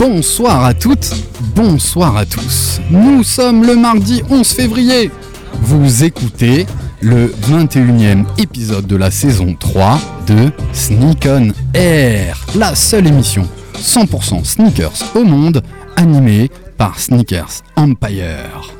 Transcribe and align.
Bonsoir 0.00 0.64
à 0.64 0.72
toutes, 0.72 1.14
bonsoir 1.54 2.16
à 2.16 2.24
tous. 2.24 2.80
Nous 2.90 3.22
sommes 3.22 3.66
le 3.66 3.76
mardi 3.76 4.22
11 4.30 4.48
février. 4.48 5.10
Vous 5.60 6.04
écoutez 6.04 6.64
le 7.02 7.26
21e 7.26 8.24
épisode 8.38 8.86
de 8.86 8.96
la 8.96 9.10
saison 9.10 9.54
3 9.60 9.98
de 10.26 10.50
Sneak 10.72 11.28
on 11.28 11.50
Air, 11.74 12.46
la 12.54 12.74
seule 12.74 13.08
émission 13.08 13.46
100% 13.74 14.42
sneakers 14.42 15.14
au 15.14 15.24
monde 15.24 15.62
animée 15.96 16.50
par 16.78 16.98
Sneakers 16.98 17.60
Empire. 17.76 18.79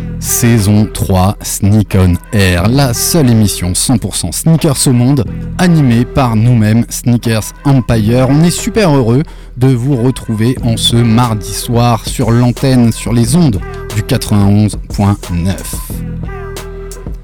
saison 0.21 0.87
3, 0.93 1.35
Sneak 1.41 1.97
on 1.99 2.13
Air, 2.31 2.69
la 2.69 2.93
seule 2.93 3.29
émission 3.29 3.71
100% 3.71 4.31
sneakers 4.31 4.87
au 4.87 4.93
monde, 4.93 5.25
animée 5.57 6.05
par 6.05 6.35
nous-mêmes, 6.35 6.85
Sneakers 6.89 7.53
Empire. 7.65 8.27
On 8.29 8.43
est 8.43 8.51
super 8.51 8.95
heureux 8.95 9.23
de 9.57 9.67
vous 9.67 9.97
retrouver 10.01 10.55
en 10.63 10.77
ce 10.77 10.95
mardi 10.95 11.53
soir 11.53 12.07
sur 12.07 12.29
l'antenne, 12.29 12.91
sur 12.91 13.13
les 13.13 13.35
ondes 13.35 13.59
du 13.95 14.03
91.9. 14.03 15.55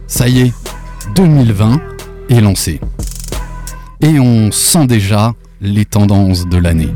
Ça 0.08 0.28
y 0.28 0.42
est, 0.42 0.54
2020 1.16 1.80
est 2.30 2.42
lancé. 2.42 2.82
Et 4.02 4.20
on 4.20 4.52
sent 4.52 4.88
déjà 4.88 5.34
les 5.62 5.86
tendances 5.86 6.48
de 6.48 6.58
l'année. 6.58 6.94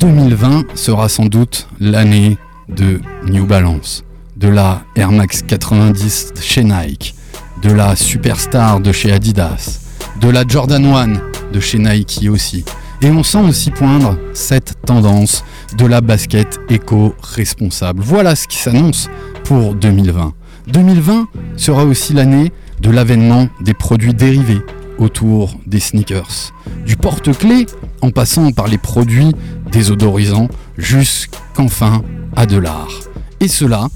2020 0.00 0.76
sera 0.76 1.08
sans 1.08 1.26
doute 1.26 1.68
l'année 1.80 2.38
de 2.68 3.00
New 3.28 3.46
Balance, 3.46 4.04
de 4.36 4.48
la 4.48 4.82
Air 4.96 5.12
Max 5.12 5.42
90 5.42 6.34
chez 6.40 6.64
Nike, 6.64 7.14
de 7.62 7.72
la 7.72 7.96
Superstar 7.96 8.80
de 8.80 8.92
chez 8.92 9.12
Adidas, 9.12 9.80
de 10.20 10.28
la 10.28 10.46
Jordan 10.46 10.84
1 10.84 11.06
de 11.52 11.60
chez 11.60 11.78
Nike 11.78 12.28
aussi. 12.30 12.64
Et 13.02 13.10
on 13.10 13.22
sent 13.22 13.42
aussi 13.48 13.70
poindre 13.70 14.18
cette 14.32 14.74
tendance 14.86 15.44
de 15.76 15.86
la 15.86 16.00
basket 16.00 16.58
éco-responsable. 16.68 18.02
Voilà 18.02 18.34
ce 18.34 18.48
qui 18.48 18.56
s'annonce 18.56 19.08
pour 19.44 19.74
2020. 19.74 20.32
2020 20.68 21.28
sera 21.56 21.84
aussi 21.84 22.14
l'année 22.14 22.52
de 22.80 22.90
l'avènement 22.90 23.48
des 23.60 23.74
produits 23.74 24.14
dérivés 24.14 24.62
autour 24.98 25.54
des 25.66 25.80
sneakers. 25.80 26.52
Du 26.86 26.96
porte-clés 26.96 27.66
en 28.00 28.10
passant 28.10 28.50
par 28.52 28.66
les 28.66 28.78
produits 28.78 29.32
désodorisants 29.70 30.48
jusqu'enfin 30.78 32.02
à 32.36 32.46
de 32.46 32.58
l'art. 32.58 32.92
Et 33.40 33.48
cela 33.48 33.88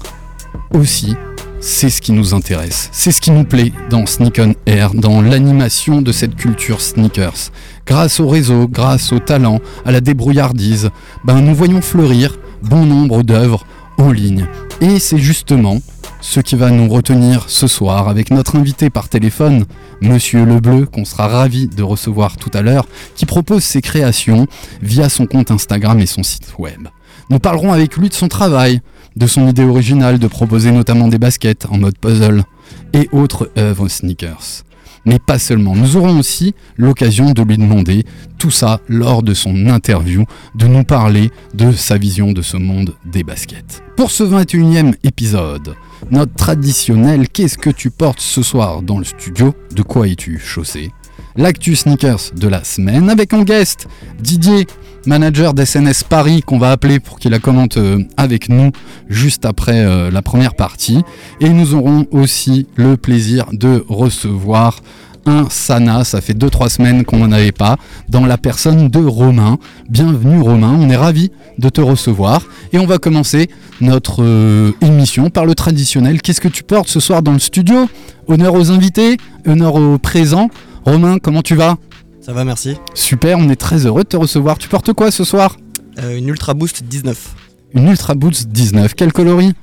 aussi, 0.73 1.15
c'est 1.59 1.89
ce 1.89 2.01
qui 2.01 2.11
nous 2.11 2.33
intéresse. 2.33 2.89
C'est 2.91 3.11
ce 3.11 3.21
qui 3.21 3.31
nous 3.31 3.45
plaît 3.45 3.71
dans 3.89 4.05
Sneak 4.05 4.39
on 4.39 4.55
Air, 4.65 4.93
dans 4.93 5.21
l'animation 5.21 6.01
de 6.01 6.11
cette 6.11 6.35
culture 6.35 6.81
sneakers. 6.81 7.51
Grâce 7.85 8.19
au 8.19 8.27
réseau, 8.27 8.67
grâce 8.67 9.13
au 9.13 9.19
talent, 9.19 9.59
à 9.85 9.91
la 9.91 10.01
débrouillardise, 10.01 10.89
ben 11.23 11.39
nous 11.41 11.55
voyons 11.55 11.81
fleurir 11.81 12.37
bon 12.63 12.85
nombre 12.85 13.23
d'œuvres 13.23 13.65
en 13.97 14.11
ligne. 14.11 14.47
Et 14.81 14.99
c'est 14.99 15.19
justement 15.19 15.79
ce 16.19 16.39
qui 16.39 16.55
va 16.55 16.69
nous 16.69 16.87
retenir 16.87 17.45
ce 17.47 17.67
soir 17.67 18.07
avec 18.07 18.31
notre 18.31 18.55
invité 18.55 18.89
par 18.89 19.09
téléphone, 19.09 19.65
Monsieur 20.01 20.45
Lebleu, 20.45 20.85
qu'on 20.85 21.05
sera 21.05 21.27
ravi 21.27 21.67
de 21.67 21.83
recevoir 21.83 22.37
tout 22.37 22.51
à 22.53 22.61
l'heure, 22.61 22.87
qui 23.15 23.25
propose 23.25 23.63
ses 23.63 23.81
créations 23.81 24.47
via 24.81 25.09
son 25.09 25.25
compte 25.25 25.51
Instagram 25.51 25.99
et 25.99 26.05
son 26.05 26.23
site 26.23 26.53
web. 26.57 26.87
Nous 27.31 27.39
parlerons 27.39 27.71
avec 27.71 27.95
lui 27.95 28.09
de 28.09 28.13
son 28.13 28.27
travail, 28.27 28.81
de 29.15 29.25
son 29.25 29.47
idée 29.47 29.63
originale 29.63 30.19
de 30.19 30.27
proposer 30.27 30.69
notamment 30.71 31.07
des 31.07 31.17
baskets 31.17 31.65
en 31.69 31.77
mode 31.77 31.97
puzzle 31.97 32.43
et 32.91 33.07
autres 33.13 33.49
œuvres 33.57 33.87
sneakers. 33.87 34.63
Mais 35.05 35.17
pas 35.17 35.39
seulement, 35.39 35.73
nous 35.73 35.95
aurons 35.95 36.19
aussi 36.19 36.53
l'occasion 36.75 37.31
de 37.31 37.41
lui 37.41 37.57
demander 37.57 38.03
tout 38.37 38.51
ça 38.51 38.81
lors 38.89 39.23
de 39.23 39.33
son 39.33 39.67
interview, 39.67 40.25
de 40.55 40.67
nous 40.67 40.83
parler 40.83 41.31
de 41.53 41.71
sa 41.71 41.97
vision 41.97 42.33
de 42.33 42.41
ce 42.41 42.57
monde 42.57 42.95
des 43.05 43.23
baskets. 43.23 43.81
Pour 43.95 44.11
ce 44.11 44.23
21e 44.23 44.93
épisode, 45.05 45.75
notre 46.11 46.33
traditionnel 46.33 47.29
Qu'est-ce 47.29 47.57
que 47.57 47.69
tu 47.69 47.91
portes 47.91 48.19
ce 48.19 48.43
soir 48.43 48.81
dans 48.81 48.99
le 48.99 49.05
studio? 49.05 49.55
De 49.73 49.83
quoi 49.83 50.09
es-tu 50.09 50.37
chaussé? 50.37 50.91
L'actu 51.35 51.75
sneakers 51.75 52.31
de 52.35 52.47
la 52.47 52.63
semaine 52.63 53.09
avec 53.09 53.33
en 53.33 53.43
guest 53.43 53.87
Didier, 54.19 54.67
manager 55.05 55.53
d'SNS 55.53 56.03
Paris 56.07 56.41
qu'on 56.41 56.59
va 56.59 56.71
appeler 56.71 56.99
pour 56.99 57.19
qu'il 57.19 57.31
la 57.31 57.39
commente 57.39 57.77
euh, 57.77 58.03
avec 58.17 58.49
nous 58.49 58.71
juste 59.09 59.45
après 59.45 59.79
euh, 59.85 60.11
la 60.11 60.21
première 60.21 60.55
partie. 60.55 61.03
Et 61.39 61.49
nous 61.49 61.73
aurons 61.73 62.05
aussi 62.11 62.67
le 62.75 62.97
plaisir 62.97 63.45
de 63.53 63.83
recevoir 63.87 64.81
un 65.25 65.47
Sana, 65.49 66.03
ça 66.03 66.21
fait 66.21 66.33
2-3 66.33 66.69
semaines 66.69 67.05
qu'on 67.05 67.17
n'en 67.17 67.31
avait 67.31 67.51
pas, 67.51 67.77
dans 68.09 68.25
la 68.25 68.37
personne 68.37 68.87
de 68.87 68.99
Romain. 68.99 69.57
Bienvenue 69.89 70.41
Romain, 70.41 70.75
on 70.79 70.89
est 70.89 70.95
ravi 70.95 71.31
de 71.57 71.69
te 71.69 71.81
recevoir. 71.81 72.43
Et 72.73 72.79
on 72.79 72.85
va 72.85 72.97
commencer 72.97 73.49
notre 73.81 74.23
euh, 74.23 74.71
émission 74.81 75.29
par 75.29 75.45
le 75.45 75.55
traditionnel. 75.55 76.21
Qu'est-ce 76.21 76.41
que 76.41 76.47
tu 76.47 76.63
portes 76.63 76.89
ce 76.89 76.99
soir 76.99 77.21
dans 77.21 77.33
le 77.33 77.39
studio? 77.39 77.87
Honneur 78.27 78.55
aux 78.55 78.71
invités, 78.71 79.17
honneur 79.45 79.75
aux 79.75 79.97
présents. 79.97 80.49
Romain, 80.85 81.17
comment 81.19 81.41
tu 81.41 81.55
vas? 81.55 81.77
Ça 82.21 82.33
va, 82.33 82.43
merci. 82.45 82.75
Super, 82.93 83.37
on 83.39 83.49
est 83.49 83.55
très 83.55 83.85
heureux 83.85 84.03
de 84.03 84.07
te 84.09 84.17
recevoir. 84.17 84.57
Tu 84.57 84.67
portes 84.67 84.93
quoi 84.93 85.11
ce 85.11 85.23
soir? 85.23 85.57
Euh, 85.99 86.17
une 86.17 86.29
Ultra 86.29 86.53
Boost 86.53 86.83
19. 86.83 87.35
Une 87.73 87.87
Ultra 87.87 88.13
Boost 88.15 88.49
19. 88.49 88.93
Quel 88.95 89.11
coloris 89.13 89.53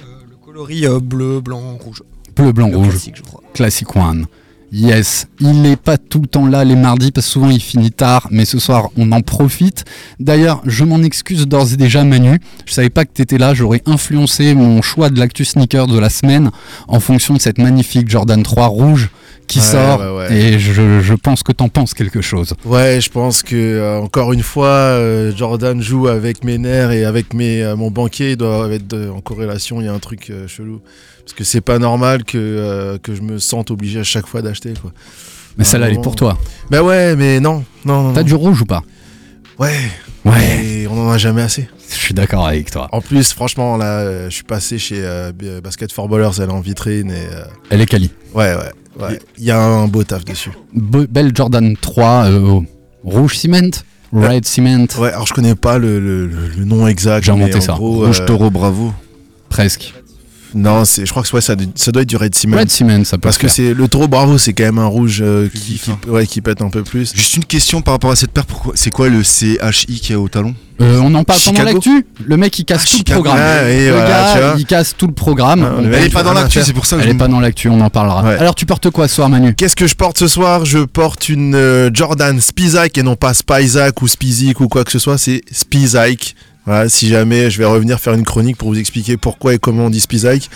Euh, 0.00 0.04
le 0.28 0.36
coloris 0.36 0.86
euh, 0.86 1.00
bleu, 1.00 1.40
blanc, 1.40 1.76
rouge. 1.80 2.02
Bleu, 2.36 2.52
blanc, 2.52 2.68
Le 2.68 2.76
rouge. 2.76 2.88
classique, 2.90 3.14
je 3.16 3.22
crois. 3.22 3.42
Classic 3.54 3.96
One. 3.96 4.26
Yes, 4.72 5.28
il 5.38 5.62
n'est 5.62 5.76
pas 5.76 5.96
tout 5.96 6.20
le 6.20 6.26
temps 6.26 6.46
là 6.46 6.64
les 6.64 6.74
mardis 6.74 7.12
parce 7.12 7.24
que 7.26 7.32
souvent 7.32 7.50
il 7.50 7.60
finit 7.60 7.92
tard, 7.92 8.26
mais 8.32 8.44
ce 8.44 8.58
soir 8.58 8.88
on 8.96 9.12
en 9.12 9.20
profite. 9.20 9.84
D'ailleurs, 10.18 10.60
je 10.66 10.84
m'en 10.84 10.98
excuse 11.04 11.46
d'ores 11.46 11.72
et 11.72 11.76
déjà 11.76 12.02
Manu, 12.02 12.40
je 12.66 12.74
savais 12.74 12.90
pas 12.90 13.04
que 13.04 13.12
tu 13.14 13.22
étais 13.22 13.38
là, 13.38 13.54
j'aurais 13.54 13.80
influencé 13.86 14.54
mon 14.54 14.82
choix 14.82 15.08
de 15.08 15.20
l'actu 15.20 15.44
sneaker 15.44 15.86
de 15.86 15.96
la 16.00 16.10
semaine 16.10 16.50
en 16.88 16.98
fonction 16.98 17.34
de 17.34 17.40
cette 17.40 17.58
magnifique 17.58 18.10
Jordan 18.10 18.42
3 18.42 18.66
rouge 18.66 19.10
qui 19.46 19.58
Ouais, 19.60 19.64
sort 19.64 20.00
ouais, 20.00 20.28
ouais. 20.28 20.32
et 20.36 20.58
je, 20.58 21.00
je 21.00 21.14
pense 21.14 21.42
que 21.42 21.52
t'en 21.52 21.68
penses 21.68 21.94
quelque 21.94 22.20
chose. 22.20 22.54
Ouais, 22.64 23.00
je 23.00 23.10
pense 23.10 23.42
que 23.42 23.54
euh, 23.56 23.98
encore 24.00 24.32
une 24.32 24.42
fois, 24.42 24.66
euh, 24.66 25.32
Jordan 25.36 25.80
joue 25.80 26.08
avec 26.08 26.42
mes 26.44 26.58
nerfs 26.58 26.90
et 26.90 27.04
avec 27.04 27.32
mes, 27.32 27.62
euh, 27.62 27.76
mon 27.76 27.90
banquier 27.90 28.32
il 28.32 28.36
doit 28.36 28.68
être 28.72 28.86
de- 28.88 29.08
en 29.08 29.20
corrélation. 29.20 29.80
Il 29.80 29.84
y 29.84 29.88
a 29.88 29.92
un 29.92 29.98
truc 30.00 30.32
chelou 30.48 30.80
parce 31.20 31.32
que 31.34 31.44
c'est 31.44 31.60
pas 31.60 31.78
normal 31.78 32.24
que 32.24 32.98
que 33.02 33.14
je 33.14 33.22
me 33.22 33.38
sente 33.38 33.70
obligé 33.70 34.00
à 34.00 34.04
chaque 34.04 34.26
fois 34.26 34.42
d'acheter 34.42 34.74
quoi. 34.80 34.92
Mais 35.58 35.64
celle-là 35.64 35.88
elle 35.88 35.94
est 35.94 36.02
pour 36.02 36.16
toi. 36.16 36.36
Bah 36.70 36.82
ouais, 36.82 37.16
mais 37.16 37.40
non, 37.40 37.64
non, 37.84 38.02
non. 38.02 38.12
T'as 38.12 38.22
du 38.22 38.34
rouge 38.34 38.60
ou 38.62 38.66
pas? 38.66 38.82
Ouais, 39.58 39.72
Ouais, 40.24 40.64
et 40.64 40.86
on 40.88 41.06
en 41.06 41.10
a 41.10 41.18
jamais 41.18 41.40
assez. 41.42 41.68
je 41.88 41.94
suis 41.94 42.12
d'accord 42.12 42.46
avec 42.48 42.70
toi. 42.70 42.88
En 42.92 43.00
plus, 43.00 43.32
franchement, 43.32 43.76
là, 43.76 44.28
je 44.28 44.34
suis 44.34 44.42
passé 44.44 44.76
chez 44.76 45.00
Basket 45.62 45.92
for 45.92 46.08
Ballers, 46.08 46.30
elle 46.38 46.50
est 46.50 46.52
en 46.52 46.60
vitrine 46.60 47.10
et 47.12 47.28
Elle 47.70 47.80
est 47.80 47.86
quali. 47.86 48.10
ouais, 48.34 48.54
ouais, 48.56 48.72
ouais. 49.00 49.18
Il 49.38 49.44
y 49.44 49.50
a 49.50 49.60
un 49.60 49.86
beau 49.88 50.04
taf 50.04 50.24
dessus. 50.24 50.50
Be- 50.74 51.06
belle 51.08 51.32
Jordan 51.34 51.74
3 51.80 52.26
euh, 52.30 52.60
rouge 53.04 53.36
cement, 53.36 53.70
red 54.12 54.46
cement, 54.46 54.86
Ouais, 54.98 55.12
alors 55.12 55.26
je 55.26 55.34
connais 55.34 55.54
pas 55.54 55.78
le, 55.78 55.98
le- 56.00 56.26
le- 56.26 56.48
le 56.56 56.64
nom 56.64 56.86
exact. 56.86 57.24
J'ai 57.24 57.32
inventé 57.32 57.60
ça. 57.60 57.74
gros, 57.74 58.04
Rouge 58.06 58.20
euh, 58.20 58.26
taureau 58.26 58.50
bravo. 58.50 58.92
presque. 59.48 59.92
Non, 60.54 60.84
c'est, 60.84 61.04
je 61.04 61.10
crois 61.10 61.22
que 61.22 61.34
ouais, 61.34 61.40
ça, 61.40 61.54
ça 61.74 61.92
doit 61.92 62.02
être 62.02 62.08
du 62.08 62.16
Red 62.16 62.34
Cement. 62.34 62.56
Red 62.56 62.70
Cement, 62.70 63.04
ça 63.04 63.16
peut 63.18 63.22
Parce 63.22 63.38
que 63.38 63.48
c'est 63.48 63.74
le 63.74 63.88
taureau 63.88 64.08
bravo, 64.08 64.38
c'est 64.38 64.52
quand 64.52 64.64
même 64.64 64.78
un 64.78 64.86
rouge 64.86 65.18
euh, 65.22 65.48
qui, 65.52 65.78
qui- 65.78 66.08
ouais, 66.08 66.26
qui 66.26 66.40
pète 66.40 66.62
un 66.62 66.70
peu 66.70 66.82
plus. 66.82 67.12
Juste 67.14 67.36
une 67.36 67.44
question 67.44 67.82
par 67.82 67.94
rapport 67.94 68.10
à 68.10 68.16
cette 68.16 68.30
paire. 68.30 68.46
Pourquoi 68.46 68.72
C'est 68.76 68.90
quoi 68.90 69.08
le 69.08 69.22
CHI 69.22 70.00
qui 70.00 70.12
est 70.12 70.16
au 70.16 70.28
talon? 70.28 70.54
Euh, 70.82 71.00
on 71.02 71.14
en 71.14 71.24
parle 71.24 71.40
pendant 71.40 71.58
Chicago 71.60 71.72
l'actu. 71.76 72.06
Le 72.22 72.36
mec 72.36 72.58
il 72.58 72.64
casse 72.66 72.82
Ah, 72.84 72.88
tout 72.90 72.96
Chicago. 72.98 73.20
le 73.20 73.24
programme. 73.24 73.42
Ah, 73.64 73.70
et 73.70 73.86
le 73.86 73.92
voilà, 73.92 74.08
gars, 74.08 74.32
tu 74.34 74.38
vois. 74.40 74.54
il 74.58 74.66
casse 74.66 74.94
tout 74.96 75.06
le 75.06 75.14
programme. 75.14 75.64
Ah, 75.64 75.80
Elle 75.82 76.04
est 76.04 76.12
pas 76.12 76.22
dans 76.22 76.34
l'actu, 76.34 76.60
c'est 76.62 76.74
pour 76.74 76.84
ça 76.84 76.96
que 76.96 77.00
Elle 77.02 77.08
je 77.08 77.14
est 77.14 77.18
pas 77.18 77.28
dans 77.28 77.40
l'actu, 77.40 77.68
on 77.70 77.80
en 77.80 77.88
parlera. 77.88 78.22
Ouais. 78.22 78.36
Alors 78.38 78.54
tu 78.54 78.66
portes 78.66 78.90
quoi 78.90 79.08
ce 79.08 79.14
soir 79.14 79.28
Manu? 79.30 79.54
Qu'est-ce 79.54 79.74
que 79.76 79.86
je 79.86 79.94
porte 79.94 80.18
ce 80.18 80.28
soir? 80.28 80.66
Je 80.66 80.80
porte 80.80 81.30
une 81.30 81.54
euh, 81.54 81.88
Jordan 81.94 82.38
Spizak 82.40 82.98
et 82.98 83.02
non 83.02 83.16
pas 83.16 83.32
Spizak 83.32 84.02
ou 84.02 84.06
Spizik 84.08 84.60
ou 84.60 84.68
quoi 84.68 84.84
que 84.84 84.92
ce 84.92 84.98
soit, 84.98 85.16
c'est 85.16 85.40
Spizak. 85.50 86.34
Voilà, 86.66 86.88
si 86.88 87.08
jamais 87.08 87.48
je 87.48 87.58
vais 87.58 87.64
revenir 87.64 88.00
faire 88.00 88.14
une 88.14 88.24
chronique 88.24 88.56
pour 88.56 88.68
vous 88.68 88.78
expliquer 88.78 89.16
pourquoi 89.16 89.54
et 89.54 89.58
comment 89.58 89.86
on 89.86 89.90
dit 89.90 90.00
Spizak. 90.00 90.50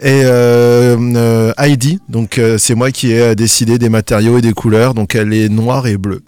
Et 0.00 0.22
euh, 0.24 0.96
euh, 0.98 1.52
Heidi, 1.56 2.00
donc 2.08 2.38
euh, 2.38 2.58
c'est 2.58 2.74
moi 2.74 2.90
qui 2.90 3.12
ai 3.12 3.34
décidé 3.36 3.78
des 3.78 3.88
matériaux 3.88 4.38
et 4.38 4.42
des 4.42 4.52
couleurs, 4.52 4.92
donc 4.94 5.14
elle 5.14 5.32
est 5.32 5.48
noire 5.48 5.86
et 5.86 5.96
bleue. 5.96 6.22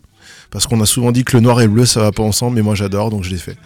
Parce 0.51 0.69
qu'on 0.69 0.81
a 0.81 0.87
souvent 0.87 1.11
dit 1.11 1.25
que 1.25 1.37
le 1.37 1.41
noir 1.43 1.61
et 1.61 1.65
le 1.65 1.71
bleu 1.71 1.85
ça 1.85 2.01
va 2.01 2.13
pas 2.13 2.23
ensemble, 2.23 2.57
mais 2.57 2.63
moi 2.63 2.77
j'adore 2.77 3.11
donc 3.11 3.25
je 3.25 3.31
l'ai 3.31 3.39
fait. 3.39 3.57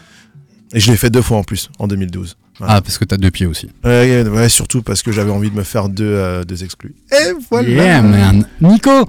Et 0.72 0.80
je 0.80 0.90
l'ai 0.90 0.96
fait 0.96 1.10
deux 1.10 1.22
fois 1.22 1.36
en 1.36 1.44
plus, 1.44 1.70
en 1.78 1.86
2012. 1.86 2.36
Voilà. 2.58 2.74
Ah 2.74 2.80
parce 2.80 2.98
que 2.98 3.04
t'as 3.04 3.16
deux 3.16 3.30
pieds 3.30 3.46
aussi. 3.46 3.68
Ouais, 3.84 4.24
ouais, 4.26 4.48
surtout 4.48 4.82
parce 4.82 5.02
que 5.02 5.12
j'avais 5.12 5.30
envie 5.30 5.50
de 5.50 5.56
me 5.56 5.62
faire 5.62 5.88
deux, 5.88 6.04
euh, 6.04 6.44
deux 6.44 6.64
exclus. 6.64 6.94
Et 7.12 7.32
voilà 7.50 7.68
Yeah 7.68 8.02
man. 8.02 8.46
Nico, 8.60 9.08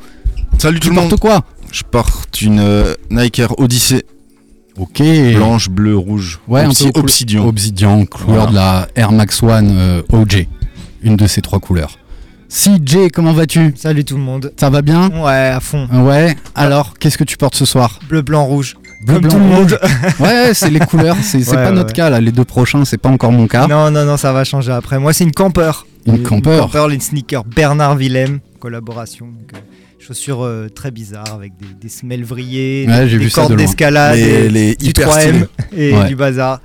Salut 0.58 0.80
tout 0.80 0.90
le 0.90 0.96
monde. 0.96 1.18
quoi 1.20 1.44
Je 1.72 1.84
porte 1.84 2.42
une 2.42 2.60
euh, 2.60 2.94
Nike 3.10 3.40
Air 3.40 3.58
Odyssey 3.60 4.04
Ok. 4.80 5.02
blanche, 5.36 5.70
bleue, 5.70 5.98
rouge. 5.98 6.40
Ouais, 6.48 6.62
un 6.62 6.70
Obsi- 6.70 6.86
peu 6.86 6.92
couleur- 6.92 7.04
obsidian. 7.04 7.46
Obsidian, 7.48 8.06
couleur 8.06 8.28
Voilà. 8.28 8.50
de 8.52 8.56
la 8.56 8.88
Air 8.96 9.12
Max 9.12 9.44
One 9.44 9.70
euh, 9.78 10.02
OG. 10.12 10.48
Une 11.04 11.16
de 11.16 11.28
ces 11.28 11.42
trois 11.42 11.60
couleurs. 11.60 11.98
CJ, 12.50 13.10
comment 13.14 13.34
vas-tu? 13.34 13.74
Salut 13.78 14.04
tout 14.04 14.16
le 14.18 14.24
monde. 14.24 14.52
Ça 14.60 14.70
va 14.72 14.82
bien? 14.82 15.10
Ouais, 15.12 15.32
à 15.54 15.60
fond. 15.60 15.88
Ouais? 15.92 16.36
Alors, 16.56 16.96
qu'est-ce 16.98 17.18
que 17.18 17.24
tu 17.24 17.38
portes 17.38 17.56
ce 17.56 17.66
soir? 17.66 18.00
Bleu, 18.10 18.22
blanc, 18.24 18.44
rouge. 18.46 18.76
Bleu, 19.06 19.20
Comme 19.20 19.22
blanc, 19.24 19.32
tout 19.32 19.38
le 19.38 19.56
rouge. 19.56 19.72
monde. 19.72 19.80
Ouais, 20.20 20.54
c'est 20.54 20.70
les 20.72 20.80
couleurs. 20.80 21.16
C'est 21.22 21.48
Ouais, 21.48 21.56
pas 21.56 21.66
ouais, 21.66 21.72
notre 21.72 21.88
ouais. 21.90 21.94
cas 21.94 22.10
là. 22.10 22.20
Les 22.20 22.32
deux 22.32 22.44
prochains, 22.46 22.86
c'est 22.86 22.98
pas 22.98 23.10
encore 23.10 23.32
mon 23.32 23.48
cas. 23.48 23.68
Non, 23.68 23.92
non, 23.92 24.04
non, 24.04 24.18
ça 24.18 24.34
va 24.34 24.44
changer 24.44 24.72
après. 24.72 24.98
Moi, 25.00 25.14
c'est 25.14 25.24
une 25.26 25.32
camper. 25.32 25.72
Une 26.08 26.24
camper. 26.24 26.56
Une 26.56 26.60
camper, 26.70 26.94
une 26.94 27.02
sneaker 27.02 27.44
Bernard 27.46 27.96
Willem, 27.98 28.40
collaboration. 28.60 29.28
Donc, 29.28 29.52
euh, 29.54 29.58
chaussures 30.10 30.44
euh, 30.44 30.70
très 30.70 30.90
bizarres 30.90 31.34
avec 31.36 31.54
des, 31.58 31.68
des 31.80 31.88
semelles 31.90 32.24
vrillées, 32.24 32.86
Ouais, 32.88 33.06
des, 33.08 33.30
cordes 33.30 33.56
d'escalade, 33.56 34.16
Les- 34.18 34.26
des- 34.26 34.50
les 34.50 34.76
du 34.76 34.86
hyper 34.88 35.08
3M 35.10 35.22
stylés. 35.22 35.46
et 35.78 35.94
Ouais. 35.96 36.08
du 36.08 36.16
bazar. 36.16 36.62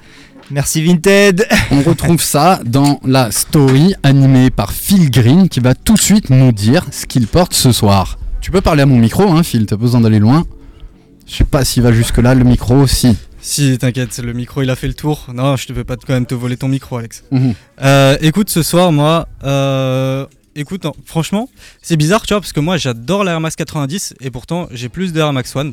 Merci 0.51 0.83
Vinted. 0.83 1.47
On 1.71 1.83
retrouve 1.83 2.23
ça 2.23 2.61
dans 2.65 3.01
la 3.05 3.31
story 3.31 3.95
animée 4.03 4.49
par 4.51 4.73
Phil 4.73 5.11
Green 5.11 5.49
qui 5.51 5.61
va 5.61 5.75
tout 5.75 5.93
de 5.95 6.01
suite 6.01 6.31
nous 6.31 6.53
dire 6.53 6.87
ce 6.91 7.05
qu'il 7.05 7.27
porte 7.27 7.53
ce 7.53 7.71
soir. 7.71 8.19
Tu 8.41 8.51
peux 8.51 8.63
parler 8.63 8.83
à 8.83 8.87
mon 8.87 8.99
micro, 8.99 9.31
hein, 9.31 9.43
Phil, 9.43 9.67
t'as 9.67 9.77
pas 9.77 9.83
besoin 9.83 10.01
d'aller 10.01 10.19
loin. 10.21 10.45
Je 11.27 11.35
sais 11.35 11.45
pas 11.45 11.65
s'il 11.67 11.83
va 11.83 11.93
jusque-là, 11.93 12.35
le 12.35 12.45
micro, 12.45 12.87
si. 12.87 13.15
Si, 13.43 13.77
t'inquiète, 13.77 14.19
le 14.25 14.33
micro 14.33 14.63
il 14.63 14.71
a 14.71 14.77
fait 14.77 14.87
le 14.89 14.95
tour. 14.95 15.27
Non, 15.35 15.57
je 15.57 15.67
te 15.67 15.73
veux 15.75 15.85
pas 15.85 15.97
quand 15.97 16.15
même 16.15 16.25
te 16.27 16.35
voler 16.35 16.57
ton 16.57 16.69
micro, 16.69 16.97
Alex. 16.97 17.25
Mhm. 17.31 17.53
Euh, 17.83 18.17
écoute, 18.23 18.49
ce 18.49 18.63
soir, 18.63 18.91
moi, 18.91 19.29
euh, 19.45 20.25
écoute, 20.57 20.85
non, 20.85 20.93
franchement, 21.05 21.49
c'est 21.83 21.97
bizarre, 21.97 22.23
tu 22.23 22.35
vois, 22.35 22.41
parce 22.41 22.53
que 22.53 22.61
moi 22.61 22.77
j'adore 22.77 23.25
la 23.25 23.33
Air 23.33 23.41
Max 23.41 23.57
90 23.57 24.15
et 24.21 24.31
pourtant 24.31 24.69
j'ai 24.73 24.89
plus 24.89 25.13
de 25.13 25.21
Air 25.21 25.33
Max 25.33 25.55
One. 25.57 25.73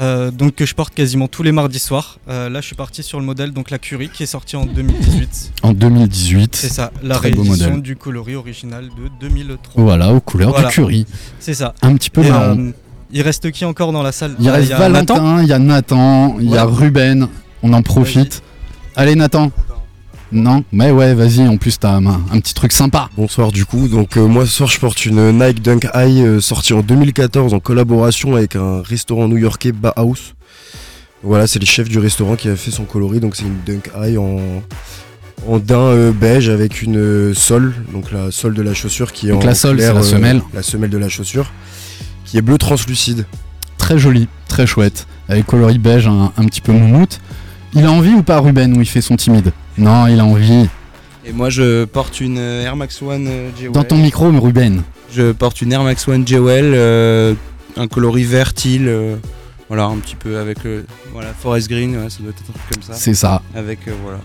euh, 0.00 0.30
donc 0.30 0.54
que 0.56 0.66
je 0.66 0.74
porte 0.74 0.92
quasiment 0.94 1.26
tous 1.26 1.42
les 1.42 1.52
mardis 1.52 1.78
soirs. 1.78 2.18
Euh, 2.28 2.50
là, 2.50 2.60
je 2.60 2.66
suis 2.66 2.76
parti 2.76 3.02
sur 3.02 3.18
le 3.18 3.24
modèle 3.24 3.52
donc 3.52 3.70
la 3.70 3.78
Curie 3.78 4.10
qui 4.10 4.22
est 4.24 4.26
sorti 4.26 4.54
en 4.56 4.66
2018. 4.66 5.52
En 5.62 5.72
2018. 5.72 6.54
C'est 6.54 6.68
ça, 6.68 6.92
la 7.02 7.16
réédition 7.18 7.78
du 7.78 7.96
coloris 7.96 8.34
original 8.34 8.84
de 8.88 9.08
2003. 9.20 9.82
Voilà, 9.82 10.12
aux 10.12 10.20
couleurs 10.20 10.50
Voilà. 10.50 10.68
du 10.68 10.74
curry. 10.74 11.06
C'est 11.40 11.54
ça. 11.54 11.74
Un 11.82 11.94
petit 11.96 12.10
peu 12.10 12.22
Et, 12.24 12.30
marron. 12.30 12.58
euh, 12.58 12.72
il 13.10 13.22
reste 13.22 13.50
qui 13.52 13.64
encore 13.64 13.92
dans 13.92 14.02
la 14.02 14.12
salle 14.12 14.36
il 14.38 14.48
Euh, 14.48 14.52
reste 14.52 14.68
y 14.68 14.72
a 14.74 14.78
Valentin, 14.78 15.42
il 15.42 15.48
y 15.48 15.52
a 15.54 15.58
Nathan, 15.58 16.38
il 16.40 16.50
y 16.50 16.56
a. 16.58 16.64
Ruben. 16.64 17.28
On 17.62 17.72
en 17.72 17.82
profite. 17.82 18.42
Allez, 18.96 19.14
Nathan. 19.14 19.50
Non 20.32 20.64
Mais 20.72 20.90
ouais, 20.90 21.14
vas-y, 21.14 21.46
en 21.46 21.56
plus 21.56 21.78
t'as 21.78 21.92
un, 21.94 22.06
un 22.06 22.40
petit 22.40 22.54
truc 22.54 22.72
sympa. 22.72 23.08
Bonsoir 23.16 23.52
du 23.52 23.64
coup, 23.64 23.86
donc 23.88 24.16
euh, 24.16 24.26
moi 24.26 24.44
ce 24.44 24.52
soir 24.52 24.68
je 24.68 24.78
porte 24.80 25.06
une 25.06 25.30
Nike 25.38 25.62
Dunk 25.62 25.86
High 25.94 26.18
euh, 26.24 26.40
sortie 26.40 26.72
en 26.72 26.80
2014 26.80 27.54
en 27.54 27.60
collaboration 27.60 28.34
avec 28.34 28.56
un 28.56 28.82
restaurant 28.82 29.28
new-yorkais 29.28 29.72
Bauhaus. 29.72 30.34
Voilà, 31.22 31.46
c'est 31.46 31.58
le 31.58 31.66
chef 31.66 31.88
du 31.88 31.98
restaurant 31.98 32.36
qui 32.36 32.48
a 32.48 32.56
fait 32.56 32.70
son 32.70 32.84
coloris, 32.84 33.20
donc 33.20 33.36
c'est 33.36 33.44
une 33.44 33.58
Dunk 33.64 33.90
High 33.96 34.18
en, 34.18 34.38
en 35.48 35.58
daim 35.58 35.78
euh, 35.78 36.12
beige 36.12 36.48
avec 36.48 36.82
une 36.82 37.32
sole, 37.34 37.74
donc 37.92 38.10
la 38.10 38.30
sole 38.32 38.54
de 38.54 38.62
la 38.62 38.74
chaussure 38.74 39.12
qui 39.12 39.28
est 39.28 39.30
Donc 39.30 39.44
en 39.44 39.46
la 39.46 39.54
sole, 39.54 39.80
c'est 39.80 39.92
la 39.94 40.02
semelle. 40.02 40.42
la 40.54 40.62
semelle 40.62 40.90
de 40.90 40.98
la 40.98 41.08
chaussure, 41.08 41.52
qui 42.24 42.36
est 42.36 42.42
bleu 42.42 42.58
translucide. 42.58 43.26
Très 43.78 43.98
joli, 43.98 44.26
très 44.48 44.66
chouette. 44.66 45.06
Avec 45.28 45.46
coloris 45.46 45.78
beige, 45.78 46.08
un, 46.08 46.32
un 46.36 46.44
petit 46.46 46.60
peu 46.60 46.72
moumoute. 46.72 47.20
Il 47.76 47.84
a 47.84 47.92
envie 47.92 48.14
ou 48.14 48.22
pas, 48.22 48.40
Ruben, 48.40 48.74
ou 48.76 48.80
il 48.80 48.86
fait 48.86 49.02
son 49.02 49.16
timide 49.16 49.52
Non, 49.76 50.06
il 50.06 50.18
a 50.18 50.24
envie. 50.24 50.66
Et 51.26 51.32
moi 51.32 51.50
je 51.50 51.84
porte 51.84 52.20
une 52.20 52.38
euh, 52.38 52.64
Air 52.64 52.74
Max 52.74 53.02
One 53.02 53.26
euh, 53.28 53.50
Jewel. 53.58 53.72
Dans 53.72 53.84
ton 53.84 53.98
micro, 53.98 54.30
Ruben. 54.30 54.82
Je 55.12 55.32
porte 55.32 55.60
une 55.60 55.72
Air 55.72 55.82
Max 55.82 56.08
One 56.08 56.26
Jewel, 56.26 56.72
euh, 56.74 57.34
un 57.76 57.86
coloris 57.86 58.24
vert 58.24 58.54
teal, 58.54 58.88
euh, 58.88 59.16
voilà 59.68 59.84
un 59.84 59.96
petit 59.96 60.16
peu 60.16 60.38
avec 60.38 60.64
euh, 60.64 60.84
voilà 61.12 61.28
forest 61.38 61.68
green, 61.68 61.96
ouais, 61.96 62.08
ça 62.08 62.18
doit 62.20 62.30
être 62.30 62.42
un 62.48 62.52
truc 62.52 62.74
comme 62.74 62.82
ça. 62.82 62.94
C'est 62.94 63.14
ça. 63.14 63.42
Avec 63.54 63.80
voilà. 64.02 64.20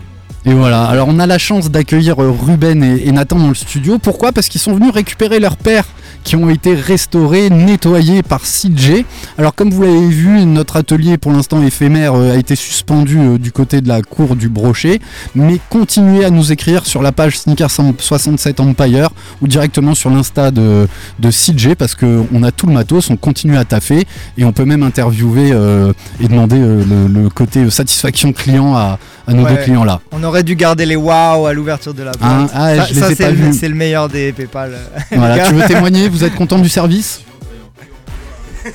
Et 0.46 0.54
voilà, 0.54 0.84
alors 0.84 1.08
on 1.08 1.18
a 1.18 1.26
la 1.26 1.38
chance 1.38 1.70
d'accueillir 1.70 2.16
Ruben 2.18 2.82
et, 2.82 3.06
et 3.06 3.12
Nathan 3.12 3.38
dans 3.38 3.48
le 3.48 3.54
studio. 3.54 3.98
Pourquoi? 3.98 4.32
Parce 4.32 4.48
qu'ils 4.48 4.60
sont 4.60 4.74
venus 4.74 4.92
récupérer 4.92 5.40
leurs 5.40 5.56
paires 5.56 5.86
qui 6.24 6.36
ont 6.36 6.48
été 6.50 6.74
restaurées, 6.74 7.50
nettoyées 7.50 8.22
par 8.22 8.40
CJ. 8.42 9.04
Alors 9.38 9.54
comme 9.54 9.70
vous 9.70 9.82
l'avez 9.82 10.08
vu, 10.08 10.44
notre 10.46 10.76
atelier 10.76 11.18
pour 11.18 11.32
l'instant 11.32 11.62
éphémère 11.62 12.14
euh, 12.14 12.34
a 12.34 12.36
été 12.36 12.56
suspendu 12.56 13.18
euh, 13.18 13.38
du 13.38 13.52
côté 13.52 13.80
de 13.80 13.88
la 13.88 14.02
cour 14.02 14.36
du 14.36 14.48
Brochet. 14.48 15.00
Mais 15.34 15.58
continuez 15.70 16.24
à 16.24 16.30
nous 16.30 16.52
écrire 16.52 16.86
sur 16.86 17.02
la 17.02 17.12
page 17.12 17.38
Sneakers 17.38 17.70
67 17.98 18.60
Empire 18.60 19.10
ou 19.40 19.48
directement 19.48 19.94
sur 19.94 20.10
l'insta 20.10 20.50
de, 20.50 20.86
de 21.18 21.30
CJ 21.30 21.74
parce 21.76 21.94
qu'on 21.94 22.42
a 22.42 22.50
tout 22.52 22.66
le 22.66 22.72
matos, 22.72 23.10
on 23.10 23.16
continue 23.16 23.56
à 23.56 23.64
taffer 23.64 24.06
et 24.38 24.44
on 24.44 24.52
peut 24.52 24.64
même 24.64 24.82
interviewer 24.82 25.50
euh, 25.52 25.92
et 26.20 26.28
demander 26.28 26.56
euh, 26.58 26.84
le, 26.88 27.22
le 27.22 27.28
côté 27.28 27.68
satisfaction 27.70 28.32
client 28.32 28.74
à, 28.74 28.98
à 29.26 29.32
nos 29.34 29.42
Ouais. 29.42 29.56
deux 29.56 29.62
clients 29.64 29.82
là. 29.84 30.00
On 30.12 30.22
aurait 30.22 30.44
dû 30.44 30.54
garder 30.54 30.86
les 30.86 30.94
waouh 30.94 31.46
à 31.46 31.52
l'ouverture 31.52 31.94
de 31.94 32.02
la 32.04 32.12
boîte. 32.12 32.22
Hein, 32.22 32.46
ah, 32.54 32.86
ça, 32.86 33.12
c'est 33.12 33.32
le, 33.32 33.68
le 33.68 33.74
meilleur 33.74 34.08
des 34.08 34.30
PayPal. 34.32 34.72
Voilà, 35.10 35.48
tu 35.48 35.54
veux 35.54 35.64
témoigner 35.66 36.08
Vous 36.12 36.24
êtes 36.24 36.34
content 36.34 36.58
du 36.58 36.68
service 36.68 37.22
On 38.66 38.70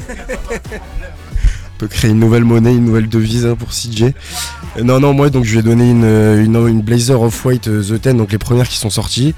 peut 1.77 1.87
créer 1.87 2.09
une 2.09 2.19
nouvelle 2.19 2.43
monnaie, 2.43 2.73
une 2.73 2.85
nouvelle 2.85 3.07
devise 3.07 3.45
hein, 3.45 3.55
pour 3.55 3.69
CJ. 3.69 4.05
Euh, 4.05 4.83
non, 4.83 4.99
non, 4.99 5.13
moi 5.13 5.29
donc 5.29 5.43
je 5.45 5.51
lui 5.51 5.59
ai 5.59 5.61
donné 5.61 5.87
une, 5.87 6.03
euh, 6.03 6.43
une, 6.43 6.81
Blazer 6.81 7.21
Off-White 7.21 7.67
euh, 7.67 7.83
The 7.83 8.01
Ten, 8.01 8.17
donc 8.17 8.31
les 8.31 8.39
premières 8.39 8.67
qui 8.67 8.77
sont 8.77 8.89
sorties. 8.89 9.35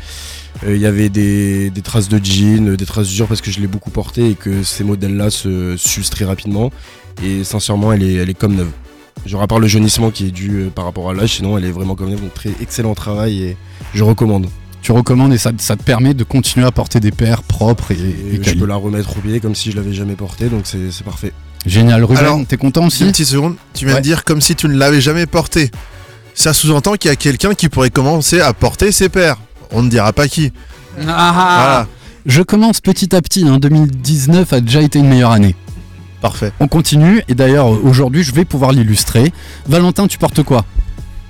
Il 0.66 0.78
y 0.78 0.86
avait 0.86 1.10
des, 1.10 1.72
des 1.72 1.82
traces 1.82 2.08
de 2.08 2.24
jean, 2.24 2.74
des 2.78 2.86
traces 2.86 3.08
d'usure 3.08 3.28
parce 3.28 3.42
que 3.42 3.52
je 3.52 3.60
l'ai 3.60 3.68
beaucoup 3.68 3.92
porté 3.92 4.30
et 4.30 4.36
que 4.36 4.64
ces 4.64 4.86
modèles-là 4.86 5.30
se 5.30 5.76
s'usent 5.76 6.10
très 6.10 6.24
rapidement. 6.24 6.72
Et 7.22 7.44
sincèrement, 7.44 7.92
elle 7.92 8.04
est, 8.04 8.14
elle 8.14 8.30
est 8.30 8.34
comme 8.34 8.56
neuve. 8.56 8.72
Genre 9.26 9.42
à 9.42 9.48
part 9.48 9.60
le 9.60 9.68
jaunissement 9.68 10.10
qui 10.10 10.28
est 10.28 10.32
dû 10.32 10.70
par 10.74 10.86
rapport 10.86 11.10
à 11.10 11.14
l'âge, 11.14 11.36
sinon 11.36 11.58
elle 11.58 11.66
est 11.66 11.72
vraiment 11.72 11.96
comme 11.96 12.10
neuve. 12.10 12.22
Donc 12.22 12.34
très 12.34 12.52
excellent 12.62 12.96
travail 12.96 13.44
et 13.44 13.58
je 13.94 14.06
recommande. 14.06 14.48
Tu 14.82 14.92
recommandes 14.92 15.34
et 15.34 15.38
ça, 15.38 15.52
ça 15.58 15.76
te 15.76 15.84
permet 15.84 16.14
de 16.14 16.24
continuer 16.24 16.66
à 16.66 16.72
porter 16.72 17.00
des 17.00 17.12
paires 17.12 17.44
propres 17.44 17.92
et, 17.92 17.96
et 17.96 18.36
Et 18.36 18.44
je 18.44 18.54
peux 18.56 18.66
la 18.66 18.76
remettre 18.76 19.18
au 19.18 19.22
pied 19.22 19.40
comme 19.40 19.56
si 19.56 19.72
je 19.72 19.76
l'avais 19.76 19.94
jamais 19.94 20.16
porté, 20.16 20.48
donc 20.50 20.62
c'est 20.66 21.04
parfait. 21.04 21.34
Génial, 21.66 22.04
Ruben, 22.06 22.46
t'es 22.46 22.56
content 22.58 22.86
aussi 22.88 23.04
Une 23.04 23.12
petite 23.12 23.28
seconde, 23.28 23.56
tu 23.74 23.86
viens 23.86 23.96
Ouais. 23.96 24.00
de 24.00 24.04
dire 24.06 24.24
comme 24.24 24.40
si 24.40 24.56
tu 24.56 24.68
ne 24.68 24.76
l'avais 24.78 25.02
jamais 25.02 25.26
porté. 25.26 25.70
Ça 26.34 26.54
sous-entend 26.54 26.94
qu'il 26.94 27.10
y 27.10 27.12
a 27.12 27.18
quelqu'un 27.18 27.54
qui 27.54 27.68
pourrait 27.68 27.90
commencer 27.90 28.40
à 28.40 28.54
porter 28.54 28.94
ses 28.94 29.10
paires. 29.10 29.36
On 29.72 29.84
ne 29.84 29.90
dira 29.90 30.14
pas 30.14 30.28
qui. 30.30 30.54
Voilà. 30.98 31.88
Je 32.26 32.42
commence 32.42 32.80
petit 32.80 33.14
à 33.16 33.22
petit, 33.22 33.46
hein, 33.48 33.58
2019 33.60 34.54
a 34.54 34.62
déjà 34.62 34.82
été 34.82 35.00
une 35.00 35.08
meilleure 35.10 35.32
année. 35.32 35.56
Parfait. 36.22 36.52
On 36.60 36.68
continue 36.68 37.24
et 37.28 37.36
d'ailleurs 37.36 37.68
aujourd'hui 37.86 38.24
je 38.24 38.34
vais 38.34 38.46
pouvoir 38.46 38.72
l'illustrer. 38.72 39.32
Valentin, 39.68 40.08
tu 40.08 40.18
portes 40.18 40.44
quoi? 40.44 40.66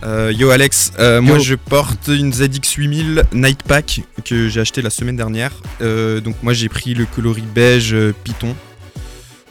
Euh, 0.03 0.32
yo 0.34 0.50
Alex, 0.50 0.94
euh, 1.00 1.22
moi 1.22 1.39
je 1.39 1.56
porte 1.56 2.08
une 2.08 2.32
ZX 2.32 2.75
8000 2.77 3.24
Night 3.34 3.63
Pack 3.63 4.01
que 4.24 4.48
j'ai 4.48 4.62
acheté 4.62 4.82
la 4.82 4.89
semaine 4.89 5.18
dernière. 5.18 5.51
Euh, 5.82 6.22
donc 6.22 6.36
moi 6.41 6.53
j'ai 6.53 6.70
pris 6.70 6.94
le 6.94 7.06
coloris 7.06 7.44
beige 7.44 7.96
Python. 8.24 8.56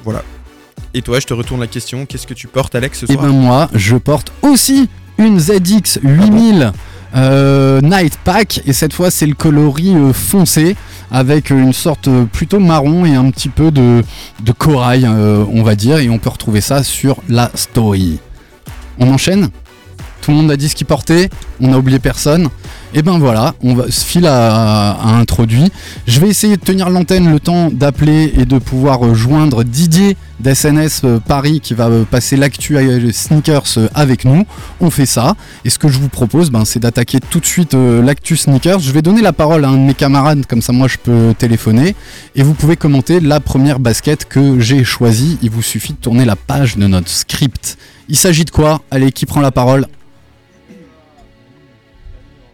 Voilà. 0.05 0.23
Et 0.95 1.03
toi, 1.03 1.21
je 1.21 1.27
te 1.27 1.35
retourne 1.35 1.61
la 1.61 1.67
question. 1.67 2.07
Qu'est-ce 2.07 2.27
que 2.27 2.35
tu 2.35 2.47
portes 2.47 2.75
Alex 2.75 3.01
ce 3.01 3.05
Et 3.07 3.15
soir 3.15 3.27
ben 3.27 3.33
moi, 3.33 3.69
je 3.75 3.97
porte 3.97 4.33
aussi 4.41 4.89
une 5.19 5.39
ZX 5.39 6.01
8000 6.03 6.73
euh, 7.15 7.81
Night 7.83 8.19
Pack 8.25 8.63
et 8.67 8.73
cette 8.73 8.93
fois 8.93 9.11
c'est 9.11 9.27
le 9.27 9.35
coloris 9.35 9.95
foncé 10.13 10.77
avec 11.11 11.51
une 11.51 11.73
sorte 11.73 12.09
plutôt 12.33 12.61
marron 12.61 13.07
et 13.07 13.15
un 13.15 13.31
petit 13.31 13.49
peu 13.49 13.71
de, 13.71 14.03
de 14.41 14.53
corail 14.53 15.07
on 15.07 15.63
va 15.63 15.75
dire 15.75 15.99
et 15.99 16.11
on 16.11 16.19
peut 16.19 16.29
retrouver 16.29 16.61
ça 16.61 16.83
sur 16.83 17.17
la 17.29 17.51
story. 17.55 18.19
On 18.99 19.11
enchaîne? 19.13 19.51
Tout 20.29 20.33
le 20.33 20.41
monde 20.43 20.51
a 20.51 20.59
dit 20.59 20.69
ce 20.69 20.75
qu'il 20.75 20.87
portait, 20.87 21.31
on 21.59 21.73
a 21.73 21.79
oublié 21.79 21.99
personne. 21.99 22.51
Et 22.93 23.01
ben 23.01 23.19
voilà, 23.19 23.55
on 23.63 23.75
va, 23.75 23.85
Phil 23.91 24.27
a, 24.27 24.91
a 24.91 25.15
introduit. 25.15 25.73
Je 26.07 26.21
vais 26.21 26.29
essayer 26.29 26.59
de 26.59 26.61
tenir 26.61 26.91
l'antenne 26.91 27.33
le 27.33 27.41
temps 27.41 27.71
d'appeler 27.73 28.35
et 28.37 28.45
de 28.45 28.59
pouvoir 28.59 29.15
joindre 29.15 29.65
Didier 29.65 30.19
d'SNS 30.41 31.05
euh, 31.05 31.19
Paris 31.19 31.61
qui 31.63 31.73
va 31.73 31.87
euh, 31.87 32.05
passer 32.05 32.37
l'actu 32.37 32.77
euh, 32.77 33.11
sneakers 33.11 33.79
avec 33.95 34.27
nous. 34.27 34.45
On 34.83 34.91
fait 34.91 35.07
ça. 35.07 35.35
Et 35.65 35.71
ce 35.71 35.79
que 35.79 35.89
je 35.89 35.99
vous 35.99 36.11
propose, 36.11 36.51
ben, 36.51 36.67
c'est 36.67 36.81
d'attaquer 36.81 37.21
tout 37.21 37.41
de 37.41 37.47
suite 37.47 37.73
l'actu 37.73 38.37
sneakers. 38.37 38.81
Je 38.81 38.93
vais 38.93 39.01
donner 39.01 39.23
la 39.23 39.33
parole 39.33 39.65
à 39.65 39.69
un 39.69 39.79
de 39.79 39.87
mes 39.87 39.95
camarades, 39.95 40.45
comme 40.45 40.61
ça 40.61 40.75
moi 40.75 40.89
je 40.89 40.99
peux 40.99 41.33
téléphoner. 41.39 41.97
Et 42.35 42.43
vous 42.43 42.53
pouvez 42.53 42.77
commenter 42.77 43.21
la 43.21 43.41
première 43.41 43.79
basket 43.79 44.27
que 44.27 44.61
j'ai 44.61 44.85
choisie. 44.85 45.39
Il 45.41 45.49
vous 45.49 45.63
suffit 45.63 45.95
de 45.95 45.99
tourner 45.99 46.27
la 46.27 46.37
page 46.37 46.77
de 46.77 46.87
notre 46.87 47.09
script. 47.09 47.79
Il 48.11 48.17
s'agit 48.17 48.45
de 48.45 48.51
quoi? 48.51 48.83
Allez, 48.91 49.11
qui 49.11 49.25
prend 49.25 49.41
la 49.41 49.53
parole? 49.53 49.87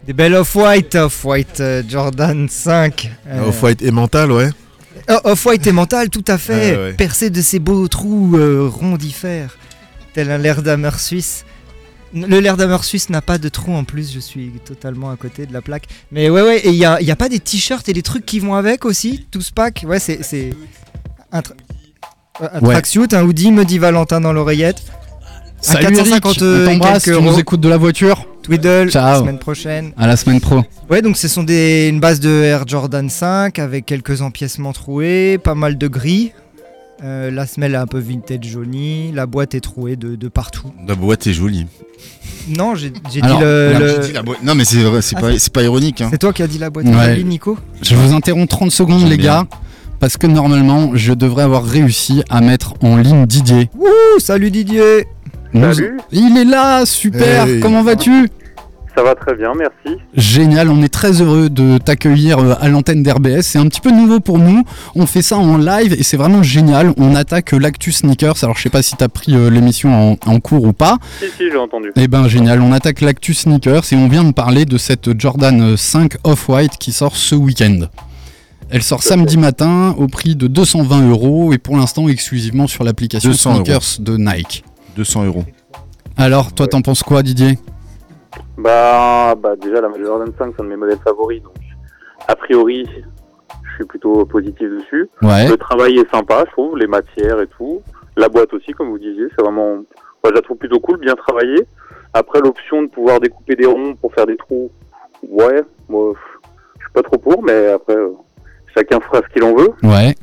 Des 0.07 0.13
belles 0.13 0.35
Off-White, 0.35 0.95
Off-White 0.95 1.59
euh, 1.61 1.81
Jordan 1.87 2.47
5. 2.47 3.11
euh, 3.27 3.47
Off-White 3.47 3.81
et 3.81 3.91
mental, 3.91 4.31
ouais. 4.31 4.49
Oh, 5.09 5.17
Off-White 5.25 5.65
et 5.67 5.71
mental, 5.71 6.09
tout 6.09 6.23
à 6.27 6.37
fait. 6.37 6.75
Ouais, 6.77 6.83
ouais. 6.83 6.93
Percé 6.93 7.29
de 7.29 7.41
ces 7.41 7.59
beaux 7.59 7.87
trous 7.87 8.35
euh, 8.37 8.69
rondifères, 8.71 9.57
tel 10.13 10.29
un 10.31 10.37
l'air 10.37 10.61
d'hammer 10.61 10.91
suisse. 10.97 11.43
Le 12.13 12.39
l'air 12.39 12.55
d'hammer 12.55 12.77
suisse 12.83 13.09
n'a 13.09 13.21
pas 13.21 13.37
de 13.39 13.49
trou 13.49 13.73
en 13.73 13.83
plus, 13.83 14.13
je 14.13 14.19
suis 14.19 14.51
totalement 14.63 15.09
à 15.11 15.15
côté 15.17 15.45
de 15.47 15.53
la 15.53 15.61
plaque. 15.61 15.85
Mais 16.11 16.29
ouais, 16.29 16.41
ouais, 16.41 16.59
et 16.59 16.69
il 16.69 16.75
n'y 16.77 16.85
a, 16.85 17.01
y 17.01 17.11
a 17.11 17.15
pas 17.15 17.27
des 17.27 17.39
t-shirts 17.39 17.89
et 17.89 17.93
des 17.93 18.03
trucs 18.03 18.25
qui 18.25 18.39
vont 18.39 18.53
avec 18.55 18.85
aussi, 18.85 19.25
tout 19.31 19.41
ce 19.41 19.51
pack 19.51 19.83
Ouais, 19.87 19.99
c'est. 19.99 20.23
c'est 20.23 20.51
un 21.31 21.39
tra- 21.41 21.51
un 22.39 22.59
Ouais. 22.61 22.73
tracksuit, 22.73 23.07
un 23.13 23.23
hoodie, 23.23 23.51
me 23.51 23.63
dit 23.65 23.79
Valentin 23.79 24.21
dans 24.21 24.33
l'oreillette. 24.33 24.83
Un 25.67 25.73
Salut 25.73 25.83
Eric, 25.85 25.95
450 26.21 26.41
on 26.41 26.69
et 26.69 26.79
quelques 26.79 27.17
tu 27.17 27.23
nous 27.23 27.39
écoutes 27.39 27.61
de 27.61 27.69
la 27.69 27.77
voiture 27.77 28.25
Twiddle, 28.45 28.89
Ciao. 28.91 29.05
la 29.13 29.19
semaine 29.19 29.39
prochaine. 29.39 29.91
À 29.97 30.07
la 30.07 30.15
semaine 30.17 30.39
pro. 30.39 30.61
Ouais, 30.89 31.01
donc 31.01 31.17
ce 31.17 31.27
sont 31.27 31.43
des, 31.43 31.87
une 31.89 31.99
base 31.99 32.19
de 32.19 32.29
Air 32.29 32.67
Jordan 32.67 33.09
5 33.09 33.57
avec 33.59 33.85
quelques 33.85 34.21
empiècements 34.21 34.73
troués, 34.73 35.37
pas 35.43 35.55
mal 35.55 35.77
de 35.77 35.87
gris. 35.87 36.31
Euh, 37.03 37.29
la 37.29 37.45
semelle 37.45 37.73
est 37.73 37.77
un 37.77 37.87
peu 37.87 37.99
vintage 37.99 38.45
jaunie, 38.45 39.11
la 39.13 39.25
boîte 39.25 39.53
est 39.53 39.59
trouée 39.59 39.95
de, 39.97 40.15
de 40.15 40.27
partout. 40.29 40.71
La 40.87 40.95
boîte 40.95 41.27
est 41.27 41.33
jolie. 41.33 41.65
Non, 42.47 42.75
j'ai 42.75 42.89
dit 42.91 43.19
Alors, 43.21 43.41
le. 43.41 43.71
Non, 43.73 43.79
le- 43.79 43.87
j'ai 44.01 44.07
dit 44.07 44.13
la 44.13 44.23
boîte- 44.23 44.43
non, 44.43 44.55
mais 44.55 44.63
c'est 44.65 44.77
Ah, 45.15 45.21
pas, 45.51 45.63
ironique. 45.63 46.01
Hein. 46.01 46.07
C'est 46.11 46.19
toi 46.19 46.31
qui 46.31 46.41
as 46.43 46.47
dit 46.47 46.57
la 46.57 46.69
boîte 46.69 46.85
Ouais. 46.85 47.09
jolie, 47.15 47.23
Nico 47.25 47.57
Je 47.81 47.95
vous 47.95 48.13
interromps 48.13 48.47
30 48.47 48.71
secondes, 48.71 49.09
les 49.09 49.17
bien. 49.17 49.41
gars, 49.41 49.47
parce 49.99 50.15
que 50.15 50.27
normalement, 50.27 50.91
je 50.93 51.11
devrais 51.13 51.43
avoir 51.43 51.65
réussi 51.65 52.23
à 52.29 52.39
mettre 52.41 52.75
en 52.81 52.95
ligne 52.97 53.25
Didier. 53.25 53.69
Wouh, 53.77 53.87
salut 54.19 54.51
Didier 54.51 55.07
Nous- 55.55 55.73
Salut. 55.73 55.97
Il 56.11 56.37
est 56.37 56.43
là, 56.45 56.85
super, 56.85 57.47
Hey. 57.47 57.59
comment 57.61 57.81
vas-tu? 57.83 58.29
Ça 58.97 59.03
va 59.03 59.13
très 59.13 59.35
bien, 59.35 59.51
merci. 59.57 59.99
Génial, 60.15 60.69
on 60.69 60.81
est 60.81 60.87
très 60.93 61.21
heureux 61.21 61.49
de 61.49 61.77
t'accueillir 61.79 62.39
euh, 62.39 62.53
à 62.61 62.69
l'antenne 62.69 63.03
d'RBS. 63.03 63.41
C'est 63.41 63.59
un 63.59 63.67
petit 63.67 63.81
peu 63.81 63.91
nouveau 63.91 64.21
pour 64.21 64.37
nous. 64.39 64.63
On 64.95 65.05
fait 65.05 65.21
ça 65.21 65.37
en 65.37 65.57
live 65.57 65.93
et 65.99 66.03
c'est 66.03 66.15
vraiment 66.15 66.43
génial. 66.43 66.93
On 66.95 67.13
attaque 67.13 67.53
euh, 67.53 67.57
l'actu 67.59 67.91
sneakers. 67.91 68.41
Alors 68.43 68.55
je 68.55 68.61
sais 68.63 68.69
pas 68.69 68.81
si 68.81 68.95
t'as 68.95 69.09
pris 69.09 69.35
euh, 69.35 69.49
l'émission 69.49 70.13
en, 70.13 70.17
en 70.31 70.39
cours 70.39 70.63
ou 70.63 70.71
pas. 70.71 70.97
Si, 71.19 71.25
si, 71.37 71.51
j'ai 71.51 71.57
entendu. 71.57 71.91
Eh 71.97 72.07
ben 72.07 72.29
génial, 72.29 72.61
on 72.61 72.71
attaque 72.71 73.01
l'actu 73.01 73.33
sneakers 73.33 73.83
et 73.91 73.95
on 73.97 74.07
vient 74.07 74.23
de 74.23 74.31
parler 74.31 74.63
de 74.63 74.77
cette 74.77 75.19
Jordan 75.19 75.75
5 75.75 76.13
Off-White 76.23 76.77
qui 76.79 76.93
sort 76.93 77.17
ce 77.17 77.35
week-end. 77.35 77.87
Elle 78.69 78.81
sort 78.81 79.03
samedi 79.03 79.35
matin 79.37 79.93
au 79.97 80.07
prix 80.07 80.37
de 80.37 80.47
220 80.47 81.09
euros 81.09 81.51
et 81.51 81.57
pour 81.57 81.75
l'instant 81.75 82.07
exclusivement 82.07 82.67
sur 82.67 82.85
l'application 82.85 83.29
200 83.29 83.55
euros. 83.55 83.63
Sneakers 83.65 83.95
de 83.99 84.15
Nike. 84.17 84.63
200 84.95 85.25
euros. 85.25 85.43
Alors 86.17 86.53
toi 86.53 86.67
t'en 86.67 86.81
penses 86.81 87.03
quoi 87.03 87.21
Didier? 87.23 87.57
Bah, 88.57 89.35
bah 89.35 89.55
déjà, 89.55 89.81
la 89.81 89.89
Jordan 89.97 90.31
5, 90.37 90.53
c'est 90.55 90.61
un 90.61 90.63
de 90.63 90.69
mes 90.69 90.75
modèles 90.75 90.99
favoris, 91.03 91.41
donc 91.41 91.55
a 92.27 92.35
priori, 92.35 92.87
je 93.63 93.75
suis 93.75 93.85
plutôt 93.85 94.25
positif 94.25 94.69
dessus. 94.69 95.09
Ouais. 95.21 95.47
Le 95.47 95.57
travail 95.57 95.97
est 95.97 96.09
sympa, 96.09 96.43
je 96.47 96.51
trouve, 96.51 96.77
les 96.77 96.87
matières 96.87 97.41
et 97.41 97.47
tout. 97.47 97.81
La 98.15 98.29
boîte 98.29 98.53
aussi, 98.53 98.71
comme 98.71 98.89
vous 98.89 98.97
disiez, 98.97 99.27
c'est 99.35 99.43
vraiment... 99.43 99.75
Moi, 99.75 100.29
je 100.29 100.31
la 100.31 100.41
trouve 100.41 100.57
plutôt 100.57 100.79
cool, 100.79 100.99
bien 100.99 101.15
travaillée. 101.15 101.67
Après, 102.13 102.39
l'option 102.39 102.81
de 102.83 102.87
pouvoir 102.87 103.19
découper 103.19 103.55
des 103.55 103.65
ronds 103.65 103.95
pour 103.95 104.13
faire 104.13 104.25
des 104.25 104.37
trous, 104.37 104.71
ouais, 105.27 105.61
moi, 105.89 106.13
je 106.77 106.83
suis 106.83 106.93
pas 106.93 107.03
trop 107.03 107.17
pour, 107.17 107.43
mais 107.43 107.67
après, 107.71 107.95
euh, 107.95 108.13
chacun 108.73 108.99
fera 109.01 109.21
ce 109.21 109.33
qu'il 109.33 109.43
en 109.43 109.53
veut. 109.53 109.69
Ouais. 109.83 110.15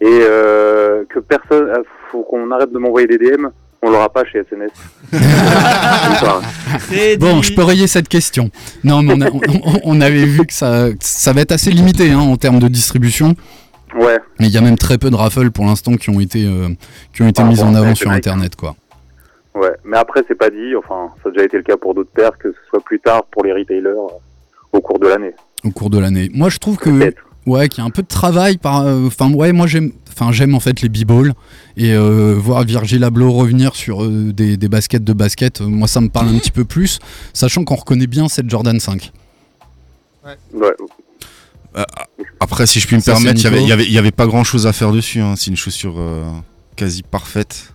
Et 0.00 0.20
euh, 0.22 1.04
que 1.08 1.18
personne... 1.18 1.68
euh, 1.68 1.82
faut 2.10 2.22
qu'on 2.22 2.50
arrête 2.52 2.72
de 2.72 2.78
m'envoyer 2.78 3.08
des 3.08 3.18
DM, 3.18 3.48
on 3.84 3.90
l'aura 3.90 4.08
pas 4.08 4.24
chez 4.24 4.42
SNS. 4.42 4.72
Bon, 7.18 7.42
je 7.42 7.52
peux 7.54 7.62
rayer 7.62 7.86
cette 7.86 8.08
question. 8.08 8.50
Non, 8.82 9.02
mais 9.02 9.14
on, 9.14 9.20
a- 9.20 9.30
on- 9.30 9.80
on 9.84 10.00
avait 10.00 10.24
vu 10.24 10.44
que 10.46 10.52
ça, 10.52 10.88
ça 11.00 11.32
va 11.32 11.42
être 11.42 11.52
assez 11.52 11.70
limité 11.70 12.10
hein, 12.10 12.18
en 12.20 12.36
termes 12.36 12.58
de 12.58 12.68
distribution. 12.68 13.34
Ouais. 13.98 14.18
Mais 14.40 14.46
il 14.48 14.52
y 14.52 14.58
a 14.58 14.60
même 14.60 14.76
très 14.78 14.98
peu 14.98 15.10
de 15.10 15.16
raffles 15.16 15.50
pour 15.50 15.64
l'instant 15.66 15.94
qui 15.94 16.10
ont 16.10 16.20
été, 16.20 16.44
euh, 16.44 16.68
qui 17.12 17.22
ont 17.22 17.28
été 17.28 17.42
mises 17.44 17.62
en 17.62 17.74
avant 17.74 17.94
sur. 17.94 18.10
Internet, 18.10 18.56
quoi. 18.56 18.74
Ouais, 19.54 19.70
mais 19.84 19.96
après 19.96 20.22
c'est 20.26 20.34
pas 20.34 20.50
dit, 20.50 20.74
enfin 20.76 21.10
ça 21.22 21.28
a 21.28 21.32
déjà 21.32 21.44
été 21.44 21.56
le 21.56 21.62
cas 21.62 21.76
pour 21.76 21.94
d'autres 21.94 22.10
paires, 22.10 22.36
que 22.38 22.50
ce 22.50 22.58
soit 22.70 22.82
plus 22.84 22.98
tard 22.98 23.22
pour 23.30 23.44
les 23.44 23.52
retailers 23.52 23.86
euh, 23.86 24.08
au 24.72 24.80
cours 24.80 24.98
de 24.98 25.06
l'année. 25.06 25.32
au 25.64 25.70
cours 25.70 25.90
de 25.90 25.98
l'année. 26.00 26.28
Moi, 26.34 26.48
je 26.48 26.58
trouve 26.58 26.76
que 26.76 26.90
ouais, 27.46 27.68
qu'il 27.68 27.78
y 27.78 27.82
a 27.82 27.86
un 27.86 27.90
peu 27.90 28.02
de 28.02 28.08
travail 28.08 28.56
par. 28.58 28.82
euh, 28.82 29.06
Enfin, 29.06 29.30
ouais, 29.32 29.52
moi 29.52 29.66
j'aime. 29.66 29.92
Enfin, 30.16 30.30
j'aime 30.30 30.54
en 30.54 30.60
fait 30.60 30.80
les 30.80 30.88
b-balls 30.88 31.32
et 31.76 31.92
euh, 31.92 32.36
voir 32.38 32.62
Virgil 32.62 33.02
Abloh 33.02 33.32
revenir 33.32 33.74
sur 33.74 34.04
euh, 34.04 34.32
des, 34.32 34.56
des 34.56 34.68
baskets 34.68 35.02
de 35.02 35.12
basket. 35.12 35.60
euh, 35.60 35.66
moi, 35.66 35.88
ça 35.88 36.00
me 36.00 36.08
parle 36.08 36.28
un 36.28 36.38
petit 36.38 36.52
peu 36.52 36.64
plus, 36.64 37.00
sachant 37.32 37.64
qu'on 37.64 37.74
reconnaît 37.74 38.06
bien 38.06 38.28
cette 38.28 38.48
Jordan 38.48 38.78
5. 38.78 39.10
Ouais. 40.24 40.36
Euh, 41.76 41.82
après, 42.38 42.66
si 42.66 42.78
je 42.78 42.86
puis 42.86 42.94
me 42.94 43.00
Ça, 43.00 43.12
permettre, 43.14 43.40
il 43.40 43.44
y 43.44 43.46
avait- 43.48 43.56
Nico. 43.56 43.66
il 43.66 43.70
y 43.70 43.72
avait, 43.72 43.84
il 43.86 43.92
y 43.92 43.98
avait 43.98 44.12
pas 44.12 44.26
grand 44.26 44.44
chose 44.44 44.68
à 44.68 44.72
faire 44.72 44.92
dessus. 44.92 45.20
hein. 45.20 45.34
C'est 45.36 45.50
une 45.50 45.56
chaussure 45.56 45.96
euh, 45.98 46.22
quasi 46.76 47.02
parfaite. 47.02 47.73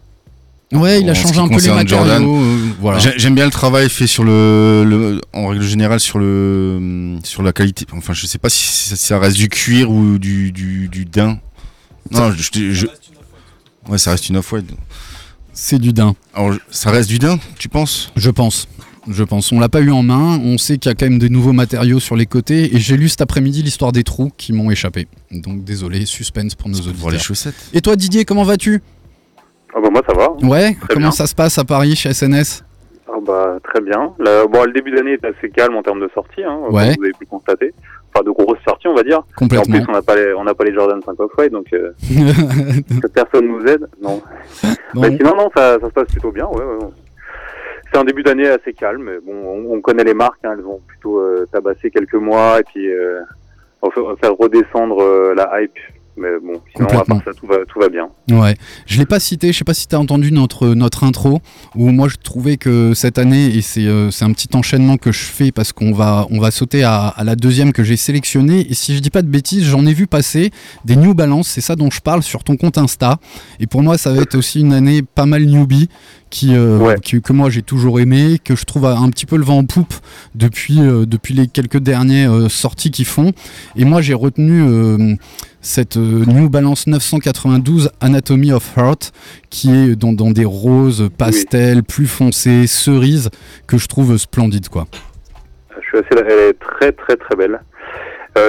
Ouais, 0.72 1.02
il 1.02 1.10
a 1.10 1.14
changé 1.16 1.40
un 1.40 1.48
peu 1.48 1.56
les 1.60 1.70
matériaux. 1.72 2.38
euh, 2.38 2.58
voilà. 2.80 3.00
J'aime 3.18 3.34
bien 3.34 3.46
le 3.46 3.52
travail 3.52 3.90
fait 3.90 4.06
sur 4.06 4.24
le, 4.24 4.84
le- 4.88 5.20
en 5.34 5.48
règle 5.48 5.64
générale 5.64 6.00
sur 6.00 6.20
le, 6.20 7.18
sur 7.24 7.42
la 7.42 7.52
qualité. 7.54 7.86
Enfin, 7.92 8.14
je 8.14 8.28
sais 8.28 8.38
pas 8.38 8.50
si 8.50 8.68
ça, 8.90 8.96
ça 8.96 9.18
reste 9.20 9.36
du 9.38 9.50
cuir 9.50 9.90
ou 9.90 10.20
du, 10.20 10.52
du, 10.52 10.88
du 10.88 11.06
daim. 11.06 11.40
Non, 12.12 12.32
je- 12.32 12.72
je- 12.72 12.88
ouais, 13.88 13.98
ça 13.98 14.12
reste 14.12 14.30
une 14.30 14.38
off-white. 14.38 14.70
C'est 15.54 15.80
du 15.80 15.92
daim. 15.92 16.16
Alors, 16.36 16.54
ça 16.70 16.92
reste 16.92 17.10
du 17.10 17.18
daim, 17.20 17.40
tu 17.58 17.68
penses? 17.68 18.12
Je 18.16 18.30
pense. 18.30 18.68
Je 19.08 19.24
pense. 19.24 19.52
On 19.52 19.60
l'a 19.60 19.70
pas 19.70 19.82
eu 19.82 19.90
en 19.90 20.04
main. 20.04 20.40
On 20.44 20.60
sait 20.60 20.78
qu'il 20.78 20.90
y 20.90 20.92
a 20.92 20.96
quand 20.96 21.08
même 21.10 21.18
des 21.20 21.30
nouveaux 21.30 21.52
matériaux 21.54 22.00
sur 22.00 22.16
les 22.16 22.28
côtés. 22.28 22.76
Et 22.76 22.80
j'ai 22.80 22.96
lu 22.96 23.10
cet 23.10 23.22
après-midi 23.22 23.64
l'histoire 23.64 23.92
des 23.92 24.04
trous 24.04 24.32
qui 24.38 24.54
m'ont 24.54 24.70
échappé. 24.70 25.08
Donc 25.32 25.64
désolé, 25.64 26.06
suspense 26.06 26.54
pour 26.54 26.70
nos 26.70 26.78
auditeurs. 26.80 27.10
les 27.10 27.18
chaussettes. 27.18 27.56
Et 27.74 27.82
toi, 27.82 27.96
Didier, 27.96 28.24
comment 28.24 28.44
vas-tu? 28.44 28.82
Ah 29.74 29.80
bah 29.82 29.90
moi 29.92 30.02
ça 30.08 30.14
va. 30.14 30.32
Ouais. 30.48 30.74
Très 30.76 30.88
comment 30.96 31.00
bien. 31.08 31.12
ça 31.12 31.28
se 31.28 31.36
passe 31.36 31.58
à 31.60 31.64
Paris 31.66 31.96
chez 31.96 32.14
SNS 32.14 32.64
Ah 33.08 33.18
bah 33.22 33.58
très 33.64 33.82
bien. 33.82 34.14
Là, 34.20 34.46
bon, 34.48 34.64
le 34.66 34.72
début 34.74 34.92
d'année 34.92 35.14
est 35.14 35.26
assez 35.26 35.50
calme 35.50 35.76
en 35.76 35.84
termes 35.84 36.00
de 36.02 36.10
sorties, 36.14 36.44
hein, 36.44 36.60
comme 36.66 36.76
Ouais. 36.76 36.96
vous 36.98 37.04
avez 37.04 37.12
pu 37.14 37.22
le 37.26 37.28
constater. 37.30 37.74
Enfin 38.14 38.24
de 38.26 38.32
grosses 38.32 38.58
sorties 38.68 38.88
on 38.88 38.96
va 38.96 39.04
dire. 39.04 39.22
Complètement. 39.36 39.76
Et 39.76 39.78
en 39.80 39.84
plus 39.84 39.90
on 39.90 39.94
n'a 39.94 40.02
pas 40.02 40.16
les, 40.16 40.34
on 40.34 40.44
n'a 40.44 40.56
pas 40.56 40.64
les 40.64 40.74
Jordan 40.74 41.00
5 41.06 41.20
off-white 41.20 41.52
donc 41.52 41.68
euh, 41.74 41.92
personne 43.14 43.48
nous 43.48 43.64
aide. 43.68 43.88
Non. 44.02 44.22
Mais 44.96 45.16
sinon 45.16 45.36
non 45.36 45.50
ça, 45.56 45.80
ça 45.80 45.88
se 45.88 45.94
passe 45.94 46.08
plutôt 46.08 46.32
bien. 46.32 46.48
Ouais, 46.48 46.64
ouais. 46.64 46.88
C'est 47.92 48.00
un 48.00 48.04
début 48.04 48.24
d'année 48.24 48.48
assez 48.48 48.74
calme. 48.74 49.04
mais 49.04 49.20
Bon 49.24 49.34
on, 49.46 49.76
on 49.76 49.82
connaît 49.82 50.04
les 50.04 50.14
marques, 50.16 50.40
hein, 50.44 50.56
elles 50.58 50.66
ont 50.66 50.80
plutôt 50.88 51.20
euh, 51.20 51.48
tabassé 51.52 51.92
quelques 51.92 52.16
mois 52.16 52.60
et 52.60 52.64
puis 52.64 52.92
euh, 52.92 53.22
faire 54.22 54.36
redescendre 54.38 55.02
euh, 55.02 55.34
la 55.36 55.62
hype. 55.62 55.78
Mais 56.20 56.30
bon 56.44 56.62
sinon 56.76 56.88
à 56.88 56.92
Complètement. 56.92 57.16
part 57.20 57.34
ça 57.34 57.40
tout 57.40 57.48
va 57.48 57.56
tout 57.68 57.80
va 57.80 57.90
bien. 57.90 58.10
Ouais, 58.30 58.56
je 58.86 58.98
l'ai 59.00 59.06
pas 59.06 59.20
cité, 59.20 59.54
je 59.54 59.58
sais 59.58 59.64
pas 59.64 59.74
si 59.74 59.88
tu 59.88 59.96
as 59.96 60.00
entendu 60.00 60.32
notre, 60.32 60.70
notre 60.70 61.04
intro, 61.04 61.40
où 61.76 61.90
moi 61.92 62.08
je 62.10 62.18
trouvais 62.22 62.58
que 62.58 62.94
cette 62.94 63.18
année, 63.18 63.46
et 63.56 63.62
c'est 63.62 63.86
euh, 63.88 64.10
un 64.22 64.32
petit 64.34 64.50
enchaînement 64.54 64.98
que 64.98 65.12
je 65.12 65.24
fais 65.24 65.52
parce 65.52 65.72
qu'on 65.72 65.94
va, 65.94 66.28
on 66.30 66.40
va 66.40 66.52
sauter 66.52 66.84
à, 66.84 67.08
à 67.08 67.24
la 67.24 67.36
deuxième 67.36 67.72
que 67.72 67.84
j'ai 67.84 67.96
sélectionnée, 67.98 68.68
et 68.70 68.74
si 68.74 68.96
je 68.96 69.00
dis 69.00 69.10
pas 69.10 69.22
de 69.22 69.28
bêtises, 69.30 69.64
j'en 69.64 69.86
ai 69.86 69.94
vu 69.94 70.08
passer 70.08 70.52
des 70.86 70.96
New 70.96 71.14
Balance, 71.14 71.48
c'est 71.48 71.62
ça 71.62 71.76
dont 71.76 71.90
je 71.90 72.02
parle 72.02 72.22
sur 72.22 72.44
ton 72.44 72.58
compte 72.58 72.78
Insta, 72.78 73.18
et 73.60 73.68
pour 73.68 73.82
moi 73.82 73.98
ça 73.98 74.12
va 74.12 74.22
être 74.22 74.36
aussi 74.36 74.60
une 74.60 74.74
année 74.74 75.02
pas 75.02 75.26
mal 75.26 75.46
newbie, 75.46 75.90
qui, 76.30 76.56
euh, 76.56 76.96
qui- 76.98 77.22
que 77.22 77.34
moi 77.34 77.50
j'ai 77.50 77.62
toujours 77.62 78.00
aimé, 78.00 78.40
que 78.44 78.56
je 78.56 78.64
trouve 78.66 78.86
un 78.86 79.10
petit 79.10 79.26
peu 79.26 79.36
le 79.38 79.44
vent 79.44 79.58
en 79.60 79.66
poupe 79.66 79.94
depuis, 80.36 80.80
euh, 80.82 81.06
depuis 81.06 81.34
les 81.34 81.48
quelques 81.48 81.80
dernières 81.80 82.34
euh, 82.34 82.50
sorties 82.50 82.92
qu'ils 82.92 83.06
font, 83.06 83.32
et 83.76 83.86
moi 83.86 84.02
j'ai 84.02 84.14
retenu... 84.14 85.18
cette 85.62 85.98
New 85.98 86.48
Balance 86.50 86.88
992 86.88 87.90
Anatomy 88.00 88.54
of 88.54 88.78
Heart 88.78 89.12
qui 89.50 89.70
est 89.76 89.96
dans, 89.98 90.14
dans 90.14 90.32
des 90.32 90.46
roses 90.46 91.10
pastel 91.18 91.84
plus 91.84 92.08
foncés, 92.08 92.66
cerises 92.66 93.30
que 93.68 93.78
je 93.78 93.88
trouve 93.88 94.16
splendide 94.18 94.70
quoi. 94.70 94.88
Je 95.82 95.86
suis 95.86 95.98
assez, 95.98 96.24
elle 96.30 96.50
est 96.50 96.54
très 96.60 96.94
très 96.94 97.18
très 97.18 97.36
belle. 97.36 97.60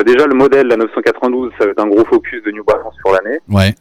Déjà 0.07 0.25
le 0.29 0.35
modèle, 0.35 0.69
la 0.69 0.77
992, 0.77 1.51
ça 1.59 1.65
va 1.65 1.73
être 1.73 1.83
un 1.83 1.89
gros 1.89 2.05
focus 2.05 2.41
de 2.45 2.53
New 2.53 2.63
Balance 2.63 2.95
sur 3.05 3.13
l'année. 3.13 3.39
Ouais. 3.49 3.75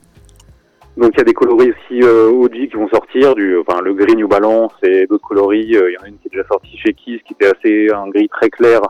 Donc 1.00 1.12
il 1.13 1.18
y 1.20 1.22
a 1.22 1.24
des 1.24 1.34
coloris 1.34 1.72
aussi 1.72 2.01
euh, 2.03 2.29
OG 2.29 2.51
qui 2.70 2.75
vont 2.75 2.89
sortir, 2.89 3.34
du, 3.36 3.58
enfin 3.58 3.79
le 3.82 3.94
gris 3.94 4.15
New 4.15 4.27
Balance 4.27 4.74
et 4.84 5.08
d'autres 5.08 5.25
coloris. 5.27 5.75
Euh, 5.75 5.89
Il 5.89 5.94
y 5.94 5.98
en 5.98 6.03
a 6.03 6.08
une 6.08 6.18
qui 6.18 6.27
est 6.27 6.32
déjà 6.36 6.46
sortie 6.48 6.77
chez 6.77 6.94
Kiss, 6.94 7.22
qui 7.25 7.34
était 7.34 7.48
assez 7.56 7.88
un 7.94 8.08
gris 8.10 8.27
très 8.29 8.50
clair 8.50 8.82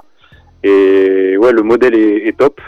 Et 0.63 1.37
ouais, 1.37 1.51
le 1.51 1.61
modèle 1.61 1.93
est, 1.95 2.27
est 2.27 2.37
top. 2.37 2.59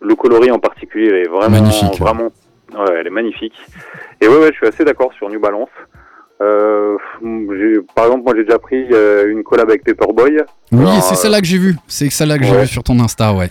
Le 0.00 0.14
coloris 0.14 0.50
en 0.50 0.58
particulier 0.58 1.22
est 1.22 1.28
vraiment, 1.28 1.60
Magnifique. 1.62 1.98
vraiment, 1.98 2.30
ouais, 2.74 2.94
elle 3.00 3.06
est 3.06 3.10
magnifique. 3.10 3.54
Et 4.20 4.28
ouais, 4.28 4.36
ouais, 4.36 4.48
je 4.52 4.56
suis 4.56 4.66
assez 4.66 4.84
d'accord 4.84 5.12
sur 5.14 5.28
New 5.30 5.40
Balance. 5.40 5.70
Euh, 6.42 6.96
par 7.94 8.06
exemple, 8.06 8.24
moi 8.24 8.34
j'ai 8.36 8.44
déjà 8.44 8.58
pris 8.58 8.84
euh, 8.92 9.30
une 9.30 9.42
collab 9.42 9.68
avec 9.70 9.84
Paperboy. 9.84 10.38
Oui, 10.72 11.00
c'est 11.00 11.14
celle-là 11.14 11.40
que 11.40 11.46
j'ai 11.46 11.56
vue. 11.58 11.76
C'est 11.86 12.10
celle-là 12.10 12.38
que 12.38 12.44
j'ai 12.44 12.56
vue 12.60 12.66
sur 12.66 12.82
ton 12.82 12.98
Insta, 13.00 13.32
ouais. 13.32 13.48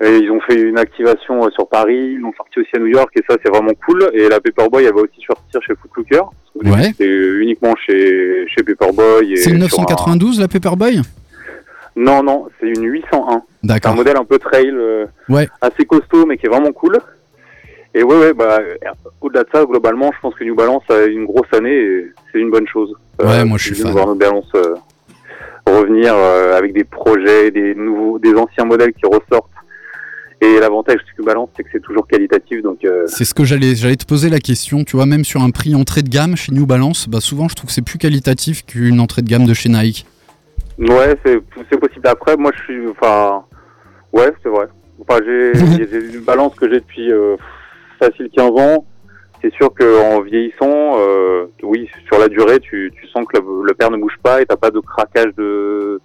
Et 0.00 0.18
ils 0.18 0.30
ont 0.30 0.40
fait 0.42 0.60
une 0.60 0.78
activation 0.78 1.44
euh, 1.44 1.50
sur 1.50 1.68
Paris, 1.68 2.12
ils 2.14 2.18
l'ont 2.20 2.32
sorti 2.36 2.60
aussi 2.60 2.70
à 2.76 2.78
New 2.78 2.86
York 2.86 3.10
et 3.16 3.22
ça 3.28 3.36
c'est 3.42 3.50
vraiment 3.50 3.72
cool. 3.84 4.08
Et 4.14 4.28
la 4.28 4.38
Paperboy 4.40 4.84
elle 4.84 4.94
va 4.94 5.00
aussi 5.00 5.20
sortir 5.26 5.60
chez 5.62 5.74
Foot 5.74 5.90
Locker. 5.96 6.22
Parce 6.54 6.76
que 6.76 6.82
Ouais. 6.82 6.92
C'est 6.96 7.06
uniquement 7.06 7.74
chez, 7.84 8.46
chez 8.48 8.62
Paperboy. 8.62 9.36
C'est 9.36 9.50
une 9.50 9.68
sur 9.68 9.80
un- 9.80 9.82
992, 9.82 10.40
la 10.40 10.46
Paperboy? 10.48 11.00
Non, 11.96 12.22
non, 12.22 12.46
c'est 12.60 12.68
une 12.68 12.84
801. 12.84 13.26
C'est 13.30 13.34
un 13.34 13.42
D'accord. 13.64 13.94
modèle 13.96 14.16
un 14.16 14.24
peu 14.24 14.38
trail, 14.38 14.70
euh, 14.72 15.06
Ouais. 15.28 15.48
assez 15.60 15.84
costaud 15.84 16.26
mais 16.26 16.36
qui 16.36 16.46
est 16.46 16.48
vraiment 16.48 16.70
cool. 16.72 16.96
Et 17.94 18.04
ouais, 18.04 18.16
ouais, 18.18 18.32
bah, 18.34 18.58
euh, 18.60 18.74
au-delà 19.20 19.42
de 19.42 19.48
ça, 19.52 19.64
globalement, 19.64 20.12
je 20.14 20.20
pense 20.20 20.34
que 20.34 20.44
New 20.44 20.54
Balance 20.54 20.84
a 20.90 21.06
une 21.06 21.24
grosse 21.24 21.52
année 21.52 21.74
et 21.74 22.06
c'est 22.30 22.38
une 22.38 22.50
bonne 22.50 22.68
chose. 22.68 22.92
Ouais, 23.20 23.44
moi, 23.44 23.58
je 23.58 23.64
suis 23.64 23.74
fan. 23.74 23.86
de 23.88 23.92
voir 23.92 24.06
New 24.06 24.14
Balance 24.14 24.46
euh, 24.54 24.74
revenir 25.66 26.14
euh, 26.14 26.56
avec 26.56 26.72
des 26.72 26.84
projets, 26.84 27.50
des 27.50 27.74
nouveaux, 27.74 28.18
des 28.18 28.34
anciens 28.34 28.64
modèles 28.64 28.92
qui 28.92 29.06
ressortent. 29.06 29.50
Et 30.40 30.60
l'avantage 30.60 30.98
de 30.98 31.20
New 31.20 31.24
Balance, 31.26 31.48
c'est 31.56 31.64
que 31.64 31.68
c'est 31.72 31.82
toujours 31.82 32.06
qualitatif, 32.06 32.62
donc 32.62 32.84
euh, 32.84 33.04
C'est 33.06 33.24
ce 33.24 33.34
que 33.34 33.44
j'allais 33.44 33.74
j'allais 33.74 33.96
te 33.96 34.06
poser 34.06 34.30
la 34.30 34.38
question, 34.38 34.84
tu 34.84 34.94
vois, 34.94 35.06
même 35.06 35.24
sur 35.24 35.42
un 35.42 35.50
prix 35.50 35.74
entrée 35.74 36.02
de 36.02 36.08
gamme 36.08 36.36
chez 36.36 36.52
New 36.52 36.64
Balance, 36.64 37.08
bah 37.08 37.20
souvent 37.20 37.48
je 37.48 37.56
trouve 37.56 37.68
que 37.68 37.74
c'est 37.74 37.82
plus 37.82 37.98
qualitatif 37.98 38.64
qu'une 38.64 39.00
entrée 39.00 39.22
de 39.22 39.28
gamme 39.28 39.46
de 39.46 39.54
chez 39.54 39.68
Nike. 39.68 40.06
ouais, 40.78 41.16
c'est 41.24 41.40
c'est 41.70 41.80
possible. 41.80 42.06
Après, 42.06 42.36
moi, 42.36 42.52
je 42.56 42.62
suis, 42.62 42.88
enfin, 42.88 43.44
ouais, 44.12 44.32
c'est 44.42 44.48
vrai. 44.48 44.66
Enfin, 45.00 45.20
j'ai 45.26 45.52
j'ai 45.90 46.14
une 46.14 46.20
balance 46.20 46.54
que 46.54 46.68
j'ai 46.68 46.80
depuis 46.80 47.10
euh, 47.12 47.36
facile 47.98 48.28
15 48.36 48.50
ans. 48.60 48.84
C'est 49.42 49.52
sûr 49.54 49.72
qu'en 49.74 50.20
vieillissant, 50.20 50.98
euh, 50.98 51.46
oui, 51.62 51.88
sur 52.06 52.18
la 52.18 52.28
durée, 52.28 52.60
tu, 52.60 52.92
tu 52.94 53.08
sens 53.08 53.24
que 53.26 53.38
le, 53.38 53.66
le 53.66 53.74
père 53.74 53.90
ne 53.90 53.96
bouge 53.96 54.18
pas 54.22 54.40
et 54.40 54.46
t'as 54.46 54.56
pas 54.56 54.70
de 54.70 54.80
craquage 54.80 55.32
de, 55.36 56.00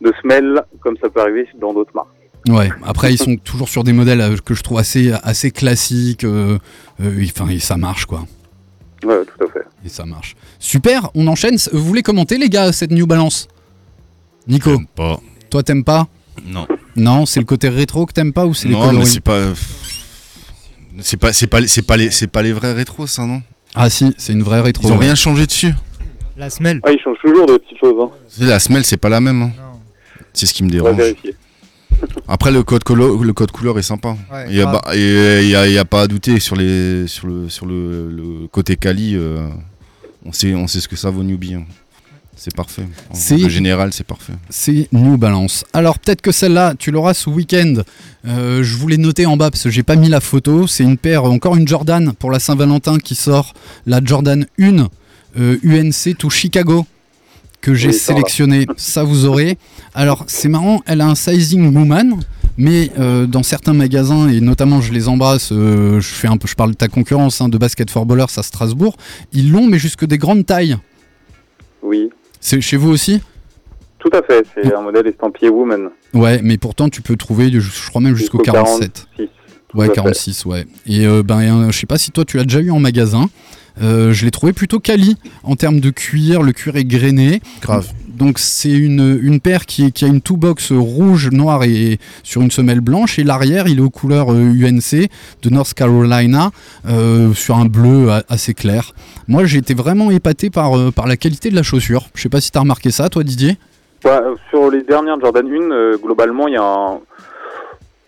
de 0.00 0.12
semelle 0.22 0.62
comme 0.80 0.96
ça 1.02 1.08
peut 1.08 1.20
arriver 1.20 1.46
dans 1.58 1.72
d'autres 1.72 1.94
marques. 1.94 2.17
Ouais, 2.48 2.70
après 2.84 3.12
ils 3.12 3.18
sont 3.18 3.36
toujours 3.36 3.68
sur 3.68 3.84
des 3.84 3.92
modèles 3.92 4.20
euh, 4.20 4.36
que 4.42 4.54
je 4.54 4.62
trouve 4.62 4.78
assez, 4.78 5.12
assez 5.22 5.50
classiques, 5.50 6.24
euh, 6.24 6.58
euh, 7.00 7.24
enfin 7.30 7.48
et 7.50 7.58
ça 7.58 7.76
marche 7.76 8.06
quoi. 8.06 8.26
Ouais, 9.04 9.18
tout 9.24 9.44
à 9.44 9.52
fait. 9.52 9.66
Et 9.84 9.88
ça 9.88 10.04
marche. 10.06 10.34
Super, 10.58 11.10
on 11.14 11.26
enchaîne. 11.26 11.56
Vous 11.72 11.84
voulez 11.84 12.02
commenter 12.02 12.38
les 12.38 12.48
gars 12.48 12.72
cette 12.72 12.90
New 12.90 13.06
Balance? 13.06 13.48
Nico? 14.46 14.80
Pas. 14.96 15.20
Toi 15.50 15.62
t'aimes 15.62 15.84
pas? 15.84 16.08
Non. 16.46 16.66
Non, 16.96 17.26
c'est 17.26 17.40
le 17.40 17.46
côté 17.46 17.68
rétro 17.68 18.06
que 18.06 18.12
t'aimes 18.12 18.32
pas 18.32 18.46
ou 18.46 18.54
c'est 18.54 18.68
les 18.68 18.74
Non, 18.74 18.92
mais 18.92 19.04
c'est 19.04 19.20
pas. 19.20 19.52
C'est 21.00 21.16
pas, 21.16 21.32
c'est 21.32 21.46
pas, 21.46 21.64
c'est 21.66 21.82
pas 21.82 21.96
les, 21.96 22.10
c'est 22.10 22.26
pas 22.26 22.42
les 22.42 22.52
vrais 22.52 22.72
rétros, 22.72 23.06
ça, 23.06 23.24
non? 23.24 23.40
Ah 23.74 23.88
si, 23.88 24.12
c'est 24.18 24.32
une 24.32 24.42
vraie 24.42 24.60
rétro. 24.60 24.88
Ils 24.88 24.92
ont 24.92 24.98
rien 24.98 25.14
changé 25.14 25.46
dessus. 25.46 25.72
La 26.36 26.50
semelle. 26.50 26.80
Ah, 26.84 26.90
ils 26.90 26.98
changent 27.00 27.18
toujours 27.22 27.46
de 27.46 27.56
petites 27.58 27.78
choses. 27.78 27.94
Hein. 28.00 28.10
La 28.40 28.58
semelle, 28.58 28.84
c'est 28.84 28.96
pas 28.96 29.08
la 29.08 29.20
même. 29.20 29.42
hein. 29.42 29.52
C'est 30.32 30.46
ce 30.46 30.54
qui 30.54 30.64
me 30.64 30.80
On 30.80 30.84
va 30.84 30.92
dérange. 30.92 31.14
Après, 32.28 32.50
le 32.50 32.62
code, 32.62 32.82
colo- 32.84 33.22
le 33.22 33.32
code 33.32 33.50
couleur 33.50 33.78
est 33.78 33.82
sympa. 33.82 34.16
Ouais, 34.32 34.46
il 34.50 34.56
y 34.56 34.62
a, 34.62 34.66
bah, 34.66 35.84
pas 35.84 36.02
à 36.02 36.06
douter 36.06 36.40
sur, 36.40 36.56
les, 36.56 37.06
sur, 37.06 37.26
le, 37.26 37.48
sur 37.48 37.66
le, 37.66 38.10
le 38.10 38.46
côté 38.48 38.76
Kali. 38.76 39.14
euh, 39.16 39.48
on, 40.24 40.32
sait, 40.32 40.54
on 40.54 40.66
sait 40.66 40.80
ce 40.80 40.88
que 40.88 40.96
ça 40.96 41.10
vaut 41.10 41.22
Newbie. 41.22 41.54
hein. 41.54 41.64
C'est 42.40 42.54
parfait. 42.54 42.86
En 43.10 43.48
générale, 43.48 43.92
c'est 43.92 44.06
parfait. 44.06 44.34
c'est 44.48 44.88
New 44.92 45.16
Balance. 45.18 45.64
Alors 45.72 45.98
peut-être 45.98 46.20
que 46.22 46.30
celle-là, 46.30 46.74
tu 46.78 46.92
l'auras 46.92 47.12
ce 47.12 47.28
week-end. 47.30 47.74
Euh, 48.28 48.62
je 48.62 48.76
voulais 48.76 48.96
noter 48.96 49.26
en 49.26 49.36
bas 49.36 49.50
parce 49.50 49.64
que 49.64 49.70
j'ai 49.70 49.82
pas 49.82 49.96
mis 49.96 50.08
la 50.08 50.20
photo. 50.20 50.68
C'est 50.68 50.84
une 50.84 50.98
paire, 50.98 51.24
encore 51.24 51.56
une 51.56 51.66
Jordan 51.66 52.12
pour 52.16 52.30
la 52.30 52.38
Saint-Valentin 52.38 52.98
qui 52.98 53.16
sort, 53.16 53.54
la 53.86 54.00
Jordan 54.04 54.46
1 54.60 54.86
euh, 55.38 55.56
UNC 55.64 56.16
to 56.16 56.30
Chicago 56.30 56.86
que 57.60 57.74
j'ai 57.74 57.92
sélectionné. 57.92 58.66
Ça 58.76 59.04
vous 59.04 59.24
aurez. 59.24 59.58
Alors 59.94 60.24
c'est 60.26 60.48
marrant, 60.48 60.82
elle 60.86 61.00
a 61.00 61.06
un 61.06 61.14
sizing 61.14 61.74
woman. 61.74 62.20
Mais 62.60 62.90
euh, 62.98 63.26
dans 63.26 63.44
certains 63.44 63.72
magasins, 63.72 64.28
et 64.28 64.40
notamment 64.40 64.80
je 64.80 64.92
les 64.92 65.06
embrasse, 65.06 65.50
euh, 65.52 66.00
je, 66.00 66.08
fais 66.08 66.26
un 66.26 66.36
peu, 66.36 66.48
je 66.48 66.56
parle 66.56 66.72
de 66.72 66.76
ta 66.76 66.88
concurrence 66.88 67.40
hein, 67.40 67.48
de 67.48 67.56
Basket 67.56 67.88
for 67.88 68.04
Ballers 68.04 68.24
à 68.36 68.42
Strasbourg, 68.42 68.96
ils 69.32 69.52
l'ont 69.52 69.68
mais 69.68 69.78
jusque 69.78 70.04
des 70.04 70.18
grandes 70.18 70.44
tailles. 70.44 70.76
Oui, 71.82 72.10
C'est 72.40 72.60
chez 72.60 72.76
vous 72.76 72.90
aussi? 72.90 73.22
Tout 73.98 74.10
à 74.12 74.22
fait. 74.22 74.44
C'est 74.54 74.74
un 74.74 74.80
modèle 74.80 75.06
estampillé 75.06 75.50
Woman. 75.50 75.90
Ouais, 76.14 76.40
mais 76.42 76.58
pourtant 76.58 76.88
tu 76.88 77.00
peux 77.00 77.16
trouver, 77.16 77.50
je 77.52 77.88
crois 77.88 78.00
même 78.00 78.16
jusqu'au 78.16 78.38
47. 78.38 79.06
46. 79.16 79.28
Ouais, 79.74 79.86
Tout 79.86 79.92
à 79.92 79.94
fait. 79.94 79.94
46, 79.94 80.44
ouais. 80.46 80.66
Et 80.86 81.06
euh, 81.06 81.22
ben, 81.22 81.40
euh, 81.40 81.70
je 81.70 81.78
sais 81.78 81.86
pas 81.86 81.98
si 81.98 82.10
toi 82.10 82.24
tu 82.24 82.36
l'as 82.38 82.44
déjà 82.44 82.60
eu 82.60 82.70
en 82.70 82.80
magasin. 82.80 83.28
Euh, 83.82 84.12
je 84.12 84.24
l'ai 84.24 84.30
trouvé 84.30 84.52
plutôt 84.52 84.80
quali 84.80 85.16
en 85.42 85.56
termes 85.56 85.80
de 85.80 85.90
cuir. 85.90 86.42
Le 86.42 86.52
cuir 86.52 86.76
est 86.76 86.84
grainé. 86.84 87.40
Grave. 87.62 87.88
Donc 88.08 88.40
c'est 88.40 88.72
une, 88.72 89.16
une 89.22 89.38
paire 89.38 89.64
qui, 89.64 89.92
qui 89.92 90.04
a 90.04 90.08
une 90.08 90.20
two-box 90.20 90.72
rouge, 90.72 91.30
noire 91.30 91.62
et 91.62 91.98
sur 92.24 92.42
une 92.42 92.50
semelle 92.50 92.80
blanche. 92.80 93.18
Et 93.20 93.22
l'arrière, 93.24 93.68
il 93.68 93.78
est 93.78 93.82
aux 93.82 93.90
couleurs 93.90 94.32
euh, 94.32 94.52
UNC 94.54 95.08
de 95.42 95.50
North 95.50 95.72
Carolina 95.74 96.50
euh, 96.88 97.32
sur 97.34 97.56
un 97.56 97.66
bleu 97.66 98.10
a- 98.10 98.24
assez 98.28 98.54
clair. 98.54 98.92
Moi, 99.28 99.44
j'ai 99.44 99.58
été 99.58 99.72
vraiment 99.74 100.10
épaté 100.10 100.50
par, 100.50 100.76
euh, 100.76 100.90
par 100.90 101.06
la 101.06 101.16
qualité 101.16 101.48
de 101.50 101.54
la 101.54 101.62
chaussure. 101.62 102.08
Je 102.14 102.22
sais 102.22 102.28
pas 102.28 102.40
si 102.40 102.50
tu 102.50 102.58
as 102.58 102.62
remarqué 102.62 102.90
ça, 102.90 103.08
toi, 103.08 103.22
Didier. 103.22 103.56
Bah, 104.02 104.20
euh, 104.24 104.34
sur 104.50 104.68
les 104.68 104.82
dernières 104.82 105.20
Jordan 105.20 105.46
1, 105.46 105.70
euh, 105.70 105.96
globalement, 106.02 106.48
il 106.48 106.54
y 106.54 106.56
a 106.56 106.62
un... 106.62 106.98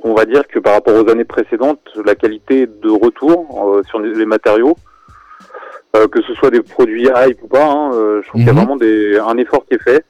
On 0.02 0.14
va 0.14 0.24
dire 0.24 0.42
que 0.48 0.58
par 0.58 0.72
rapport 0.72 0.94
aux 0.94 1.08
années 1.10 1.24
précédentes, 1.24 1.78
la 2.04 2.14
qualité 2.14 2.66
de 2.66 2.88
retour 2.90 3.74
euh, 3.76 3.82
sur 3.88 4.00
les 4.00 4.24
matériaux, 4.24 4.76
euh, 5.96 6.06
que 6.08 6.22
ce 6.22 6.34
soit 6.34 6.50
des 6.50 6.62
produits 6.62 7.08
hype 7.14 7.42
ou 7.42 7.48
pas, 7.48 7.64
hein, 7.64 7.92
euh, 7.94 8.22
je 8.22 8.28
trouve 8.28 8.40
qu'il 8.40 8.46
y 8.46 8.50
a 8.50 8.52
Mhm. 8.52 8.58
vraiment 8.58 8.76
des... 8.76 9.18
un 9.18 9.36
effort 9.38 9.64
qui 9.66 9.74
est 9.74 9.82
fait. 9.82 10.04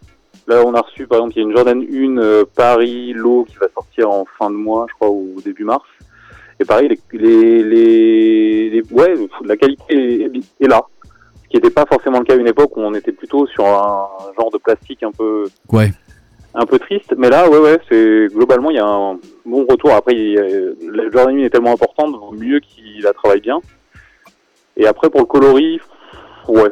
Là, 0.46 0.62
on 0.66 0.74
a 0.74 0.80
reçu, 0.80 1.06
par 1.06 1.18
exemple, 1.18 1.34
il 1.36 1.38
y 1.38 1.44
a 1.44 1.48
une 1.48 1.56
Jordan 1.56 1.82
1 1.82 2.18
euh, 2.18 2.44
Paris 2.56 3.12
Low 3.12 3.44
qui 3.48 3.56
va 3.56 3.68
sortir 3.72 4.10
en 4.10 4.24
fin 4.38 4.50
de 4.50 4.56
mois, 4.56 4.86
je 4.88 4.94
crois, 4.94 5.10
ou 5.10 5.36
début 5.44 5.64
mars. 5.64 5.84
Et 6.58 6.64
pareil, 6.64 6.88
les, 7.12 7.18
les, 7.18 7.62
les, 7.62 8.70
les- 8.70 8.82
ouais, 8.92 9.14
la 9.44 9.56
qualité 9.56 10.24
est, 10.24 10.30
est 10.64 10.68
là. 10.68 10.82
Ce 11.44 11.48
qui 11.48 11.56
n'était 11.56 11.70
pas 11.70 11.86
forcément 11.86 12.18
le 12.18 12.24
cas 12.24 12.34
à 12.34 12.36
une 12.36 12.48
époque 12.48 12.76
où 12.76 12.80
on 12.80 12.94
était 12.94 13.12
plutôt 13.12 13.46
sur 13.46 13.64
un 13.66 14.06
genre 14.38 14.50
de 14.52 14.58
plastique 14.58 15.02
un 15.02 15.10
peu 15.12 15.44
Ouais. 15.72 15.90
un 16.54 16.66
peu 16.66 16.78
triste, 16.78 17.14
mais 17.16 17.30
là, 17.30 17.48
ouais, 17.48 17.58
ouais, 17.58 17.78
c'est 17.88 18.26
globalement 18.34 18.70
il 18.70 18.76
y 18.76 18.80
a 18.80 18.86
un 18.86 19.18
bon 19.46 19.66
retour. 19.68 19.92
Après, 19.92 20.14
il 20.14 20.38
a- 20.38 20.92
la 20.92 21.10
Jordan 21.10 21.36
1 21.38 21.44
est 21.44 21.50
tellement 21.50 21.72
importante, 21.72 22.14
vaut 22.16 22.32
mieux 22.32 22.60
qu'il 22.60 23.02
la 23.02 23.12
travaille 23.12 23.40
bien. 23.40 23.60
Et 24.76 24.86
après 24.86 25.10
pour 25.10 25.20
le 25.20 25.26
coloris, 25.26 25.78
ouais, 26.48 26.70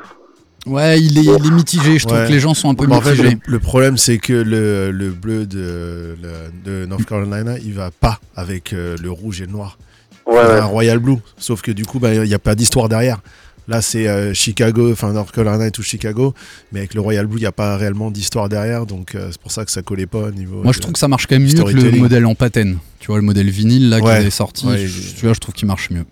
Ouais, 0.67 1.01
il 1.01 1.17
est, 1.19 1.23
il 1.23 1.47
est 1.47 1.51
mitigé. 1.51 1.99
Je 1.99 2.05
trouve 2.07 2.19
Ouais. 2.19 2.27
que 2.27 2.33
les 2.33 2.41
gens 2.41 2.53
sont 2.53 2.69
un 2.69 2.75
peu 2.75 2.85
en 2.93 3.01
fait, 3.01 3.13
mitigés. 3.13 3.39
le, 3.47 3.53
le 3.53 3.59
problème, 3.59 3.97
c'est 3.97 4.19
que 4.19 4.33
le, 4.35 4.91
le 4.91 5.11
bleu 5.11 5.47
de, 5.47 6.17
le- 6.21 6.51
de 6.83 6.85
North 6.87 7.05
Carolina, 7.07 7.57
il 7.59 7.73
va 7.73 7.91
pas 7.91 8.21
avec 8.37 8.73
euh, 8.73 8.97
le 9.01 9.11
rouge 9.11 9.41
et 9.41 9.47
le 9.47 9.53
noir. 9.53 9.79
Ouais, 10.27 10.35
Il 10.35 10.37
y 10.37 10.39
a 10.41 10.49
ouais. 10.55 10.61
un 10.61 10.65
Royal 10.65 10.99
Blue. 10.99 11.17
Sauf 11.39 11.63
que 11.63 11.71
du 11.71 11.87
coup, 11.87 11.99
bah, 12.01 12.13
il 12.13 12.23
n'y 12.23 12.35
a 12.35 12.39
pas 12.39 12.55
d'histoire 12.55 12.89
derrière. 12.91 13.21
Là, 13.67 13.81
c'est 13.81 14.09
euh, 14.09 14.35
Chicago, 14.35 14.91
enfin 14.93 15.13
North 15.13 15.31
Carolina 15.31 15.67
et 15.67 15.71
tout 15.71 15.83
Chicago. 15.83 16.35
Mais 16.73 16.81
avec 16.81 16.93
le 16.95 17.01
Royal 17.01 17.27
Blue, 17.27 17.39
il 17.39 17.43
n'y 17.43 17.47
a 17.47 17.53
pas 17.53 17.77
réellement 17.79 18.11
d'histoire 18.11 18.49
derrière. 18.51 18.85
Donc, 18.85 19.15
euh, 19.15 19.29
c'est 19.31 19.41
pour 19.41 19.53
ça 19.53 19.65
que 19.65 19.71
ça 19.71 19.81
collait 19.81 20.07
pas 20.07 20.19
au 20.25 20.31
niveau. 20.33 20.63
Moi, 20.63 20.73
je 20.73 20.81
trouve 20.81 20.93
que 20.93 20.99
ça 20.99 21.09
marche 21.09 21.27
quand 21.29 21.37
même 21.37 21.45
mieux 21.47 21.53
que 21.55 21.71
le 21.71 21.93
modèle 21.99 22.27
en 22.27 22.35
patène. 22.35 22.79
Tu 22.99 23.07
vois, 23.07 23.17
le 23.17 23.23
modèle 23.23 23.49
vinyle 23.49 23.89
là 23.89 24.01
Ouais. 24.01 24.21
qui 24.21 24.27
est 24.27 24.31
sorti, 24.31 24.67
Ouais, 24.67 24.87
je, 24.87 25.15
tu 25.15 25.25
vois, 25.25 25.35
je 25.35 25.41
trouve 25.41 25.55
qu'il 25.55 25.69
marche 25.69 25.89
mieux. 25.91 26.05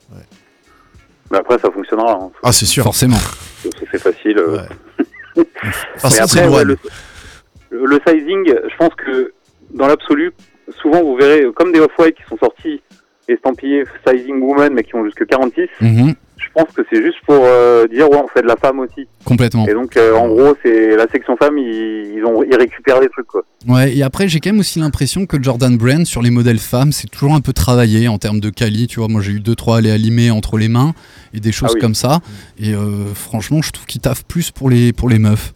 Mais 1.31 1.39
après 1.39 1.59
ça 1.59 1.71
fonctionnera. 1.71 2.13
hein. 2.13 2.31
Ah, 2.43 2.53
c'est 2.53 2.67
sûr. 2.67 2.85
Forcément. 2.85 3.17
C'est 3.91 3.99
facile. 3.99 4.39
euh. 4.39 4.59
Façon, 5.99 6.23
après, 6.23 6.49
ouais, 6.49 6.65
le, 6.65 6.79
le 7.71 8.01
sizing, 8.07 8.45
je 8.71 8.77
pense 8.77 8.95
que 8.95 9.33
dans 9.71 9.87
l'absolu, 9.87 10.33
souvent 10.81 11.03
vous 11.03 11.17
verrez 11.17 11.45
comme 11.55 11.73
des 11.73 11.81
off-white 11.81 12.17
qui 12.17 12.23
sont 12.29 12.39
sortis 12.39 12.81
estampillés 13.29 13.85
sizing 14.07 14.41
woman 14.41 14.73
mais 14.73 14.85
qui 14.85 14.95
ont 14.95 15.05
jusque 15.05 15.27
46. 15.27 15.69
Mhm. 15.81 16.15
Je 16.39 16.47
pense 16.55 16.71
que 16.75 16.83
c'est 16.91 17.03
juste 17.03 17.19
pour 17.27 17.39
euh, 17.41 17.87
dire 17.89 18.11
ouais 18.11 18.19
on 18.23 18.29
fait 18.29 18.43
de 18.43 18.47
la 18.47 18.57
femme 18.57 18.79
aussi. 18.81 19.09
Complètement. 19.25 19.67
Et 19.67 19.73
donc 19.73 19.97
euh, 19.97 20.15
en 20.15 20.29
gros 20.29 20.55
c'est 20.63 20.95
la 20.97 21.07
section 21.09 21.37
femme 21.37 21.57
ils, 21.59 22.15
ils 22.17 22.25
ont 22.27 22.43
ils 22.43 22.55
récupèrent 22.57 23.01
des 23.01 23.09
trucs 23.09 23.27
quoi. 23.27 23.43
Ouais, 23.67 23.97
et 23.97 24.03
après, 24.05 24.29
j'ai 24.29 24.39
quand 24.39 24.51
même 24.51 24.61
aussi 24.61 24.79
l'impression 24.79 25.27
que 25.27 25.43
Jordan 25.43 25.77
Brand, 25.77 26.05
sur 26.07 26.23
les 26.23 26.31
modèles 26.31 26.59
femmes, 26.61 26.93
c'est 26.93 27.09
toujours 27.09 27.35
un 27.35 27.41
peu 27.41 27.53
travaillé 27.53 28.07
en 28.07 28.17
termes 28.19 28.39
de 28.39 28.49
quali. 28.51 28.87
Tu 28.87 29.01
vois, 29.01 29.09
moi, 29.09 29.21
j'ai 29.21 29.33
eu 29.33 29.41
2-3 29.41 29.79
allées 29.79 29.91
alimées 29.91 30.31
entre 30.31 30.57
les 30.57 30.69
mains 30.69 30.95
et 31.35 31.41
des 31.41 31.51
choses 31.51 31.71
Ah 31.73 31.75
oui. 31.75 31.81
comme 31.81 31.97
ça. 31.97 32.21
Et 32.61 32.75
euh, 32.75 33.13
franchement, 33.15 33.63
je 33.63 33.73
trouve 33.73 33.87
qu'ils 33.87 34.01
taffent 34.01 34.25
plus 34.25 34.53
pour 34.53 34.71
les, 34.71 34.93
pour 34.93 35.09
les 35.09 35.19
meufs. 35.19 35.53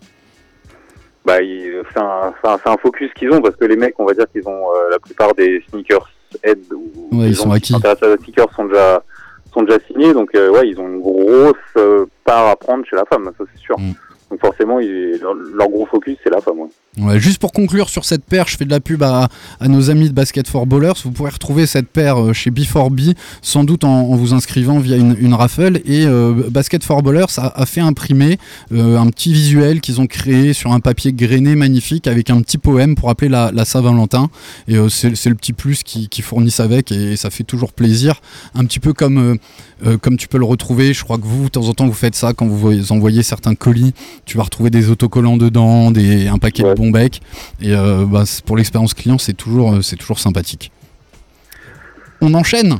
Bah, 1.24 1.36
c'est 1.38 2.00
un, 2.00 2.76
focus 2.82 3.10
qu'ils 3.14 3.30
ont 3.30 3.40
parce 3.40 3.54
que 3.54 3.64
les 3.66 3.76
mecs, 3.76 3.94
on 4.00 4.06
va 4.06 4.14
dire 4.14 4.24
qu'ils 4.32 4.48
ont 4.48 4.64
la 4.90 4.98
plupart 4.98 5.34
des 5.34 5.62
sneakers 5.70 6.10
head 6.42 6.58
ou 6.74 6.90
Ouais, 7.12 7.24
les 7.26 7.30
ils 7.30 7.36
sont 7.36 7.50
qui 7.50 7.74
acquis. 7.74 7.74
la 7.84 8.16
sneakers 8.16 8.52
sont 8.56 8.64
déjà 8.64 9.02
sont 9.52 9.62
déjà 9.62 9.78
signés 9.86 10.12
donc 10.12 10.34
euh, 10.34 10.50
ouais 10.50 10.68
ils 10.68 10.78
ont 10.78 10.88
une 10.88 11.00
grosse 11.00 11.56
euh, 11.76 12.06
part 12.24 12.46
à 12.46 12.56
prendre 12.56 12.84
chez 12.86 12.96
la 12.96 13.04
femme 13.04 13.30
ça 13.36 13.44
c'est 13.52 13.60
sûr. 13.60 13.78
Mm. 13.78 13.92
Donc 14.30 14.40
forcément, 14.40 14.78
leur, 14.78 15.68
gros 15.68 15.86
focus, 15.86 16.16
c'est 16.22 16.30
la 16.30 16.40
femme. 16.40 16.60
Ouais. 16.60 16.68
Ouais, 16.98 17.18
juste 17.18 17.38
pour 17.38 17.52
conclure 17.52 17.88
sur 17.88 18.04
cette 18.04 18.24
paire, 18.24 18.46
je 18.48 18.56
fais 18.56 18.64
de 18.64 18.70
la 18.70 18.80
pub 18.80 19.02
à, 19.02 19.28
nos 19.66 19.90
amis 19.90 20.08
de 20.08 20.14
Basket 20.14 20.46
for 20.46 20.66
Ballers. 20.66 20.92
Vous 21.04 21.10
pourrez 21.10 21.30
retrouver 21.30 21.66
cette 21.66 21.88
paire 21.88 22.20
euh, 22.20 22.32
chez 22.32 22.50
B4B, 22.50 23.14
sans 23.42 23.64
doute 23.64 23.84
en, 23.84 24.14
vous 24.14 24.34
inscrivant 24.34 24.78
via 24.78 24.96
une, 24.96 25.34
raffle. 25.34 25.80
Et 25.84 26.04
euh, 26.04 26.32
Basket 26.48 26.84
for 26.84 27.02
Ballers 27.02 27.38
a, 27.38 27.60
a 27.60 27.66
fait 27.66 27.80
imprimer 27.80 28.38
euh, 28.72 28.98
un 28.98 29.06
petit 29.08 29.32
visuel 29.32 29.80
qu'ils 29.80 30.00
ont 30.00 30.06
créé 30.06 30.52
sur 30.52 30.72
un 30.72 30.80
papier 30.80 31.12
grainé 31.12 31.56
magnifique 31.56 32.06
avec 32.06 32.30
un 32.30 32.40
petit 32.40 32.58
poème 32.58 32.94
pour 32.94 33.10
appeler 33.10 33.28
la, 33.28 33.50
la 33.52 33.64
Saint-Valentin. 33.64 34.28
Et 34.68 34.76
c'est 34.90 35.28
le 35.28 35.34
petit 35.34 35.52
plus 35.52 35.82
qu'ils 35.82 36.08
qui 36.08 36.22
fournissent 36.22 36.60
avec 36.60 36.92
et 36.92 37.16
ça 37.16 37.30
fait 37.30 37.44
toujours 37.44 37.72
plaisir. 37.72 38.20
Un 38.54 38.64
petit 38.64 38.80
peu 38.80 38.92
comme, 38.92 39.38
comme 40.00 40.16
tu 40.16 40.28
peux 40.28 40.38
le 40.38 40.44
retrouver. 40.44 40.92
Je 40.92 41.02
crois 41.04 41.18
que 41.18 41.26
vous, 41.26 41.44
de 41.44 41.50
temps 41.50 41.68
en 41.68 41.74
temps, 41.74 41.86
vous 41.86 41.92
faites 41.92 42.14
ça 42.14 42.32
quand 42.32 42.46
vous 42.46 42.58
voyez- 42.58 42.90
envoyez 42.90 43.22
certains 43.22 43.54
colis. 43.54 43.94
Tu 44.24 44.37
vas 44.37 44.44
retrouver 44.44 44.70
des 44.70 44.90
autocollants 44.90 45.37
dedans, 45.37 45.90
des, 45.90 46.28
un 46.28 46.38
paquet 46.38 46.62
de 46.62 46.74
bons 46.74 46.90
becs. 46.90 47.20
Et 47.61 47.74
euh, 47.74 48.04
bah, 48.06 48.24
pour 48.44 48.56
l'expérience 48.56 48.94
client, 48.94 49.18
c'est 49.18 49.33
toujours, 49.33 49.72
euh, 49.74 49.83
c'est 49.83 49.96
toujours 49.96 50.18
sympathique. 50.18 50.70
On 52.20 52.35
enchaîne. 52.35 52.78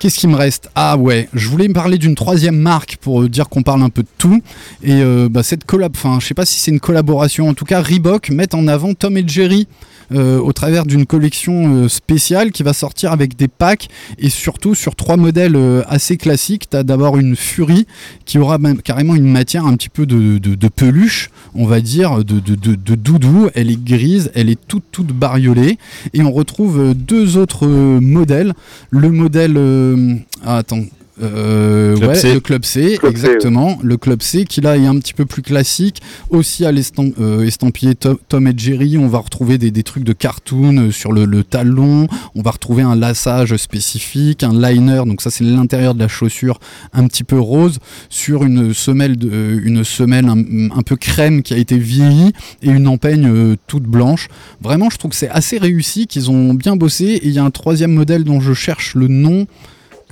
Qu'est-ce 0.00 0.18
qui 0.18 0.28
me 0.28 0.34
reste? 0.34 0.70
Ah 0.74 0.96
ouais, 0.96 1.28
je 1.34 1.46
voulais 1.50 1.68
me 1.68 1.74
parler 1.74 1.98
d'une 1.98 2.14
troisième 2.14 2.56
marque 2.56 2.96
pour 3.02 3.20
euh, 3.20 3.28
dire 3.28 3.50
qu'on 3.50 3.62
parle 3.62 3.82
un 3.82 3.90
peu 3.90 4.02
de 4.02 4.08
tout. 4.16 4.40
Et 4.82 5.02
euh, 5.02 5.28
bah, 5.30 5.42
cette 5.42 5.64
collab, 5.64 5.92
enfin, 5.94 6.16
je 6.20 6.26
sais 6.26 6.32
pas 6.32 6.46
si 6.46 6.58
c'est 6.58 6.70
une 6.70 6.80
collaboration. 6.80 7.50
En 7.50 7.52
tout 7.52 7.66
cas, 7.66 7.82
Reebok 7.82 8.30
met 8.30 8.54
en 8.54 8.66
avant 8.66 8.94
Tom 8.94 9.18
et 9.18 9.24
Jerry 9.26 9.68
euh, 10.12 10.40
au 10.40 10.54
travers 10.54 10.86
d'une 10.86 11.04
collection 11.04 11.86
spéciale 11.86 12.50
qui 12.50 12.62
va 12.62 12.72
sortir 12.72 13.12
avec 13.12 13.36
des 13.36 13.46
packs 13.46 13.88
et 14.18 14.30
surtout 14.30 14.74
sur 14.74 14.96
trois 14.96 15.18
modèles 15.18 15.58
assez 15.86 16.16
classiques. 16.16 16.70
Tu 16.70 16.78
as 16.78 16.82
d'abord 16.82 17.18
une 17.18 17.36
Fury 17.36 17.86
qui 18.24 18.38
aura 18.38 18.58
carrément 18.82 19.14
une 19.14 19.30
matière 19.30 19.66
un 19.66 19.76
petit 19.76 19.90
peu 19.90 20.06
de, 20.06 20.68
peluche, 20.68 21.30
on 21.54 21.66
va 21.66 21.82
dire, 21.82 22.24
de, 22.24 22.40
de- 22.40 22.94
doudou. 22.94 23.50
Elle 23.54 23.70
est 23.70 23.84
grise, 23.84 24.32
elle 24.34 24.48
est 24.48 24.58
toute 24.66 24.84
toute 24.90 25.08
bariolée. 25.12 25.76
Et 26.14 26.22
on 26.22 26.32
retrouve 26.32 26.94
deux 26.94 27.36
autres 27.36 27.66
modèles. 27.66 28.54
Le 28.88 29.10
modèle... 29.10 29.58
euh, 29.90 30.14
ah, 30.44 30.58
attends. 30.58 30.84
Euh, 31.22 31.96
Club 31.96 32.08
ouais, 32.08 32.14
C. 32.14 32.32
le 32.32 32.40
club 32.40 32.64
C, 32.64 32.96
Club 32.98 33.14
C, 33.14 33.26
exactement. 33.26 33.78
Le 33.82 33.98
club 33.98 34.22
C 34.22 34.46
qui 34.46 34.62
là 34.62 34.78
est 34.78 34.86
un 34.86 34.98
petit 34.98 35.12
peu 35.12 35.26
plus 35.26 35.42
classique, 35.42 36.00
aussi 36.30 36.64
à 36.64 36.72
l'estam- 36.72 37.12
euh, 37.20 37.44
estampillé 37.44 37.94
Tom, 37.94 38.16
Tom 38.28 38.46
et 38.46 38.54
Jerry. 38.56 38.96
On 38.96 39.06
va 39.06 39.18
retrouver 39.18 39.58
des, 39.58 39.70
des 39.70 39.82
trucs 39.82 40.04
de 40.04 40.14
cartoon 40.14 40.78
euh, 40.78 40.90
sur 40.90 41.12
le, 41.12 41.26
le 41.26 41.44
talon. 41.44 42.08
On 42.34 42.40
va 42.40 42.52
retrouver 42.52 42.84
un 42.84 42.96
lassage 42.96 43.54
spécifique, 43.58 44.42
un 44.42 44.58
liner. 44.58 45.02
Donc 45.04 45.20
ça 45.20 45.30
c'est 45.30 45.44
l'intérieur 45.44 45.94
de 45.94 45.98
la 45.98 46.08
chaussure, 46.08 46.58
un 46.94 47.06
petit 47.06 47.24
peu 47.24 47.38
rose 47.38 47.80
sur 48.08 48.42
une 48.42 48.72
semelle, 48.72 49.18
de, 49.18 49.60
une 49.62 49.84
semelle 49.84 50.26
un, 50.26 50.38
un 50.74 50.82
peu 50.82 50.96
crème 50.96 51.42
qui 51.42 51.52
a 51.52 51.58
été 51.58 51.76
vieillie 51.76 52.32
et 52.62 52.70
une 52.70 52.88
empeigne 52.88 53.26
euh, 53.28 53.56
toute 53.66 53.82
blanche. 53.82 54.28
Vraiment, 54.62 54.88
je 54.88 54.96
trouve 54.96 55.10
que 55.10 55.18
c'est 55.18 55.28
assez 55.28 55.58
réussi, 55.58 56.06
qu'ils 56.06 56.30
ont 56.30 56.54
bien 56.54 56.76
bossé. 56.76 57.04
Et 57.04 57.26
il 57.26 57.32
y 57.32 57.38
a 57.38 57.44
un 57.44 57.50
troisième 57.50 57.92
modèle 57.92 58.24
dont 58.24 58.40
je 58.40 58.54
cherche 58.54 58.94
le 58.94 59.08
nom 59.08 59.46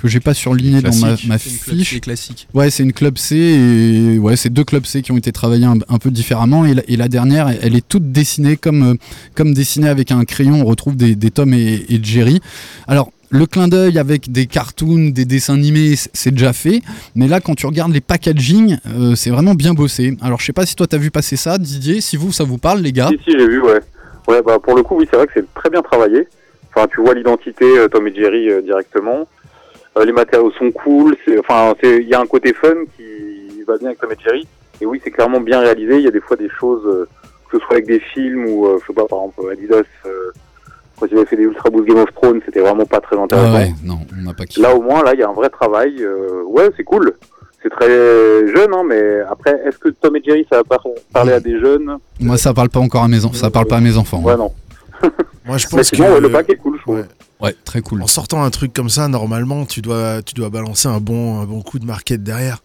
que 0.01 0.09
j'ai 0.09 0.21
pas 0.21 0.35
surligné 0.35 0.81
dans 0.81 0.95
ma, 0.97 1.09
Classique. 1.09 1.29
ma 1.29 1.39
C'est 1.39 1.51
une 1.51 1.59
club 1.59 1.77
fiche. 1.79 1.95
C 1.95 2.01
classique. 2.01 2.49
Ouais, 2.55 2.71
c'est 2.71 2.83
une 2.83 2.93
club 2.93 3.19
C 3.19 3.37
et 3.37 4.19
ouais, 4.19 4.37
c'est 4.37 4.51
deux 4.51 4.65
clubs 4.65 4.87
C 4.87 5.03
qui 5.03 5.13
ont 5.13 5.17
été 5.17 5.33
travaillés 5.33 5.67
un, 5.67 5.79
un 5.89 5.99
peu 5.99 6.11
différemment 6.11 6.65
et 6.65 6.75
la, 6.75 6.83
et 6.89 6.97
la 6.97 7.09
dernière, 7.09 7.49
elle 7.63 7.75
est 7.77 7.87
toute 7.87 8.13
dessinée 8.13 8.57
comme 8.57 8.83
euh, 8.83 8.95
comme 9.35 9.55
dessinée 9.55 9.89
avec 9.89 10.11
un 10.13 10.25
crayon. 10.25 10.61
On 10.61 10.65
retrouve 10.65 10.97
des, 10.97 11.15
des 11.15 11.31
Tom 11.31 11.53
et, 11.53 11.85
et 11.89 12.01
Jerry. 12.03 12.41
Alors 12.87 13.11
le 13.31 13.45
clin 13.45 13.69
d'œil 13.69 13.99
avec 13.99 14.33
des 14.33 14.47
cartoons, 14.47 15.11
des 15.11 15.27
dessins 15.27 15.55
animés, 15.55 15.95
c'est 16.15 16.31
déjà 16.31 16.55
fait. 16.55 16.81
Mais 17.15 17.29
là, 17.29 17.41
quand 17.41 17.55
tu 17.55 17.67
regardes 17.67 17.93
les 17.93 18.01
packaging, 18.01 18.79
euh, 18.87 19.15
c'est 19.17 19.29
vraiment 19.29 19.55
bien 19.55 19.75
bossé. 19.75 20.17
Alors, 20.23 20.41
je 20.41 20.47
sais 20.47 20.55
pas 20.55 20.65
si 20.65 20.75
toi 20.75 20.87
t'as 20.87 20.97
vu 20.97 21.11
passer 21.11 21.37
ça, 21.37 21.59
Didier. 21.59 22.01
Si 22.01 22.17
vous, 22.17 22.33
ça 22.33 22.45
vous 22.45 22.57
parle, 22.57 22.81
les 22.81 22.91
gars. 22.93 23.11
Si, 23.11 23.19
si, 23.31 23.39
j'ai 23.39 23.47
vu, 23.47 23.61
ouais. 23.61 23.81
Ouais, 24.29 24.41
bah 24.43 24.59
pour 24.63 24.75
le 24.75 24.83
coup, 24.83 24.97
oui, 24.97 25.07
c'est 25.11 25.17
vrai 25.19 25.27
que 25.27 25.33
c'est 25.35 25.55
très 25.55 25.69
bien 25.69 25.83
travaillé. 25.83 26.27
Enfin, 26.75 26.87
tu 26.91 27.03
vois 27.03 27.15
l'identité 27.15 27.65
euh, 27.67 27.89
Tom 27.89 28.07
et 28.07 28.15
Jerry 28.15 28.49
euh, 28.49 28.63
directement. 28.63 29.29
Euh, 29.99 30.05
les 30.05 30.13
matériaux 30.13 30.51
sont 30.53 30.71
cool. 30.71 31.17
Enfin, 31.41 31.75
il 31.83 32.09
y 32.09 32.15
a 32.15 32.21
un 32.21 32.27
côté 32.27 32.53
fun 32.55 32.75
qui 32.97 33.63
va 33.67 33.77
bien 33.79 33.89
avec 33.89 34.01
Tom 34.01 34.11
et 34.13 34.23
Jerry. 34.23 34.47
Et 34.81 34.87
oui, 34.87 35.01
c'est 35.03 35.11
clairement 35.11 35.41
bien 35.41 35.61
réalisé. 35.61 35.97
Il 35.97 36.03
y 36.05 36.09
a 36.09 36.13
des 36.13 36.21
fois 36.21 36.37
des 36.37 36.49
choses, 36.49 36.83
euh, 36.87 37.09
que 37.51 37.59
ce 37.59 37.65
soit 37.65 37.75
avec 37.75 37.87
des 37.87 38.01
films 38.01 38.47
ou, 38.49 38.67
euh, 38.67 38.79
je 38.81 38.87
sais 38.87 38.93
pas, 38.93 39.07
par 39.07 39.19
exemple, 39.21 39.51
Adidas. 39.53 39.83
Quand 41.01 41.07
ils 41.07 41.17
avaient 41.17 41.27
fait 41.27 41.37
des 41.37 41.45
Ultra 41.45 41.71
Boost 41.71 41.87
Game 41.87 41.99
of 41.99 42.13
Thrones, 42.15 42.41
c'était 42.45 42.59
vraiment 42.61 42.85
pas 42.85 43.01
très 43.01 43.17
intéressant. 43.17 43.53
Ah 43.55 43.59
ouais, 43.59 43.73
non, 43.85 43.99
on 44.19 44.23
n'a 44.25 44.35
pas 44.35 44.47
kiffé. 44.47 44.61
Là, 44.63 44.75
au 44.75 44.83
moins, 44.83 45.03
là, 45.05 45.15
il 45.15 45.21
y 45.21 45.23
a 45.23 45.29
un 45.29 45.33
vrai 45.33 45.49
travail. 45.49 45.95
euh, 46.03 46.43
ouais, 46.47 46.71
c'est 46.77 46.83
cool. 46.83 47.13
C'est 47.63 47.71
très 47.71 47.89
jeune, 47.89 48.73
hein, 48.75 48.83
mais 48.85 49.21
après, 49.31 49.61
est-ce 49.65 49.79
que 49.79 49.89
Tom 49.91 50.17
et 50.17 50.23
Jerry, 50.25 50.45
ça 50.51 50.59
va 50.59 50.65
par- 50.65 50.85
parler 51.13 51.33
à 51.33 51.41
des 51.41 51.59
jeunes? 51.61 51.99
Moi, 52.21 52.37
ça 52.37 52.53
parle 52.55 52.69
pas 52.69 52.81
encore 52.81 53.03
à 53.05 53.09
mes 53.09 53.25
enfants. 53.25 53.35
Ça 53.35 53.51
parle 53.51 53.67
pas 53.67 53.77
à 53.77 53.81
mes 53.81 53.97
enfants. 53.97 54.21
Ouais, 54.23 54.37
non. 54.37 54.53
Moi, 55.45 55.59
je 55.59 55.67
pense 55.67 55.89
sinon, 55.89 56.07
que 56.07 56.13
ouais, 56.15 56.21
le 56.21 56.31
pack 56.31 56.51
est 56.51 56.57
cool, 56.57 56.77
je 56.77 56.83
trouve. 56.83 56.97
Ouais. 56.97 57.05
Ouais, 57.41 57.57
très 57.65 57.81
cool. 57.83 58.03
En 58.03 58.07
sortant 58.09 58.43
un 58.43 58.51
truc 58.51 58.73
comme 58.73 58.89
ça, 58.91 59.07
normalement, 59.09 59.65
tu 59.65 59.81
dois, 59.81 60.23
tu 60.23 60.35
dois 60.35 60.51
balancer 60.51 60.89
un 60.89 60.99
bon, 61.01 61.41
un 61.41 61.45
bon 61.47 61.63
coup 61.63 61.79
de 61.79 61.85
market 61.87 62.23
derrière. 62.23 62.59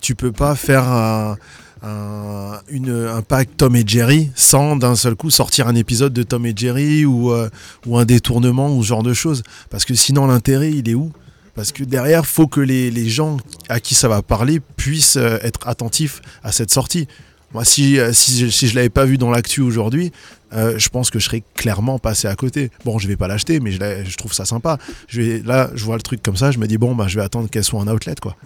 Tu 0.00 0.14
peux 0.14 0.32
pas 0.32 0.54
faire 0.54 0.84
un, 0.84 1.36
un, 1.82 2.60
une- 2.68 3.06
un 3.10 3.22
pack 3.22 3.56
Tom 3.56 3.74
et 3.76 3.84
Jerry 3.86 4.30
sans 4.34 4.76
d'un 4.76 4.94
seul 4.96 5.16
coup 5.16 5.30
sortir 5.30 5.66
un 5.68 5.74
épisode 5.74 6.12
de 6.12 6.22
Tom 6.22 6.44
et 6.46 6.52
Jerry 6.54 7.04
ou, 7.04 7.32
euh, 7.32 7.48
ou 7.86 7.98
un 7.98 8.04
détournement 8.04 8.74
ou 8.76 8.82
ce 8.82 8.88
genre 8.88 9.02
de 9.02 9.14
choses. 9.14 9.42
Parce 9.70 9.84
que 9.84 9.94
sinon, 9.94 10.26
l'intérêt, 10.26 10.70
il 10.72 10.88
est 10.88 10.94
où? 10.94 11.10
Parce 11.54 11.72
que 11.72 11.82
derrière, 11.82 12.24
faut 12.26 12.46
que 12.46 12.60
les, 12.60 12.90
les 12.90 13.08
gens 13.08 13.38
à 13.68 13.80
qui 13.80 13.94
ça 13.94 14.08
va 14.08 14.22
parler 14.22 14.60
puissent 14.76 15.16
euh, 15.16 15.38
être 15.42 15.66
attentifs 15.66 16.20
à 16.44 16.52
cette 16.52 16.70
sortie. 16.70 17.08
Moi, 17.54 17.64
si, 17.64 17.98
euh, 17.98 18.12
si, 18.12 18.38
je- 18.38 18.50
si 18.50 18.68
je 18.68 18.74
l'avais 18.76 18.90
pas 18.90 19.06
vu 19.06 19.16
dans 19.18 19.30
l'actu 19.30 19.60
aujourd'hui, 19.62 20.12
euh, 20.52 20.78
je 20.78 20.88
pense 20.88 21.10
que 21.10 21.18
je 21.18 21.24
serais 21.24 21.42
clairement 21.54 21.98
passé 21.98 22.28
à 22.28 22.34
côté. 22.36 22.70
Bon, 22.84 22.98
je 22.98 23.08
vais 23.08 23.16
pas 23.16 23.28
l'acheter, 23.28 23.60
mais 23.60 23.72
je, 23.72 24.16
trouve 24.16 24.32
ça 24.32 24.44
sympa. 24.44 24.78
Je 25.08 25.20
vais, 25.20 25.42
là, 25.44 25.70
je 25.74 25.84
vois 25.84 25.96
le 25.96 26.02
truc 26.02 26.22
comme 26.22 26.36
ça, 26.36 26.50
je 26.50 26.58
me 26.58 26.66
dis, 26.66 26.78
bon, 26.78 26.94
bah, 26.94 27.06
je 27.08 27.16
vais 27.18 27.24
attendre 27.24 27.48
qu'elle 27.50 27.64
soit 27.64 27.80
en 27.80 27.88
outlet, 27.88 28.14
quoi. 28.20 28.36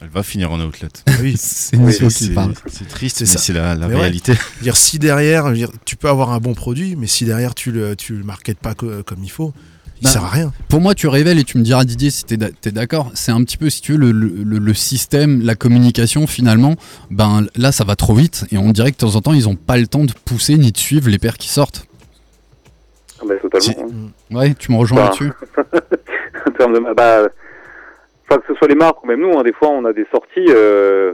Elle 0.00 0.08
va 0.08 0.24
finir 0.24 0.50
en 0.50 0.60
outlet. 0.60 0.88
Oui, 1.20 1.36
C'est 1.38 1.76
une 1.76 1.92
chose 1.92 2.16
qui 2.16 2.24
c'est- 2.26 2.32
parle. 2.34 2.54
C'est 2.68 2.88
triste, 2.88 3.18
C'est 3.18 3.24
mais 3.24 3.30
ça. 3.30 3.38
c'est 3.38 3.52
la, 3.52 3.74
la 3.76 3.86
Mais 3.86 3.94
réalité. 3.94 4.32
Je 4.34 4.38
veux 4.58 4.62
Dire, 4.62 4.76
si 4.76 4.98
derrière, 4.98 5.52
dire, 5.52 5.70
tu 5.84 5.94
peux 5.94 6.08
avoir 6.08 6.30
un 6.32 6.38
bon 6.40 6.54
produit, 6.54 6.96
mais 6.96 7.06
si 7.06 7.24
derrière 7.24 7.54
tu 7.54 7.70
le, 7.70 7.94
tu 7.94 8.14
le 8.16 8.24
marketes 8.24 8.58
pas 8.58 8.74
co- 8.74 9.04
comme 9.06 9.22
il 9.22 9.30
faut, 9.30 9.54
Bah, 10.02 10.08
sert 10.10 10.24
à 10.24 10.28
rien. 10.28 10.52
Pour 10.68 10.80
moi, 10.80 10.94
tu 10.94 11.06
révèles 11.08 11.38
et 11.38 11.44
tu 11.44 11.58
me 11.58 11.62
diras, 11.62 11.84
Didier, 11.84 12.10
si 12.10 12.24
tu 12.24 12.34
es 12.34 12.70
d'accord. 12.72 13.10
C'est 13.14 13.32
un 13.32 13.42
petit 13.44 13.56
peu, 13.56 13.70
si 13.70 13.80
tu 13.82 13.92
veux, 13.92 13.98
le, 13.98 14.12
le- 14.12 14.58
le 14.58 14.74
système, 14.74 15.40
la 15.42 15.54
communication, 15.54 16.26
finalement. 16.26 16.74
Ben 17.10 17.46
là, 17.56 17.72
ça 17.72 17.84
va 17.84 17.94
trop 17.96 18.14
vite 18.14 18.44
et 18.52 18.58
on 18.58 18.70
dirait 18.70 18.90
que 18.90 18.96
de 18.96 19.00
temps 19.00 19.16
en 19.16 19.20
temps, 19.20 19.32
ils 19.32 19.48
ont 19.48 19.54
pas 19.56 19.76
le 19.78 19.86
temps 19.86 20.04
de 20.04 20.12
pousser 20.24 20.56
ni 20.58 20.72
de 20.72 20.76
suivre 20.78 21.08
les 21.08 21.18
paires 21.18 21.36
qui 21.38 21.48
sortent. 21.48 21.86
Ah 23.20 23.24
bah, 23.28 23.34
totalement. 23.40 23.86
hein. 24.30 24.36
Ouais, 24.36 24.54
tu 24.54 24.72
me 24.72 24.76
rejoins 24.78 24.98
Bah, 24.98 25.04
là-dessus. 25.04 25.32
en 26.46 26.50
termes 26.52 26.74
de, 26.74 26.94
bah, 26.94 27.28
que 28.28 28.42
ce 28.48 28.54
soit 28.54 28.66
les 28.68 28.74
marques 28.74 29.02
ou 29.04 29.06
même 29.06 29.20
nous, 29.20 29.38
hein, 29.38 29.42
des 29.44 29.52
fois 29.52 29.68
on 29.68 29.84
a 29.84 29.92
des 29.92 30.06
sorties, 30.10 30.46
euh, 30.48 31.12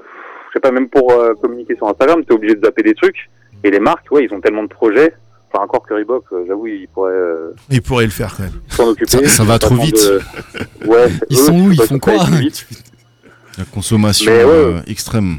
je 0.48 0.52
sais 0.54 0.60
pas, 0.60 0.70
même 0.70 0.88
pour 0.88 1.10
euh, 1.12 1.34
communiquer 1.42 1.74
sur 1.76 1.88
Instagram, 1.88 2.24
t'es 2.24 2.32
obligé 2.32 2.54
de 2.54 2.64
zapper 2.64 2.82
des 2.84 2.94
trucs. 2.94 3.28
Et 3.64 3.70
les 3.72 3.80
marques, 3.80 4.06
ouais, 4.12 4.24
ils 4.24 4.32
ont 4.32 4.40
tellement 4.40 4.62
de 4.62 4.68
projets. 4.68 5.12
Enfin 5.52 5.64
encore 5.64 5.86
que 5.86 5.94
Reebok, 5.94 6.24
euh, 6.32 6.44
j'avoue, 6.46 6.66
ils 6.66 6.88
pourraient 6.88 7.12
euh, 7.12 7.54
Il 7.70 7.80
pourrait 7.82 8.04
le 8.04 8.10
faire 8.10 8.34
quand 8.36 8.42
même. 8.44 8.52
s'en 8.68 8.88
occuper. 8.88 9.26
Ça- 9.26 9.28
ça 9.28 9.44
va 9.44 9.58
trop 9.58 9.76
vite. 9.76 9.94
de- 9.96 10.20
Ouais, 10.86 11.08
Ils 11.30 11.38
eux, 11.38 11.44
sont 11.44 11.58
où 11.60 11.72
Ils 11.72 11.80
font 11.82 11.98
quoi. 11.98 12.14
La 13.56 13.64
consommation 13.64 14.30
ouais. 14.30 14.42
euh, 14.44 14.80
extrême. 14.86 15.38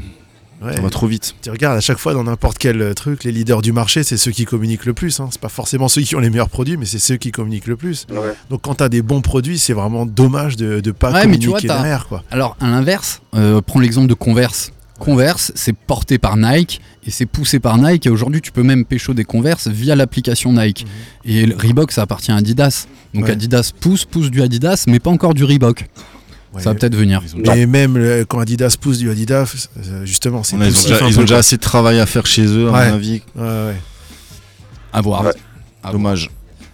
Ouais. 0.62 0.74
Ça 0.76 0.82
va 0.82 0.90
trop 0.90 1.06
vite. 1.06 1.34
Tu 1.40 1.48
regardes 1.50 1.78
à 1.78 1.80
chaque 1.80 1.96
fois 1.96 2.12
dans 2.12 2.24
n'importe 2.24 2.58
quel 2.58 2.82
euh, 2.82 2.92
truc, 2.92 3.24
les 3.24 3.32
leaders 3.32 3.62
du 3.62 3.72
marché, 3.72 4.02
c'est 4.02 4.18
ceux 4.18 4.30
qui 4.30 4.44
communiquent 4.44 4.84
le 4.84 4.92
plus. 4.92 5.18
Hein. 5.18 5.28
C'est 5.30 5.40
pas 5.40 5.48
forcément 5.48 5.88
ceux 5.88 6.02
qui 6.02 6.14
ont 6.16 6.20
les 6.20 6.28
meilleurs 6.28 6.50
produits, 6.50 6.76
mais 6.76 6.84
c'est 6.84 6.98
ceux 6.98 7.16
qui 7.16 7.32
communiquent 7.32 7.66
le 7.66 7.76
plus. 7.76 8.06
Ouais. 8.10 8.34
Donc 8.50 8.60
quand 8.62 8.74
tu 8.74 8.84
as 8.84 8.90
des 8.90 9.00
bons 9.00 9.22
produits, 9.22 9.58
c'est 9.58 9.72
vraiment 9.72 10.04
dommage 10.04 10.56
de 10.56 10.82
ne 10.84 10.90
pas 10.92 11.12
Ouais, 11.12 11.26
mais 11.26 11.38
tu 11.38 11.46
communiquer 11.46 11.48
vois, 11.48 11.60
t'as- 11.62 11.82
derrière. 11.82 12.08
Quoi. 12.08 12.22
Alors, 12.30 12.56
à 12.60 12.68
l'inverse, 12.68 13.22
euh, 13.34 13.62
prends 13.62 13.80
l'exemple 13.80 14.08
de 14.08 14.12
Converse. 14.14 14.70
Converse, 15.00 15.50
c'est 15.54 15.72
porté 15.74 16.18
par 16.18 16.36
Nike 16.36 16.80
et 17.06 17.10
c'est 17.10 17.26
poussé 17.26 17.58
par 17.58 17.78
Nike. 17.78 18.06
Et 18.06 18.10
aujourd'hui, 18.10 18.40
tu 18.40 18.52
peux 18.52 18.62
même 18.62 18.84
pécho 18.84 19.14
des 19.14 19.24
Converse 19.24 19.66
via 19.68 19.96
l'application 19.96 20.52
Nike. 20.52 20.86
Et 21.24 21.46
le 21.46 21.56
Reebok, 21.56 21.90
ça 21.92 22.02
appartient 22.02 22.30
à 22.30 22.36
Adidas. 22.36 22.86
Donc 23.14 23.24
Ouais. 23.24 23.30
Adidas 23.32 23.72
pousse, 23.80 24.04
pousse 24.04 24.30
du 24.30 24.42
Adidas, 24.42 24.84
mais 24.86 25.00
pas 25.00 25.10
encore 25.10 25.34
du 25.34 25.42
Reebok. 25.44 25.86
Ouais. 26.52 26.62
Ça 26.62 26.70
va 26.72 26.78
peut-être 26.78 26.94
venir. 26.96 27.22
Mais 27.36 27.66
même 27.66 27.96
euh, 27.96 28.24
quand 28.28 28.40
Adidas 28.40 28.76
pousse 28.80 28.98
du 28.98 29.10
Adidas, 29.10 29.68
euh, 29.78 30.04
justement, 30.04 30.42
c'est 30.42 30.56
a- 30.56 30.66
ils 30.66 30.78
ont 30.78 30.82
déjà, 30.82 31.08
ils 31.08 31.18
ont 31.18 31.22
déjà 31.22 31.38
assez 31.38 31.56
de 31.56 31.60
travail 31.62 31.98
à 32.00 32.06
faire 32.06 32.26
chez 32.26 32.44
eux, 32.44 32.68
à 32.68 32.72
Ouais. 32.72 32.88
mon 32.90 32.94
avis. 32.96 33.22
Ouais, 33.36 33.42
ouais. 33.42 33.76
À 34.92 35.00
voir. 35.00 35.24
Ouais. 35.24 35.32
À 35.82 35.92
Dommage. 35.92 36.28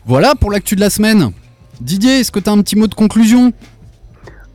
Voilà 0.07 0.35
pour 0.35 0.51
l'actu 0.51 0.75
de 0.77 0.81
la 0.81 0.91
semaine. 0.91 1.31
Didier, 1.81 2.21
est-ce 2.21 2.33
que 2.33 2.41
tu 2.41 2.49
as 2.49 2.53
un 2.53 2.61
petit 2.62 2.75
mot 2.77 2.87
de 2.87 2.95
conclusion? 2.95 3.53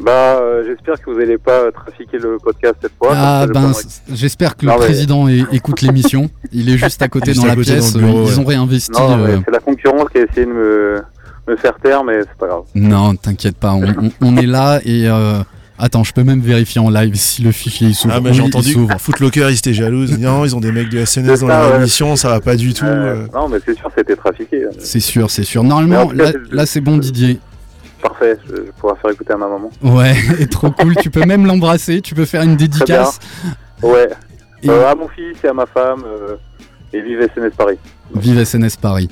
Bah, 0.04 0.12
euh, 0.12 0.64
j'espère 0.68 1.00
que 1.04 1.12
vous 1.12 1.18
n'allez 1.20 1.38
pas 1.38 1.72
trafiquer 1.72 2.18
le 2.18 2.38
podcast 2.44 2.76
cette 2.82 2.94
fois. 2.98 3.12
Ah 3.16 3.46
ben, 3.48 3.72
j'espère 4.14 4.56
que 4.58 4.66
le 4.66 4.72
Non, 4.72 4.78
président 4.78 5.28
écoute 5.28 5.82
l'émission. 5.82 6.30
Il 6.52 6.70
est 6.70 6.78
juste 6.78 7.02
à 7.02 7.08
côté 7.08 7.32
Juste 7.34 7.42
dans 7.42 7.46
à 7.46 7.50
la 7.50 7.56
côté 7.56 7.72
pièce. 7.74 7.96
bureau, 7.96 8.20
euh, 8.20 8.26
Ils 8.28 8.34
ouais. 8.34 8.40
ont 8.40 8.46
réinvesti. 8.46 8.92
Euh, 9.00 9.40
c'est 9.46 9.52
la 9.52 9.60
concurrence 9.60 10.10
qui 10.12 10.18
a 10.20 10.24
essayé 10.24 10.46
de 10.46 10.52
me, 10.52 11.02
me 11.48 11.56
faire 11.56 11.76
taire, 11.84 12.04
mais 12.04 12.20
c'est 12.22 12.38
pas 12.38 12.48
grave. 12.48 12.64
Non, 12.76 13.16
t'inquiète 13.16 13.58
pas, 13.58 13.74
on, 13.74 13.84
on- 13.84 14.12
on 14.22 14.38
est 14.38 14.46
là 14.48 14.80
et 14.86 15.08
euh, 15.08 15.40
Attends, 15.84 16.04
je 16.04 16.14
peux 16.14 16.24
même 16.24 16.42
vérifier 16.42 16.80
en 16.80 16.92
live 16.92 17.16
si 17.16 17.42
le 17.42 17.52
fichier 17.52 17.88
il 17.88 17.96
s'ouvre. 17.96 18.14
Ah, 18.16 18.22
mais 18.22 18.30
Oui, 18.30 18.36
j'ai 18.36 18.44
il 18.44 18.46
entendu. 18.46 18.72
s'ouvre. 18.74 18.94
Footlocker, 19.00 19.48
ils 19.50 19.58
étaient 19.58 19.74
jalouses. 19.74 20.16
Non, 20.20 20.46
ils 20.46 20.56
ont 20.56 20.60
des 20.60 20.72
mecs 20.72 20.90
de 20.90 21.04
SNS 21.04 21.42
dans 21.42 21.48
ça, 21.48 21.70
leur 21.70 21.76
émission, 21.78 22.16
ça 22.16 22.30
va 22.30 22.40
pas 22.40 22.56
du 22.56 22.72
tout. 22.76 22.86
Euh, 22.86 23.16
euh. 23.24 23.28
Non, 23.34 23.50
mais 23.50 23.58
c'est 23.66 23.76
sûr, 23.76 23.90
c'était 23.98 24.16
trafiqué. 24.16 24.64
C'est 24.78 25.00
sûr, 25.00 25.32
c'est 25.32 25.44
sûr. 25.44 25.64
Normalement, 25.64 26.12
là, 26.52 26.66
c'est 26.68 26.82
bon, 26.82 26.98
Didier. 27.00 27.40
Parfait, 28.02 28.38
je, 28.50 28.56
je 28.56 28.72
pourrai 28.80 28.96
faire 29.02 29.12
écouter 29.12 29.34
à 29.34 29.38
ma 29.38 29.48
maman. 29.48 29.70
Ouais, 29.84 30.16
et 30.40 30.48
trop 30.48 30.72
cool. 30.72 30.96
tu 30.96 31.10
peux 31.12 31.26
même 31.26 31.46
l'embrasser. 31.46 32.02
Tu 32.02 32.16
peux 32.16 32.26
faire 32.26 32.42
une 32.42 32.56
dédicace. 32.56 33.20
Ouais. 33.84 34.10
Et- 34.64 34.70
Euh, 34.70 34.90
à 34.92 34.96
mon 34.96 35.08
fils 35.08 35.38
et 35.44 35.48
à 35.48 35.54
ma 35.54 35.66
femme, 35.66 36.04
euh, 36.06 36.36
et 36.94 37.02
vive 37.02 37.22
SNS 37.22 37.52
Paris. 37.58 37.78
Vive 38.16 38.40
SNS 38.44 38.78
Paris. 38.78 39.10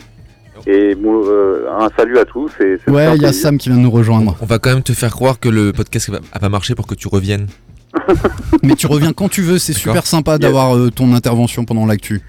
Et 0.67 0.95
euh, 1.03 1.67
un 1.71 1.89
salut 1.97 2.17
à 2.19 2.25
tous. 2.25 2.51
Et 2.59 2.77
c'est 2.83 2.91
un 2.91 2.93
Ouais, 2.93 3.15
il 3.15 3.21
y 3.21 3.25
a. 3.25 3.33
Sam 3.33 3.57
qui 3.57 3.69
vient 3.69 3.77
de 3.77 3.83
nous 3.83 3.89
rejoindre. 3.91 4.35
On 4.41 4.45
va 4.45 4.59
quand 4.59 4.69
même 4.71 4.83
te 4.83 4.91
faire 4.93 5.11
croire 5.11 5.39
que 5.39 5.49
le 5.49 5.71
podcast 5.71 6.09
va- 6.09 6.19
a 6.33 6.39
pas 6.39 6.49
marché 6.49 6.75
pour 6.75 6.85
que 6.85 6.95
tu 6.95 7.07
reviennes. 7.07 7.47
Mais 8.63 8.75
tu 8.75 8.85
reviens 8.87 9.13
quand 9.13 9.29
tu 9.29 9.41
veux. 9.41 9.57
C'est 9.57 9.73
super 9.73 10.05
sympa 10.05 10.37
d'avoir 10.37 10.75
euh, 10.75 10.89
ton 10.91 11.13
intervention 11.15 11.63
pendant 11.65 11.85
l'actu. 11.85 12.21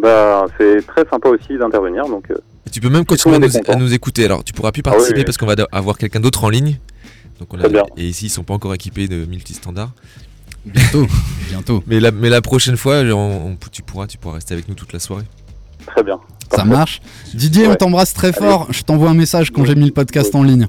Bah, 0.00 0.44
c'est 0.58 0.86
très 0.86 1.04
sympa 1.10 1.28
aussi 1.30 1.56
d'intervenir. 1.58 2.06
Donc, 2.06 2.30
euh, 2.30 2.36
Et 2.66 2.70
tu 2.70 2.80
peux 2.80 2.88
même 2.88 3.04
continuer 3.04 3.36
à 3.36 3.38
nous, 3.38 3.48
content. 3.50 3.72
à 3.72 3.76
nous 3.76 3.92
écouter. 3.92 4.24
Alors, 4.24 4.42
tu 4.44 4.52
pourras 4.52 4.72
plus 4.72 4.82
Ah 4.84 4.90
oui, 4.90 4.94
participer 4.96 5.18
oui. 5.20 5.24
parce 5.24 5.36
qu'on 5.36 5.46
va 5.46 5.54
avoir 5.72 5.98
quelqu'un 5.98 6.20
d'autre 6.20 6.44
en 6.44 6.48
ligne. 6.48 6.78
Donc 7.40 7.52
on 7.52 7.60
a- 7.60 7.66
et 7.96 8.06
ici, 8.06 8.26
ils 8.26 8.30
sont 8.30 8.44
pas 8.44 8.54
encore 8.54 8.74
équipés 8.74 9.08
de 9.08 9.24
multistandards. 9.26 9.90
Bientôt, 10.64 11.06
bientôt. 11.50 11.82
Mais 11.86 12.00
la, 12.00 12.10
mais 12.10 12.30
la 12.30 12.40
prochaine 12.40 12.76
fois, 12.76 13.00
on- 13.00 13.14
on- 13.52 13.56
tu, 13.70 13.82
pourras, 13.82 14.06
tu 14.06 14.16
pourras 14.18 14.36
rester 14.36 14.54
avec 14.54 14.68
nous 14.68 14.74
toute 14.74 14.92
la 14.92 14.98
soirée. 14.98 15.24
très 15.86 16.02
bien. 16.02 16.18
Ça 16.54 16.64
marche. 16.64 17.00
Didier, 17.34 17.66
on 17.66 17.74
t'embrasse 17.74 18.14
très 18.14 18.28
Allez. 18.28 18.36
fort. 18.48 18.68
Je 18.70 18.82
t'envoie 18.82 19.10
un 19.10 19.14
message 19.14 19.50
quand 19.50 19.64
j'ai 19.64 19.74
mis 19.74 19.86
le 19.86 19.90
podcast 19.92 20.34
en 20.34 20.42
ligne. 20.42 20.68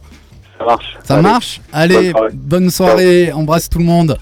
Ça 0.58 0.66
marche. 0.66 0.98
Ça 1.04 1.14
Allez. 1.16 1.22
marche 1.24 1.62
Allez, 1.72 1.96
Bonne 1.96 2.12
soirée. 2.14 2.32
bonne 2.34 2.70
soirée, 2.72 3.32
embrasse 3.34 3.70
tout 3.70 3.78
le 3.80 3.86
monde. 3.86 4.18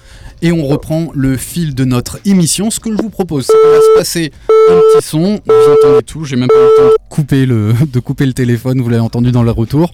Et 0.45 0.51
on 0.51 0.67
reprend 0.67 1.07
le 1.15 1.37
fil 1.37 1.73
de 1.73 1.85
notre 1.85 2.19
émission. 2.25 2.69
Ce 2.69 2.81
que 2.81 2.91
je 2.91 3.01
vous 3.01 3.09
propose, 3.09 3.45
c'est 3.45 3.53
qu'on 3.53 3.69
va 3.69 3.79
se 3.79 3.97
passer 3.97 4.31
un 4.69 4.75
petit 4.75 5.07
son. 5.07 5.39
Vous 5.45 5.71
entendez 5.71 6.03
tout, 6.05 6.25
j'ai 6.25 6.35
même 6.35 6.49
pas 6.49 6.55
eu 6.55 6.57
le 6.57 6.75
temps 6.77 6.89
de 6.89 7.09
couper 7.09 7.45
le, 7.45 7.73
de 7.89 7.99
couper 8.01 8.25
le 8.25 8.33
téléphone, 8.33 8.81
vous 8.81 8.89
l'avez 8.89 9.01
entendu 9.01 9.31
dans 9.31 9.43
le 9.43 9.51
retour. 9.51 9.93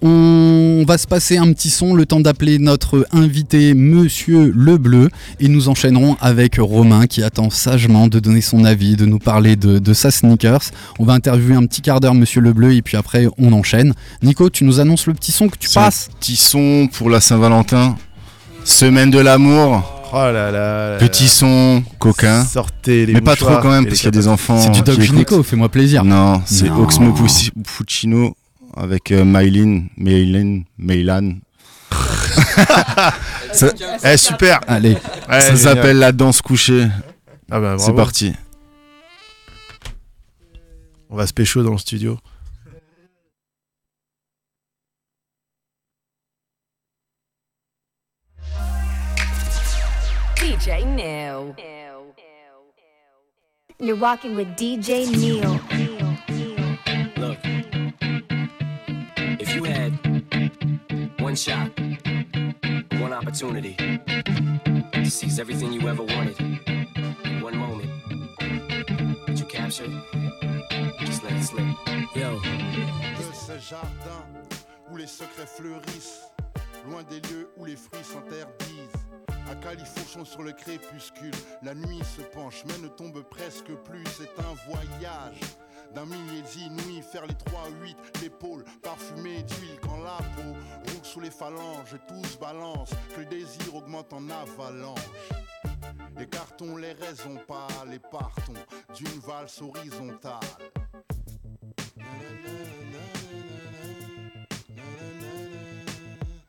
On 0.00 0.84
va 0.86 0.96
se 0.98 1.08
passer 1.08 1.38
un 1.38 1.52
petit 1.52 1.70
son, 1.70 1.94
le 1.94 2.06
temps 2.06 2.20
d'appeler 2.20 2.60
notre 2.60 3.08
invité, 3.10 3.74
Monsieur 3.74 4.52
Le 4.54 4.78
Bleu. 4.78 5.10
Et 5.40 5.48
nous 5.48 5.68
enchaînerons 5.68 6.16
avec 6.20 6.58
Romain 6.58 7.08
qui 7.08 7.24
attend 7.24 7.50
sagement 7.50 8.06
de 8.06 8.20
donner 8.20 8.40
son 8.40 8.64
avis, 8.64 8.94
de 8.94 9.04
nous 9.04 9.18
parler 9.18 9.56
de, 9.56 9.80
de 9.80 9.92
sa 9.92 10.12
sneakers. 10.12 10.70
On 11.00 11.04
va 11.04 11.14
interviewer 11.14 11.56
un 11.56 11.66
petit 11.66 11.82
quart 11.82 11.98
d'heure 11.98 12.14
Monsieur 12.14 12.40
Le 12.40 12.52
Bleu 12.52 12.74
et 12.74 12.82
puis 12.82 12.96
après 12.96 13.26
on 13.36 13.52
enchaîne. 13.52 13.94
Nico, 14.22 14.48
tu 14.48 14.62
nous 14.62 14.78
annonces 14.78 15.08
le 15.08 15.14
petit 15.14 15.32
son 15.32 15.48
que 15.48 15.58
tu 15.58 15.68
un 15.74 15.82
passes 15.82 16.10
Petit 16.20 16.36
son 16.36 16.88
pour 16.92 17.10
la 17.10 17.20
Saint-Valentin. 17.20 17.96
Semaine 18.68 19.10
de 19.10 19.18
l'amour. 19.18 19.82
Oh 20.12 20.16
là 20.16 20.32
là. 20.32 20.90
là 20.90 20.96
Petit 20.98 21.24
là. 21.24 21.30
son, 21.30 21.82
coquin. 21.98 22.44
Sortez 22.44 23.06
les 23.06 23.14
Mais 23.14 23.22
pas 23.22 23.34
trop 23.34 23.56
quand 23.62 23.70
même, 23.70 23.86
parce 23.86 23.96
qu'il 23.96 24.04
y 24.04 24.08
a 24.08 24.10
des 24.10 24.28
enfants. 24.28 24.58
C'est 24.60 24.70
du 24.70 24.82
Doc 24.82 24.96
écoutent. 24.96 25.06
Gynéco, 25.06 25.42
fais-moi 25.42 25.70
plaisir. 25.70 26.04
Non, 26.04 26.42
c'est. 26.44 26.68
Oxmo 26.70 27.12
Pucci- 27.12 27.50
Puccino 27.62 28.36
avec 28.76 29.10
euh, 29.10 29.24
Mylin, 29.24 29.84
Mylin, 29.96 30.62
Meylan. 30.76 31.36
ça 33.52 33.68
Eh, 34.04 34.16
super. 34.18 34.60
Allez, 34.68 34.98
Ouais, 35.30 35.40
ça 35.40 35.56
s'appelle 35.56 35.98
la 35.98 36.12
danse 36.12 36.42
couchée. 36.42 36.88
Ah 37.50 37.60
bah, 37.60 37.76
C'est 37.78 37.94
parti. 37.94 38.34
On 41.08 41.16
va 41.16 41.26
se 41.26 41.32
pécho 41.32 41.62
dans 41.62 41.72
le 41.72 41.78
studio. 41.78 42.18
You're 53.80 53.94
walking 53.94 54.34
with 54.34 54.48
DJ 54.56 55.08
Neil. 55.08 55.52
Look, 57.16 57.38
if 59.40 59.54
you 59.54 59.62
had 59.62 59.92
one 61.20 61.36
shot, 61.36 61.70
one 63.00 63.12
opportunity 63.12 63.76
to 64.92 65.08
seize 65.08 65.38
everything 65.38 65.72
you 65.72 65.88
ever 65.88 66.02
wanted 66.02 66.40
in 66.40 67.40
one 67.40 67.56
moment, 67.56 67.88
would 69.28 69.38
you 69.38 69.46
capture? 69.46 69.86
Just 70.98 71.22
let 71.22 71.34
it 71.34 71.44
slip. 71.44 71.64
Yo. 72.16 72.40
de 72.40 73.32
ce 73.32 73.58
jardin 73.70 74.24
où 74.90 74.96
les 74.96 75.06
secrets 75.06 75.46
fleurissent, 75.46 76.24
loin 76.90 77.04
des 77.04 77.20
lieux 77.28 77.48
où 77.56 77.64
les 77.64 77.76
fruits 77.76 78.02
s'interdisent. 78.02 78.97
À 79.50 79.54
califourchon 79.54 80.24
sur 80.24 80.42
le 80.42 80.52
crépuscule, 80.52 81.34
la 81.62 81.74
nuit 81.74 82.02
se 82.04 82.22
penche 82.22 82.64
mais 82.66 82.78
ne 82.78 82.88
tombe 82.88 83.22
presque 83.22 83.72
plus. 83.84 84.04
C'est 84.16 84.38
un 84.40 84.54
voyage 84.70 85.40
d'un 85.94 86.04
millier 86.04 86.42
d'inouïs, 86.42 87.02
faire 87.02 87.26
les 87.26 87.34
3-8, 87.34 88.22
l'épaule 88.22 88.64
parfumée 88.82 89.42
d'huile 89.42 89.78
quand 89.82 89.98
la 89.98 90.18
peau 90.36 90.52
roule 90.52 91.04
sous 91.04 91.20
les 91.20 91.30
phalanges, 91.30 91.96
tout 92.06 92.24
se 92.24 92.36
balance, 92.36 92.90
que 93.14 93.20
le 93.20 93.26
désir 93.26 93.74
augmente 93.74 94.12
en 94.12 94.28
avalanche. 94.28 95.00
Écartons 96.20 96.76
les 96.76 96.92
raisons 96.92 97.38
pâles 97.46 97.94
et 97.94 97.98
partons 97.98 98.52
d'une 98.94 99.20
valse 99.20 99.62
horizontale. 99.62 100.40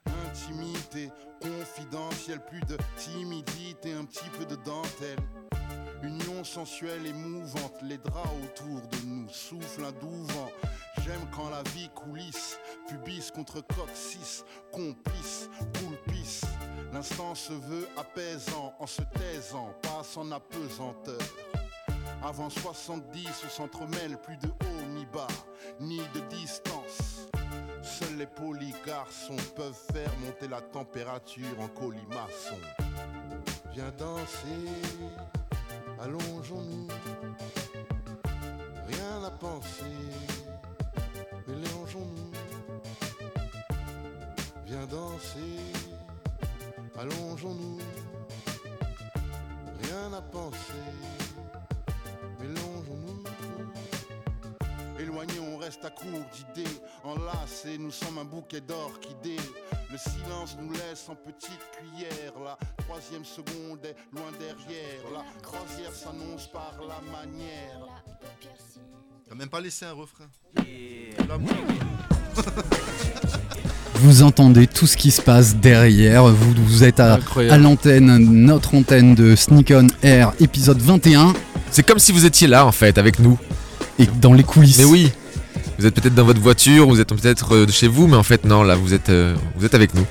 Intimité, 0.05 1.11
confidentielle, 1.39 2.39
plus 2.45 2.61
de 2.61 2.77
timidité, 2.97 3.93
un 3.93 4.05
petit 4.05 4.29
peu 4.37 4.45
de 4.45 4.55
dentelle. 4.57 5.19
Union 6.01 6.43
sensuelle 6.43 7.05
et 7.05 7.13
mouvante, 7.13 7.81
les 7.81 7.97
draps 7.97 8.29
autour 8.43 8.81
de 8.87 9.05
nous 9.05 9.27
soufflent 9.29 9.85
un 9.85 9.91
doux 9.91 10.23
vent. 10.33 10.49
J'aime 11.03 11.27
quand 11.35 11.49
la 11.49 11.63
vie 11.71 11.89
coulisse, 11.89 12.57
pubis 12.87 13.31
contre 13.31 13.61
coccyx, 13.75 14.45
complice, 14.71 15.49
poulpice. 15.73 16.45
L'instant 16.93 17.35
se 17.35 17.53
veut 17.53 17.87
apaisant 17.97 18.73
en 18.79 18.87
se 18.87 19.01
taisant, 19.01 19.73
pas 19.81 20.03
en 20.15 20.31
apesanteur. 20.31 21.19
Avant 22.23 22.49
70, 22.49 23.27
on 23.45 23.49
s'entremêle 23.49 24.17
plus 24.21 24.37
de 24.37 24.47
haut 24.47 24.85
ni 24.95 25.05
bas, 25.05 25.27
ni 25.79 25.97
de 26.13 26.19
distance. 26.29 27.18
Seuls 27.97 28.17
les 28.17 28.27
polis 28.27 28.75
garçons 28.85 29.35
peuvent 29.55 29.81
faire 29.91 30.11
monter 30.19 30.47
la 30.47 30.61
température 30.61 31.59
en 31.59 31.67
colimaçon. 31.67 32.59
Viens 33.73 33.91
danser, 33.97 34.67
allongeons-nous. 35.99 36.87
Rien 38.87 39.23
à 39.25 39.31
penser, 39.31 39.97
mélangeons-nous. 41.47 42.31
Viens 44.65 44.85
danser, 44.85 45.57
allongeons-nous. 46.97 47.79
Rien 49.81 50.13
à 50.13 50.21
penser, 50.21 50.93
Éloignés, 55.19 55.39
on 55.53 55.57
reste 55.57 55.83
à 55.83 55.89
court 55.89 56.25
d'idées. 56.33 56.69
Enlacés, 57.03 57.77
nous 57.79 57.91
sommes 57.91 58.19
un 58.19 58.25
bouquet 58.25 58.61
d'orchidées. 58.61 59.41
Le 59.91 59.97
silence 59.97 60.57
nous 60.61 60.71
laisse 60.71 61.07
en 61.09 61.15
petite 61.15 61.59
cuillère. 61.77 62.33
La 62.43 62.57
troisième 62.85 63.25
seconde 63.25 63.79
est 63.83 63.95
loin 64.13 64.31
derrière. 64.39 65.03
La 65.13 65.23
croisière 65.41 65.93
s'annonce 65.93 66.47
par 66.47 66.75
la 66.81 67.01
manière. 67.11 67.87
T'as 69.27 69.35
même 69.35 69.49
pas 69.49 69.59
laissé 69.61 69.85
un 69.85 69.93
refrain. 69.93 70.25
Vous 73.95 74.23
entendez 74.23 74.67
tout 74.67 74.87
ce 74.87 74.95
qui 74.95 75.11
se 75.11 75.21
passe 75.21 75.55
derrière. 75.55 76.23
Vous, 76.27 76.53
vous 76.55 76.83
êtes 76.85 77.01
à, 77.01 77.19
à 77.49 77.57
l'antenne, 77.57 78.17
notre 78.17 78.75
antenne 78.75 79.13
de 79.15 79.35
Sneak 79.35 79.73
On 79.75 79.87
Air, 80.01 80.31
épisode 80.39 80.79
21. 80.79 81.33
C'est 81.71 81.83
comme 81.83 81.99
si 81.99 82.13
vous 82.13 82.25
étiez 82.25 82.47
là 82.47 82.65
en 82.65 82.71
fait 82.71 82.97
avec 82.97 83.19
nous. 83.19 83.37
Et 83.99 84.07
dans 84.21 84.33
les 84.33 84.43
coulisses. 84.43 84.79
Mais 84.79 84.85
oui. 84.85 85.11
Vous 85.77 85.85
êtes 85.85 85.95
peut-être 85.95 86.15
dans 86.15 86.25
votre 86.25 86.41
voiture, 86.41 86.87
vous 86.87 86.99
êtes 86.99 87.07
peut-être 87.13 87.55
euh, 87.55 87.67
chez 87.69 87.87
vous, 87.87 88.07
mais 88.07 88.17
en 88.17 88.23
fait 88.23 88.43
non, 88.43 88.63
là 88.63 88.75
vous 88.75 88.93
êtes, 88.93 89.09
euh, 89.09 89.33
vous 89.55 89.65
êtes 89.65 89.75
avec 89.75 89.93
nous. 89.93 90.05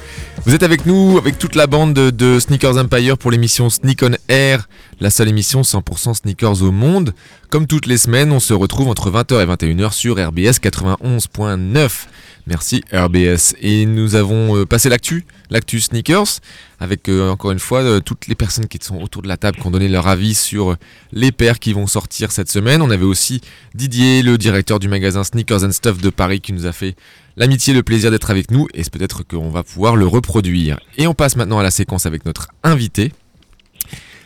Vous 0.46 0.55
êtes 0.55 0.62
avec 0.62 0.87
nous, 0.87 1.18
avec 1.18 1.38
toute 1.38 1.55
la 1.55 1.66
bande 1.66 1.92
de, 1.92 2.09
de 2.09 2.40
Sneakers 2.40 2.79
Empire 2.79 3.18
pour 3.18 3.31
l'émission 3.31 3.68
Sneak 3.68 4.03
on 4.03 4.12
Air, 4.29 4.66
la 4.98 5.11
seule 5.11 5.29
émission 5.29 5.61
100% 5.61 6.14
sneakers 6.14 6.62
au 6.62 6.70
monde. 6.70 7.12
Comme 7.51 7.66
toutes 7.66 7.85
les 7.85 7.98
semaines, 7.98 8.33
on 8.33 8.40
se 8.40 8.55
retrouve 8.55 8.88
entre 8.88 9.11
20h 9.11 9.42
et 9.42 9.46
21h 9.46 9.92
sur 9.92 10.14
RBS 10.14 10.59
91.9. 10.59 11.90
Merci 12.48 12.82
RBS. 12.94 13.56
Et 13.61 13.84
nous 13.84 14.14
avons 14.14 14.56
euh, 14.56 14.64
passé 14.64 14.88
l'actu, 14.88 15.26
l'actu 15.50 15.80
sneakers, 15.80 16.40
avec 16.80 17.11
euh, 17.11 17.28
encore 17.28 17.50
une 17.50 17.58
fois 17.58 17.82
euh, 17.82 18.00
toutes 18.00 18.26
les 18.26 18.34
personnes 18.34 18.68
qui 18.68 18.78
sont 18.80 18.96
autour 19.02 19.20
de 19.20 19.28
la 19.28 19.37
table 19.37 19.58
qui 19.58 19.66
ont 19.66 19.70
donné 19.70 19.87
leur 19.87 20.08
avis 20.08 20.34
sur 20.34 20.74
les 21.12 21.30
paires 21.30 21.58
qui 21.58 21.74
vont 21.74 21.87
sortir 21.87 22.32
cette 22.32 22.50
semaine. 22.50 22.80
On 22.80 22.88
avait 22.88 23.04
aussi 23.04 23.42
Didier, 23.74 24.22
le 24.22 24.38
directeur 24.38 24.78
du 24.78 24.88
magasin 24.88 25.24
Sneakers 25.24 25.62
and 25.62 25.72
Stuff 25.72 25.98
de 25.98 26.08
Paris, 26.08 26.40
qui 26.40 26.54
nous 26.54 26.64
a 26.64 26.72
fait 26.72 26.96
l'amitié 27.37 27.74
et 27.74 27.76
le 27.76 27.82
plaisir 27.82 28.11
d'être 28.11 28.30
avec 28.30 28.50
nous. 28.50 28.66
Et 28.72 28.82
c'est 28.82 28.92
peut-être 28.94 29.24
qu'on 29.24 29.50
va 29.50 29.62
pouvoir 29.62 29.94
le 29.94 30.06
reproduire. 30.06 30.80
Et 30.96 31.06
on 31.06 31.12
passe 31.12 31.37
maintenant 31.37 31.58
à 31.58 31.62
la 31.62 31.70
séquence 31.70 32.06
avec 32.06 32.24
notre 32.24 32.48
invité. 32.62 33.12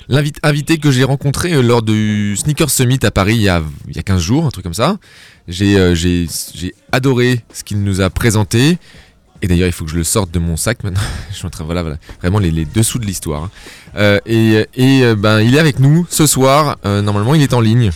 L'invité 0.08 0.78
que 0.78 0.92
j'ai 0.92 1.04
rencontré 1.04 1.60
lors 1.60 1.82
du 1.82 2.36
Sneaker 2.36 2.70
Summit 2.70 2.98
à 3.02 3.10
Paris 3.10 3.36
il 3.36 3.42
y 3.42 3.48
a, 3.48 3.62
il 3.88 3.96
y 3.96 3.98
a 3.98 4.02
15 4.02 4.20
jours, 4.20 4.46
un 4.46 4.50
truc 4.50 4.62
comme 4.62 4.74
ça. 4.74 4.98
J'ai 5.48 5.76
euh, 5.78 5.94
j'ai- 5.94 6.26
j'ai 6.54 6.74
adoré 6.92 7.40
ce 7.52 7.64
qu'il 7.64 7.82
nous 7.82 8.00
a 8.00 8.10
présenté. 8.10 8.78
Et 9.44 9.48
d'ailleurs, 9.48 9.66
il 9.66 9.72
faut 9.72 9.84
que 9.84 9.90
je 9.90 9.96
le 9.96 10.04
sorte 10.04 10.30
de 10.30 10.38
mon 10.38 10.56
sac 10.56 10.84
maintenant. 10.84 11.00
je 11.30 11.34
suis 11.36 11.46
en 11.46 11.50
train, 11.50 11.64
voilà, 11.64 11.82
voilà, 11.82 11.96
vraiment 12.20 12.38
les, 12.38 12.52
les 12.52 12.64
dessous 12.64 13.00
de 13.00 13.06
l'histoire. 13.06 13.42
hein. 13.44 13.50
Euh, 13.96 14.20
et 14.24 14.66
et 14.76 15.02
euh, 15.04 15.16
ben, 15.16 15.40
il 15.40 15.56
est 15.56 15.58
avec 15.58 15.80
nous 15.80 16.06
ce 16.08 16.26
soir. 16.26 16.76
Euh, 16.84 17.02
normalement, 17.02 17.34
il 17.34 17.42
est 17.42 17.52
en 17.52 17.60
ligne. 17.60 17.90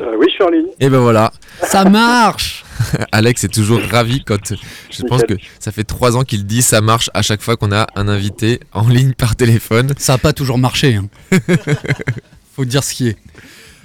Euh, 0.00 0.14
oui, 0.18 0.26
je 0.28 0.34
suis 0.34 0.44
en 0.44 0.48
ligne. 0.50 0.66
Et 0.80 0.88
ben 0.88 1.00
voilà. 1.00 1.32
Ça 1.64 1.84
marche 1.84 2.64
Alex 3.12 3.44
est 3.44 3.52
toujours 3.52 3.80
ravi 3.90 4.24
quand 4.24 4.54
je 4.90 5.02
pense 5.04 5.22
que 5.24 5.34
ça 5.60 5.70
fait 5.72 5.84
trois 5.84 6.16
ans 6.16 6.22
qu'il 6.24 6.44
dit 6.46 6.62
ça 6.62 6.80
marche 6.80 7.10
à 7.14 7.22
chaque 7.22 7.42
fois 7.42 7.56
qu'on 7.56 7.70
a 7.70 7.86
un 7.94 8.08
invité 8.08 8.58
en 8.72 8.88
ligne 8.88 9.12
par 9.12 9.36
téléphone. 9.36 9.92
Ça 9.98 10.14
n'a 10.14 10.18
pas 10.18 10.32
toujours 10.32 10.58
marché. 10.58 10.94
hein. 10.96 11.08
Faut 12.56 12.64
dire 12.64 12.82
ce 12.84 12.94
qui 12.94 13.08
est. 13.08 13.16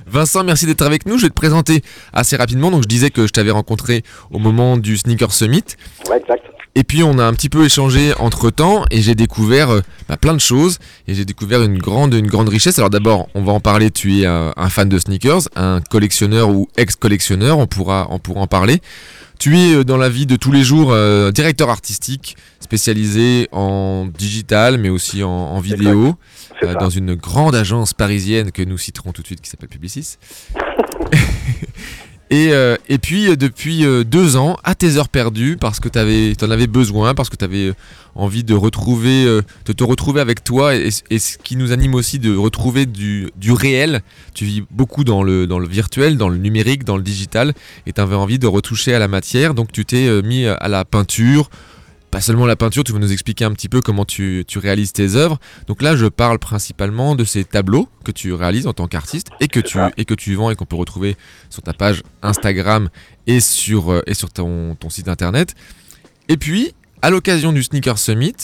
Vincent, 0.10 0.43
merci 0.43 0.65
d'être 0.65 0.82
avec 0.84 1.06
nous. 1.06 1.17
Je 1.17 1.24
vais 1.24 1.30
te 1.30 1.34
présenter 1.34 1.82
assez 2.13 2.36
rapidement. 2.36 2.72
Donc, 2.72 2.84
je 2.84 2.88
disais 2.88 3.10
que 3.10 3.28
je 3.28 3.32
t'avais 3.32 3.52
rencontré 3.52 4.04
au 4.32 4.39
moment 4.39 4.78
du 4.78 4.98
Sneaker 4.98 5.32
Summit. 5.34 5.63
Ouais, 6.10 6.17
exact. 6.17 6.43
Et 6.76 6.84
puis, 6.84 7.04
on 7.04 7.17
a 7.17 7.26
un 7.26 7.34
petit 7.34 7.50
peu 7.50 7.65
échangé 7.65 8.13
entre 8.20 8.50
temps 8.50 8.86
et 8.91 9.02
j'ai 9.02 9.15
découvert 9.15 9.72
euh, 9.72 9.82
bah, 10.08 10.15
plein 10.17 10.34
de 10.34 10.39
choses. 10.39 10.78
Et 11.08 11.15
j'ai 11.15 11.26
découvert 11.26 11.62
une 11.63 11.80
grande, 11.80 12.13
une 12.13 12.28
grande 12.28 12.50
richesse. 12.50 12.78
Alors, 12.78 12.89
d'abord, 12.89 13.28
on 13.34 13.43
va 13.43 13.52
en 13.52 13.60
parler. 13.60 13.91
Tu 13.91 14.22
es 14.22 14.26
un, 14.26 14.54
un 14.56 14.70
fan 14.70 14.88
de 14.88 15.00
sneakers, 15.00 15.50
un 15.56 15.82
collectionneur 15.82 16.50
ou 16.50 16.70
ex-collectionneur. 16.78 17.58
On 17.58 17.67
pourra, 17.67 18.08
on 18.12 18.20
pourra 18.20 18.41
en 18.41 18.48
parler. 18.48 18.82
Tu 19.39 19.58
es 19.58 19.74
euh, 19.76 19.84
dans 19.84 19.98
la 19.98 20.10
vie 20.10 20.26
de 20.26 20.36
tous 20.36 20.52
les 20.52 20.63
jours 20.63 20.91
euh, 20.91 21.32
directeur 21.32 21.70
artistique 21.70 22.38
spécialisé 22.60 23.48
en 23.52 24.08
digital 24.17 24.78
mais 24.78 24.89
aussi 24.89 25.24
en, 25.24 25.30
en 25.30 25.60
vidéo 25.60 26.15
euh, 26.63 26.74
dans 26.76 26.89
une 26.89 27.15
grande 27.15 27.56
agence 27.56 27.93
parisienne 27.93 28.52
que 28.52 28.62
nous 28.62 28.78
citerons 28.78 29.12
tout 29.12 29.22
de 29.22 29.28
suite 29.28 29.41
qui 29.41 29.50
s'appelle 29.50 29.70
Publicis. 29.70 30.17
Et, 32.30 32.50
euh, 32.52 32.76
et 32.89 32.98
puis 32.98 33.30
euh, 33.30 33.38
depuis 33.38 33.86
deux 34.04 34.36
ans, 34.36 34.58
à 34.65 34.76
tes 34.76 34.98
heures 34.98 35.08
perdues, 35.08 35.56
parce 35.56 35.80
que 35.80 35.88
tu 35.88 36.46
en 36.46 36.52
avais 36.52 36.67
besoin, 36.67 37.13
parce 37.13 37.30
que 37.30 37.38
tu 37.38 37.46
avais 37.46 37.72
envie 38.15 38.43
de 38.43 38.54
retrouver, 38.54 39.24
de 39.24 39.72
te 39.72 39.84
retrouver 39.86 40.20
avec 40.20 40.43
toi, 40.43 40.76
et, 40.76 40.89
et 41.10 41.20
ce 41.20 41.38
qui 41.38 41.56
nous 41.56 41.72
anime 41.72 41.96
aussi 41.96 42.20
de 42.20 42.36
retrouver 42.36 42.86
du, 42.86 43.30
du 43.38 43.54
réel. 43.54 44.02
Tu 44.34 44.43
vis 44.43 44.63
beaucoup 44.72 45.06
dans 45.06 45.24
le, 45.24 45.48
dans 45.48 45.58
le 45.58 45.70
virtuel, 45.70 46.17
dans 46.17 46.28
le 46.28 46.36
numérique, 46.36 46.84
dans 46.84 46.98
le 46.98 47.04
digital, 47.04 47.54
et 47.86 47.93
tu 47.93 48.02
avais 48.02 48.15
envie 48.15 48.39
de 48.39 48.48
retoucher 48.48 48.93
à 48.93 49.00
la 49.00 49.08
matière, 49.08 49.54
donc 49.54 49.72
tu 49.72 49.86
t'es 49.86 50.22
mis 50.22 50.48
à 50.48 50.67
la 50.67 50.84
peinture. 50.84 51.50
Pas 52.12 52.22
seulement 52.22 52.46
la 52.46 52.56
peinture, 52.56 52.84
tu 52.84 52.93
vas 52.93 53.00
nous 53.00 53.12
expliquer 53.12 53.43
un 53.43 53.52
petit 53.52 53.67
peu 53.67 53.82
comment 53.82 54.06
tu, 54.06 54.46
tu 54.48 54.60
réalises 54.60 54.93
tes 54.93 55.15
œuvres. 55.15 55.39
Donc 55.67 55.82
là, 55.82 55.96
je 55.96 56.06
parle 56.06 56.39
principalement 56.39 57.15
de 57.15 57.26
ces 57.26 57.43
tableaux 57.43 57.89
que 58.06 58.12
tu 58.12 58.34
réalises 58.34 58.65
en 58.65 58.74
tant 58.74 58.88
qu'artiste 58.88 59.28
et 59.41 59.48
que 59.48 59.60
tu 59.60 59.78
et 59.98 60.06
que 60.06 60.13
tu 60.13 60.36
vends 60.36 60.50
et 60.50 60.56
qu'on 60.56 60.65
peut 60.65 60.78
retrouver 60.78 61.17
sur 61.50 61.62
ta 61.62 61.74
page 61.74 62.04
Instagram 62.22 62.89
et 63.28 63.41
sur 63.41 63.91
euh, 63.91 64.02
et 64.08 64.13
sur 64.13 64.32
ton, 64.32 64.76
ton 64.76 64.89
site 64.89 65.10
internet. 65.10 65.54
Et 66.30 66.38
puis, 66.38 66.74
à 67.02 67.10
l'occasion 67.10 67.52
du 67.52 67.62
Sneaker 67.62 67.98
Summit, 67.98 68.36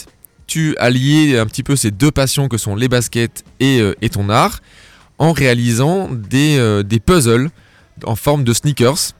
tu 0.47 0.76
as 0.78 0.89
lié 0.89 1.38
un 1.38 1.45
petit 1.45 1.63
peu 1.63 1.76
ces 1.76 1.91
deux 1.91 2.12
passions 2.12 2.47
que 2.47 2.58
sont 2.58 2.76
les 2.76 2.88
baskets 2.88 3.43
et, 3.60 3.80
euh, 3.80 3.95
ton 4.12 4.30
art 4.30 4.62
en 5.17 5.32
réalisant 5.32 6.10
des, 6.12 6.58
euh, 6.60 6.84
des 6.84 6.99
puzzles 6.99 7.49
en 8.06 8.15
forme 8.15 8.43
de 8.43 8.54
sneakers. 8.54 9.13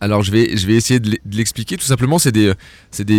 Alors 0.00 0.22
je 0.22 0.30
vais, 0.30 0.44
essayer 0.44 1.00
de 1.00 1.10
l'e- 1.10 1.18
de 1.24 1.36
l'expliquer. 1.36 1.76
Tout 1.76 1.84
simplement, 1.84 2.18
c'est 2.18 2.32
des, 2.32 2.54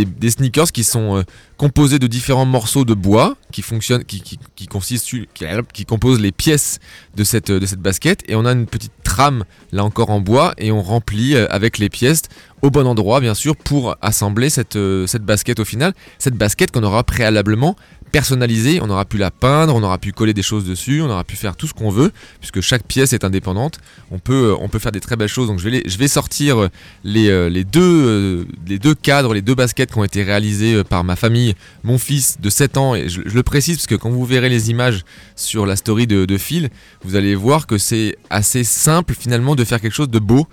des 0.05 0.29
sneakers 0.29 0.71
qui 0.71 0.83
sont 0.83 1.17
euh, 1.17 1.23
composés 1.57 1.99
de 1.99 2.07
différents 2.07 2.45
morceaux 2.45 2.85
de 2.85 2.93
bois 2.93 3.35
qui 3.51 3.61
fonctionnent, 3.61 4.03
qui, 4.03 4.21
qui, 4.55 5.85
composent 5.85 6.19
les 6.19 6.31
pièces 6.31 6.79
de 7.15 7.23
cette, 7.23 7.51
basket. 7.79 8.23
Et 8.29 8.35
on 8.35 8.45
a 8.45 8.51
une 8.51 8.65
petite 8.65 8.91
trame, 9.03 9.45
là 9.71 9.83
encore 9.83 10.09
en 10.09 10.19
bois, 10.19 10.53
et 10.57 10.71
on 10.71 10.81
remplit 10.81 11.35
euh, 11.35 11.47
avec 11.49 11.77
les 11.77 11.89
pièces 11.89 12.23
au 12.61 12.69
bon 12.69 12.85
endroit, 12.87 13.19
bien 13.19 13.33
sûr, 13.33 13.55
pour 13.55 13.95
assembler 14.01 14.49
euh, 14.75 15.07
cette 15.07 15.23
basket 15.23 15.59
au 15.59 15.65
final. 15.65 15.93
Cette 16.19 16.35
basket 16.35 16.71
qu'on 16.71 16.83
aura 16.83 17.03
préalablement 17.03 17.75
personnalisée. 18.15 18.79
On 18.81 18.89
aura 18.89 19.03
pu 19.03 19.17
la 19.17 19.29
peindre, 19.29 19.75
on 19.75 19.83
aura 19.83 19.97
pu 19.97 20.13
coller 20.13 20.33
des 20.33 20.41
choses 20.41 20.63
dessus, 20.63 21.01
on 21.01 21.09
aura 21.09 21.25
pu 21.25 21.35
faire 21.35 21.57
tout 21.57 21.67
ce 21.67 21.73
qu'on 21.73 21.89
veut, 21.89 22.13
puisque 22.39 22.61
chaque 22.61 22.87
pièce 22.87 23.11
est 23.11 23.25
indépendante. 23.25 23.79
On 24.09 24.19
peut, 24.19 24.55
euh, 24.57 24.79
faire 24.79 24.93
des 24.93 25.01
très 25.01 25.17
belles 25.17 25.27
choses. 25.27 25.49
Donc 25.49 25.59
je 25.59 25.97
vais, 25.97 26.07
sortir 26.07 26.57
euh, 26.57 26.69
les, 27.03 27.27
euh, 27.27 27.49
les, 27.49 27.65
deux, 27.65 28.95
cadres, 28.95 29.33
les 29.33 29.41
deux 29.41 29.53
baskets 29.53 29.91
qui 29.91 29.97
ont 29.97 30.05
été 30.05 30.23
réalisées 30.23 30.75
euh, 30.75 30.83
par 30.85 31.03
ma 31.03 31.17
famille, 31.17 31.55
mon 31.83 31.97
fils 31.97 32.39
de 32.39 32.49
7 32.49 32.77
ans. 32.77 32.95
Et 32.95 33.09
je, 33.09 33.19
je 33.25 33.35
le 33.35 33.43
précise, 33.43 33.75
parce 33.75 33.87
que 33.87 33.95
quand 33.95 34.09
vous 34.09 34.23
verrez 34.23 34.47
les 34.47 34.69
images 34.69 35.03
sur 35.35 35.65
la 35.65 35.75
story 35.75 36.07
de, 36.07 36.23
de 36.23 36.37
Phil, 36.37 36.69
vous 37.03 37.17
allez 37.17 37.35
voir 37.35 37.67
que 37.67 37.77
c'est 37.77 38.15
assez 38.29 38.63
simple 38.63 39.13
finalement 39.13 39.55
de 39.55 39.65
faire 39.65 39.81
quelque 39.81 39.93
chose 39.93 40.09
de 40.09 40.19
beau. 40.19 40.47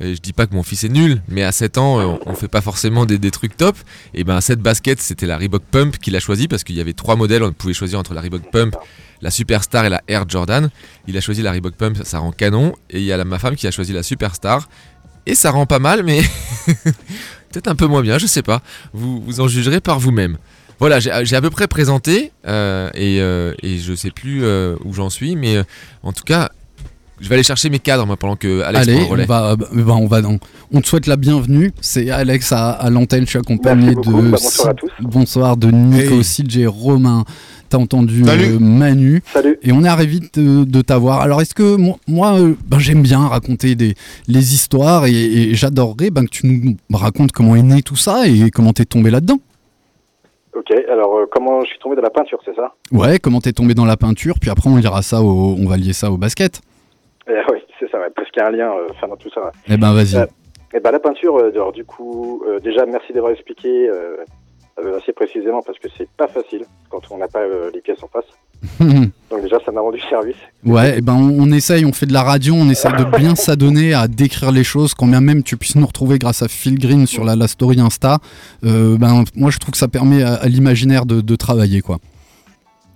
Je 0.00 0.18
dis 0.20 0.32
pas 0.32 0.46
que 0.46 0.54
mon 0.54 0.62
fils 0.62 0.84
est 0.84 0.88
nul, 0.88 1.20
mais 1.28 1.42
à 1.42 1.50
7 1.50 1.76
ans, 1.78 2.00
euh, 2.00 2.16
on 2.26 2.34
fait 2.34 2.48
pas 2.48 2.60
forcément 2.60 3.04
des, 3.04 3.30
trucs 3.30 3.56
top. 3.56 3.76
Et 4.14 4.22
ben 4.22 4.40
cette 4.40 4.60
basket, 4.60 5.00
c'était 5.00 5.26
la 5.26 5.36
Reebok 5.36 5.62
Pump 5.64 5.98
qu'il 5.98 6.14
a 6.14 6.20
choisi 6.20 6.46
parce 6.46 6.62
qu'il 6.62 6.76
y 6.76 6.80
avait 6.80 6.92
trois 6.92 7.16
modèles. 7.16 7.42
On 7.42 7.52
pouvait 7.52 7.74
choisir 7.74 7.98
entre 7.98 8.14
la 8.14 8.20
Reebok 8.20 8.50
Pump, 8.52 8.76
la 9.22 9.30
Superstar 9.30 9.84
et 9.86 9.88
la 9.88 10.02
Air 10.06 10.24
Jordan. 10.28 10.70
Il 11.08 11.16
a 11.16 11.20
choisi 11.20 11.42
la 11.42 11.50
Reebok 11.50 11.74
Pump, 11.74 11.98
ça, 12.04 12.20
rend 12.20 12.30
canon. 12.30 12.74
Et 12.90 12.98
il 13.00 13.04
y 13.04 13.12
a 13.12 13.24
ma 13.24 13.38
femme 13.40 13.56
qui 13.56 13.66
a 13.66 13.72
choisi 13.72 13.92
la 13.92 14.04
Superstar. 14.04 14.68
Et 15.26 15.34
ça 15.34 15.50
rend 15.50 15.66
pas 15.66 15.80
mal, 15.80 16.04
mais 16.04 16.22
peut-être 17.50 17.68
un 17.68 17.74
peu 17.74 17.86
moins 17.86 18.02
bien, 18.02 18.18
je 18.18 18.26
sais 18.26 18.42
pas. 18.42 18.62
Vous, 18.92 19.40
en 19.40 19.48
jugerez 19.48 19.80
par 19.80 19.98
vous-même. 19.98 20.38
Voilà, 20.78 21.00
j'ai 21.00 21.34
à 21.34 21.40
peu 21.40 21.50
près 21.50 21.66
présenté 21.66 22.30
euh, 22.46 22.88
et, 22.94 23.20
euh, 23.20 23.52
et 23.64 23.78
je 23.78 23.94
sais 23.94 24.12
plus 24.12 24.46
où 24.46 24.94
j'en 24.94 25.10
suis, 25.10 25.34
mais 25.34 25.60
en 26.04 26.12
tout 26.12 26.22
cas, 26.22 26.50
je 27.20 27.28
vais 27.28 27.34
aller 27.34 27.42
chercher 27.42 27.68
mes 27.70 27.78
cadres 27.78 28.06
moi, 28.06 28.16
pendant 28.16 28.36
que 28.36 28.62
Alex 28.62 28.88
Allez, 28.88 29.04
prend 29.04 29.14
le 29.14 29.22
on 29.22 29.26
va, 29.26 29.56
bah, 29.56 29.66
bah, 29.72 29.94
on 29.96 30.06
va 30.06 30.20
dans- 30.22 30.38
On 30.72 30.80
te 30.80 30.86
souhaite 30.86 31.06
la 31.06 31.16
bienvenue. 31.16 31.72
C'est 31.80 32.10
Alex 32.10 32.52
à, 32.52 32.70
à 32.70 32.90
l'antenne. 32.90 33.24
Je 33.24 33.30
suis 33.30 33.38
accompagné 33.38 33.94
beaucoup. 33.94 34.12
de. 34.22 34.30
Bah, 34.30 34.38
bonsoir 34.40 34.68
à 34.68 34.74
tous. 34.74 34.90
Bonsoir 35.00 35.56
de 35.56 35.70
Nico, 35.70 36.20
Hey. 36.20 36.66
Romain. 36.66 37.24
T'as 37.70 37.78
entendu 37.78 38.24
Salut. 38.24 38.54
euh, 38.54 38.58
Manu. 38.58 39.22
Salut. 39.32 39.58
Et 39.62 39.72
on 39.72 39.84
est 39.84 39.90
ravis 39.90 40.20
de, 40.34 40.64
de 40.64 40.80
t'avoir. 40.80 41.20
Alors, 41.20 41.42
est-ce 41.42 41.54
que 41.54 41.76
moi, 41.76 41.96
moi, 42.06 42.38
euh, 42.38 42.54
ben, 42.66 42.78
j'aime 42.78 43.02
bien 43.02 43.26
raconter 43.28 43.74
des, 43.74 43.94
les 44.26 44.54
histoires 44.54 45.04
et, 45.06 45.12
et 45.12 45.54
j'adorerais 45.54 46.10
ben, 46.10 46.24
que 46.24 46.30
tu 46.30 46.46
nous 46.46 46.76
racontes 46.96 47.32
comment 47.32 47.56
est 47.56 47.62
né 47.62 47.82
tout 47.82 47.96
ça 47.96 48.26
et 48.26 48.50
comment 48.50 48.72
t'es 48.72 48.86
tombé 48.86 49.10
là-dedans. 49.10 49.38
Ok, 50.56 50.72
alors 50.90 51.18
euh, 51.18 51.26
comment 51.30 51.60
je 51.62 51.68
suis 51.68 51.78
tombé 51.78 51.94
dans 51.96 52.02
la 52.02 52.10
peinture, 52.10 52.38
c'est 52.44 52.54
ça? 52.56 52.72
Ouais, 52.90 53.18
comment 53.18 53.40
t'es 53.40 53.52
tombé 53.52 53.74
dans 53.74 53.84
la 53.84 53.96
peinture, 53.96 54.36
puis 54.40 54.50
après 54.50 54.68
on 54.68 54.76
liera 54.76 55.02
ça 55.02 55.22
au, 55.22 55.54
on 55.58 55.68
va 55.68 55.76
lier 55.76 55.92
ça 55.92 56.10
au 56.10 56.16
basket. 56.16 56.62
Eh 57.28 57.32
Oui, 57.52 57.58
c'est 57.78 57.90
ça, 57.90 57.98
ouais, 57.98 58.10
parce 58.14 58.30
qu'il 58.30 58.40
y 58.42 58.44
a 58.44 58.48
un 58.48 58.52
lien 58.52 58.70
euh, 58.70 58.88
enfin, 58.90 59.08
dans 59.08 59.16
tout 59.16 59.30
ça. 59.30 59.50
Eh 59.68 59.76
ben 59.76 59.92
vas-y. 59.92 60.16
Euh, 60.16 60.26
eh 60.74 60.80
ben, 60.80 60.90
la 60.90 61.00
peinture, 61.00 61.36
euh, 61.36 61.50
alors 61.50 61.72
du 61.72 61.84
coup, 61.84 62.42
euh, 62.46 62.58
déjà 62.60 62.84
merci 62.86 63.12
d'avoir 63.12 63.32
expliqué 63.32 63.88
euh, 63.88 64.16
euh, 64.78 64.98
assez 64.98 65.12
précisément 65.12 65.60
parce 65.62 65.78
que 65.78 65.88
c'est 65.96 66.08
pas 66.16 66.28
facile 66.28 66.64
quand 66.90 67.00
on 67.10 67.18
n'a 67.18 67.26
pas 67.28 67.40
euh, 67.40 67.70
les 67.74 67.80
pièces 67.80 68.02
en 68.02 68.08
face. 68.08 68.26
Donc 69.30 69.42
déjà, 69.42 69.58
ça 69.64 69.72
m'a 69.72 69.80
rendu 69.80 70.00
service. 70.08 70.36
Ouais, 70.64 70.94
eh 70.98 71.00
ben 71.00 71.14
on, 71.14 71.42
on 71.48 71.52
essaye, 71.52 71.84
on 71.84 71.92
fait 71.92 72.06
de 72.06 72.12
la 72.12 72.22
radio, 72.22 72.54
on 72.54 72.68
essaye 72.70 72.92
de 72.92 73.04
bien 73.16 73.34
s'adonner 73.34 73.92
à 73.94 74.08
décrire 74.08 74.52
les 74.52 74.64
choses, 74.64 74.94
quand 74.94 75.06
bien 75.06 75.20
même 75.20 75.42
tu 75.42 75.56
puisses 75.56 75.76
nous 75.76 75.86
retrouver 75.86 76.18
grâce 76.18 76.42
à 76.42 76.48
Phil 76.48 76.78
Green 76.78 77.06
sur 77.06 77.24
la, 77.24 77.34
la 77.36 77.48
story 77.48 77.80
Insta. 77.80 78.18
Euh, 78.64 78.96
ben 78.98 79.24
moi 79.34 79.50
je 79.50 79.58
trouve 79.58 79.72
que 79.72 79.78
ça 79.78 79.88
permet 79.88 80.22
à, 80.22 80.34
à 80.34 80.46
l'imaginaire 80.48 81.06
de, 81.06 81.20
de 81.20 81.36
travailler 81.36 81.80
quoi. 81.82 81.98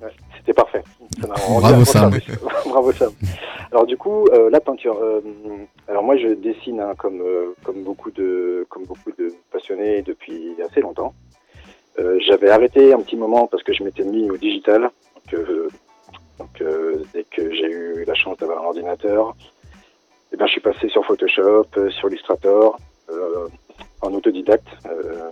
Ouais, 0.02 0.08
C'était 0.38 0.52
parfait. 0.54 0.82
Ça 1.20 1.26
m'a 1.26 1.34
rendu 1.34 1.60
Bravo, 1.60 1.84
Sam. 1.84 2.10
Bravo 2.66 2.92
Sam. 2.92 3.12
Alors 3.72 3.86
du 3.86 3.96
coup, 3.96 4.26
euh, 4.32 4.50
la 4.50 4.60
peinture. 4.60 4.98
euh, 5.02 5.20
alors 5.88 6.02
moi, 6.02 6.16
je 6.18 6.28
dessine 6.28 6.78
hein, 6.80 6.92
comme 6.98 7.22
euh, 7.22 7.54
comme 7.64 7.82
beaucoup 7.82 8.10
de 8.10 8.66
comme 8.68 8.84
beaucoup 8.84 9.10
de 9.18 9.32
passionnés 9.50 10.02
depuis 10.02 10.54
assez 10.62 10.80
longtemps. 10.80 11.14
J'avais 12.26 12.48
arrêté 12.48 12.94
un 12.94 13.00
petit 13.00 13.16
moment 13.16 13.46
parce 13.46 13.62
que 13.62 13.74
je 13.74 13.84
m'étais 13.84 14.04
mis 14.04 14.30
au 14.30 14.38
digital. 14.38 14.90
Donc, 15.30 15.40
donc, 16.38 16.64
dès 17.12 17.24
que 17.24 17.52
j'ai 17.52 17.70
eu 17.70 18.04
la 18.06 18.14
chance 18.14 18.38
d'avoir 18.38 18.62
un 18.62 18.66
ordinateur, 18.68 19.36
eh 20.32 20.36
ben, 20.38 20.46
je 20.46 20.52
suis 20.52 20.60
passé 20.62 20.88
sur 20.88 21.04
Photoshop, 21.04 21.66
sur 21.90 22.08
Illustrator, 22.08 22.78
en 24.00 24.14
autodidacte, 24.14 24.68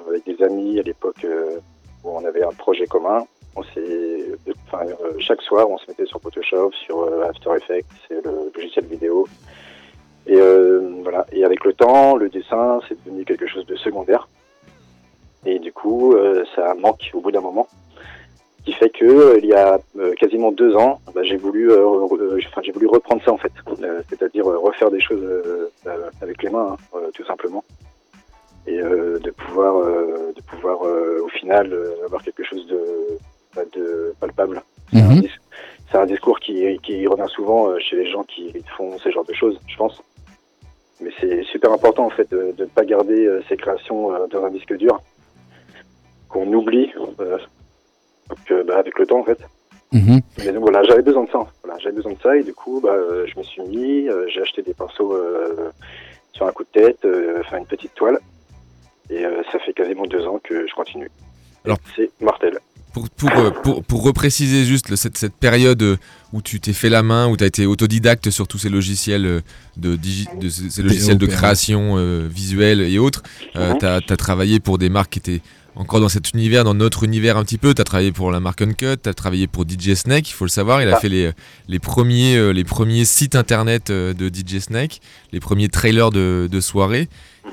avec 0.07 0.26
des 0.26 0.44
amis 0.44 0.78
à 0.78 0.82
l'époque 0.82 1.26
où 2.05 2.11
on 2.11 2.24
avait 2.26 2.42
un 2.42 2.52
projet 2.52 2.86
commun. 2.86 3.24
On 3.57 3.62
enfin, 3.62 4.86
euh, 4.86 5.12
chaque 5.18 5.42
soir, 5.42 5.68
on 5.68 5.78
se 5.78 5.84
mettait 5.88 6.07
sur 6.07 6.20
Photoshop, 6.20 6.70
sur 6.72 7.01
euh, 7.01 7.28
After 7.28 7.51
Effects, 7.57 7.86
c'est 8.07 8.24
le 8.24 8.53
logiciel 8.55 8.84
vidéo. 8.84 9.26
Et 10.26 10.36
euh, 10.36 11.01
voilà. 11.03 11.26
Et 11.32 11.44
avec 11.44 11.64
le 11.64 11.72
temps, 11.72 12.16
le 12.16 12.28
dessin, 12.28 12.80
c'est 12.88 13.03
devenu 13.05 13.24
quelque 13.24 13.46
chose 13.46 13.66
de 13.66 13.76
secondaire. 13.76 14.28
Et 15.44 15.59
du 15.59 15.72
coup, 15.72 16.14
ça 16.55 16.74
manque 16.74 17.11
au 17.14 17.20
bout 17.20 17.32
d'un 17.32 17.40
moment. 17.40 17.66
Ce 18.59 18.64
qui 18.64 18.72
fait 18.74 18.90
que 18.90 19.38
il 19.38 19.46
y 19.46 19.55
a 19.55 19.80
quasiment 20.18 20.53
deux 20.53 20.76
ans, 20.76 21.01
bah, 21.14 21.22
j'ai 21.22 21.38
voulu, 21.38 21.72
enfin, 21.72 22.61
j'ai 22.62 22.72
voulu 22.72 22.86
reprendre 22.86 23.22
ça 23.24 23.32
en 23.32 23.38
fait, 23.38 23.51
c'est-à-dire 24.11 24.44
refaire 24.44 24.90
des 24.90 25.01
choses 25.01 25.26
avec 26.20 26.42
les 26.42 26.51
mains, 26.51 26.76
hein, 26.94 26.98
tout 27.14 27.24
simplement, 27.24 27.64
et 28.66 28.76
de 28.76 29.30
pouvoir, 29.30 29.82
de 29.82 30.42
pouvoir 30.42 30.82
au 30.82 31.28
final 31.28 31.74
avoir 32.05 32.22
quelque 32.22 32.44
chose 32.44 32.66
de, 32.66 33.18
bah, 33.55 33.62
de 33.72 34.14
palpable. 34.20 34.62
C'est 34.92 35.01
un, 35.01 35.22
c'est 35.90 35.98
un 35.98 36.07
discours 36.07 36.40
qui, 36.40 36.78
qui 36.82 37.07
revient 37.07 37.28
souvent 37.28 37.68
euh, 37.68 37.78
chez 37.78 37.96
les 37.96 38.11
gens 38.11 38.24
qui 38.24 38.53
font 38.76 38.98
ce 38.98 39.11
genre 39.11 39.24
de 39.24 39.34
choses, 39.34 39.61
je 39.66 39.76
pense. 39.76 40.03
Mais 41.01 41.11
c'est 41.20 41.42
super 41.44 41.72
important 41.72 42.07
en 42.07 42.11
fait 42.11 42.30
de 42.30 42.55
ne 42.59 42.64
pas 42.66 42.84
garder 42.84 43.24
euh, 43.24 43.42
ces 43.48 43.57
créations 43.57 44.12
euh, 44.12 44.26
dans 44.26 44.44
un 44.44 44.51
disque 44.51 44.76
dur 44.76 45.01
qu'on 46.28 46.53
oublie 46.53 46.92
euh, 47.20 47.38
donc, 48.28 48.66
bah, 48.66 48.78
avec 48.78 48.98
le 48.98 49.07
temps 49.07 49.20
en 49.20 49.24
fait. 49.24 49.38
Mhm. 49.92 50.20
Mais 50.38 50.53
donc 50.53 50.62
voilà, 50.62 50.82
j'avais 50.84 51.03
besoin 51.03 51.24
de 51.24 51.30
ça. 51.30 51.46
Voilà, 51.64 51.78
j'avais 51.80 51.96
besoin 51.96 52.12
de 52.12 52.20
ça 52.22 52.36
et 52.36 52.44
du 52.44 52.53
coup, 52.53 52.80
bah, 52.80 52.96
je 53.26 53.36
me 53.38 53.42
suis 53.42 53.62
mis, 53.62 54.09
j'ai 54.28 54.40
acheté 54.40 54.62
des 54.62 54.74
pinceaux 54.74 55.14
euh, 55.14 55.70
sur 56.32 56.46
un 56.46 56.53
coup 56.53 56.64
de 56.64 56.68
tête, 56.68 57.05
euh, 57.05 57.40
enfin 57.40 57.59
une 57.59 57.66
petite 57.66 57.94
toile, 57.94 58.18
et 59.09 59.24
ça 59.51 59.59
fait 59.59 59.72
quasiment 59.72 60.07
deux 60.07 60.26
ans 60.26 60.38
que 60.42 60.66
je 60.66 60.74
continue. 60.74 61.11
Alors- 61.64 61.78
c'est 61.96 62.11
mortel. 62.20 62.58
Pour, 62.92 63.08
pour, 63.08 63.30
euh, 63.30 63.50
pour, 63.50 63.84
pour 63.84 64.02
repréciser 64.02 64.64
juste 64.64 64.96
cette, 64.96 65.16
cette 65.16 65.34
période 65.34 65.80
euh, 65.80 65.96
où 66.32 66.42
tu 66.42 66.58
t'es 66.58 66.72
fait 66.72 66.88
la 66.88 67.04
main, 67.04 67.28
où 67.28 67.36
tu 67.36 67.44
as 67.44 67.46
été 67.46 67.64
autodidacte 67.64 68.30
sur 68.30 68.48
tous 68.48 68.58
ces 68.58 68.68
logiciels 68.68 69.26
euh, 69.26 69.40
de, 69.76 69.94
digi- 69.96 70.26
de 70.40 70.48
ces 70.48 70.82
logiciels 70.82 71.16
de 71.18 71.26
création 71.26 71.94
euh, 71.98 72.26
visuelle 72.28 72.80
et 72.80 72.98
autres, 72.98 73.22
Mhm. 73.54 73.78
tu 73.78 73.86
as, 73.86 74.00
travaillé 74.16 74.58
pour 74.58 74.76
des 74.78 74.88
marques 74.88 75.11
qui 75.12 75.18
étaient 75.20 75.40
encore 75.76 76.00
dans 76.00 76.08
cet 76.08 76.32
univers, 76.32 76.64
dans 76.64 76.74
notre 76.74 77.04
univers 77.04 77.36
un 77.36 77.44
petit 77.44 77.58
peu. 77.58 77.74
Tu 77.74 77.80
as 77.80 77.84
travaillé 77.84 78.11
pour 78.11 78.32
la 78.32 78.40
marque 78.40 78.61
Uncut, 78.62 78.96
tu 79.00 79.08
as 79.08 79.14
travaillé 79.14 79.46
pour 79.46 79.62
DJ 79.68 79.94
Snake, 79.94 80.28
il 80.28 80.32
faut 80.32 80.44
le 80.44 80.50
savoir. 80.50 80.82
Il 80.82 80.88
a 80.88 80.96
Ah. 80.96 81.00
fait 81.00 81.08
les, 81.08 81.30
les, 81.68 81.78
premiers, 81.78 82.36
euh, 82.36 82.50
les 82.52 82.64
premiers 82.64 83.04
sites 83.04 83.36
internet 83.36 83.90
euh, 83.90 84.12
de 84.14 84.28
DJ 84.28 84.58
Snake, 84.58 85.00
les 85.32 85.38
premiers 85.38 85.68
trailers 85.68 86.11
de, 86.11 86.48
de 86.50 86.61
soirée. 86.61 87.08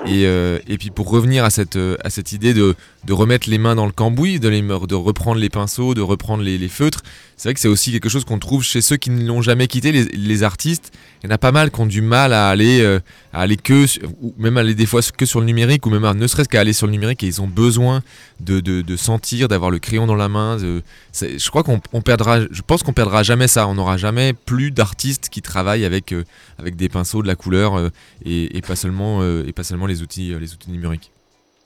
Et, 0.05 0.25
euh, 0.25 0.59
et 0.67 0.77
puis 0.77 0.89
pour 0.89 1.09
revenir 1.09 1.43
à 1.45 1.49
cette, 1.51 1.75
euh, 1.75 1.95
à 2.03 2.09
cette 2.09 2.31
idée 2.31 2.53
de, 2.53 2.75
de 3.07 3.13
remettre 3.13 3.49
les 3.49 3.57
mains 3.57 3.73
dans 3.73 3.85
le 3.85 3.93
cambouis, 3.93 4.39
de, 4.39 4.93
reprendre 4.93 5.39
les 5.39 5.49
pinceaux, 5.49 5.93
de 5.93 6.01
reprendre 6.01 6.43
les, 6.43 6.67
feutres, 6.67 7.01
c'est 7.37 7.49
vrai 7.49 7.53
que 7.53 7.59
c'est 7.59 7.69
aussi 7.69 7.91
quelque 7.93 8.09
chose 8.09 8.25
qu'on 8.25 8.37
trouve 8.37 8.63
chez 8.63 8.81
ceux 8.81 8.97
qui 8.97 9.09
ne 9.09 9.25
l'ont 9.25 9.41
jamais 9.41 9.67
quitté, 9.67 9.91
les, 9.91 10.43
artistes. 10.43 10.91
Il 11.23 11.27
y 11.27 11.31
en 11.31 11.33
a 11.33 11.37
pas 11.37 11.53
mal 11.53 11.71
qui 11.71 11.79
ont 11.79 11.85
du 11.85 12.01
mal 12.01 12.33
à 12.33 12.49
aller, 12.49 12.81
euh, 12.81 12.99
à 13.33 13.41
aller 13.41 13.55
que, 13.55 13.85
ou 14.21 14.33
même 14.37 14.57
aller 14.57 14.75
des 14.75 14.85
fois 14.85 15.01
que 15.01 15.25
sur 15.25 15.39
le 15.39 15.45
numérique, 15.45 15.85
ou 15.85 15.89
même 15.89 16.03
à- 16.03 16.13
ne 16.13 16.27
serait-ce 16.27 16.49
qu'à 16.49 16.59
aller 16.59 16.73
sur 16.73 16.85
le 16.85 16.91
numérique, 16.91 17.23
et 17.23 17.27
ils 17.27 17.41
ont 17.41 17.47
besoin 17.47 18.03
de, 18.41 18.95
sentir, 18.97 19.47
d'avoir 19.47 19.71
le 19.71 19.79
crayon 19.79 20.05
dans 20.05 20.15
la 20.15 20.27
main. 20.27 20.57
je 20.57 21.49
crois 21.49 21.63
qu'on 21.63 21.79
on 21.93 22.01
perdra, 22.01 22.41
je 22.41 22.61
pense 22.61 22.83
qu'on 22.83 22.93
perdra 22.93 23.23
jamais 23.23 23.47
ça. 23.47 23.67
On 23.67 23.75
n'aura 23.75 23.97
jamais 23.97 24.33
plus 24.33 24.71
d'artistes 24.71 25.29
qui 25.29 25.41
travaillent 25.41 25.85
avec, 25.85 26.11
euh, 26.11 26.23
avec 26.59 26.75
des 26.75 26.89
pinceaux, 26.89 27.21
de 27.21 27.27
la 27.27 27.35
couleur, 27.35 27.77
euh, 27.77 27.89
et, 28.25 28.61
pas 28.67 28.75
seulement, 28.75 29.21
euh, 29.21 29.45
et 29.47 29.53
pas 29.53 29.63
seulement 29.63 29.87
les 29.87 30.01
outils, 30.01 30.33
les 30.39 30.53
outils 30.53 30.71
numériques. 30.71 31.11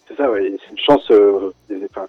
C'est 0.08 0.18
ça, 0.18 0.30
ouais. 0.30 0.52
Et 0.82 0.86
C'est 0.86 0.94
une 0.94 0.98
chance, 1.00 1.12
euh, 1.12 1.52
des- 1.70 1.86
enfin, 1.90 2.08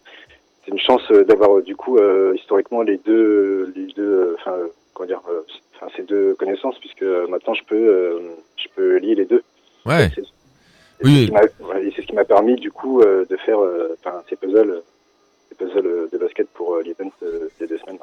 c'est 0.65 0.71
une 0.73 0.79
chance 0.81 1.03
euh, 1.11 1.25
d'avoir 1.25 1.59
euh, 1.59 1.63
du 1.63 1.77
coup 1.77 1.99
historiquement 2.35 2.83
les 2.83 2.99
deux, 2.99 3.73
les 3.77 3.93
deux, 3.95 4.37
enfin, 4.39 4.57
comment 4.95 5.07
dire, 5.07 5.21
enfin 5.75 5.87
ces 5.97 6.03
deux 6.03 6.35
connaissances, 6.35 6.79
puisque 6.79 7.03
maintenant 7.29 7.55
je 7.55 7.65
peux, 7.65 8.21
je 8.57 8.69
peux 8.75 8.97
lier 8.99 9.15
les 9.15 9.25
deux. 9.27 9.43
Ouais. 9.87 10.11
C'est- 10.15 10.23
Oui, 11.05 11.15
c'est 11.15 11.21
ce 11.23 11.27
qui 11.27 11.33
m'a- 11.33 11.75
ouais, 11.75 11.87
et 11.87 11.93
c'est 11.97 12.03
ce 12.03 12.07
qui 12.07 12.15
m'a 12.15 12.25
permis 12.25 12.55
du 12.55 12.71
coup 12.71 13.03
de 13.03 13.37
faire, 13.45 13.59
enfin, 13.59 14.23
ces 14.29 14.37
puzzles, 14.37 14.83
ces 15.49 15.55
puzzles 15.57 16.09
de 16.13 16.19
basket 16.19 16.47
pour 16.55 16.77
l'event 16.79 17.11
euh, 17.25 17.49
des 17.59 17.67
deux 17.67 17.79
semaines. 17.79 17.99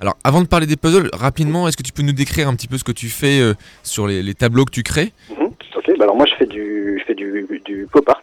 Alors, 0.00 0.16
avant 0.24 0.40
de 0.42 0.48
parler 0.48 0.66
des 0.66 0.76
puzzles, 0.76 1.10
rapidement, 1.12 1.68
est-ce 1.68 1.76
que 1.76 1.82
tu 1.84 1.92
peux 1.92 2.02
nous 2.02 2.12
décrire 2.12 2.48
un 2.48 2.56
petit 2.56 2.66
peu 2.66 2.76
ce 2.78 2.82
que 2.84 2.90
tu 2.92 3.08
fais 3.08 3.40
euh, 3.40 3.54
sur 3.84 4.06
les, 4.08 4.22
les 4.22 4.34
tableaux 4.34 4.64
que 4.64 4.70
tu 4.72 4.82
crées? 4.82 5.12
Mhm. 5.30 5.52
Ok, 5.76 5.86
bah 5.96 6.04
alors 6.04 6.16
moi 6.16 6.26
je 6.26 6.34
fais 6.34 6.46
du, 6.46 6.98
je 6.98 7.04
fais 7.04 7.14
du, 7.14 7.46
du 7.64 7.86
pop 7.92 8.08
art. 8.08 8.22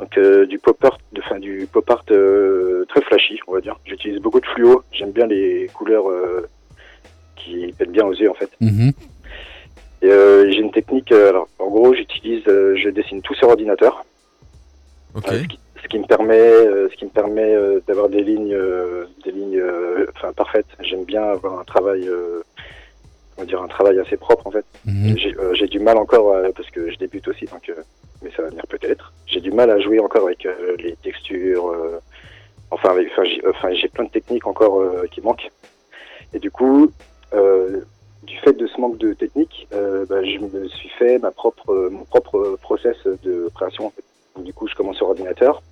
Donc 0.00 0.18
euh, 0.18 0.44
du 0.46 0.58
pop 0.58 0.82
art, 0.84 0.98
de- 1.12 1.20
enfin 1.20 1.38
du 1.38 1.68
pop 1.72 1.88
art 1.88 2.04
euh, 2.10 2.84
très 2.88 3.00
flashy, 3.02 3.38
on 3.46 3.52
va 3.52 3.60
dire. 3.60 3.78
J'utilise 3.84 4.18
beaucoup 4.20 4.40
de 4.40 4.46
fluo. 4.46 4.82
J'aime 4.92 5.12
bien 5.12 5.26
les 5.26 5.68
couleurs 5.74 6.08
euh, 6.10 6.48
qui 7.36 7.72
pètent 7.78 7.92
bien 7.92 8.04
aux 8.06 8.12
yeux 8.12 8.30
en 8.30 8.34
fait. 8.34 8.50
Mhm. 8.60 8.92
Et 10.02 10.08
j'ai 10.52 10.58
une 10.60 10.72
technique. 10.72 11.12
alors 11.12 11.48
en 11.58 11.68
gros, 11.68 11.94
j'utilise, 11.94 12.42
je 12.44 12.88
dessine 12.90 13.22
tout 13.22 13.34
sur 13.34 13.48
ordinateur. 13.48 14.04
Ok. 15.14 15.26
Ce, 15.28 15.44
qui, 15.44 15.58
ce 15.82 15.88
qui 15.88 15.98
me 15.98 16.04
permet, 16.06 16.50
ce 16.90 16.94
qui 16.96 17.04
me 17.06 17.10
permet 17.10 17.56
d'avoir 17.86 18.08
des 18.08 18.22
lignes, 18.22 18.58
des 19.24 19.30
lignes, 19.30 19.62
enfin 20.14 20.32
parfaites. 20.32 20.66
J'aime 20.80 21.04
bien 21.04 21.22
avoir 21.22 21.58
un 21.60 21.64
travail, 21.64 22.06
on 23.36 23.42
va 23.42 23.46
dire 23.46 23.62
un 23.62 23.68
travail 23.68 23.98
assez 23.98 24.16
propre 24.16 24.46
en 24.46 24.50
fait. 24.50 24.64
Mhm. 24.84 25.16
J'ai 25.18 25.34
euh, 25.38 25.66
du 25.66 25.78
mal 25.80 25.96
encore 25.98 26.32
euh, 26.32 26.50
parce 26.54 26.70
que 26.70 26.90
je 26.90 26.96
débute 26.98 27.26
aussi, 27.28 27.46
donc 27.46 27.68
euh, 27.68 27.74
mais 28.22 28.30
ça 28.36 28.42
va 28.42 28.48
venir 28.48 28.66
peut-être. 28.68 29.12
J'ai 29.26 29.40
du 29.40 29.50
mal 29.52 29.70
à 29.70 29.78
jouer 29.80 29.98
encore 30.00 30.26
avec 30.26 30.46
euh, 30.46 30.76
les 30.78 30.96
textures. 30.96 31.68
euh, 31.68 31.98
enfin, 32.70 32.90
avec- 32.90 33.08
enfin, 33.48 33.72
j'ai 33.74 33.88
plein 33.88 34.04
de 34.04 34.10
techniques 34.10 34.46
encore 34.46 34.80
euh, 34.80 35.06
qui 35.10 35.20
manquent. 35.20 35.50
Et 36.32 36.38
du 36.38 36.50
coup, 36.50 36.90
euh, 37.32 37.80
du 38.22 38.36
fait 38.38 38.52
de 38.54 38.66
ce 38.66 38.80
manque 38.80 38.98
de 38.98 39.12
technique, 39.12 39.68
euh, 39.72 40.06
bah, 40.08 40.22
je 40.24 40.38
me 40.38 40.68
suis 40.68 40.88
fait 40.90 41.18
ma 41.18 41.30
propre, 41.30 41.70
euh, 41.72 41.90
mon 41.90 42.04
propre 42.04 42.56
process 42.62 42.96
de 43.22 43.50
création. 43.54 43.86
en 43.86 43.90
fait. 43.90 44.02
Du 44.42 44.52
coup, 44.52 44.66
je 44.66 44.74
commence 44.74 44.96
sur 44.96 45.08
ordinateur. 45.08 45.62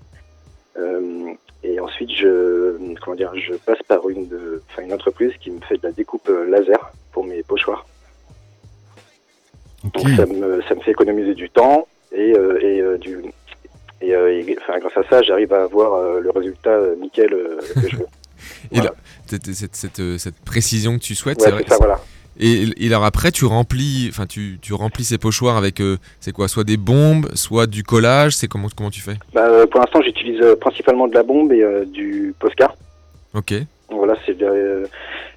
Euh, 0.78 1.34
et 1.64 1.78
ensuite, 1.78 2.10
je, 2.10 2.76
comment 3.00 3.16
dire, 3.16 3.32
je 3.34 3.54
passe 3.54 3.82
par 3.86 4.08
une, 4.08 4.28
enfin, 4.70 4.82
une 4.82 4.92
entreprise 4.92 5.32
qui 5.40 5.50
me 5.50 5.60
fait 5.60 5.76
de 5.76 5.86
la 5.86 5.92
découpe 5.92 6.28
euh, 6.28 6.44
laser 6.48 6.92
pour 7.12 7.24
mes 7.24 7.42
pochoirs. 7.42 7.86
Donc 9.84 10.08
ça 10.16 10.26
me, 10.26 10.62
ça 10.62 10.74
me 10.74 10.80
fait 10.80 10.92
économiser 10.92 11.34
du 11.34 11.50
temps 11.50 11.88
et, 12.12 12.34
euh, 12.36 12.60
et 12.60 12.80
euh, 12.80 12.98
du 12.98 13.20
et, 14.00 14.10
et, 14.10 14.58
enfin, 14.60 14.78
grâce 14.78 14.96
à 14.96 15.08
ça, 15.08 15.22
j'arrive 15.22 15.52
à 15.52 15.62
avoir 15.62 16.20
le 16.20 16.30
résultat 16.30 16.76
nickel 17.00 17.30
que 17.30 17.88
je 17.88 17.96
veux. 17.96 18.06
Et 18.72 18.80
là, 18.80 18.92
cette, 19.26 19.52
cette, 19.52 20.18
cette, 20.18 20.40
précision 20.44 20.98
que 20.98 21.02
tu 21.02 21.14
souhaites, 21.14 21.38
Ouais, 21.38 21.44
c'est 21.44 21.50
vrai. 21.52 21.62
c'est 21.64 21.74
ça, 21.74 21.76
voilà. 21.78 22.00
Et, 22.40 22.68
et 22.76 22.86
alors 22.88 23.04
après, 23.04 23.30
tu 23.30 23.44
remplis, 23.44 24.06
enfin 24.08 24.26
tu, 24.26 24.58
tu 24.62 24.72
remplis 24.72 25.04
ces 25.04 25.18
pochoirs 25.18 25.56
avec, 25.56 25.80
euh, 25.80 25.98
c'est 26.20 26.32
quoi, 26.32 26.48
soit 26.48 26.64
des 26.64 26.76
bombes, 26.76 27.28
soit 27.34 27.66
du 27.66 27.82
collage. 27.82 28.34
C'est 28.34 28.48
comment 28.48 28.68
comment 28.74 28.90
tu 28.90 29.00
fais? 29.00 29.16
Bah, 29.32 29.46
euh, 29.46 29.66
pour 29.66 29.80
l'instant, 29.80 30.00
j'utilise 30.02 30.40
euh, 30.40 30.56
principalement 30.56 31.08
de 31.08 31.14
la 31.14 31.22
bombe 31.22 31.52
et 31.52 31.64
du 31.86 32.34
Posca. 32.38 32.74
Ok. 33.34 33.54
Voilà, 33.90 34.14
c'est 34.24 34.36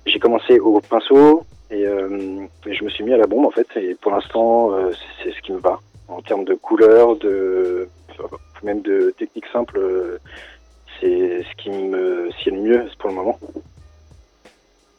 j'ai 0.06 0.20
commencé 0.20 0.60
au 0.60 0.80
pinceau 0.82 1.46
et, 1.72 1.82
et 1.82 2.74
je 2.74 2.84
me 2.84 2.90
suis 2.90 3.04
mis 3.04 3.12
à 3.14 3.18
la 3.18 3.28
bombe 3.28 3.46
en 3.46 3.52
fait. 3.52 3.68
Et 3.76 3.96
pour 3.96 4.12
l'instant, 4.12 4.72
c'est 5.22 5.32
ce 5.32 5.42
qui 5.42 5.52
me 5.52 5.60
va 5.60 5.80
en 6.08 6.22
termes 6.22 6.46
de 6.46 6.54
couleur, 6.54 7.18
de 7.18 7.90
même 8.64 8.82
de 8.82 9.14
technique 9.18 9.46
simple. 9.52 9.80
c'est 11.00 11.44
ce 11.44 11.64
qui 11.64 11.70
me 11.70 12.30
sied 12.40 12.52
le 12.52 12.62
mieux 12.62 12.86
pour 13.00 13.10
le 13.10 13.16
moment. 13.16 13.40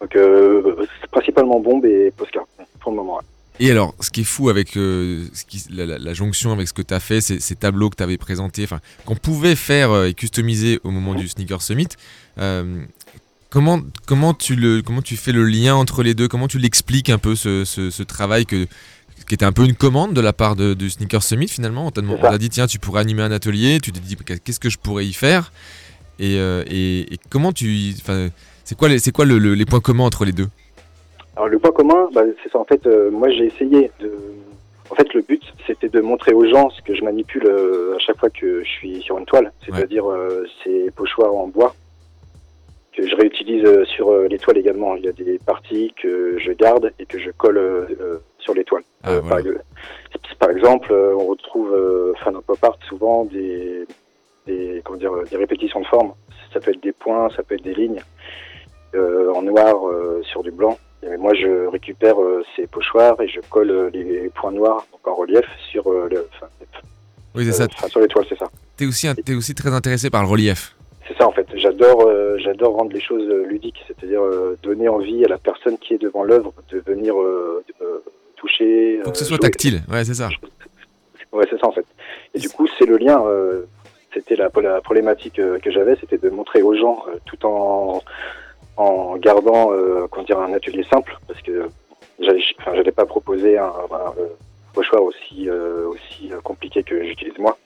Donc 0.00 0.14
euh, 0.16 0.74
c'est 1.00 1.10
principalement 1.10 1.60
bombe 1.60 1.84
et 1.86 2.12
Posca 2.16 2.40
pour 2.80 2.92
le 2.92 2.96
moment. 2.98 3.16
ouais. 3.16 3.22
Et 3.58 3.70
alors, 3.70 3.94
ce 4.00 4.10
qui 4.10 4.20
est 4.20 4.24
fou 4.24 4.50
avec 4.50 4.76
euh, 4.76 5.24
ce 5.32 5.44
qui, 5.46 5.64
la, 5.70 5.86
la- 5.86 5.98
la 5.98 6.12
jonction 6.12 6.52
avec 6.52 6.68
ce 6.68 6.74
que 6.74 6.82
tu 6.82 6.92
as 6.92 7.00
fait, 7.00 7.22
ces, 7.22 7.40
ces 7.40 7.56
tableaux 7.56 7.88
que 7.88 7.96
tu 7.96 8.02
avais 8.02 8.18
présentés, 8.18 8.64
enfin, 8.64 8.80
qu'on 9.06 9.16
pouvait 9.16 9.56
faire 9.56 9.90
euh, 9.92 10.08
et 10.08 10.12
customiser 10.14 10.78
au 10.84 10.90
moment 10.90 11.14
du 11.14 11.26
Sneaker 11.26 11.62
Summit, 11.62 11.88
euh, 12.36 12.82
comment, 13.48 13.80
comment, 14.04 14.34
tu 14.34 14.56
le, 14.56 14.82
comment 14.82 15.00
tu 15.00 15.16
fais 15.16 15.32
le 15.32 15.44
lien 15.46 15.74
entre 15.74 16.02
les 16.02 16.12
deux? 16.12 16.28
Comment 16.28 16.48
tu 16.48 16.58
l'expliques 16.58 17.08
un 17.08 17.16
peu 17.16 17.34
ce, 17.34 17.64
ce- 17.64 17.88
ce 17.90 18.02
travail 18.02 18.44
que, 18.44 18.66
qui 19.26 19.32
était 19.34 19.46
un 19.46 19.52
peu 19.52 19.64
une 19.64 19.74
commande 19.74 20.12
de 20.12 20.20
la 20.20 20.34
part 20.34 20.54
de, 20.54 20.74
du 20.74 20.90
Sneaker 20.90 21.22
Summit 21.22 21.48
finalement? 21.48 21.86
On 21.86 21.90
t'a 21.90 22.02
demandé- 22.02 22.20
on 22.22 22.30
t'a 22.32 22.36
dit, 22.38 22.50
tiens, 22.50 22.66
tu 22.66 22.78
pourrais 22.78 23.00
animer 23.00 23.22
un 23.22 23.32
atelier, 23.32 23.80
tu 23.82 23.90
t'es 23.90 24.00
dit, 24.00 24.16
qu'est-ce 24.44 24.60
que 24.60 24.68
je 24.68 24.76
pourrais 24.76 25.06
y 25.06 25.14
faire? 25.14 25.50
Et, 26.18 26.36
euh, 26.38 26.62
et- 26.66 27.10
et 27.14 27.18
comment 27.30 27.54
tu. 27.54 27.94
C'est 28.68 28.76
quoi, 28.76 28.88
les, 28.88 28.98
c'est 28.98 29.12
quoi 29.12 29.24
le- 29.24 29.38
le- 29.38 29.54
les 29.54 29.64
points 29.64 29.78
communs 29.80 30.04
entre 30.04 30.24
les 30.24 30.32
deux? 30.32 30.48
Alors 31.36 31.48
le 31.48 31.58
point 31.58 31.70
commun, 31.70 32.08
bah, 32.12 32.22
c'est 32.42 32.50
ça 32.50 32.58
en 32.58 32.64
fait. 32.64 32.84
euh, 32.86 33.10
moi 33.10 33.30
j'ai 33.30 33.44
essayé 33.46 33.90
de. 34.00 34.10
En 34.90 34.94
fait 34.96 35.12
le 35.14 35.22
but 35.22 35.42
c'était 35.66 35.88
de 35.88 36.00
montrer 36.00 36.32
aux 36.32 36.46
gens 36.46 36.70
ce 36.70 36.82
que 36.82 36.94
je 36.94 37.02
manipule 37.04 37.46
euh, 37.46 37.94
à 37.96 37.98
chaque 38.00 38.18
fois 38.18 38.30
que 38.30 38.62
je 38.64 38.68
suis 38.68 39.00
sur 39.02 39.18
une 39.18 39.24
toile, 39.24 39.52
c'est-à-dire 39.64 40.10
euh, 40.10 40.44
ces 40.64 40.90
pochoirs 40.96 41.34
en 41.34 41.46
bois 41.46 41.74
que 42.96 43.06
je 43.06 43.14
réutilise 43.14 43.64
euh, 43.64 43.84
sur 43.84 44.10
les 44.30 44.38
toiles 44.38 44.58
également. 44.58 44.96
Il 44.96 45.04
y 45.04 45.08
a 45.08 45.12
des 45.12 45.38
parties 45.38 45.92
que 46.02 46.38
je 46.38 46.50
garde 46.52 46.92
et 46.98 47.06
que 47.06 47.18
je 47.20 47.30
colle 47.30 47.60
sur 48.40 48.54
les 48.54 48.64
toiles. 48.64 48.84
Euh, 49.06 49.20
par, 49.28 49.38
par 50.40 50.50
exemple, 50.50 50.92
on 50.92 51.26
retrouve 51.26 51.70
enfin 52.16 52.32
dans 52.32 52.40
pop 52.42 52.58
art 52.64 52.78
souvent 52.88 53.24
des, 53.26 53.86
des 54.46 54.80
comment 54.84 54.98
dire 54.98 55.12
des 55.30 55.36
répétitions 55.36 55.80
de 55.82 55.86
formes. 55.86 56.12
Ça 56.52 56.60
peut 56.60 56.70
être 56.70 56.82
des 56.82 56.92
points, 56.92 57.28
ça 57.36 57.42
peut 57.44 57.54
être 57.56 57.64
des 57.64 57.74
lignes 57.74 58.02
en 58.94 59.42
noir 59.42 59.88
euh, 59.88 60.22
sur 60.24 60.42
du 60.42 60.50
blanc. 60.50 60.78
Moi, 61.18 61.34
je 61.34 61.66
récupère 61.68 62.20
euh, 62.20 62.42
ces 62.56 62.66
pochoirs 62.66 63.20
et 63.20 63.28
je 63.28 63.40
colle 63.48 63.70
euh, 63.70 63.90
les 63.92 64.28
points 64.34 64.50
noirs 64.50 64.84
donc 64.90 65.06
en 65.06 65.14
relief 65.14 65.44
sur 65.70 65.86
euh, 65.88 66.08
le, 66.10 66.26
enfin, 66.34 66.48
Oui, 67.34 67.44
c'est 67.44 67.52
ça. 67.52 67.64
euh, 67.64 67.68
enfin, 67.76 67.88
sur 67.88 68.00
l'étoile, 68.00 68.24
c'est 68.28 68.38
ça. 68.38 68.46
T'es 68.76 68.86
aussi, 68.86 69.06
t'es 69.24 69.34
aussi 69.34 69.54
très 69.54 69.72
intéressé 69.72 70.10
par 70.10 70.22
le 70.22 70.28
relief. 70.28 70.74
C'est 71.06 71.16
ça 71.16 71.28
en 71.28 71.32
fait. 71.32 71.46
J'adore, 71.54 72.06
euh, 72.08 72.36
j'adore 72.38 72.74
rendre 72.74 72.92
les 72.92 73.00
choses 73.00 73.28
euh, 73.28 73.44
ludiques, 73.46 73.84
c'est-à-dire 73.86 74.20
euh, 74.22 74.58
donner 74.64 74.88
envie 74.88 75.24
à 75.24 75.28
la 75.28 75.38
personne 75.38 75.78
qui 75.78 75.94
est 75.94 75.98
devant 76.02 76.24
l'œuvre 76.24 76.52
de 76.72 76.80
venir 76.84 77.14
euh, 77.20 77.62
euh, 77.82 78.02
toucher. 78.36 79.00
Faut 79.04 79.12
que 79.12 79.18
ce 79.18 79.22
euh, 79.24 79.26
soit 79.28 79.36
jouer. 79.36 79.42
tactile. 79.42 79.82
Ouais, 79.88 80.04
c'est 80.04 80.14
ça. 80.14 80.28
Ouais, 81.32 81.44
c'est 81.48 81.60
ça 81.60 81.68
en 81.68 81.72
fait. 81.72 81.86
Et 82.34 82.40
du 82.40 82.48
coup, 82.48 82.66
c'est 82.78 82.86
le 82.86 82.96
lien. 82.96 83.22
euh, 83.26 83.62
c'était 84.12 84.34
la, 84.36 84.48
la 84.62 84.80
problématique 84.80 85.38
euh, 85.38 85.58
que 85.58 85.70
j'avais, 85.70 85.94
c'était 86.00 86.16
de 86.18 86.30
montrer 86.30 86.62
aux 86.62 86.74
gens, 86.74 87.04
euh, 87.08 87.18
tout 87.26 87.44
en 87.46 88.00
en 88.76 89.16
gardant, 89.16 89.72
euh, 89.72 90.06
comment 90.10 90.24
dire, 90.26 90.38
un 90.38 90.52
atelier 90.52 90.84
simple, 90.90 91.16
parce 91.26 91.40
que 91.42 91.68
j'allais, 92.20 92.42
enfin, 92.60 92.72
pas 92.94 93.06
proposer 93.06 93.58
un, 93.58 93.64
un, 93.64 94.12
euh, 94.20 94.26
pochoir 94.74 95.02
aussi 95.02 95.48
euh, 95.48 95.88
aussi 95.88 96.32
euh, 96.32 96.40
compliqué 96.42 96.82
que 96.82 97.02
j'utilise 97.06 97.38
moi, 97.38 97.56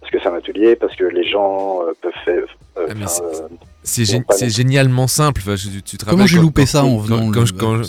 parce 0.00 0.10
que 0.12 0.18
c'est 0.20 0.28
un 0.28 0.34
atelier, 0.34 0.76
parce 0.76 0.94
que 0.96 1.04
les 1.04 1.28
gens 1.28 1.80
euh, 1.82 1.92
peuvent 2.00 2.12
faire. 2.24 2.44
euh, 2.78 2.86
Ah, 2.88 3.06
euh, 3.22 3.48
C'est 3.82 4.02
gé- 4.02 4.50
génialement 4.50 5.06
simple. 5.06 5.40
Enfin, 5.44 5.54
je- 5.56 5.80
tu 5.80 5.96
te 5.96 6.04
Comment 6.04 6.26
j'ai 6.26 6.38
loupé 6.38 6.62
quand- 6.62 6.66
ça 6.68 6.84
en 6.84 6.96
venant 6.98 7.30
quand, 7.30 7.44
quand, 7.56 7.82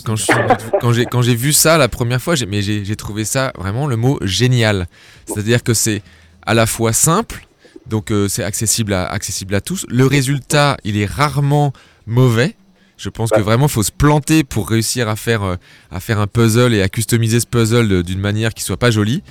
quand 0.81 0.91
j'ai 0.93 1.05
quand 1.05 1.21
j'ai 1.23 1.35
vu 1.35 1.51
ça 1.53 1.77
la 1.77 1.87
première 1.87 2.21
fois, 2.21 2.35
j'ai- 2.35 2.45
mais 2.45 2.61
j'ai 2.61 2.85
j'ai 2.85 2.95
trouvé 2.95 3.25
ça 3.25 3.51
vraiment 3.57 3.87
le 3.87 3.95
mot 3.95 4.19
génial. 4.21 4.87
C'est-à-dire 5.25 5.63
que 5.63 5.73
c'est 5.73 6.01
à 6.45 6.53
la 6.53 6.65
fois 6.67 6.93
simple, 6.93 7.47
donc 7.87 8.11
euh, 8.11 8.27
c'est 8.27 8.43
accessible 8.43 8.93
à 8.93 9.05
accessible 9.07 9.55
à 9.55 9.61
tous. 9.61 9.85
Le 9.89 10.05
résultat, 10.05 10.77
il 10.83 10.97
est 11.01 11.05
rarement 11.07 11.73
mauvais. 12.07 12.55
Je 12.97 13.09
pense 13.09 13.29
que 13.29 13.39
vraiment 13.41 13.67
faut 13.67 13.83
se 13.83 13.91
planter 13.91 14.43
pour 14.43 14.67
réussir 14.67 15.07
à 15.07 15.15
faire 15.15 15.43
euh, 15.43 15.55
à 15.91 15.99
faire 15.99 16.19
un 16.19 16.25
puzzle 16.25 16.73
et 16.73 16.81
à 16.81 16.89
customiser 16.89 17.39
ce 17.39 17.45
puzzle 17.45 17.87
de- 17.87 18.01
d'une 18.01 18.19
manière 18.19 18.53
qui 18.55 18.63
soit 18.63 18.77
pas 18.77 18.89
jolie. 18.89 19.21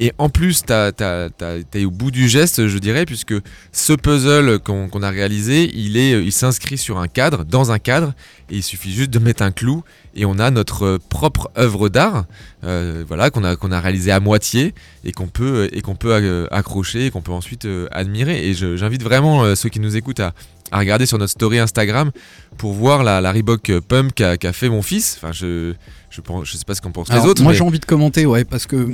Et 0.00 0.12
en 0.18 0.28
plus, 0.28 0.64
tu 0.64 0.72
es 0.72 1.84
au 1.84 1.90
bout 1.90 2.10
du 2.10 2.28
geste, 2.28 2.66
je 2.66 2.78
dirais, 2.78 3.04
puisque 3.04 3.34
ce 3.72 3.92
puzzle 3.92 4.58
qu'on 4.58 5.02
a 5.02 5.10
réalisé, 5.10 5.70
il 5.74 5.96
est, 5.96 6.22
il 6.22 6.32
s'inscrit 6.32 6.78
sur 6.78 6.98
un 6.98 7.08
cadre, 7.08 7.44
dans 7.44 7.70
un 7.70 7.78
cadre, 7.78 8.14
et 8.50 8.56
il 8.56 8.62
suffit 8.62 8.92
juste 8.92 9.10
de 9.10 9.18
mettre 9.18 9.42
un 9.42 9.52
clou, 9.52 9.84
et 10.14 10.24
on 10.24 10.38
a 10.38 10.50
notre 10.50 10.98
propre 11.08 11.50
œuvre 11.56 11.88
d'art, 11.88 12.24
euh, 12.64 13.04
voilà, 13.06 13.30
qu'on 13.30 13.44
a, 13.44 13.56
qu'on 13.56 13.72
a 13.72 13.80
réalisé 13.80 14.10
à 14.10 14.20
moitié, 14.20 14.74
et 15.04 15.12
qu'on 15.12 15.28
peut, 15.28 15.68
et 15.72 15.82
peut 15.82 16.48
accrocher, 16.50 17.06
et 17.06 17.10
qu'on 17.10 17.22
peut 17.22 17.32
ensuite 17.32 17.64
euh, 17.64 17.86
admirer. 17.92 18.48
Et 18.48 18.54
j'invite 18.54 19.02
vraiment 19.02 19.44
euh, 19.44 19.54
ceux 19.54 19.68
qui 19.68 19.80
nous 19.80 19.96
écoutent 19.96 20.20
à, 20.20 20.34
à 20.70 20.78
regarder 20.78 21.06
sur 21.06 21.18
notre 21.18 21.32
story 21.32 21.58
Instagram 21.58 22.10
pour 22.56 22.72
voir 22.72 23.04
la, 23.04 23.32
Reebok 23.32 23.78
Pump 23.80 24.14
qu'a 24.14 24.36
qu'a 24.36 24.52
fait 24.52 24.68
mon 24.68 24.82
fils. 24.82 25.18
Enfin, 25.18 25.32
je, 25.32 25.74
je, 26.14 26.20
pense, 26.20 26.44
je 26.46 26.56
sais 26.56 26.64
pas 26.64 26.74
ce 26.74 26.80
qu'en 26.82 26.90
pensent 26.92 27.10
Alors, 27.10 27.24
les 27.24 27.30
autres. 27.30 27.42
Moi 27.42 27.52
mais- 27.52 27.58
j'ai 27.58 27.64
envie 27.64 27.78
de 27.80 27.84
commenter, 27.86 28.26
ouais, 28.26 28.44
parce 28.44 28.66
que 28.66 28.76
euh, 28.76 28.90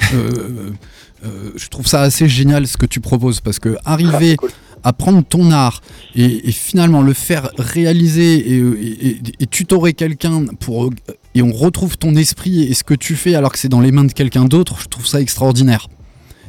euh, 1.24 1.50
je 1.56 1.68
trouve 1.68 1.86
ça 1.86 2.00
assez 2.02 2.28
génial 2.28 2.66
ce 2.66 2.76
que 2.76 2.86
tu 2.86 3.00
proposes, 3.00 3.40
parce 3.40 3.58
que 3.58 3.76
arriver 3.84 4.36
à 4.84 4.92
prendre 4.92 5.24
ton 5.24 5.50
art 5.50 5.80
et, 6.14 6.48
et 6.48 6.52
finalement 6.52 7.02
le 7.02 7.12
faire 7.12 7.50
réaliser 7.58 8.36
et, 8.36 8.58
et- 8.58 9.08
et- 9.08 9.20
et 9.40 9.46
tutorer 9.48 9.92
quelqu'un 9.92 10.44
pour 10.60 10.90
et 11.34 11.42
on 11.42 11.52
retrouve 11.52 11.98
ton 11.98 12.14
esprit 12.14 12.62
et 12.62 12.74
ce 12.74 12.84
que 12.84 12.94
tu 12.94 13.16
fais 13.16 13.34
alors 13.34 13.50
que 13.52 13.58
c'est 13.58 13.68
dans 13.68 13.80
les 13.80 13.90
mains 13.90 14.04
de 14.04 14.12
quelqu'un 14.12 14.44
d'autre, 14.44 14.78
je 14.80 14.86
trouve 14.86 15.06
ça 15.06 15.20
extraordinaire. 15.20 15.88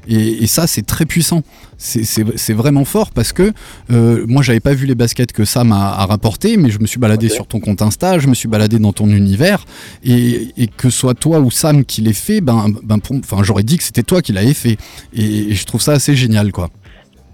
Et, 0.07 0.43
et 0.43 0.47
ça, 0.47 0.67
c'est 0.67 0.85
très 0.85 1.05
puissant. 1.05 1.41
C'est- 1.77 2.53
vraiment 2.53 2.83
fort 2.85 3.11
parce 3.11 3.31
que 3.31 3.51
euh, 3.91 4.25
moi, 4.27 4.41
j'avais 4.41 4.59
pas 4.59 4.73
vu 4.73 4.85
les 4.85 4.95
baskets 4.95 5.31
que 5.31 5.45
Sam 5.45 5.71
a, 5.71 5.93
a 5.99 6.05
rapporté, 6.05 6.57
mais 6.57 6.69
je 6.69 6.79
me 6.79 6.85
suis 6.87 6.99
baladé 6.99 7.29
sur 7.29 7.47
ton 7.47 7.59
compte 7.59 7.81
Insta, 7.81 8.19
je 8.19 8.27
me 8.27 8.33
suis 8.33 8.47
baladé 8.49 8.79
dans 8.79 8.91
ton 8.91 9.07
univers, 9.07 9.65
et, 10.03 10.49
et 10.57 10.67
que 10.67 10.89
soit 10.89 11.13
toi 11.13 11.39
ou 11.39 11.51
Sam 11.51 11.85
qui 11.85 12.01
l'ait 12.01 12.11
fait, 12.13 12.41
ben, 12.41 12.65
ben 12.83 12.97
enfin, 13.23 13.43
j'aurais 13.43 13.63
dit 13.63 13.77
que 13.77 13.83
c'était 13.83 14.03
toi 14.03 14.21
qui 14.21 14.33
l'avais 14.33 14.53
fait. 14.53 14.77
Et, 15.13 15.51
et 15.51 15.53
je 15.53 15.65
trouve 15.65 15.81
ça 15.81 15.93
assez 15.93 16.15
génial, 16.15 16.51
quoi. 16.51 16.69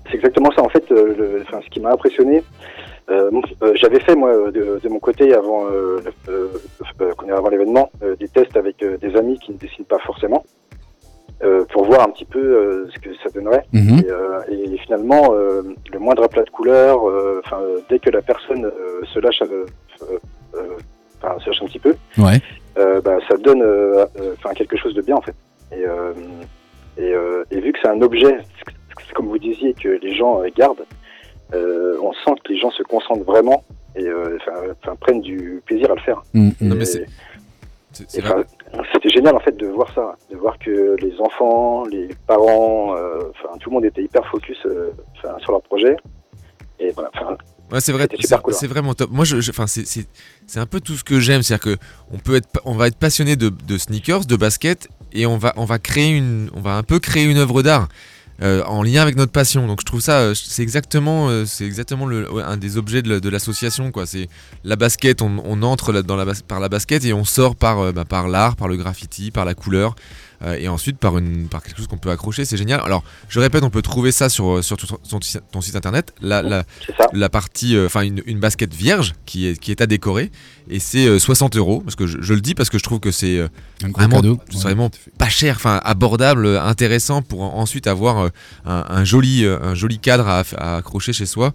C'est 0.09 0.16
exactement 0.18 0.51
ça. 0.55 0.61
En 0.63 0.70
fait, 0.70 0.84
euh, 0.91 1.16
le- 1.18 1.43
enfin, 1.47 1.59
ce 1.66 1.70
qui 1.72 1.80
m'a 1.80 1.91
impressionné, 1.91 2.43
euh, 3.09 3.32
euh, 3.63 3.74
j'avais 3.82 3.99
fait 3.99 4.16
moi 4.16 4.32
de, 4.51 4.80
de 4.84 4.89
mon 4.89 4.99
côté 4.99 5.34
avant 5.34 5.66
euh, 5.72 5.99
avant 7.36 7.49
l'événement 7.49 7.89
des 8.20 8.28
tests 8.28 8.55
avec 8.57 8.78
des 8.80 9.16
amis 9.16 9.39
qui 9.39 9.51
ne 9.53 9.57
dessinent 9.57 9.86
pas 9.86 9.99
forcément 10.05 10.43
euh, 11.44 11.66
pour 11.66 11.86
voir 11.86 12.02
un 12.08 12.12
petit 12.12 12.26
peu 12.26 12.40
euh, 12.40 12.88
ce 12.94 13.00
que 13.00 13.14
ça 13.24 13.30
donnerait. 13.30 13.66
Mhm. 13.74 14.00
Et, 14.00 14.10
euh, 14.10 14.40
et 14.50 14.78
finalement, 14.78 15.34
euh, 15.34 15.62
le 15.92 16.00
moindre 16.00 16.24
aplat 16.24 16.44
de 16.44 16.50
couleur, 16.50 17.08
euh, 17.10 17.42
enfin 17.46 17.60
euh, 17.62 17.80
dès 17.90 18.00
que 18.00 18.10
la 18.10 18.22
personne 18.22 18.66
euh, 18.66 19.02
se 19.14 19.20
lâche, 19.20 19.42
euh, 19.42 19.66
euh, 20.04 20.18
euh, 20.56 20.78
enfin 21.22 21.38
se 21.40 21.50
lâche 21.50 21.62
un 21.62 21.66
petit 21.68 21.80
peu, 21.80 21.96
Ouais. 22.18 22.40
euh, 22.78 23.02
bah, 23.02 23.18
ça 23.30 23.36
donne 23.38 23.62
euh, 23.62 24.06
euh, 24.20 24.34
enfin 24.38 24.54
quelque 24.54 24.78
chose 24.78 24.94
de 24.94 25.02
bien 25.02 25.16
en 25.18 25.22
fait. 25.22 25.36
Et, 25.72 25.86
euh, 25.86 26.14
et, 26.98 27.12
euh, 27.14 27.44
et 27.52 27.60
vu 27.60 27.74
que 27.74 27.80
c'est 27.82 27.90
un 27.90 28.02
objet, 28.02 28.38
comme 29.14 29.28
vous 29.28 29.38
disiez, 29.40 29.74
que 29.74 29.90
les 29.90 30.16
gens 30.16 30.42
euh, 30.42 30.48
gardent, 30.56 30.86
euh, 31.54 31.98
on 32.02 32.14
sent 32.14 32.32
que 32.44 32.54
les 32.54 32.60
gens 32.60 32.72
se 32.72 32.84
concentrent 32.84 33.26
vraiment 33.26 33.64
et 33.98 34.06
euh, 34.08 34.38
prennent 35.02 35.22
du 35.22 35.62
plaisir 35.66 35.92
à 35.92 35.96
le 35.96 36.02
faire. 36.02 36.22
Mm, 36.34 36.48
mm. 36.48 36.54
Non, 36.62 36.76
mais 36.76 36.86
c'est- 36.86 37.06
C'était 38.93 39.09
génial 39.09 39.36
en 39.36 39.39
fait 39.39 39.55
de 39.55 39.68
voir 39.68 39.93
ça, 39.93 40.16
de 40.32 40.36
voir 40.36 40.57
que 40.59 40.95
les 40.99 41.13
enfants, 41.20 41.86
les 41.86 42.09
parents, 42.28 42.95
euh, 42.95 43.20
enfin 43.32 43.57
tout 43.59 43.70
le 43.70 43.76
monde 43.76 43.86
était 43.86 44.03
hyper 44.03 44.26
focus 44.30 44.57
euh, 44.66 44.91
sur 45.39 45.51
leur 45.51 45.61
projet. 45.61 45.95
Et 46.80 46.91
voilà, 46.91 47.09
Ouais, 47.72 47.80
c'est 47.80 47.93
vrai, 47.93 48.07
super 48.11 48.39
c'est 48.39 48.43
cool, 48.43 48.53
hein. 48.53 48.68
vraiment 48.68 48.93
top. 48.93 49.09
Moi, 49.11 49.24
je, 49.26 49.39
je- 49.39 49.49
enfin, 49.49 49.66
c'est- 49.66 49.86
c'est 49.88 50.05
c'est 50.45 50.59
un 50.59 50.66
peu 50.68 50.80
tout 50.82 50.93
ce 50.93 51.03
que 51.03 51.20
j'aime, 51.20 51.41
c'est-à-dire 51.41 51.74
que 51.78 51.78
on 52.11 52.18
peut 52.20 52.36
être, 52.36 52.47
on 52.66 52.74
va 52.76 52.88
être 52.88 52.97
passionné 52.97 53.36
de, 53.38 53.49
de 53.49 53.78
sneakers, 53.78 54.26
de 54.26 54.36
basket, 54.36 54.88
et 55.13 55.26
on 55.26 55.38
va, 55.38 55.53
on 55.55 55.66
va 55.66 55.80
créer 55.80 56.09
une, 56.16 56.49
on 56.55 56.59
va 56.61 56.76
un 56.76 56.84
peu 56.84 56.99
créer 56.99 57.24
une 57.24 57.38
œuvre 57.38 57.63
d'art 57.63 57.88
euh, 58.42 58.64
en 58.66 58.84
lien 58.84 59.02
avec 59.02 59.16
notre 59.16 59.32
passion. 59.32 59.68
Donc, 59.68 59.80
je 59.82 59.86
trouve 59.86 60.02
ça, 60.02 60.20
euh, 60.20 60.34
c'est 60.36 60.62
exactement, 60.64 61.30
euh, 61.30 61.46
c'est 61.46 61.66
exactement 61.66 62.06
le, 62.06 62.28
un 62.44 62.58
des 62.58 62.78
objets 62.78 63.02
de, 63.02 63.10
la- 63.10 63.20
de 63.20 63.30
l'association, 63.30 63.92
quoi. 63.92 64.06
C'est 64.06 64.28
la 64.64 64.76
basket, 64.76 65.22
on, 65.22 65.42
on 65.46 65.62
entre 65.64 65.94
dans 66.02 66.16
la, 66.16 66.26
par 66.48 66.60
la 66.60 66.70
basket 66.70 67.06
et 67.06 67.14
on 67.14 67.26
sort 67.26 67.56
par, 67.56 67.94
bah, 67.94 68.06
par 68.06 68.28
l'art, 68.28 68.56
par 68.56 68.68
le 68.68 68.78
graffiti, 68.78 69.32
par 69.32 69.46
la 69.46 69.54
couleur. 69.54 69.96
Euh, 70.44 70.56
et 70.60 70.68
ensuite 70.68 70.98
par, 70.98 71.18
une, 71.18 71.48
par 71.48 71.64
quelque 71.64 71.78
chose 71.78 71.88
qu'on 71.88 71.98
peut 71.98 72.12
accrocher, 72.12 72.46
c'est 72.46 72.58
génial. 72.58 72.82
Alors, 72.84 73.04
je 73.30 73.40
répète, 73.40 73.64
on 73.64 73.70
peut 73.70 73.82
trouver 73.82 74.12
ça 74.12 74.30
sur, 74.30 74.64
sur 74.64 74.78
ton, 74.78 74.98
ton- 75.10 75.20
ton 75.52 75.62
site 75.62 75.76
internet. 75.76 76.14
La, 76.22 76.42
la, 76.42 76.64
la 77.14 77.30
partie, 77.30 77.76
euh, 77.76 77.86
enfin 77.86 78.02
une, 78.02 78.22
une 78.26 78.40
basket 78.40 78.74
vierge 78.74 79.14
qui 79.26 79.48
est, 79.48 79.58
qui 79.60 79.72
est 79.72 79.82
à 79.82 79.86
décorer 79.88 80.32
et 80.70 80.80
c'est 80.80 81.06
euh, 81.08 81.20
60 81.20 81.56
euros 81.58 81.82
parce 81.82 81.96
que 81.96 82.08
je, 82.08 82.18
je 82.22 82.34
le 82.34 82.42
dis 82.42 82.56
parce 82.56 82.70
que 82.70 82.78
je 82.78 82.84
trouve 82.84 83.00
que 83.00 83.12
c'est 83.12 83.38
euh, 83.38 83.48
vraiment, 83.96 84.18
cadeau, 84.18 84.40
c'est 84.50 84.58
ouais. 84.58 84.62
vraiment 84.64 84.90
pas 85.18 85.30
cher, 85.30 85.56
enfin 85.58 85.80
abordable, 85.84 86.46
euh, 86.46 86.62
intéressant 86.62 87.22
pour 87.22 87.42
en- 87.44 87.60
ensuite 87.60 87.88
avoir 87.88 88.20
euh, 88.20 88.30
un, 88.66 88.86
un 88.90 89.04
joli, 89.04 89.46
euh, 89.46 89.58
un 89.62 89.76
joli 89.76 90.00
cadre 90.00 90.28
à, 90.28 90.44
à 90.58 90.78
accrocher 90.78 91.14
chez 91.14 91.26
soi. 91.26 91.54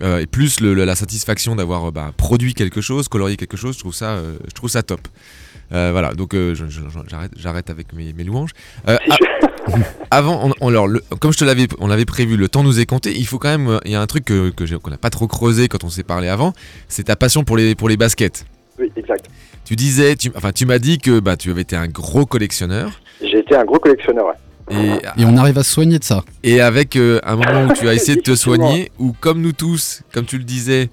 Euh, 0.00 0.20
et 0.20 0.26
plus 0.26 0.60
le- 0.60 0.74
le- 0.74 0.84
la 0.84 0.94
satisfaction 0.94 1.56
d'avoir 1.56 1.88
euh, 1.88 1.90
bah, 1.90 2.12
produit 2.16 2.54
quelque 2.54 2.80
chose, 2.80 3.08
colorié 3.08 3.36
quelque 3.36 3.56
chose, 3.56 3.74
je 3.74 3.80
trouve 3.80 3.94
ça, 3.94 4.10
euh, 4.10 4.36
je 4.46 4.52
trouve 4.54 4.70
ça 4.70 4.84
top. 4.84 5.00
Euh, 5.72 5.90
voilà, 5.92 6.14
donc 6.14 6.34
euh, 6.34 6.54
j'arrête, 7.36 7.70
avec 7.70 7.92
mes, 7.92 8.12
mes 8.12 8.24
louanges. 8.24 8.52
Euh, 8.88 8.96
a- 9.10 9.76
avant, 10.10 10.48
on, 10.48 10.54
on- 10.60 10.68
alors, 10.68 10.86
le- 10.88 11.02
comme 11.20 11.32
je 11.32 11.38
te 11.38 11.44
l'avais, 11.44 11.66
on 11.78 11.86
l'avait 11.88 12.04
prévu, 12.06 12.36
le 12.36 12.48
temps 12.48 12.62
nous 12.62 12.80
est 12.80 12.86
compté. 12.86 13.12
Il 13.16 13.26
faut 13.26 13.38
quand 13.38 13.50
même, 13.56 13.78
il 13.84 13.90
y 13.92 13.94
a 13.94 14.00
un 14.00 14.06
truc 14.06 14.24
que, 14.24 14.50
qu'on 14.78 14.90
n'a 14.90 14.96
pas 14.96 15.10
trop 15.10 15.26
creusé 15.26 15.68
quand 15.68 15.84
on 15.84 15.90
s'est 15.90 16.02
parlé 16.04 16.28
avant, 16.28 16.52
c'est 16.88 17.04
ta 17.04 17.16
passion 17.16 17.44
pour 17.44 17.56
les, 17.56 17.74
pour 17.74 17.88
les 17.88 17.96
baskets. 17.96 18.46
oui, 18.78 18.90
exact. 18.96 19.26
Tu 19.64 19.76
disais, 19.76 20.16
tu, 20.16 20.30
enfin, 20.34 20.50
tu 20.52 20.64
m'as 20.64 20.78
dit 20.78 20.96
que 20.96 21.20
bah, 21.20 21.36
tu 21.36 21.50
avais 21.50 21.60
été 21.60 21.76
un 21.76 21.88
gros 21.88 22.24
collectionneur. 22.24 22.90
J'ai 23.20 23.40
été 23.40 23.54
un 23.54 23.64
gros 23.66 23.78
collectionneur. 23.78 24.26
ouais. 24.26 24.32
Et, 24.70 25.22
Et 25.22 25.24
on 25.26 25.36
arrive 25.36 25.58
à 25.58 25.62
se 25.62 25.70
soigner 25.72 25.98
de 25.98 26.04
ça. 26.04 26.24
et 26.42 26.60
avec 26.62 26.96
euh, 26.96 27.20
un 27.24 27.36
moment 27.36 27.64
où 27.66 27.72
tu 27.74 27.86
as 27.88 27.94
essayé 27.94 28.16
de 28.16 28.22
te 28.22 28.34
soigner, 28.34 28.90
où 28.98 29.14
comme 29.20 29.40
nous 29.42 29.52
tous, 29.52 30.02
comme 30.12 30.24
tu 30.24 30.38
le 30.38 30.44
disais, 30.44 30.88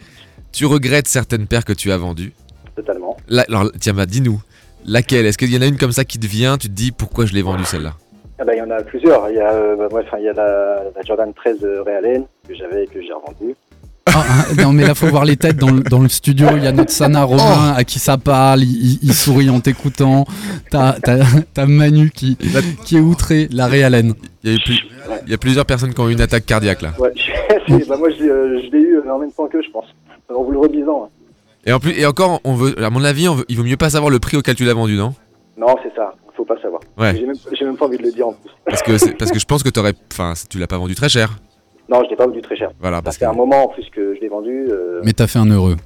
tu 0.52 0.66
regrettes 0.66 1.08
certaines 1.08 1.48
paires 1.48 1.64
que 1.66 1.74
tu 1.74 1.92
as 1.92 1.98
vendues. 1.98 2.34
Totalement. 2.76 3.16
Là, 3.30 3.46
alors, 3.48 3.72
tiens, 3.80 3.94
bah, 3.94 4.06
dis-nous, 4.06 4.42
laquelle? 4.86 5.26
Est-ce 5.26 5.38
qu'il 5.38 5.54
y 5.54 5.58
en 5.58 5.62
a 5.62 5.66
une 5.68 5.78
comme 5.78 5.92
ça 5.92 6.04
qui 6.06 6.20
te 6.20 6.28
vient 6.28 6.58
Tu 6.58 6.68
te 6.68 6.74
dis 6.74 6.92
pourquoi 6.92 7.26
je 7.26 7.34
l'ai 7.34 7.42
vendue 7.42 7.66
celle-là? 7.66 7.94
Ah 8.40 8.44
bah, 8.44 8.54
il 8.54 8.60
y 8.60 8.62
en 8.62 8.70
a 8.72 8.82
plusieurs. 8.84 9.30
Il 9.30 9.36
y 9.38 9.40
a, 9.40 9.52
euh, 9.54 9.76
bah, 9.78 9.88
bref, 9.90 10.06
il 10.18 10.24
y 10.26 10.30
a 10.30 10.34
la, 10.34 10.84
la 10.96 11.02
Jordan 11.06 11.32
13 11.34 11.60
de 11.62 11.78
Ray 11.86 11.96
Allen 11.96 12.24
que 12.48 12.54
j'avais 12.56 12.84
et 12.84 12.88
que 12.88 13.02
j'ai 13.02 13.14
revendue. 13.14 13.56
Ah, 14.08 14.24
ah, 14.30 14.62
non, 14.62 14.72
mais 14.72 14.86
là, 14.86 14.94
faut 14.96 15.08
voir 15.08 15.26
les 15.26 15.36
têtes 15.36 15.58
dans 15.58 15.72
le, 15.72 15.82
dans 15.82 16.00
le 16.00 16.08
studio. 16.10 16.48
Il 16.56 16.64
y 16.64 16.68
a 16.68 16.72
notre 16.72 16.92
Sana 16.92 17.24
Romain 17.24 17.74
à 17.76 17.84
qui 17.84 18.00
ça 18.00 18.18
parle. 18.18 18.62
Il, 18.64 18.70
il- 18.94 19.00
il 19.04 19.14
sourit 19.14 19.50
en 19.50 19.60
t'écoutant. 19.60 20.26
T'as 20.72 21.66
Manu 21.66 22.12
qui, 22.12 22.38
qui 22.86 22.98
est 22.98 23.02
outré, 23.02 23.48
la 23.52 23.68
réalène. 23.68 24.14
il 24.44 24.52
y, 24.52 24.54
a 24.54 24.58
eu 24.58 24.62
plus- 24.64 24.80
il 25.26 25.32
y 25.32 25.34
a 25.34 25.38
plusieurs 25.38 25.66
personnes 25.66 25.94
qui 25.94 26.00
ont 26.02 26.10
eu 26.10 26.14
une 26.14 26.22
attaque 26.22 26.46
cardiaque 26.46 26.82
là. 26.82 26.92
Ouais, 27.00 27.12
bah, 27.88 27.98
moi 27.98 28.10
je, 28.12 28.24
l'ai, 28.24 28.30
euh, 28.30 28.60
eu 28.74 28.96
euh, 28.98 29.14
en 29.14 29.20
même 29.20 29.32
temps 29.32 29.48
que 29.48 29.62
je 29.62 29.70
pense. 29.72 29.86
En 30.34 30.44
vous 30.44 30.52
le 30.52 30.60
redisant. 30.60 31.10
Et 31.66 31.74
en 31.74 31.80
plus, 31.80 31.92
et 32.00 32.06
encore, 32.06 32.40
on 32.44 32.54
veut, 32.54 32.76
à 32.84 32.90
mon 32.90 33.04
avis, 33.04 33.28
on 33.28 33.36
veut- 33.36 33.46
il 33.50 33.58
vaut 33.58 33.64
mieux 33.64 33.78
pas 33.78 33.90
savoir 33.90 34.12
le 34.12 34.20
prix 34.20 34.38
auquel 34.38 34.56
tu 34.56 34.66
l'as 34.66 34.74
vendu, 34.74 34.96
non? 34.96 35.14
Non, 35.58 35.76
c'est 35.84 35.94
ça. 35.96 36.14
Faut 36.36 36.46
pas 36.46 36.60
savoir. 36.62 36.82
Ouais. 36.98 37.16
J'ai 37.16 37.26
même, 37.26 37.36
j'ai 37.54 37.66
même 37.66 37.78
pas 37.78 37.86
envie 37.86 37.98
de 37.98 38.04
le 38.04 38.12
dire 38.12 38.28
en 38.28 38.34
plus. 38.34 38.52
Parce 38.66 38.82
que 38.84 38.98
c'est- 38.98 39.18
parce 39.18 39.32
que 39.32 39.40
je 39.40 39.46
pense 39.46 39.64
que 39.64 39.70
t'aurais, 39.70 39.94
enfin, 40.12 40.34
tu 40.50 40.60
l'as 40.60 40.68
pas 40.68 40.78
vendu 40.78 40.94
très 40.96 41.08
cher. 41.10 41.38
Non, 41.90 42.04
je 42.04 42.10
l'ai 42.10 42.16
pas 42.16 42.26
vendu 42.28 42.42
très 42.42 42.58
cher. 42.58 42.72
Voilà, 42.82 43.02
parce 43.02 43.18
que 43.18 43.26
un 43.26 43.32
moment 43.34 43.66
en 43.66 43.68
plus 43.70 43.86
que 43.90 44.16
je 44.16 44.20
l'ai 44.22 44.28
vendu. 44.28 44.68
euh, 44.70 45.02
Mais 45.06 45.14
t'as 45.14 45.28
fait 45.28 45.40
un 45.40 45.50
heureux. 45.50 45.78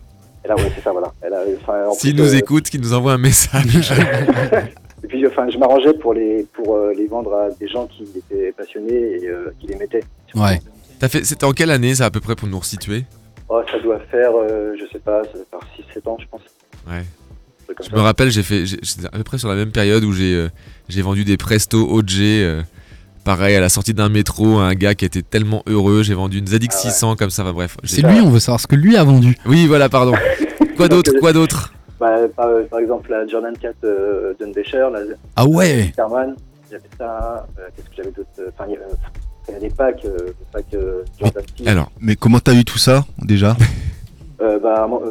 Elle 0.43 0.51
a, 0.51 0.55
ouais, 0.55 0.71
c'est 0.75 0.81
ça, 0.81 0.91
voilà. 0.91 1.13
Elle 1.21 1.33
a, 1.33 1.41
enfin, 1.61 1.87
en 1.89 1.91
S'il 1.93 2.15
plus, 2.15 2.23
nous 2.23 2.33
euh, 2.33 2.37
écoute, 2.37 2.69
qu'il 2.69 2.81
nous 2.81 2.93
envoie 2.93 3.13
un 3.13 3.17
message. 3.17 3.91
Et 5.03 5.07
puis, 5.07 5.25
enfin, 5.27 5.49
je 5.49 5.57
m'arrangeais 5.57 5.93
pour 5.93 6.13
les, 6.13 6.45
pour 6.53 6.75
euh, 6.75 6.93
les 6.97 7.07
vendre 7.07 7.33
à 7.33 7.49
des 7.51 7.67
gens 7.67 7.87
qui 7.87 8.03
étaient 8.17 8.51
passionnés 8.51 9.17
et 9.21 9.27
euh, 9.27 9.53
qui 9.59 9.67
les 9.67 9.75
mettaient. 9.75 10.03
ouais. 10.35 10.59
T'as 10.99 11.07
fait, 11.07 11.23
c'était 11.25 11.45
en 11.45 11.51
quelle 11.53 11.71
année 11.71 11.95
ça 11.95 12.05
à 12.05 12.09
peu 12.11 12.19
près 12.19 12.35
pour 12.35 12.47
nous 12.49 12.59
resituer? 12.59 13.05
Oh, 13.49 13.61
ça 13.71 13.79
doit 13.79 13.99
faire, 14.11 14.31
euh, 14.35 14.75
je 14.79 14.85
sais 14.91 14.99
pas, 14.99 15.23
ça 15.23 15.31
doit 15.33 15.45
faire 15.49 15.85
6-7 16.03 16.07
ans, 16.07 16.17
je 16.19 16.25
pense. 16.29 16.41
Ouais. 16.87 17.03
Je 17.79 17.89
ça. 17.89 17.95
me 17.95 18.01
rappelle, 18.01 18.29
j'ai 18.31 18.43
fait, 18.43 18.65
j'ai- 18.65 18.79
j'étais 18.81 19.05
à 19.07 19.09
peu 19.11 19.23
près 19.23 19.37
sur 19.37 19.47
la 19.49 19.55
même 19.55 19.71
période 19.71 20.03
où 20.03 20.11
j'ai, 20.13 20.33
euh, 20.35 20.49
j'ai 20.87 21.01
vendu 21.01 21.23
des 21.23 21.37
Presto 21.37 21.79
OG. 21.89 22.19
euh, 22.21 22.61
pareil, 23.25 23.55
à 23.55 23.59
la 23.59 23.69
sortie 23.69 23.93
d'un 23.93 24.09
métro, 24.09 24.57
à 24.59 24.63
un 24.65 24.73
gars 24.75 24.95
qui 24.95 25.05
était 25.05 25.21
tellement 25.21 25.61
heureux. 25.67 26.01
J'ai 26.03 26.15
vendu 26.15 26.39
une 26.39 26.45
ZX600 26.47 27.15
comme 27.15 27.29
ça. 27.29 27.43
Enfin 27.43 27.53
bref. 27.53 27.77
C'est 27.83 28.01
lui, 28.01 28.19
on 28.21 28.29
veut 28.29 28.39
savoir 28.39 28.59
ce 28.59 28.65
que 28.67 28.75
lui 28.75 28.97
a 28.97 29.03
vendu. 29.03 29.37
Oui, 29.45 29.67
voilà, 29.67 29.87
pardon. 29.89 30.13
Quoi 30.77 30.87
d'autre 30.87 31.11
Quoi 31.19 31.31
d'autre? 31.33 31.73
Bah, 31.99 32.15
par, 32.35 32.47
par 32.71 32.79
exemple, 32.79 33.11
la 33.11 33.27
Jordan 33.27 33.53
4 33.55 33.75
euh, 33.83 34.33
Dunbecher, 34.39 34.87
la 34.91 34.99
Ah 35.35 35.45
ouais 35.45 35.83
Superman, 35.87 36.35
j'avais 36.71 36.83
ça. 36.97 37.45
euh, 37.59 37.67
Qu'est-ce 37.75 37.89
que 37.89 37.95
j'avais 37.97 38.11
d'autre? 38.11 38.29
Enfin, 38.57 38.65
il 38.69 38.73
y 38.73 38.77
a- 38.77 38.79
euh, 38.79 38.93
il 39.49 39.53
y 39.53 39.57
a 39.57 39.59
des 39.59 39.69
packs, 39.69 40.05
euh, 40.05 40.17
des 40.27 40.33
packs 40.51 40.73
euh, 40.75 41.03
Jordan 41.03 41.03
6. 41.18 41.18
Alors, 41.65 41.91
mais 41.99 42.15
comment 42.15 42.39
t'as 42.39 42.53
eu 42.53 42.63
tout 42.63 42.77
ça 42.77 43.05
déjà? 43.19 43.55
Euh, 44.41 44.59
bah, 44.59 44.87
moi, 44.87 45.01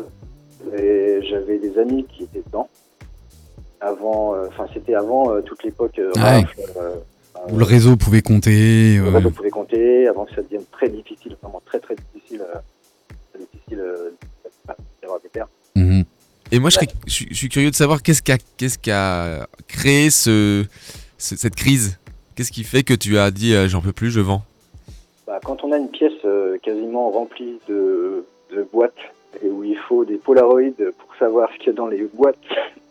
euh, 0.72 1.20
j'avais 1.28 1.58
des 1.58 1.78
amis 1.78 2.06
qui 2.10 2.24
étaient 2.24 2.42
dedans. 2.46 2.68
Avant, 3.80 4.34
euh, 4.34 4.46
enfin, 4.48 4.66
c'était 4.74 4.94
avant 4.94 5.30
euh, 5.32 5.40
toute 5.42 5.62
l'époque 5.62 5.98
euh, 5.98 6.12
Ouais. 6.16 6.40
rafle, 6.40 6.60
euh, 6.76 6.94
Où 7.50 7.58
le 7.58 7.64
réseau 7.64 7.96
pouvait 7.96 8.22
compter. 8.22 8.96
Le 8.96 9.08
réseau 9.10 9.30
pouvait 9.30 9.50
compter 9.50 10.08
avant 10.08 10.24
que 10.24 10.34
ça 10.34 10.42
devienne 10.42 10.64
très 10.72 10.88
difficile, 10.88 11.36
vraiment 11.42 11.62
très 11.64 11.78
très 11.78 11.94
difficile, 11.94 12.40
euh, 12.42 12.58
très 13.32 13.40
difficile 13.40 13.78
euh, 13.80 14.10
d'avoir 15.02 15.20
des 15.20 15.80
mhm. 15.80 16.04
Et 16.50 16.58
moi, 16.58 16.70
je, 16.70 16.76
serais- 16.76 16.88
je 17.06 17.12
suis- 17.12 17.28
je 17.30 17.34
suis 17.34 17.48
curieux 17.48 17.70
de 17.70 17.76
savoir 17.76 18.02
qu'est-ce 18.02 18.22
qui 18.22 18.32
a, 18.32 18.38
qu'est-ce 18.56 18.78
qui 18.78 18.90
a 18.90 19.46
créé 19.68 20.10
ce, 20.10 20.64
ce- 21.18 21.36
cette 21.36 21.54
crise? 21.54 21.98
Qu'est-ce 22.34 22.50
qui 22.50 22.64
fait 22.64 22.82
que 22.82 22.94
tu 22.94 23.18
as 23.18 23.30
dit 23.30 23.54
euh, 23.54 23.68
j'en 23.68 23.80
peux 23.82 23.92
plus, 23.92 24.10
je 24.10 24.20
vends? 24.20 24.42
Bah, 25.26 25.38
quand 25.44 25.62
on 25.62 25.70
a 25.72 25.76
une 25.76 25.90
pièce 25.90 26.12
quasiment 26.62 27.10
remplie 27.10 27.58
de, 27.68 28.24
de 28.54 28.62
boîtes 28.72 28.94
et 29.42 29.48
où 29.48 29.62
il 29.64 29.76
faut 29.76 30.04
des 30.04 30.16
Polaroids 30.16 30.72
pour 30.98 31.14
savoir 31.16 31.50
ce 31.52 31.58
qu'il 31.58 31.66
y 31.66 31.70
a 31.70 31.72
dans 31.74 31.86
les 31.86 32.04
boîtes 32.14 32.38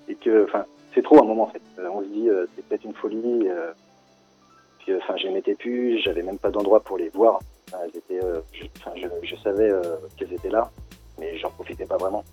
et 0.07 0.15
que, 0.15 0.43
enfin, 0.45 0.65
c'est 0.93 1.03
trop 1.03 1.17
à 1.17 1.21
un 1.21 1.25
moment 1.25 1.43
en 1.43 1.51
fait. 1.51 1.61
Euh, 1.79 1.89
on 1.91 2.01
se 2.01 2.07
dit 2.07 2.29
euh, 2.29 2.45
c'est 2.55 2.65
peut-être 2.65 2.85
une 2.85 2.93
folie. 2.93 3.47
euh, 3.47 3.71
puis, 4.79 4.93
euh, 4.93 4.99
enfin, 5.01 5.15
je 5.17 5.27
les 5.27 5.33
mettais 5.33 5.55
plus, 5.55 5.99
j'avais 5.99 6.23
même 6.23 6.37
pas 6.37 6.49
d'endroit 6.49 6.79
pour 6.79 6.97
les 6.97 7.09
voir. 7.09 7.39
Enfin, 7.67 7.83
elles 7.83 7.97
étaient, 7.97 8.23
euh, 8.23 8.39
je, 8.53 8.63
enfin, 8.79 8.91
je, 8.95 9.07
je 9.27 9.35
savais 9.41 9.69
euh, 9.69 9.81
qu'elles 10.15 10.33
étaient 10.33 10.49
là, 10.49 10.71
mais 11.19 11.37
j'en 11.37 11.49
profitais 11.49 11.85
pas 11.85 11.97
vraiment. 11.97 12.23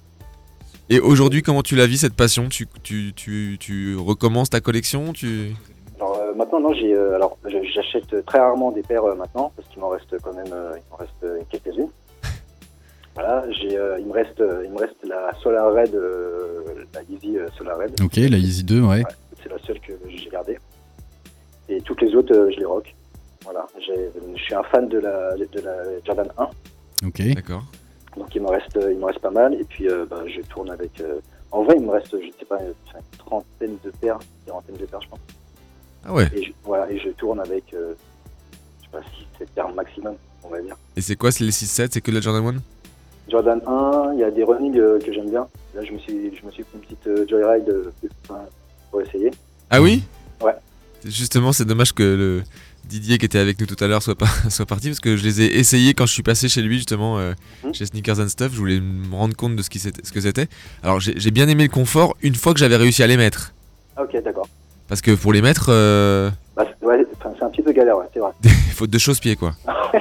Et 0.91 1.01
aujourd'hui, 1.01 1.43
comment 1.43 1.63
tu 1.63 1.77
la 1.77 1.87
vis 1.87 1.99
cette 1.99 2.15
passion? 2.15 2.49
Tu, 2.51 2.67
tu, 2.83 3.15
tu, 3.15 3.57
tu 3.59 3.97
recommences 3.97 4.51
ta 4.51 4.61
collection? 4.61 5.13
Tu... 5.15 5.53
Alors 5.99 6.19
euh, 6.19 6.35
maintenant, 6.35 6.61
non, 6.61 6.75
j'ai, 6.75 6.93
euh, 6.95 7.15
alors 7.17 7.39
je- 7.47 7.64
j'achète 7.75 8.25
très 8.27 8.39
rarement 8.39 8.70
des 8.70 8.83
paires 8.83 9.05
euh, 9.05 9.14
maintenant 9.14 9.53
parce 9.57 9.68
qu'il 9.68 9.81
m'en 9.81 9.89
reste 9.89 10.16
quand 10.22 10.33
même, 10.33 10.53
euh, 10.53 10.72
il 10.77 10.83
m'en 10.91 10.97
reste 10.97 11.12
euh, 11.25 11.41
quelques-unes. 11.51 11.91
Voilà, 13.14 13.45
j'ai, 13.53 13.77
euh, 13.77 13.99
il 14.01 14.07
me 14.07 14.12
reste, 14.12 14.41
euh, 14.41 14.62
il 14.64 14.72
me 14.72 14.79
reste 14.79 14.97
la 15.05 15.33
Solar 15.41 15.72
Red, 15.72 15.95
euh, 15.95 16.85
la 16.95 17.03
Yeezy 17.05 17.39
euh, 17.39 17.49
Solar 17.57 17.79
Red. 17.79 18.01
Ok, 18.03 18.16
la 18.16 18.37
Easy 18.39 18.64
2, 18.64 18.81
ouais. 18.83 19.05
C'est 19.41 19.49
la 19.49 19.59
seule 19.61 19.79
que 19.79 19.93
j'ai 20.09 20.29
gardée. 20.31 20.59
Et 21.68 21.81
toutes 21.83 22.03
les 22.03 22.12
autres, 22.16 22.35
euh, 22.35 22.51
je 22.51 22.59
les 22.59 22.64
rock. 22.64 22.93
Voilà, 23.45 23.66
j'ai- 23.87 24.11
je 24.37 24.43
suis 24.43 24.55
un 24.55 24.64
fan 24.64 24.89
de 24.89 24.99
la, 24.99 25.37
de 25.37 25.61
la 25.61 25.75
Jordan 26.05 26.27
1. 26.39 26.49
Ok. 27.07 27.22
D'accord. 27.35 27.62
Donc 28.16 28.35
il 28.35 28.43
me 28.43 28.49
reste, 28.49 28.77
il 28.91 28.99
me 28.99 29.05
reste 29.05 29.20
pas 29.20 29.31
mal. 29.31 29.55
Et 29.55 29.64
puis 29.64 29.89
euh, 29.89 30.07
bah, 30.11 30.22
je 30.27 30.41
tourne 30.43 30.70
avec. 30.70 31.01
euh, 31.01 31.20
en 31.53 31.62
vrai, 31.62 31.77
il 31.79 31.85
me 31.85 31.91
reste, 31.93 32.11
je 32.20 32.31
sais 32.37 32.45
pas, 32.47 32.59
une 32.61 32.75
trentaine 33.18 33.77
de 33.85 33.91
paires, 34.01 34.18
une 34.41 34.47
quarantaine 34.47 34.77
de 34.77 34.87
paires, 34.87 35.01
je 35.03 35.09
pense. 35.09 35.20
Ah 36.05 36.13
ouais. 36.13 36.29
Et 36.35 36.45
je, 36.45 36.53
voilà, 36.65 36.91
et 36.91 36.99
je 36.99 37.11
tourne 37.11 37.41
avec, 37.41 37.65
euh, 37.75 37.95
je 38.81 38.85
sais 38.85 38.91
pas, 38.93 39.01
6 39.03 39.39
7 39.39 39.51
paires 39.51 39.75
maximum, 39.75 40.15
on 40.43 40.49
va 40.49 40.61
dire. 40.61 40.77
Et 40.97 41.01
c'est 41.01 41.17
quoi 41.17 41.33
c'est 41.33 41.45
les 41.45 41.51
6-7 41.51 41.89
C'est 41.93 42.01
que 42.01 42.11
de 42.11 42.17
la 42.17 42.21
Jordan 42.21 42.47
1 42.47 43.31
Jordan 43.31 43.61
1, 43.67 44.13
il 44.15 44.21
y 44.21 44.25
a 44.25 44.31
des 44.31 44.45
running 44.45 44.77
euh, 44.79 44.99
que 44.99 45.13
j'aime 45.13 45.31
bien. 45.31 45.47
Là, 45.75 45.83
je 45.85 45.93
me 45.93 45.99
suis, 45.99 46.37
je 46.37 46.47
me 46.47 46.51
suis 46.51 46.63
fait 46.63 46.69
une 46.75 46.81
petite 46.81 47.07
euh, 47.07 47.27
joyride 47.29 47.69
euh, 47.69 47.91
pour 48.91 49.01
essayer. 49.01 49.31
Ah 49.71 49.81
oui? 49.81 50.03
Ouais. 50.41 50.55
Justement, 51.05 51.53
c'est 51.53 51.65
dommage 51.65 51.93
que 51.93 52.03
le 52.03 52.43
Didier 52.87 53.17
qui 53.17 53.25
était 53.25 53.39
avec 53.39 53.59
nous 53.59 53.67
tout 53.67 53.83
à 53.83 53.87
l'heure 53.87 54.03
soit, 54.03 54.15
pas, 54.15 54.29
soit 54.51 54.67
parti 54.67 54.89
parce 54.89 55.01
que 55.01 55.17
je 55.17 55.25
les 55.25 55.41
ai 55.41 55.59
essayés 55.59 55.95
quand 55.95 56.07
je 56.07 56.13
suis 56.13 56.23
passé 56.23 56.49
chez 56.49 56.61
lui 56.63 56.77
justement 56.77 57.19
euh, 57.19 57.33
chez 57.73 57.87
Sneakers 57.87 58.21
and 58.21 58.29
Stuff. 58.29 58.53
Je 58.53 58.59
voulais 58.59 58.81
me 58.81 59.15
rendre 59.15 59.35
compte 59.35 59.57
de 59.57 59.63
ce, 59.63 59.71
qui 59.71 59.79
ce 59.79 59.91
que 59.91 60.21
c'était. 60.21 60.49
Alors 60.83 61.01
j'ai 61.01 61.15
j'ai 61.17 61.31
bien 61.31 61.49
aimé 61.49 61.65
le 61.65 61.71
confort 61.71 62.15
une 62.23 62.35
fois 62.35 62.53
que 62.53 62.61
j'avais 62.61 62.77
réussi 62.77 63.03
à 63.03 63.07
les 63.07 63.17
mettre. 63.17 63.55
Ah, 63.97 64.03
ok, 64.03 64.23
d'accord. 64.23 64.49
Parce 64.95 65.03
que 65.03 65.11
pour 65.20 65.32
les 65.32 65.42
mettre, 65.42 65.70
euh, 65.70 66.30
Bah, 66.55 66.64
c'est- 66.80 66.86
ouais, 66.86 67.05
enfin, 67.18 67.34
c'est 67.36 67.45
un 67.45 67.51
petit 67.51 67.62
peu 67.62 67.72
galère, 67.72 67.99
ouais, 67.99 68.05
c'est 68.14 68.20
vrai. 68.20 68.30
faute 68.74 68.90
de 68.90 68.99
chausse-pied 68.99 69.34
quoi. 69.34 69.51
c'est 69.92 69.99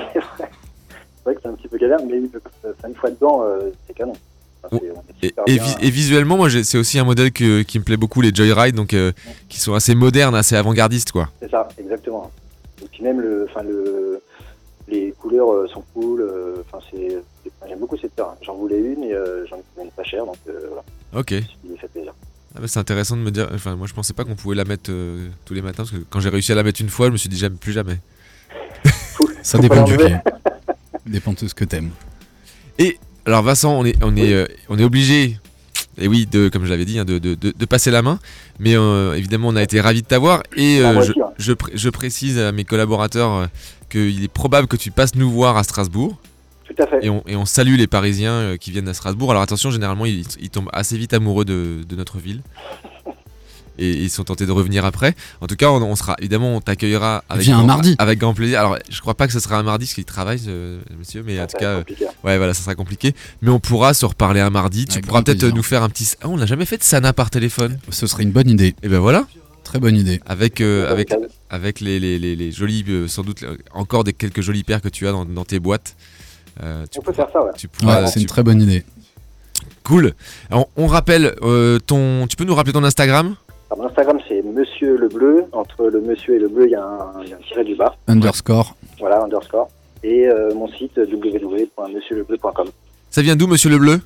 vrai 1.25 1.33
que 1.33 1.41
c'est 1.41 1.47
un 1.47 1.53
petit 1.53 1.67
peu 1.67 1.79
galère, 1.79 1.97
mais 2.07 2.13
euh, 2.65 2.73
une 2.87 2.93
fois 2.93 3.09
dedans, 3.09 3.41
euh, 3.43 3.71
c'est 3.87 3.95
canon. 3.95 4.13
Enfin, 4.63 4.77
est 4.77 5.25
Et, 5.25 5.27
super 5.29 5.43
et 5.47 5.53
bien. 5.55 5.63
vi- 5.63 5.75
et 5.81 5.89
visuellement, 5.89 6.37
moi, 6.37 6.47
j'ai- 6.47 6.63
c'est 6.63 6.77
aussi 6.77 6.99
un 6.99 7.05
modèle 7.05 7.31
que- 7.31 7.63
qui 7.63 7.79
me 7.79 7.83
plaît 7.83 7.97
beaucoup, 7.97 8.21
les 8.21 8.29
Joyride, 8.35 8.75
donc 8.75 8.93
euh, 8.93 9.11
qui 9.49 9.59
sont 9.59 9.73
assez 9.73 9.95
modernes, 9.95 10.35
assez 10.35 10.55
avant-gardistes, 10.55 11.11
quoi. 11.11 11.27
C'est 11.41 11.49
ça, 11.49 11.67
exactement. 11.79 12.29
Et 12.83 12.85
puis 12.91 13.01
même 13.01 13.19
le, 13.19 13.47
enfin 13.49 13.63
le, 13.63 14.21
les 14.87 15.11
couleurs 15.13 15.51
euh, 15.53 15.67
sont 15.73 15.83
cool. 15.95 16.21
euh, 16.21 16.57
Enfin 16.71 16.85
c'est, 16.91 17.17
j'aime 17.67 17.79
beaucoup 17.79 17.97
cette 17.97 18.13
paire. 18.13 18.27
J'en 18.43 18.53
voulais 18.53 18.77
une 18.77 19.03
et 19.05 19.13
euh, 19.15 19.43
j'en 19.47 19.57
ai 19.57 19.83
une 19.85 19.89
pas 19.89 20.03
cher, 20.03 20.23
donc 20.23 20.37
euh, 20.47 20.67
voilà. 20.67 20.83
Ok. 21.19 21.31
Il 21.31 21.71
me 21.71 21.77
fait 21.77 21.87
plaisir. 21.87 22.13
Ah 22.56 22.60
bah, 22.62 22.68
c'est 22.68 22.80
intéressant 22.80 23.16
de 23.18 23.22
me 23.22 23.32
dire. 23.32 23.49
Enfin, 23.54 23.76
moi, 23.76 23.88
je 23.88 23.93
pensais 23.93 24.14
pas 24.14 24.24
qu'on 24.24 24.36
pouvait 24.36 24.56
la 24.56 24.64
mettre 24.66 24.91
euh, 24.91 25.28
tous 25.45 25.54
les 25.54 25.62
matins, 25.62 25.84
parce 25.84 25.91
que 25.91 25.97
quand 26.10 26.20
j'ai 26.20 26.30
réussi 26.30 26.51
à 26.51 26.56
la 26.56 26.64
mettre 26.64 26.82
une 26.82 26.89
fois, 26.89 27.08
je 27.08 27.12
me 27.12 27.18
suis 27.18 27.30
dit 27.30 27.38
jamais, 27.38 27.56
plus 27.56 27.74
jamais. 27.74 27.99
Ça 29.41 29.58
Faut 29.58 29.62
dépend 29.64 29.84
du 29.84 29.97
pied. 29.97 30.16
dépend 31.08 31.34
de 31.34 31.47
ce 31.47 31.54
que 31.54 31.66
t'aimes. 31.66 31.89
Et 32.78 32.99
alors, 33.26 33.41
Vincent, 33.43 33.74
on 33.74 33.86
est, 33.86 33.95
on 34.04 34.16
est, 34.16 34.34
euh, 34.34 34.45
on 34.70 34.78
est 34.78 34.84
obligé. 34.84 35.39
Et 35.97 36.08
oui, 36.08 36.26
de, 36.26 36.49
comme 36.49 36.66
je 36.66 36.70
l'avais 36.70 36.86
dit, 36.86 36.97
hein, 36.97 37.06
de, 37.06 37.20
de- 37.20 37.36
de- 37.36 37.54
de 37.58 37.66
passer 37.66 37.91
la 37.91 38.01
main. 38.01 38.20
Mais 38.60 38.76
euh, 38.76 39.14
évidemment, 39.14 39.49
on 39.49 39.56
a 39.56 39.62
été 39.64 39.80
ravis 39.82 40.01
de 40.01 40.08
t'avoir. 40.08 40.41
Et 40.56 40.78
je, 40.80 41.12
je 41.38 41.54
pré- 41.54 41.72
je 41.76 41.89
précise 41.89 42.38
à 42.39 42.51
mes 42.51 42.64
collaborateurs 42.64 43.32
euh, 43.34 43.45
qu'il 43.89 44.24
est 44.24 44.28
probable 44.32 44.68
que 44.68 44.76
tu 44.76 44.89
passes 44.91 45.14
nous 45.16 45.30
voir 45.32 45.56
à 45.58 45.64
Strasbourg. 45.64 46.18
Tout 46.76 46.84
à 46.84 46.88
fait. 46.88 47.05
Et 47.05 47.09
on, 47.09 47.24
et 47.28 47.36
on 47.36 47.45
salue 47.45 47.76
les 47.76 47.88
Parisiens 47.88 48.32
euh, 48.34 48.57
qui 48.57 48.71
viennent 48.71 48.88
à 48.88 48.93
Strasbourg. 48.93 49.32
Alors 49.32 49.43
attention, 49.43 49.71
généralement, 49.71 50.05
ils, 50.05 50.26
ils 50.39 50.49
tombent 50.49 50.69
assez 50.74 50.97
vite 50.97 51.13
amoureux 51.13 51.45
de, 51.45 51.82
de 51.88 51.95
notre 51.95 52.17
ville. 52.19 52.41
Et 53.80 53.89
ils 53.89 54.11
sont 54.11 54.24
tentés 54.24 54.45
de 54.45 54.51
revenir 54.51 54.86
après. 54.86 55.15
En 55.41 55.47
tout 55.47 55.55
cas, 55.55 55.71
on, 55.71 55.82
on 55.82 55.95
sera 55.95 56.15
évidemment, 56.19 56.55
on 56.57 56.61
t'accueillera 56.61 57.24
avec, 57.28 57.43
Viens 57.45 57.55
un 57.55 57.59
grand- 57.61 57.67
mardi. 57.67 57.95
avec 57.97 58.19
grand 58.19 58.36
plaisir. 58.36 58.59
Alors, 58.59 58.78
je 58.88 59.01
crois 59.01 59.15
pas 59.15 59.26
que 59.26 59.34
ce 59.34 59.39
sera 59.39 59.57
un 59.57 59.63
mardi 59.63 59.86
parce 59.86 59.95
qu'il 59.95 60.05
travaille, 60.05 60.38
ce 60.38 60.78
monsieur, 60.99 61.24
mais 61.26 61.41
en 61.41 61.47
tout 61.47 61.57
cas, 61.57 61.69
euh, 61.69 61.78
compliqué. 61.80 62.05
ouais, 62.24 62.38
voilà, 62.38 62.53
ça 62.53 62.61
sera 62.61 62.76
compliqué. 62.76 63.15
Mais 63.41 63.49
on 63.49 63.59
pourra 63.59 63.95
se 63.95 64.05
reparler 64.05 64.41
un 64.41 64.51
mardi. 64.51 64.86
Tu 64.86 64.91
Avec 64.93 65.07
pourras 65.07 65.21
grand 65.24 65.34
peut-être 65.34 65.55
nous 65.55 65.63
faire 65.63 65.82
un 65.82 65.89
petit. 65.89 66.07
Ah, 66.21 66.30
on 66.30 66.38
n'a 66.38 66.45
jamais 66.45 66.65
fait 66.65 66.78
de 66.78 66.84
Sana 66.84 67.13
par 67.13 67.32
téléphone. 67.32 67.80
Ce 67.89 68.05
serait 68.05 68.21
une 68.21 68.32
bonne 68.32 68.47
idée. 68.49 68.76
Et 68.84 68.89
ben 68.89 68.99
voilà. 68.99 69.26
Très 69.63 69.80
bonne 69.80 69.95
idée. 69.97 70.19
Avec, 70.28 70.61
euh, 70.61 70.91
avec, 70.91 71.11
avec 71.49 71.80
les, 71.80 71.99
les, 71.99 72.19
les, 72.19 72.36
les 72.36 72.51
jolies, 72.51 72.84
euh, 72.89 73.07
sans 73.07 73.24
doute, 73.24 73.41
euh, 73.41 73.57
encore 73.74 74.03
des 74.03 74.13
quelques 74.13 74.41
jolies 74.41 74.63
paires 74.63 74.82
que 74.82 74.89
tu 74.89 75.07
as 75.07 75.11
dans, 75.11 75.26
dans 75.26 75.45
tes 75.45 75.59
boîtes. 75.59 75.95
Euh, 76.62 76.86
tu 76.91 76.99
On 76.99 77.01
peut 77.01 77.14
faire 77.14 77.30
ça, 77.32 77.43
ouais. 77.43 77.51
tu 77.58 77.68
pourras- 77.68 78.01
Ouais, 78.01 78.08
c'est 78.08 78.14
tu- 78.14 78.20
une 78.22 78.26
très 78.28 78.43
bonne 78.43 78.62
idée. 78.62 78.84
Cool. 79.84 80.14
Alors, 80.51 80.68
on 80.78 80.88
rappelle 80.88 81.34
euh, 81.41 81.80
ton. 81.80 82.28
Tu 82.28 82.36
peux 82.36 82.43
nous 82.43 82.56
rappeler 82.56 82.74
ton 82.74 82.84
Instagram? 82.84 83.36
Alors, 83.70 83.84
mon 83.84 83.89
Instagram 83.89 84.20
c'est 84.28 84.41
Monsieur 84.43 84.97
le 84.97 85.08
Bleu. 85.10 85.45
Entre 85.51 85.86
le 85.88 85.99
Monsieur 86.01 86.36
et 86.36 86.39
le 86.39 86.47
Bleu, 86.47 86.66
il 86.68 86.72
y 86.72 86.76
a 86.76 86.84
un, 86.84 87.22
il 87.24 87.30
y 87.30 87.34
a 87.34 87.38
un 87.38 87.39
tiré 87.39 87.64
du 87.64 87.76
bas. 87.76 87.95
Underscore. 88.08 88.76
Voilà, 88.99 89.24
underscore. 89.24 89.70
Et 90.04 90.28
euh, 90.28 90.54
mon 90.54 90.68
site 90.68 90.97
www.monsieurlebleu.com. 90.97 92.70
Ça 93.10 93.22
vient 93.22 93.36
d'où, 93.36 93.47
Monsieur 93.47 93.70
le 93.70 93.78
Bleu? 93.78 94.01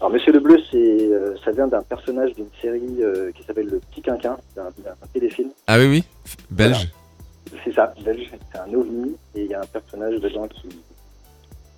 Alors 0.00 0.10
Monsieur 0.12 0.32
le 0.32 0.40
Bleu, 0.40 0.58
c'est, 0.70 0.76
euh, 0.78 1.34
ça 1.44 1.52
vient 1.52 1.68
d'un 1.68 1.82
personnage 1.82 2.34
d'une 2.34 2.48
série 2.60 2.82
euh, 3.00 3.30
qui 3.32 3.44
s'appelle 3.44 3.66
Le 3.66 3.78
Petit 3.78 4.02
Quinquin, 4.02 4.36
d'un, 4.56 4.64
d'un 4.84 4.94
téléfilm. 5.12 5.50
Ah 5.68 5.78
oui, 5.78 5.86
oui. 5.86 6.04
Belge. 6.50 6.88
C'est 7.64 7.72
ça, 7.74 7.94
belge. 8.04 8.30
C'est 8.52 8.58
un 8.58 8.74
ovni 8.74 9.12
et 9.36 9.42
il 9.44 9.46
y 9.50 9.54
a 9.54 9.60
un 9.60 9.66
personnage 9.66 10.18
dedans 10.20 10.48
qui, 10.48 10.68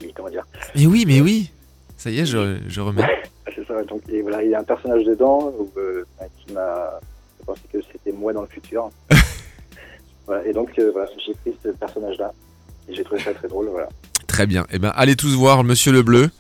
qui- 0.07 0.13
comment 0.15 0.31
dire. 0.31 0.47
Mais 0.75 0.87
oui, 0.87 1.05
mais 1.07 1.21
oui. 1.21 1.51
Ça 1.97 2.11
y 2.11 2.21
est, 2.21 2.27
je, 2.27 2.59
je 2.69 2.81
remets. 2.81 3.03
C'est 3.55 3.67
ça. 3.67 3.83
Donc 3.85 4.03
et 4.09 4.23
voilà, 4.23 4.43
il 4.43 4.51
y 4.51 4.55
a 4.55 4.61
un 4.61 4.65
personnage 4.65 5.05
dedans 5.05 5.53
où, 5.59 5.71
euh, 5.79 6.05
qui 6.45 6.53
m'a 6.53 7.01
pensais 7.45 7.61
que 7.73 7.79
c'était 7.93 8.13
moi 8.13 8.33
dans 8.33 8.43
le 8.43 8.47
futur. 8.49 8.91
voilà, 10.27 10.47
et 10.47 10.53
donc 10.53 10.71
euh, 10.79 10.91
voilà, 10.93 11.09
j'ai 11.25 11.35
pris 11.35 11.55
ce 11.63 11.69
personnage-là 11.69 12.33
et 12.89 12.95
j'ai 12.95 13.05
trouvé 13.05 13.21
ça 13.23 13.35
très 13.35 13.49
drôle. 13.49 13.69
Voilà. 13.69 13.89
Très 14.27 14.47
bien. 14.47 14.67
Eh 14.73 14.79
ben, 14.79 14.93
allez 14.95 15.17
tous 15.17 15.35
voir 15.35 15.65
Monsieur 15.65 15.93
le 15.93 16.03
Bleu. 16.03 16.31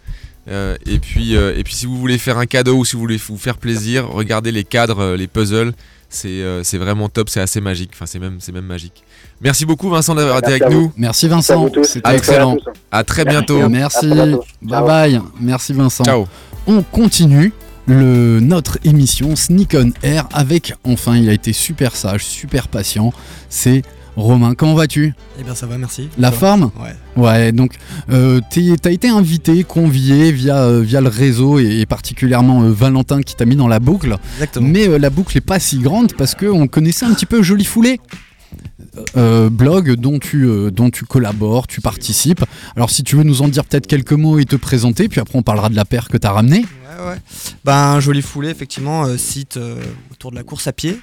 Euh, 0.48 0.76
et 0.86 0.98
puis, 0.98 1.36
euh, 1.36 1.56
et 1.56 1.64
puis, 1.64 1.74
si 1.74 1.86
vous 1.86 1.96
voulez 1.96 2.18
faire 2.18 2.36
un 2.36 2.44
cadeau 2.46 2.76
ou 2.76 2.84
si 2.84 2.96
vous 2.96 3.00
voulez 3.00 3.16
vous 3.16 3.38
faire 3.38 3.56
plaisir, 3.56 4.08
regardez 4.10 4.52
les 4.52 4.64
cadres, 4.64 5.00
euh, 5.00 5.16
les 5.16 5.26
puzzles. 5.26 5.72
C'est, 6.14 6.28
euh, 6.28 6.62
c'est 6.62 6.78
vraiment 6.78 7.08
top. 7.08 7.28
C'est 7.28 7.40
assez 7.40 7.60
magique. 7.60 7.90
Enfin, 7.94 8.06
c'est 8.06 8.18
même, 8.18 8.36
c'est 8.38 8.52
même 8.52 8.66
magique. 8.66 9.02
Merci 9.40 9.66
beaucoup, 9.66 9.90
Vincent, 9.90 10.14
d'avoir 10.14 10.38
été 10.38 10.48
avec 10.48 10.70
nous. 10.70 10.92
Merci 10.96 11.28
Vincent, 11.28 11.68
c'était 11.82 12.14
excellent. 12.14 12.56
À 12.90 13.02
très 13.04 13.24
Merci. 13.24 13.36
bientôt. 13.36 13.68
Merci. 13.68 14.08
Bye 14.08 14.38
Ciao. 14.68 14.86
bye. 14.86 15.20
Merci 15.40 15.72
Vincent. 15.72 16.04
Ciao. 16.04 16.26
on 16.66 16.82
continue 16.82 17.52
le, 17.86 18.40
notre 18.40 18.78
émission 18.84 19.36
Sneak 19.36 19.74
on 19.74 19.90
Air 20.02 20.26
avec, 20.32 20.74
enfin, 20.84 21.16
il 21.16 21.28
a 21.28 21.32
été 21.32 21.52
super 21.52 21.96
sage, 21.96 22.24
super 22.24 22.68
patient. 22.68 23.12
C'est 23.48 23.82
Romain. 24.16 24.54
Comment 24.54 24.74
vas-tu? 24.74 25.14
Eh 25.38 25.42
bien, 25.42 25.54
ça 25.54 25.66
va, 25.66 25.76
merci. 25.78 26.08
La 26.18 26.30
forme? 26.30 26.70
Ouais. 26.80 27.22
Ouais, 27.22 27.52
donc 27.52 27.72
euh, 28.10 28.40
t'as 28.80 28.90
été 28.90 29.08
invité, 29.08 29.64
convié 29.64 30.32
via, 30.32 30.58
euh, 30.58 30.80
via 30.82 31.00
le 31.00 31.08
réseau 31.08 31.58
et, 31.58 31.80
et 31.80 31.86
particulièrement 31.86 32.62
euh, 32.62 32.70
Valentin 32.70 33.22
qui 33.22 33.34
t'a 33.36 33.44
mis 33.44 33.56
dans 33.56 33.68
la 33.68 33.80
boucle. 33.80 34.16
Exactement. 34.34 34.68
Mais 34.68 34.98
la 34.98 35.10
boucle 35.10 35.36
est 35.36 35.40
pas 35.40 35.58
si 35.58 35.78
grande 35.78 36.14
parce 36.14 36.34
qu'on 36.34 36.66
connaissait 36.66 37.06
un 37.06 37.14
petit 37.14 37.26
peu 37.26 37.42
Joli 37.42 37.64
Foulé. 37.64 38.00
Euh, 39.16 39.50
blog 39.50 39.94
dont 39.94 40.18
tu, 40.18 40.44
euh, 40.44 40.70
dont 40.70 40.90
tu 40.90 41.04
collabores, 41.04 41.66
tu 41.66 41.80
participes. 41.80 42.44
Alors 42.76 42.90
si 42.90 43.02
tu 43.02 43.16
veux 43.16 43.24
nous 43.24 43.42
en 43.42 43.48
dire 43.48 43.64
peut-être 43.64 43.86
quelques 43.86 44.12
mots 44.12 44.38
et 44.38 44.44
te 44.44 44.56
présenter, 44.56 45.08
puis 45.08 45.20
après 45.20 45.36
on 45.36 45.42
parlera 45.42 45.68
de 45.68 45.76
la 45.76 45.84
paire 45.84 46.08
que 46.08 46.16
t'as 46.16 46.30
ramenée. 46.32 46.60
Ouais, 46.60 47.06
ouais. 47.08 47.16
Ben, 47.64 47.98
joli 48.00 48.22
foulé, 48.22 48.50
effectivement, 48.50 49.04
euh, 49.04 49.16
site 49.16 49.58
autour 50.12 50.30
de 50.30 50.36
la 50.36 50.44
course 50.44 50.66
à 50.68 50.72
pied. 50.72 51.00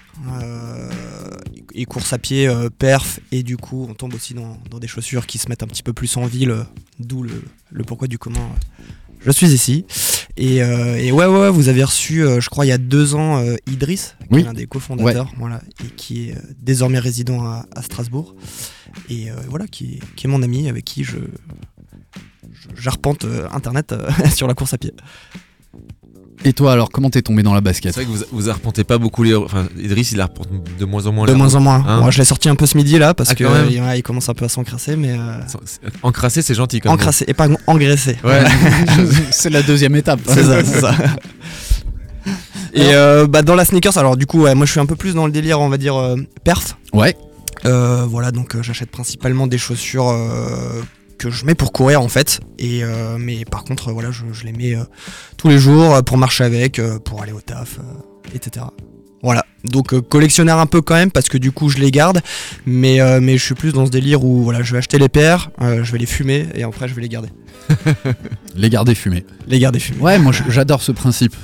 et 1.74 1.86
course 1.86 2.14
à 2.14 2.18
pied, 2.18 2.50
perf, 2.80 3.20
et 3.32 3.44
du 3.44 3.58
coup, 3.58 3.88
on 3.90 3.94
tombe 3.94 4.14
aussi 4.14 4.34
dans, 4.34 4.58
dans 4.70 4.80
des 4.80 4.88
chaussures 4.88 5.26
qui 5.26 5.38
se 5.38 5.50
mettent 5.50 5.64
un 5.64 5.68
petit 5.68 5.84
peu 5.84 5.94
plus 5.94 6.16
en 6.18 6.26
ville, 6.26 6.56
d'où 7.00 7.24
le, 7.24 7.44
le 7.72 7.84
pourquoi 7.84 8.08
du 8.08 8.18
comment. 8.18 8.50
je 9.26 9.32
suis 9.32 9.48
ici. 9.48 9.86
Et, 10.38 10.64
euh, 10.64 10.96
et 10.96 11.12
ouais, 11.12 11.26
ouais, 11.26 11.40
ouais, 11.42 11.50
vous 11.50 11.68
avez 11.70 11.84
reçu, 11.84 12.24
euh, 12.24 12.40
je 12.40 12.50
crois, 12.50 12.66
il 12.66 12.70
y 12.70 12.74
a 12.74 12.78
deux 12.78 13.16
ans, 13.16 13.38
euh, 13.40 13.56
Idriss, 13.68 14.16
qui 14.22 14.28
Oui. 14.32 14.42
est 14.42 14.46
l'un 14.46 14.54
des 14.54 14.66
cofondateurs, 14.68 15.26
Ouais. 15.28 15.36
voilà, 15.38 15.62
et 15.84 15.90
qui 15.90 16.30
est 16.30 16.36
désormais 16.60 17.00
résident 17.00 17.44
à, 17.44 17.66
à 17.76 17.82
Strasbourg. 17.82 18.36
Et 19.10 19.28
voilà, 19.50 19.68
qui, 19.68 19.96
est- 19.96 20.16
qui 20.16 20.28
est 20.28 20.30
mon 20.30 20.42
ami 20.42 20.68
avec 20.70 20.86
qui 20.86 21.04
je, 21.04 21.18
je- 22.52 22.70
j'arpente 22.76 23.26
euh, 23.26 23.48
Internet 23.52 23.92
euh, 23.94 24.10
sur 24.36 24.48
la 24.48 24.54
course 24.54 24.74
à 24.74 24.78
pied. 24.78 24.94
Et 26.44 26.54
toi 26.54 26.72
alors, 26.74 26.90
comment 26.90 27.10
t'es 27.12 27.22
tombé 27.22 27.44
dans 27.44 27.54
la 27.54 27.62
basket 27.62 27.94
C'est 27.94 28.04
vrai 28.04 28.12
que 28.12 28.18
vous, 28.18 28.24
vous 28.32 28.50
arpentez 28.50 28.84
pas 28.84 28.98
beaucoup 28.98 29.22
les. 29.24 29.36
Enfin, 29.36 29.68
Idriss, 29.80 30.12
il 30.12 30.22
arpente 30.22 30.48
de 30.80 30.86
moins 30.86 31.06
en 31.06 31.12
moins. 31.12 31.26
De 31.28 31.34
moins 31.34 31.54
en 31.54 31.60
moins. 31.60 31.84
hein. 31.88 32.00
Moi, 32.02 32.10
je 32.12 32.18
l'ai 32.18 32.26
sorti 32.26 32.50
un 32.50 32.56
peu 32.56 32.66
ce 32.66 32.76
midi 32.78 32.98
là 32.98 33.14
parce 33.14 33.30
Ah, 33.32 33.36
que 33.36 33.44
euh, 33.44 33.68
ouais, 33.68 34.00
il 34.00 34.02
commence 34.02 34.28
un 34.28 34.34
peu 34.34 34.46
à 34.46 34.50
s'encrasser, 34.50 34.96
mais. 34.96 35.12
euh, 35.12 35.38
Encrassé, 36.02 36.42
c'est 36.42 36.56
gentil 36.56 36.80
quand 36.80 36.90
même. 36.90 36.96
Encrassé 37.00 37.26
et 37.28 37.34
pas 37.36 37.48
engraissé. 37.68 38.18
Ouais. 38.24 38.44
c'est 39.32 39.50
la 39.52 39.62
deuxième 39.62 39.96
étape. 39.96 40.20
C'est 40.26 40.44
ça, 40.44 40.64
c'est 40.66 40.80
ça. 40.82 40.96
Et 42.74 42.94
euh, 42.96 43.28
bah, 43.28 43.42
dans 43.42 43.56
la 43.56 43.66
sneakers, 43.66 43.98
alors 43.98 44.16
du 44.16 44.26
coup, 44.26 44.44
ouais, 44.44 44.56
moi 44.56 44.66
je 44.66 44.72
suis 44.72 44.80
un 44.80 44.86
peu 44.86 44.96
plus 44.96 45.14
dans 45.14 45.26
le 45.26 45.32
délire, 45.32 45.60
on 45.60 45.68
va 45.70 45.78
dire, 45.78 45.96
euh, 45.96 46.16
perf. 46.46 46.78
Ouais. 46.94 47.18
Euh, 47.66 48.06
voilà, 48.10 48.32
donc 48.32 48.56
euh, 48.56 48.64
j'achète 48.64 48.90
principalement 48.90 49.46
des 49.46 49.58
chaussures 49.58 50.08
euh, 50.10 50.82
que 51.22 51.30
je 51.30 51.46
mets 51.46 51.54
pour 51.56 51.72
courir 51.72 52.02
en 52.02 52.08
fait. 52.10 52.40
Et, 52.58 52.84
euh, 52.84 53.18
mais 53.20 53.46
par 53.46 53.64
contre, 53.64 53.92
voilà, 53.92 54.10
je, 54.10 54.24
je 54.34 54.44
les 54.44 54.54
mets 54.54 54.76
euh, 54.76 54.84
tous 55.38 55.50
les 55.50 55.60
jours 55.60 55.94
euh, 55.96 56.02
pour 56.02 56.18
marcher 56.18 56.44
avec, 56.44 56.80
euh, 56.80 56.98
pour 56.98 57.22
aller 57.22 57.32
au 57.32 57.42
taf, 57.42 57.78
euh, 57.78 58.36
etc. 58.36 58.66
Voilà, 59.22 59.46
donc 59.64 59.94
euh, 59.94 60.02
collectionneur 60.02 60.58
un 60.58 60.66
peu 60.66 60.82
quand 60.82 60.96
même 60.96 61.12
parce 61.12 61.30
que 61.30 61.38
du 61.38 61.52
coup 61.52 61.70
je 61.70 61.78
les 61.78 61.92
garde, 61.92 62.22
mais, 62.66 63.00
euh, 63.02 63.20
mais 63.22 63.38
je 63.38 63.46
suis 63.46 63.54
plus 63.54 63.72
dans 63.72 63.86
ce 63.86 63.92
délire 63.92 64.24
où 64.24 64.42
voilà, 64.44 64.64
je 64.64 64.72
vais 64.72 64.80
acheter 64.80 64.98
les 64.98 65.10
paires, 65.10 65.52
euh, 65.62 65.84
je 65.84 65.92
vais 65.92 66.00
les 66.00 66.08
fumer 66.08 66.48
et 66.56 66.64
après 66.64 66.88
je 66.88 66.96
vais 66.96 67.04
les 67.04 67.10
garder. 67.10 67.30
Les 68.56 68.70
garder 68.70 68.96
fumés. 68.96 69.24
Les 69.48 69.60
garder 69.60 69.80
fumés. 69.80 70.02
Ouais, 70.02 70.18
moi 70.18 70.34
j'adore 70.50 70.82
ce 70.82 70.92
principe. 70.92 71.36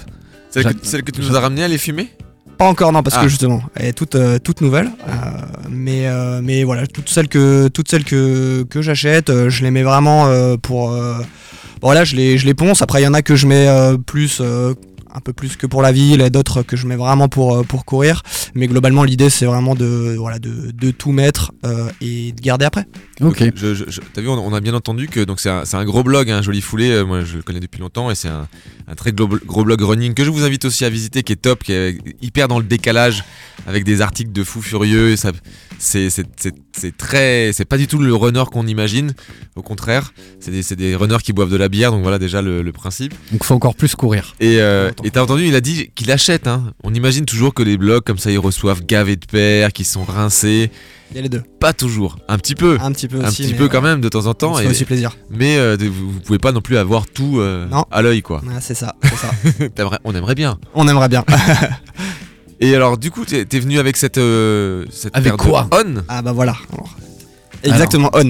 Celle 0.50 0.74
que, 0.74 0.86
celle 0.86 1.04
que 1.04 1.12
tu 1.12 1.22
nous 1.22 1.36
as 1.36 1.40
ramenée, 1.40 1.62
elle 1.62 1.72
est 1.74 1.78
fumée? 1.78 2.10
Pas 2.58 2.66
encore, 2.66 2.92
non, 2.92 3.04
parce 3.04 3.18
Ah. 3.20 3.24
que 3.24 3.28
justement, 3.28 3.62
elle 3.76 3.86
est 3.88 3.94
toute, 3.94 4.16
euh, 4.16 4.40
toute 4.40 4.62
nouvelle. 4.62 4.88
euh, 5.08 5.12
mais, 5.70 6.08
euh, 6.08 6.42
mais 6.44 6.64
voilà, 6.64 6.88
toutes 6.88 7.10
celles 7.10 7.28
que, 7.28 7.68
toutes 7.68 7.90
celles 7.90 8.04
que, 8.04 8.64
que 8.64 8.82
j'achète, 8.82 9.32
je 9.50 9.64
les 9.64 9.72
mets 9.72 9.84
vraiment 9.84 10.28
pour. 10.58 10.90
bon, 10.90 11.16
voilà, 11.82 12.04
je 12.04 12.16
les, 12.16 12.38
je 12.38 12.46
les 12.46 12.54
ponce. 12.56 12.82
Après, 12.82 13.02
il 13.02 13.06
y 13.06 13.08
en 13.08 13.14
a 13.14 13.22
que 13.22 13.36
je 13.36 13.46
mets 13.48 13.68
plus. 14.06 14.42
un 15.16 15.20
peu 15.22 15.34
plus 15.34 15.56
que 15.56 15.66
pour 15.66 15.82
la 15.82 15.92
ville 15.92 16.22
et 16.22 16.30
d'autres 16.30 16.62
que 16.62 16.76
je 16.78 16.86
mets 16.86 16.96
vraiment 16.98 17.28
pour, 17.28 17.66
pour 17.66 17.86
courir 17.86 18.22
mais 18.54 18.68
globalement 18.68 19.04
l'idée 19.04 19.32
c'est 19.32 19.48
vraiment 19.48 19.74
de, 19.74 20.16
voilà, 20.20 20.38
de, 20.38 20.70
de 20.72 20.92
tout 20.92 21.12
mettre 21.12 21.54
et 22.02 22.34
de 22.34 22.40
garder 22.42 22.66
après 22.66 22.86
Ok. 23.22 23.44
Je- 23.56 23.74
je- 23.74 23.86
je- 23.88 24.02
T'as 24.14 24.22
vu, 24.22 24.28
on, 24.30 24.34
on 24.34 24.54
a 24.54 24.60
bien 24.62 24.74
entendu 24.74 25.08
que 25.08 25.20
donc 25.24 25.40
c'est 25.40 25.50
un, 25.50 25.66
c'est 25.66 25.78
un 25.78 25.86
gros 25.86 26.04
blog, 26.04 26.30
un 26.30 26.42
joli 26.42 26.62
foulé. 26.62 26.90
euh, 26.92 27.04
moi, 27.06 27.24
je 27.24 27.38
le 27.38 27.44
connais 27.44 27.60
depuis 27.60 27.80
longtemps 27.82 28.12
et 28.12 28.16
c'est 28.16 28.28
un, 28.28 28.48
un 28.88 28.96
très 28.96 29.12
gros, 29.12 29.28
gros 29.28 29.64
blog 29.64 29.82
running 29.82 30.14
que 30.14 30.24
je 30.24 30.30
vous 30.30 30.44
invite 30.44 30.66
aussi 30.66 30.86
à 30.86 30.90
visiter, 30.90 31.24
qui 31.24 31.34
est 31.34 31.38
top, 31.38 31.64
qui 31.64 31.74
est 31.74 31.98
hyper 32.22 32.48
dans 32.48 32.60
le 32.60 32.66
décalage 32.66 33.24
avec 33.66 33.84
des 33.84 34.02
articles 34.02 34.32
de 34.32 34.44
fous 34.44 34.62
furieux. 34.62 35.10
et 35.12 35.18
ça- 35.18 35.32
C'est 35.80 36.10
c'est- 36.10 36.26
c'est- 36.38 36.56
c'est 36.76 36.98
très, 36.98 37.52
c'est 37.54 37.66
pas 37.66 37.78
du 37.78 37.86
tout 37.86 38.00
le 38.00 38.12
runner 38.16 38.44
qu'on 38.52 38.66
imagine. 38.66 39.14
Au 39.56 39.62
contraire, 39.62 40.12
c'est 40.40 40.76
des, 40.76 40.96
runners 40.96 41.20
qui 41.24 41.34
boivent 41.34 41.52
de 41.52 41.56
la 41.58 41.70
bière. 41.70 41.92
Donc 41.92 42.02
voilà 42.02 42.18
déjà 42.18 42.42
le, 42.42 42.64
le 42.64 42.72
principe. 42.72 43.14
Donc 43.32 43.44
faut 43.44 43.54
encore 43.54 43.76
plus 43.76 43.94
courir. 43.94 44.34
Et 44.40 44.60
euh, 44.60 44.90
et 45.04 45.12
t'as 45.12 45.22
entendu, 45.22 45.46
il 45.46 45.54
a 45.54 45.62
dit 45.62 45.92
qu'il 45.94 46.10
achète. 46.12 46.48
Hein. 46.48 46.74
On 46.84 46.96
imagine 46.96 47.26
toujours 47.26 47.54
que 47.54 47.62
les 47.62 47.78
blogs 47.78 48.04
comme 48.04 48.18
ça, 48.18 48.32
ils 48.32 48.40
reçoivent 48.40 48.84
gavés 48.88 49.18
de 49.18 49.26
paires, 49.28 49.72
qui 49.72 49.84
sont 49.84 50.04
rincés. 50.04 50.72
Il 51.12 51.16
y 51.16 51.20
a 51.20 51.22
les 51.24 51.30
deux 51.30 51.44
Pas 51.60 51.74
toujours, 51.74 52.18
un 52.28 52.38
petit 52.38 52.56
peu. 52.56 52.78
un 52.82 52.92
petit 52.92 53.08
peu 53.08 53.24
Un 53.24 53.30
petit 53.30 53.54
peu 53.54 53.68
quand 53.70 53.78
euh, 53.78 53.82
même 53.82 54.02
de 54.02 54.10
temps 54.10 54.26
en 54.26 54.34
temps. 54.34 54.56
ça 54.56 54.62
fait 54.64 54.68
aussi 54.70 54.86
plaisir. 54.86 55.16
Mais 55.30 55.58
euh, 55.58 55.78
vous, 55.80 56.20
pouvez 56.20 56.40
pas 56.40 56.52
non 56.52 56.62
plus 56.62 56.78
avoir 56.78 57.06
tout 57.08 57.40
euh, 57.40 57.66
Non. 57.68 57.86
à 57.92 58.02
l'œil 58.02 58.22
quoi. 58.22 58.42
Ouais, 58.46 58.60
c'est 58.60 58.74
ça, 58.76 58.96
c'est 59.04 59.16
ça. 59.16 59.32
On 60.04 60.14
aimerait 60.16 60.36
bien. 60.36 60.58
on 60.74 60.88
aimerait 60.88 61.10
bien 61.10 61.24
Et 62.60 62.74
alors 62.76 62.98
du 62.98 63.12
coup 63.12 63.24
t'es 63.24 63.42
es 63.52 63.60
venu 63.60 63.78
avec 63.78 63.98
cette 63.98 64.18
euh, 64.18 64.86
cette 64.90 65.16
Avec 65.16 65.36
paire 65.36 65.38
de 65.38 65.52
quoi? 65.52 65.68
On? 65.72 66.02
ah 66.08 66.24
bah 66.24 66.32
voilà 66.32 66.56
Alors, 66.74 66.96
exactement 67.64 68.10
on 68.14 68.30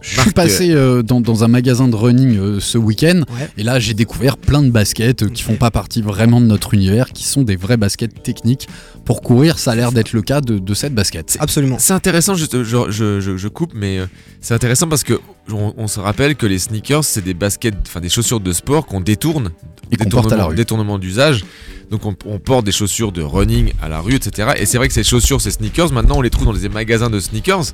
Je 0.00 0.20
suis 0.20 0.30
passé 0.32 0.70
euh, 0.70 1.02
dans, 1.02 1.20
dans 1.20 1.44
un 1.44 1.48
magasin 1.48 1.88
de 1.88 1.96
running 1.96 2.38
euh, 2.38 2.60
ce 2.60 2.78
week-end 2.78 3.20
Ouais. 3.30 3.48
et 3.58 3.62
là 3.62 3.78
j'ai 3.78 3.94
découvert 3.94 4.36
plein 4.36 4.62
de 4.62 4.70
baskets 4.70 5.22
euh, 5.22 5.28
qui 5.28 5.42
font 5.42 5.56
pas 5.56 5.70
partie 5.70 6.02
vraiment 6.02 6.40
de 6.40 6.46
notre 6.46 6.74
univers, 6.74 7.10
qui 7.12 7.24
sont 7.24 7.42
des 7.42 7.56
vraies 7.56 7.76
baskets 7.76 8.22
techniques. 8.22 8.68
Pour 9.04 9.22
courir, 9.22 9.58
ça 9.58 9.72
a 9.72 9.74
l'air 9.74 9.92
d'être 9.92 10.12
le 10.12 10.22
cas 10.22 10.40
de, 10.40 10.58
de 10.58 10.74
cette 10.74 10.94
basket. 10.94 11.36
absolument 11.40 11.76
C'est 11.78 11.92
intéressant, 11.92 12.34
juste, 12.34 12.62
je, 12.62 12.90
je- 12.90 13.20
je- 13.20 13.36
je 13.36 13.48
coupe, 13.48 13.72
mais 13.74 13.98
euh, 13.98 14.06
c'est 14.40 14.54
intéressant 14.54 14.88
parce 14.88 15.02
que 15.04 15.20
on, 15.52 15.74
on 15.76 15.88
se 15.88 15.98
rappelle 16.00 16.36
que 16.36 16.46
les 16.46 16.58
sneakers, 16.58 17.04
c'est 17.04 17.22
des 17.24 17.34
baskets, 17.34 17.74
enfin 17.86 18.00
des 18.00 18.08
chaussures 18.08 18.40
de 18.40 18.52
sport 18.52 18.86
qu'on 18.86 19.00
détourne, 19.00 19.50
Et 19.90 19.96
qu'on 19.96 20.08
porte 20.08 20.26
à 20.32 20.36
la 20.36 20.44
détournement- 20.44 20.48
rue. 20.48 20.54
détournement 20.56 20.98
d'usage. 20.98 21.44
Donc 21.90 22.06
on, 22.06 22.14
on 22.26 22.38
porte 22.38 22.64
des 22.64 22.72
chaussures 22.72 23.10
de 23.10 23.20
running 23.22 23.72
à 23.82 23.88
la 23.88 24.00
rue, 24.00 24.14
etc. 24.14 24.50
Et 24.58 24.64
c'est 24.66 24.78
vrai 24.78 24.86
que 24.86 24.94
ces 24.94 25.02
chaussures, 25.02 25.40
ces 25.40 25.50
sneakers, 25.50 25.92
maintenant 25.92 26.18
on 26.18 26.22
les 26.22 26.30
trouve 26.30 26.44
dans 26.46 26.52
les 26.52 26.68
magasins 26.68 27.10
de 27.10 27.18
sneakers. 27.18 27.72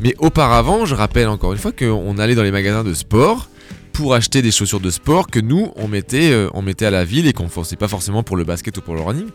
Mais 0.00 0.14
auparavant, 0.18 0.84
je 0.84 0.94
rappelle 0.94 1.28
encore 1.28 1.52
une 1.52 1.58
fois 1.58 1.72
qu'on 1.72 2.18
allait 2.18 2.34
dans 2.34 2.42
les 2.42 2.50
magasins 2.50 2.84
de 2.84 2.94
sport 2.94 3.48
pour 3.92 4.14
acheter 4.14 4.42
des 4.42 4.50
chaussures 4.50 4.80
de 4.80 4.90
sport 4.90 5.26
que 5.28 5.40
nous 5.40 5.72
on 5.76 5.88
mettait, 5.88 6.30
euh, 6.30 6.48
on 6.52 6.60
mettait 6.62 6.84
à 6.86 6.90
la 6.90 7.04
ville 7.04 7.26
et 7.26 7.32
qu'on 7.32 7.48
forçait 7.48 7.76
pas 7.76 7.88
forcément 7.88 8.22
pour 8.22 8.36
le 8.36 8.44
basket 8.44 8.76
ou 8.76 8.82
pour 8.82 8.94
le 8.94 9.00
running. 9.00 9.26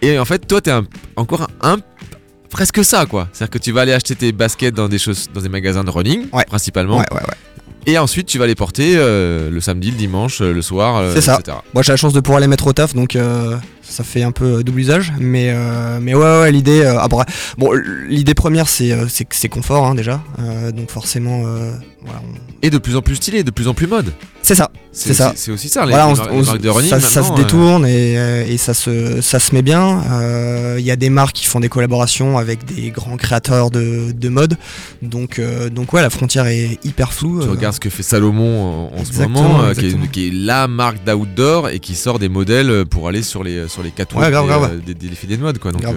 Et 0.00 0.18
en 0.18 0.24
fait, 0.24 0.46
toi, 0.46 0.60
t'es 0.60 0.72
encore 1.16 1.48
un, 1.62 1.74
un- 1.74 1.78
presque 2.48 2.84
ça, 2.84 3.06
quoi. 3.06 3.28
C'est-à-dire 3.32 3.50
que 3.50 3.58
tu 3.58 3.72
vas 3.72 3.80
aller 3.82 3.92
acheter 3.92 4.14
tes 4.14 4.30
baskets 4.32 4.74
dans 4.74 4.88
des 4.88 4.98
choses, 4.98 5.28
dans 5.34 5.40
des 5.40 5.48
magasins 5.48 5.84
de 5.84 5.90
running, 5.90 6.26
Ouais. 6.32 6.44
principalement. 6.44 6.98
ouais 6.98 7.06
ouais 7.12 7.18
ouais 7.20 7.34
Et 7.86 7.98
ensuite, 7.98 8.26
tu 8.26 8.38
vas 8.38 8.46
les 8.46 8.54
porter 8.54 8.94
euh, 8.96 9.50
le 9.50 9.60
samedi, 9.60 9.90
le 9.90 9.96
dimanche, 9.96 10.40
euh, 10.40 10.52
le 10.52 10.62
soir, 10.62 10.96
euh, 10.98 11.12
C'est 11.14 11.20
ça. 11.20 11.38
etc. 11.40 11.58
Moi 11.74 11.82
j'ai 11.82 11.92
la 11.92 11.96
chance 11.96 12.12
de 12.12 12.20
pouvoir 12.20 12.40
les 12.40 12.46
mettre 12.46 12.66
au 12.68 12.72
taf 12.72 12.94
donc 12.94 13.16
euh, 13.16 13.56
ça 13.92 14.02
fait 14.04 14.22
un 14.22 14.32
peu 14.32 14.58
euh, 14.58 14.62
double 14.62 14.80
usage 14.80 15.12
mais 15.20 15.50
euh, 15.54 15.98
mais 16.00 16.14
ouais 16.14 16.40
ouais 16.40 16.50
l'idée 16.52 16.80
euh, 16.80 16.98
après 16.98 17.24
bon 17.58 17.70
l'idée 18.08 18.34
première 18.34 18.68
c'est 18.68 18.92
euh, 18.92 19.06
c'est 19.08 19.48
confort 19.48 19.86
hein, 19.86 19.94
déjà 19.94 20.20
donc 20.74 20.90
forcément 20.90 21.42
voilà, 22.04 22.20
on- 22.24 22.34
Et 22.66 22.70
de 22.70 22.78
plus 22.78 22.96
en 22.96 23.02
plus 23.02 23.14
stylé, 23.16 23.44
de 23.44 23.52
plus 23.52 23.68
en 23.68 23.74
plus 23.74 23.86
mode. 23.86 24.12
c'est 24.42 24.56
ça 24.56 24.70
c'est 24.90 25.10
aussi- 25.10 25.18
ça 25.18 25.32
C'est 25.36 25.52
aussi 25.52 25.68
ça, 25.68 25.84
les, 25.86 25.90
Voilà, 25.92 26.06
les 26.06 26.12
on- 26.12 26.16
mar- 26.16 26.28
les 26.32 26.36
on- 26.40 26.44
marques 26.44 26.60
de 26.60 26.68
running. 26.68 26.90
ça, 26.90 27.00
ça 27.00 27.22
se 27.22 27.32
détourne 27.34 27.86
et, 27.86 28.14
et 28.52 28.58
ça, 28.58 28.74
se, 28.74 29.20
ça 29.22 29.38
se 29.38 29.54
met 29.54 29.62
bien. 29.62 30.02
Il 30.78 30.84
y 30.84 30.90
a 30.90 30.96
des 30.96 31.08
marques 31.10 31.34
qui 31.36 31.46
font 31.46 31.60
des 31.60 31.68
collaborations 31.68 32.36
avec 32.38 32.64
des 32.66 32.90
grands 32.90 33.16
créateurs 33.16 33.70
de, 33.70 34.12
de 34.12 34.28
mode. 34.28 34.58
Donc, 35.00 35.40
donc 35.72 35.92
ouais, 35.92 36.02
la 36.02 36.10
frontière 36.10 36.46
est 36.46 36.78
hyper 36.84 37.12
floue. 37.12 37.42
Tu 37.42 37.48
regardes 37.48 37.74
ce 37.76 37.80
que 37.80 37.88
fait 37.88 38.02
Salomon 38.02 38.90
en, 38.94 39.04
ce 39.04 39.18
moment, 39.22 39.60
qui, 39.60 39.66
est, 39.66 39.70
exactement. 39.70 40.06
qui 40.12 40.28
est 40.28 40.32
la 40.34 40.66
marque 40.68 41.02
d'outdoor 41.04 41.68
et 41.70 41.78
qui 41.78 41.94
sort 41.94 42.18
des 42.18 42.28
modèles 42.28 42.84
pour 42.86 43.08
aller 43.08 43.22
sur 43.22 43.44
les, 43.44 43.68
sur 43.68 43.81
les 43.82 43.90
catwalks 43.90 44.24
Ouais, 44.24 44.30
grave, 44.30 44.44
des, 44.44 44.48
grave. 44.48 44.70
euh, 44.74 44.80
des- 44.84 44.94
des 44.94 45.08
défilés 45.08 45.36
de 45.36 45.42
mode. 45.42 45.58
Quoi, 45.58 45.72
donc, 45.72 45.84
euh, 45.84 45.92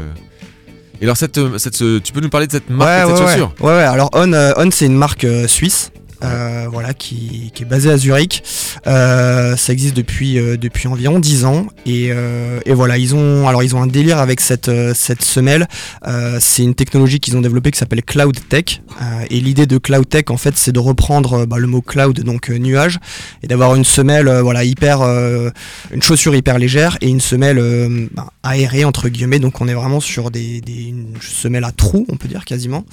Et 1.01 1.03
alors, 1.03 1.17
cette, 1.17 1.37
euh, 1.37 1.57
cette, 1.57 1.75
ce- 1.75 1.99
tu 1.99 2.13
peux 2.13 2.21
nous 2.21 2.29
parler 2.29 2.47
de 2.47 2.51
cette 2.51 2.69
marque 2.69 2.89
ouais, 2.89 2.99
et 3.07 3.11
de 3.11 3.15
cette 3.17 3.25
ouais. 3.25 3.31
chaussure? 3.33 3.53
Ouais, 3.59 3.73
ouais, 3.75 3.83
alors 3.83 4.09
On, 4.13 4.33
On 4.33 4.71
c'est 4.71 4.85
une 4.85 4.97
marque 4.97 5.23
euh, 5.25 5.47
suisse. 5.47 5.91
Euh, 6.23 6.67
voilà, 6.71 6.93
qui, 6.93 7.51
qui 7.53 7.63
est 7.63 7.65
basée 7.65 7.89
à 7.91 7.97
Zurich. 7.97 8.43
Euh, 8.87 9.55
ça 9.55 9.73
existe 9.73 9.95
depuis, 9.95 10.37
euh, 10.39 10.57
depuis 10.57 10.87
environ 10.87 11.19
10 11.19 11.45
ans. 11.45 11.67
Et, 11.85 12.11
et 12.65 12.73
voilà, 12.73 12.97
ils 12.97 13.15
ont, 13.15 13.47
alors 13.47 13.63
ils 13.63 13.75
ont 13.75 13.81
un 13.81 13.87
délire 13.87 14.17
avec 14.19 14.41
cette, 14.41 14.71
cette 14.93 15.23
semelle. 15.23 15.67
C'est 16.39 16.63
une 16.63 16.75
technologie 16.75 17.19
qu'ils 17.19 17.35
ont 17.37 17.41
développée 17.41 17.71
qui 17.71 17.79
s'appelle 17.79 18.03
Cloud 18.03 18.37
Tech. 18.49 18.81
Et 19.29 19.39
l'idée 19.39 19.65
de 19.65 19.77
Cloud 19.77 20.07
Tech, 20.09 20.25
en 20.29 20.37
fait, 20.37 20.55
c'est 20.57 20.71
de 20.71 20.79
reprendre 20.79 21.45
bah, 21.45 21.57
le 21.57 21.67
mot 21.67 21.81
cloud, 21.81 22.19
donc 22.21 22.49
nuage, 22.49 22.99
et 23.43 23.47
d'avoir 23.47 23.75
une 23.75 23.83
semelle, 23.83 24.29
voilà, 24.41 24.63
hyper, 24.63 25.01
une 25.01 26.01
chaussure 26.01 26.35
hyper 26.35 26.57
légère 26.57 26.97
et 27.01 27.07
une 27.07 27.21
semelle 27.21 27.59
bah, 28.13 28.27
aérée 28.43 28.85
entre 28.85 29.09
guillemets. 29.09 29.39
Donc 29.39 29.61
on 29.61 29.67
est 29.67 29.73
vraiment 29.73 29.99
sur 29.99 30.31
des, 30.31 30.61
des- 30.61 30.85
une 30.85 31.13
semelle 31.21 31.63
à 31.63 31.71
trous, 31.71 32.05
on 32.09 32.15
peut 32.17 32.27
dire 32.27 32.45
quasiment. 32.45 32.85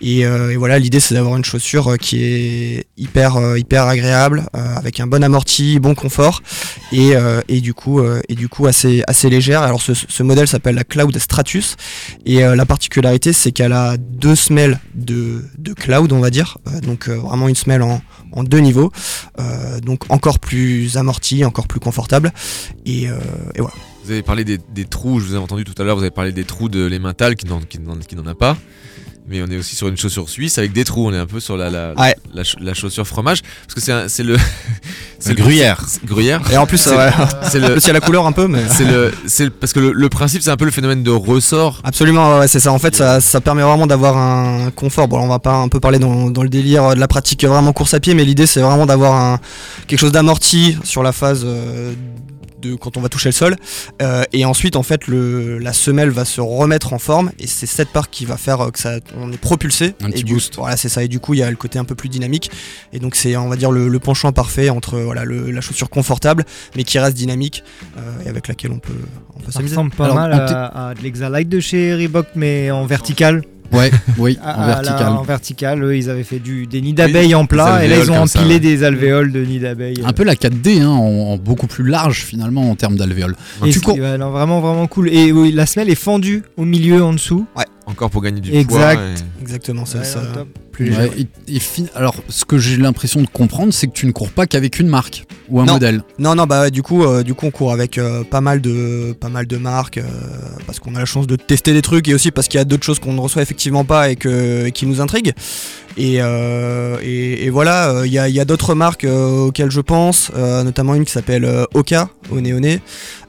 Et, 0.00 0.20
et 0.20 0.56
voilà, 0.56 0.78
l'idée 0.78 1.00
c'est 1.00 1.14
d'avoir 1.14 1.36
une 1.36 1.44
chaussure 1.44 1.96
qui 1.98 2.22
est 2.24 2.63
hyper 2.96 3.36
euh, 3.36 3.58
hyper 3.58 3.84
agréable 3.86 4.46
euh, 4.56 4.76
avec 4.76 5.00
un 5.00 5.06
bon 5.06 5.22
amorti, 5.22 5.78
bon 5.78 5.94
confort 5.94 6.42
et, 6.92 7.16
euh, 7.16 7.40
et 7.48 7.60
du 7.60 7.74
coup 7.74 8.02
et 8.28 8.34
du 8.34 8.48
coup 8.48 8.66
assez 8.66 9.02
assez 9.06 9.30
légère. 9.30 9.62
Alors 9.62 9.80
ce, 9.82 10.22
modèle 10.22 10.48
s'appelle 10.48 10.74
la 10.74 10.84
Cloud 10.84 11.16
Stratus 11.18 11.76
et 12.24 12.40
la 12.40 12.66
particularité 12.66 13.32
c'est 13.32 13.52
qu'elle 13.52 13.72
a 13.72 13.96
deux 13.96 14.34
semelles 14.34 14.80
de, 14.94 15.44
de 15.58 15.72
cloud 15.72 16.12
on 16.12 16.20
va 16.20 16.30
dire, 16.30 16.58
donc 16.82 17.08
vraiment 17.08 17.48
une 17.48 17.54
semelle 17.54 17.82
en, 17.82 18.00
en 18.32 18.42
deux 18.42 18.58
niveaux, 18.58 18.90
donc 19.82 20.10
encore 20.10 20.38
plus 20.38 20.96
amorti, 20.96 21.44
encore 21.44 21.66
plus 21.66 21.80
confortable 21.80 22.32
et, 22.86 23.08
voilà. 23.56 23.74
Vous 24.04 24.10
avez 24.10 24.22
parlé 24.22 24.44
des, 24.44 24.58
des 24.58 24.84
trous, 24.84 25.18
je 25.20 25.26
vous 25.26 25.34
ai 25.34 25.38
entendu 25.38 25.64
tout 25.64 25.80
à 25.80 25.84
l'heure, 25.84 25.96
vous 25.96 26.02
avez 26.02 26.10
parlé 26.10 26.32
des 26.32 26.44
trous 26.44 26.68
de 26.68 26.84
l'Emmental 26.84 27.36
qui 27.36 27.46
n'en 27.46 28.26
a 28.26 28.34
pas. 28.34 28.56
Mais 29.26 29.40
on 29.42 29.46
est 29.46 29.56
aussi 29.56 29.74
sur 29.74 29.88
une 29.88 29.96
chaussure 29.96 30.28
suisse 30.28 30.58
avec 30.58 30.72
des 30.74 30.84
trous, 30.84 31.08
on 31.08 31.12
est 31.14 31.18
un 31.18 31.24
peu 31.26 31.40
sur 31.40 31.56
la, 31.56 31.70
la, 31.70 31.94
Ouais. 31.94 32.14
la, 32.34 32.44
ch- 32.44 32.56
la 32.60 32.74
chaussure 32.74 33.06
fromage. 33.06 33.40
Parce 33.62 33.74
que 33.74 33.80
c'est 33.80 33.90
un- 33.92 34.06
c'est 34.06 34.22
le. 34.22 34.36
c'est 35.18 35.30
le- 35.30 35.34
gruyère. 35.36 35.82
Gruyère. 36.04 36.42
Et 36.52 36.58
en 36.58 36.66
plus, 36.66 36.76
c'est 36.78 36.94
ouais. 36.94 37.10
plus, 37.10 37.58
il 37.82 37.86
y 37.86 37.90
a 37.90 37.92
la 37.94 38.00
couleur 38.00 38.26
un 38.26 38.32
peu, 38.32 38.46
mais- 38.48 38.68
C'est 38.68 38.84
le, 38.84 39.14
c'est 39.26 39.44
le- 39.44 39.50
parce 39.50 39.72
que 39.72 39.80
le, 39.80 39.92
le 39.92 40.08
principe, 40.10 40.42
c'est 40.42 40.50
un 40.50 40.58
peu 40.58 40.66
le 40.66 40.70
phénomène 40.70 41.02
de 41.02 41.10
ressort. 41.10 41.80
Absolument, 41.84 42.40
ouais, 42.40 42.48
c'est 42.48 42.60
ça. 42.60 42.70
En 42.70 42.78
fait, 42.78 42.94
ça, 42.94 43.20
ça 43.22 43.40
permet 43.40 43.62
vraiment 43.62 43.86
d'avoir 43.86 44.18
un 44.18 44.70
confort. 44.70 45.08
Bon, 45.08 45.18
on 45.20 45.28
va 45.28 45.38
pas 45.38 45.54
un 45.54 45.68
peu 45.68 45.80
parler 45.80 45.98
dans, 45.98 46.28
dans 46.30 46.42
le 46.42 46.50
délire 46.50 46.94
de 46.94 47.00
la 47.00 47.08
pratique 47.08 47.44
vraiment 47.44 47.72
course 47.72 47.94
à 47.94 48.00
pied, 48.00 48.12
mais 48.12 48.24
l'idée 48.26 48.46
c'est 48.46 48.60
vraiment 48.60 48.84
d'avoir 48.84 49.14
un, 49.14 49.40
quelque 49.86 50.00
chose 50.00 50.12
d'amorti 50.12 50.76
sur 50.84 51.02
la 51.02 51.12
phase 51.12 51.42
euh, 51.46 51.94
de 52.66 52.74
quand 52.74 52.96
on 52.96 53.00
va 53.00 53.08
toucher 53.08 53.28
le 53.28 53.32
sol. 53.34 53.56
Euh, 54.02 54.24
et 54.32 54.44
ensuite, 54.44 54.76
en 54.76 54.82
fait, 54.82 55.06
le, 55.06 55.58
la 55.58 55.72
semelle 55.72 56.10
va 56.10 56.24
se 56.24 56.40
remettre 56.40 56.92
en 56.92 56.98
forme, 56.98 57.30
et 57.38 57.46
c'est 57.46 57.66
cette 57.66 57.90
part 57.90 58.10
qui 58.10 58.24
va 58.24 58.36
faire 58.36 58.60
euh, 58.60 58.70
que 58.70 58.78
ça, 58.78 58.94
on 59.18 59.30
est 59.32 59.36
propulsé. 59.36 59.94
Un 60.02 60.08
et 60.08 60.12
petit 60.12 60.24
du- 60.24 60.34
boost. 60.34 60.56
Voilà, 60.56 60.76
c'est 60.76 60.88
ça. 60.88 61.02
Et 61.04 61.08
du 61.08 61.20
coup, 61.20 61.34
il 61.34 61.40
y 61.40 61.42
a 61.42 61.50
le 61.50 61.56
côté 61.56 61.78
un 61.78 61.84
peu 61.84 61.94
plus 61.94 62.08
dynamique. 62.08 62.50
Et 62.92 62.98
donc, 62.98 63.14
c'est, 63.14 63.36
on 63.36 63.48
va 63.48 63.56
dire, 63.56 63.70
le, 63.70 63.88
le 63.88 63.98
penchant 63.98 64.32
parfait 64.32 64.70
entre 64.70 64.98
voilà, 64.98 65.24
le- 65.24 65.50
la 65.50 65.60
chaussure 65.60 65.90
confortable, 65.90 66.44
mais 66.76 66.84
qui 66.84 66.98
reste 66.98 67.16
dynamique, 67.16 67.62
euh, 67.98 68.00
et 68.24 68.28
avec 68.28 68.48
laquelle 68.48 68.72
on 68.72 68.78
peut, 68.78 68.92
on 69.36 69.40
peut 69.40 69.46
Ça 69.46 69.58
s'amuser. 69.58 69.74
ressemble 69.76 69.90
pas 69.94 70.04
Alors, 70.04 70.16
mal 70.16 70.32
à, 70.32 70.88
à 70.88 70.94
de 70.94 71.00
l'Exalite 71.02 71.48
de 71.48 71.60
chez 71.60 71.94
Reebok, 71.94 72.26
mais 72.34 72.70
en 72.70 72.86
vertical. 72.86 73.42
Ouais, 73.72 73.90
oui, 74.18 74.38
en 74.42 74.46
à 74.46 74.66
la- 74.66 74.74
vertical. 74.82 75.08
en 75.08 75.22
vertical, 75.22 75.82
eux, 75.82 75.96
ils 75.96 76.08
avaient 76.10 76.22
fait 76.22 76.38
du, 76.38 76.66
des 76.66 76.80
nids 76.80 76.92
d'abeilles 76.94 77.34
en 77.34 77.46
plat, 77.46 77.84
et 77.84 77.88
là, 77.88 77.96
ils 77.98 78.10
ont 78.10 78.26
ça, 78.26 78.38
empilé 78.40 78.54
ouais. 78.54 78.60
des 78.60 78.84
alvéoles 78.84 79.32
de 79.32 79.44
nids 79.44 79.58
d'abeilles. 79.60 80.02
Un 80.04 80.12
peu 80.12 80.22
la 80.22 80.34
4D, 80.34 80.80
hein, 80.82 80.88
en, 80.88 81.32
en 81.32 81.36
beaucoup 81.36 81.66
plus 81.66 81.84
large 81.84 82.22
finalement 82.24 82.70
en 82.70 82.76
termes 82.76 82.96
d'alvéoles. 82.96 83.34
Ouais, 83.62 84.18
non, 84.18 84.30
vraiment, 84.30 84.60
vraiment 84.60 84.86
cool. 84.86 85.08
Et 85.08 85.32
oui, 85.32 85.50
la 85.52 85.66
semelle 85.66 85.90
est 85.90 85.94
fendue 85.94 86.42
au 86.56 86.64
milieu, 86.64 87.02
en 87.02 87.12
dessous. 87.12 87.46
Ouais. 87.56 87.64
Encore 87.86 88.10
pour 88.10 88.22
gagner 88.22 88.40
du 88.40 88.50
Exact. 88.54 88.68
poids. 88.68 88.92
et- 88.94 89.33
Exactement, 89.44 89.84
ça. 89.84 90.00
top. 90.00 90.48
Plus 90.72 90.90
Ouais, 90.90 91.10
léger. 91.10 91.28
et- 91.48 91.56
et 91.56 91.60
fin- 91.60 91.84
Alors, 91.94 92.16
ce 92.28 92.44
que 92.44 92.58
j'ai 92.58 92.76
l'impression 92.78 93.20
de 93.22 93.28
comprendre, 93.28 93.72
c'est 93.72 93.86
que 93.86 93.92
tu 93.92 94.06
ne 94.06 94.10
cours 94.12 94.30
pas 94.30 94.46
qu'avec 94.46 94.78
une 94.80 94.88
marque 94.88 95.24
ou 95.48 95.60
un 95.60 95.66
Non. 95.66 95.74
modèle. 95.74 96.02
Non, 96.18 96.34
non, 96.34 96.46
bah 96.46 96.70
du 96.70 96.82
coup, 96.82 97.04
euh, 97.04 97.22
du 97.22 97.34
coup, 97.34 97.46
on 97.46 97.50
court 97.52 97.72
avec 97.72 97.96
euh, 97.98 98.24
pas 98.24 98.40
mal 98.40 98.60
de, 98.60 99.12
pas 99.12 99.28
mal 99.28 99.46
de 99.46 99.56
marques, 99.56 99.98
euh, 99.98 100.02
parce 100.66 100.80
qu'on 100.80 100.96
a 100.96 100.98
la 100.98 101.04
chance 101.04 101.26
de 101.28 101.36
tester 101.36 101.72
des 101.74 101.82
trucs 101.82 102.08
et 102.08 102.14
aussi 102.14 102.30
parce 102.32 102.48
qu'il 102.48 102.58
y 102.58 102.60
a 102.60 102.64
d'autres 102.64 102.82
choses 102.84 102.98
qu'on 102.98 103.12
ne 103.12 103.20
reçoit 103.20 103.42
effectivement 103.42 103.84
pas 103.84 104.10
et, 104.10 104.16
que, 104.16 104.66
et 104.66 104.72
qui 104.72 104.86
nous 104.86 105.00
intriguent. 105.00 105.32
Et, 105.96 106.16
euh, 106.20 106.96
et, 107.02 107.44
et 107.44 107.50
voilà, 107.50 107.90
euh, 107.90 108.06
il 108.06 108.12
y 108.12 108.18
a, 108.18 108.28
il 108.28 108.34
y 108.34 108.40
a 108.40 108.44
d'autres 108.44 108.74
marques 108.74 109.04
euh, 109.04 109.46
auxquelles 109.46 109.70
je 109.70 109.80
pense, 109.80 110.32
euh, 110.36 110.64
notamment 110.64 110.96
une 110.96 111.04
qui 111.04 111.12
s'appelle 111.12 111.44
euh, 111.44 111.66
Oka, 111.74 112.08
Oné 112.32 112.80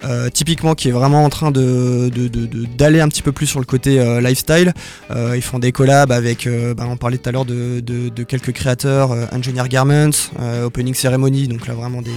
euh, 0.04 0.30
typiquement 0.30 0.74
qui 0.74 0.88
est 0.90 0.92
vraiment 0.92 1.24
en 1.24 1.30
train 1.30 1.52
de, 1.52 2.10
de- 2.10 2.28
de- 2.28 2.46
de- 2.48 2.66
d'aller 2.78 3.02
un 3.02 3.08
petit 3.08 3.22
peu 3.22 3.32
plus 3.32 3.46
sur 3.46 3.60
le 3.60 3.66
côté 3.68 4.00
euh, 4.00 4.20
lifestyle. 4.20 4.74
Euh, 5.12 5.34
ils 5.36 5.44
font 5.44 5.60
des 5.60 5.72
collabs 5.72 6.05
avec, 6.12 6.46
euh, 6.48 6.74
bah, 6.74 6.86
on 6.88 6.98
parlait 6.98 7.18
tout 7.18 7.28
à 7.30 7.32
l'heure 7.32 7.46
de, 7.46 7.80
de- 7.80 8.10
de 8.10 8.24
quelques 8.24 8.52
créateurs, 8.52 9.12
euh, 9.12 9.26
Engineer 9.32 9.68
Garments, 9.68 10.10
euh, 10.40 10.66
Opening 10.66 10.94
Ceremony, 10.94 11.48
donc 11.48 11.66
là 11.68 11.74
vraiment 11.74 12.02
des... 12.02 12.12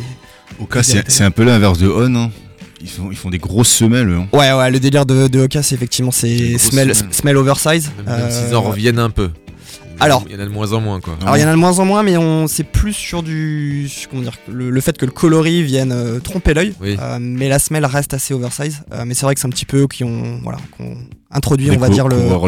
Oka, 0.60 0.82
c'est 0.82 1.24
un 1.24 1.30
peu 1.30 1.44
l'inverse 1.44 1.78
de 1.78 1.88
On. 1.88 2.14
hein. 2.14 2.30
Ils, 2.80 2.88
font, 2.88 3.08
ils 3.10 3.16
font 3.16 3.30
des 3.30 3.38
grosses 3.38 3.68
semelles. 3.70 4.08
eux, 4.08 4.18
hein. 4.18 4.28
Ouais, 4.32 4.52
ouais, 4.52 4.70
le 4.70 4.78
délire 4.80 5.04
de, 5.04 5.26
de 5.28 5.40
Oka, 5.40 5.62
c'est 5.62 5.74
effectivement 5.74 6.10
c'est 6.12 6.58
smell, 6.58 7.36
oversize. 7.36 7.90
Même, 8.06 8.18
même 8.18 8.30
s'ils 8.30 8.54
en 8.54 8.62
reviennent 8.62 8.98
un 9.00 9.10
peu. 9.10 9.30
Alors- 10.00 10.22
Il 10.28 10.32
y 10.36 10.38
en 10.38 10.40
a 10.40 10.44
de 10.44 10.50
moins 10.50 10.72
en 10.72 10.80
moins, 10.80 11.00
quoi. 11.00 11.16
Alors 11.22 11.36
il 11.36 11.40
y 11.40 11.44
en 11.44 11.48
a 11.48 11.50
de 11.50 11.56
moins 11.56 11.76
en 11.80 11.84
moins, 11.84 12.04
mais 12.04 12.16
on 12.16 12.46
c'est 12.46 12.62
plus 12.62 12.92
sur 12.92 13.24
du 13.24 13.88
comment 14.08 14.22
dire 14.22 14.34
le, 14.48 14.70
le 14.70 14.80
fait 14.80 14.96
que 14.96 15.04
le 15.04 15.10
coloris 15.10 15.64
vienne 15.64 15.90
euh, 15.90 16.20
tromper 16.20 16.54
l'œil, 16.54 16.72
Oui. 16.80 16.96
euh, 17.02 17.18
mais 17.20 17.48
la 17.48 17.58
semelle 17.58 17.84
reste 17.84 18.14
assez 18.14 18.32
oversize. 18.32 18.82
Euh, 18.92 19.02
mais 19.04 19.14
c'est 19.14 19.26
vrai 19.26 19.34
que 19.34 19.40
c'est 19.40 19.48
un 19.48 19.50
petit 19.50 19.64
peu 19.66 19.88
qui 19.88 20.04
ont 20.04 20.38
voilà 20.44 20.58
qu'on 20.76 20.98
introduit, 21.32 21.68
Des 21.70 21.76
on 21.76 21.80
va 21.80 21.88
dire 21.88 22.06
le 22.06 22.14
coureurs 22.16 22.46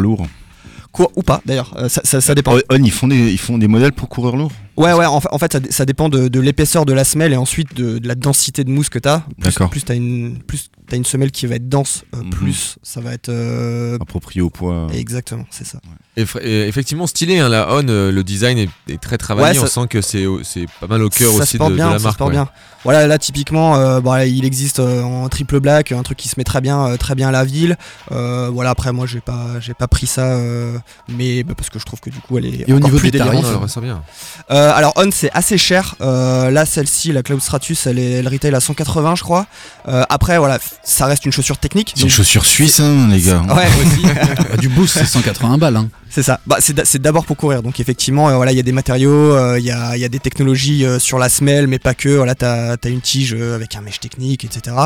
ou 1.16 1.22
pas 1.22 1.40
d'ailleurs, 1.46 1.72
euh, 1.76 1.88
ça, 1.88 2.00
ça, 2.04 2.20
ça 2.20 2.34
dépend. 2.34 2.56
On, 2.70 2.76
ils, 2.82 2.90
font 2.90 3.06
des, 3.08 3.30
ils 3.32 3.38
font 3.38 3.58
des 3.58 3.68
modèles 3.68 3.92
pour 3.92 4.08
coureurs 4.08 4.36
lourds 4.36 4.52
Ouais, 4.76 4.92
ouais, 4.92 5.06
en 5.06 5.20
fait, 5.20 5.28
en 5.30 5.38
fait 5.38 5.52
ça, 5.52 5.60
dé- 5.60 5.70
ça 5.70 5.84
dépend 5.84 6.08
de, 6.08 6.28
de 6.28 6.40
l'épaisseur 6.40 6.84
de 6.86 6.92
la 6.92 7.04
semelle 7.04 7.32
et 7.32 7.36
ensuite 7.36 7.74
de, 7.74 7.98
de 7.98 8.08
la 8.08 8.14
densité 8.14 8.64
de 8.64 8.70
mousse 8.70 8.88
que 8.88 8.98
t'as. 8.98 9.20
Plus, 9.20 9.50
D'accord. 9.50 9.70
plus 9.70 9.84
t'as 9.84 9.94
une, 9.94 10.38
plus 10.38 10.70
t'as 10.90 10.96
une 10.98 11.04
semelle 11.06 11.30
qui 11.30 11.46
va 11.46 11.54
être 11.54 11.68
dense, 11.68 12.02
euh, 12.14 12.18
Mhm. 12.22 12.30
plus 12.30 12.76
ça 12.82 13.00
va 13.00 13.14
être. 13.14 13.30
euh, 13.30 13.96
Approprié 14.00 14.42
au 14.42 14.50
poids. 14.50 14.88
Exactement, 14.92 15.44
c'est 15.50 15.66
ça. 15.66 15.78
Et, 16.16 16.22
effectivement, 16.68 17.06
stylé, 17.06 17.38
hein, 17.38 17.48
la 17.48 17.66
On, 17.74 17.88
euh, 17.88 18.12
le 18.12 18.22
design 18.24 18.58
est, 18.58 18.68
est 18.88 19.00
très 19.00 19.16
travaillé. 19.16 19.58
Ouais, 19.58 19.64
on 19.64 19.68
sent 19.68 19.86
que 19.88 20.02
c'est 20.02 20.26
au- 20.26 20.42
c'est 20.42 20.66
pas 20.80 20.86
mal 20.88 21.02
au 21.02 21.08
cœur 21.08 21.32
ça 21.32 21.42
aussi 21.42 21.52
se 21.52 21.56
porte 21.56 21.70
de, 21.70 21.76
de 21.76 21.80
bien, 21.82 21.90
la 21.92 21.98
ça 21.98 22.02
marque. 22.02 22.14
se 22.14 22.18
porte 22.18 22.28
ouais. 22.30 22.36
bien. 22.36 22.48
Voilà, 22.84 23.06
là 23.06 23.18
typiquement, 23.18 23.76
euh, 23.76 24.00
bah, 24.00 24.24
il 24.26 24.44
existe 24.44 24.80
euh, 24.80 25.02
en 25.02 25.28
triple 25.28 25.60
black, 25.60 25.92
un 25.92 26.02
truc 26.02 26.18
qui 26.18 26.28
se 26.28 26.34
met 26.38 26.44
très 26.44 26.60
bien, 26.62 26.86
euh, 26.86 26.96
très 26.96 27.14
bien 27.14 27.28
à 27.28 27.30
la 27.30 27.44
ville. 27.44 27.76
Euh, 28.10 28.48
voilà, 28.52 28.70
après 28.70 28.90
moi 28.92 29.06
j'ai 29.06 29.20
pas, 29.20 29.60
j'ai 29.60 29.74
pas 29.74 29.86
pris 29.86 30.06
ça, 30.06 30.32
euh, 30.32 30.76
mais 31.08 31.42
bah, 31.42 31.54
parce 31.56 31.68
que 31.70 31.78
je 31.78 31.84
trouve 31.84 32.00
que 32.00 32.08
du 32.10 32.18
coup 32.20 32.38
elle 32.38 32.46
est 32.46 32.64
Et 32.68 32.72
au 32.72 32.80
niveau 32.80 32.96
plus 32.98 33.10
des 33.10 33.18
tarifs 33.18 33.44
ressort 33.54 33.82
bien. 33.82 34.02
Euh, 34.50 34.72
alors 34.74 34.92
On 34.96 35.10
c'est 35.10 35.30
assez 35.32 35.58
cher. 35.58 35.94
Euh, 36.00 36.50
là 36.50 36.64
celle-ci, 36.66 37.12
la 37.12 37.22
Cloud 37.22 37.40
Stratus, 37.42 37.86
elle 37.86 37.98
est, 37.98 38.12
elle 38.12 38.28
retail 38.28 38.54
à 38.54 38.60
180 38.60 39.14
je 39.14 39.22
crois. 39.22 39.46
Euh, 39.86 40.02
après 40.08 40.38
voilà, 40.38 40.58
ça 40.82 41.06
reste 41.06 41.24
une 41.26 41.32
chaussure 41.32 41.58
technique. 41.58 41.92
C'est 41.94 42.02
une 42.02 42.08
chaussure 42.10 42.44
suisse, 42.44 42.80
hein, 42.80 43.08
les 43.10 43.20
gars. 43.20 43.42
Ouais, 43.54 43.66
aussi. 43.80 44.02
Bah, 44.02 44.56
du 44.58 44.68
boost, 44.68 44.94
c'est 44.98 45.04
180 45.06 45.58
balles. 45.58 45.76
hein. 45.76 45.88
C'est 46.08 46.22
ça. 46.22 46.40
Bah, 46.46 46.56
c'est 46.60 46.72
d'a- 46.72 46.84
c'est 46.84 47.00
d'abord 47.00 47.24
pour 47.26 47.36
courir. 47.36 47.62
Donc 47.62 47.78
effectivement, 47.80 48.28
euh, 48.28 48.36
voilà, 48.36 48.52
il 48.52 48.56
y 48.56 48.60
a 48.60 48.64
des 48.64 48.72
matériaux, 48.72 49.10
euh, 49.36 49.58
il 49.58 49.64
y, 49.64 49.70
a, 49.70 49.96
y 49.96 50.04
a 50.04 50.08
des 50.08 50.18
technologies 50.18 50.84
euh, 50.84 50.98
sur 50.98 51.18
la 51.18 51.28
semelle, 51.28 51.66
mais 51.66 51.78
pas 51.78 51.94
que. 51.94 52.08
Voilà, 52.08 52.34
t'as 52.34 52.76
as 52.82 52.88
une 52.88 53.00
tige 53.00 53.34
avec 53.34 53.76
un 53.76 53.80
mèche 53.82 54.00
technique, 54.00 54.44
etc. 54.44 54.76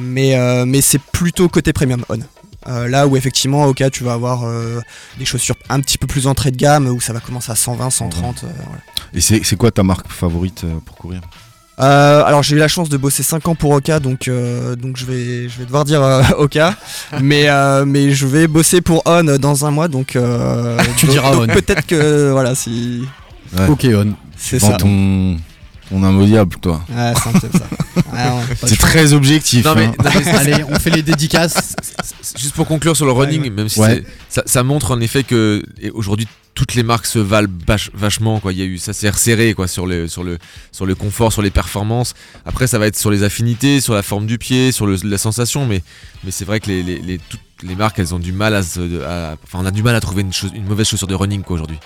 Mais 0.00 0.64
mais 0.66 0.80
c'est 0.80 1.00
plutôt 1.00 1.48
côté 1.48 1.72
premium 1.72 2.04
on. 2.08 2.18
Euh, 2.68 2.88
là 2.88 3.06
où 3.06 3.16
effectivement, 3.16 3.64
au 3.64 3.72
cas, 3.72 3.88
tu 3.88 4.04
vas 4.04 4.12
avoir 4.12 4.44
euh, 4.44 4.82
des 5.18 5.24
chaussures 5.24 5.56
un 5.70 5.80
petit 5.80 5.96
peu 5.96 6.06
plus 6.06 6.26
entrée 6.26 6.50
de 6.50 6.58
gamme, 6.58 6.86
où 6.88 7.00
ça 7.00 7.14
va 7.14 7.20
commencer 7.20 7.50
à 7.50 7.54
120, 7.56 7.88
130. 7.88 8.44
euh, 8.44 8.48
voilà. 8.66 8.82
Et 9.14 9.20
c'est 9.22 9.56
quoi 9.56 9.70
ta 9.70 9.82
marque 9.82 10.12
favorite 10.12 10.66
pour 10.84 10.96
courir? 10.96 11.22
Euh, 11.78 12.22
alors 12.24 12.42
j'ai 12.42 12.56
eu 12.56 12.58
la 12.58 12.68
chance 12.68 12.90
de 12.90 12.96
bosser 12.98 13.22
5 13.22 13.48
ans 13.48 13.54
pour 13.54 13.70
Oka, 13.70 14.00
donc, 14.00 14.28
euh, 14.28 14.76
donc 14.76 14.98
je, 14.98 15.06
vais, 15.06 15.48
je 15.48 15.58
vais 15.58 15.64
devoir 15.64 15.84
dire 15.86 16.02
euh, 16.02 16.22
Oka, 16.38 16.74
mais, 17.22 17.48
euh, 17.48 17.84
mais 17.86 18.10
je 18.10 18.26
vais 18.26 18.46
bosser 18.48 18.82
pour 18.82 19.02
On 19.06 19.24
dans 19.38 19.64
un 19.64 19.70
mois, 19.70 19.88
donc, 19.88 20.14
euh, 20.16 20.76
Tu 20.98 21.06
donc- 21.06 21.14
diras 21.14 21.32
donc 21.34 21.46
On. 21.50 21.54
peut-être 21.54 21.86
que 21.86 22.30
voilà 22.32 22.54
si 22.54 23.02
Ouais. 23.56 23.66
Ok, 23.68 23.84
on. 23.92 24.14
c'est 24.36 24.58
ça. 24.60 24.74
ton, 24.74 25.36
ton 25.88 26.04
indodiable, 26.04 26.54
toi. 26.62 26.82
Ouais, 26.88 27.12
c'est 27.20 27.28
un 27.30 27.32
peu 27.40 27.48
ça. 27.58 27.64
Choix. 28.66 28.76
très 28.78 29.12
objectif. 29.12 29.64
Non, 29.64 29.74
mais, 29.74 29.86
hein. 29.86 29.94
non, 30.04 30.10
mais 30.24 30.30
Allez, 30.30 30.64
on 30.68 30.78
fait 30.78 30.90
les 30.90 31.02
dédicaces. 31.02 31.74
Juste 32.38 32.54
pour 32.54 32.66
conclure 32.68 32.94
sur 32.96 33.06
le 33.06 33.12
running, 33.12 33.42
ouais. 33.42 33.50
même 33.50 33.68
si 33.68 33.80
ça, 34.28 34.42
ça 34.46 34.62
montre 34.62 34.92
en 34.94 35.00
effet 35.00 35.24
que 35.24 35.62
aujourd'hui 35.94 36.28
toutes 36.54 36.74
les 36.74 36.82
marques 36.82 37.06
se 37.06 37.18
valent 37.18 37.48
vach- 37.66 37.90
vachement 37.94 38.40
quoi. 38.40 38.52
Il 38.52 38.58
y 38.58 38.62
a 38.62 38.64
eu 38.66 38.78
ça 38.78 38.92
s'est 38.92 39.08
resserré 39.08 39.54
quoi 39.54 39.66
sur 39.68 39.86
le 39.86 40.08
confort, 40.98 41.32
sur 41.32 41.42
les 41.42 41.50
performances. 41.50 42.14
Après 42.44 42.66
ça 42.66 42.78
va 42.78 42.86
être 42.86 42.96
sur 42.98 43.10
les 43.10 43.22
affinités, 43.22 43.80
sur 43.80 43.94
la 43.94 44.02
forme 44.02 44.26
du 44.26 44.38
pied, 44.38 44.72
sur 44.72 44.86
la 44.86 45.18
sensation, 45.18 45.66
mais 45.66 45.82
c'est 46.30 46.44
vrai 46.44 46.60
que 46.60 46.66
toutes 47.28 47.40
les 47.62 47.76
marques 47.76 47.98
elles 47.98 48.14
ont 48.14 48.18
du 48.18 48.32
mal 48.32 48.54
à, 48.54 49.70
du 49.70 49.82
mal 49.82 49.94
à 49.94 50.00
trouver 50.00 50.22
une, 50.22 50.64
mauvaise 50.66 50.88
chaussure 50.88 51.06
de 51.06 51.14
running 51.14 51.42
aujourd'hui. 51.48 51.78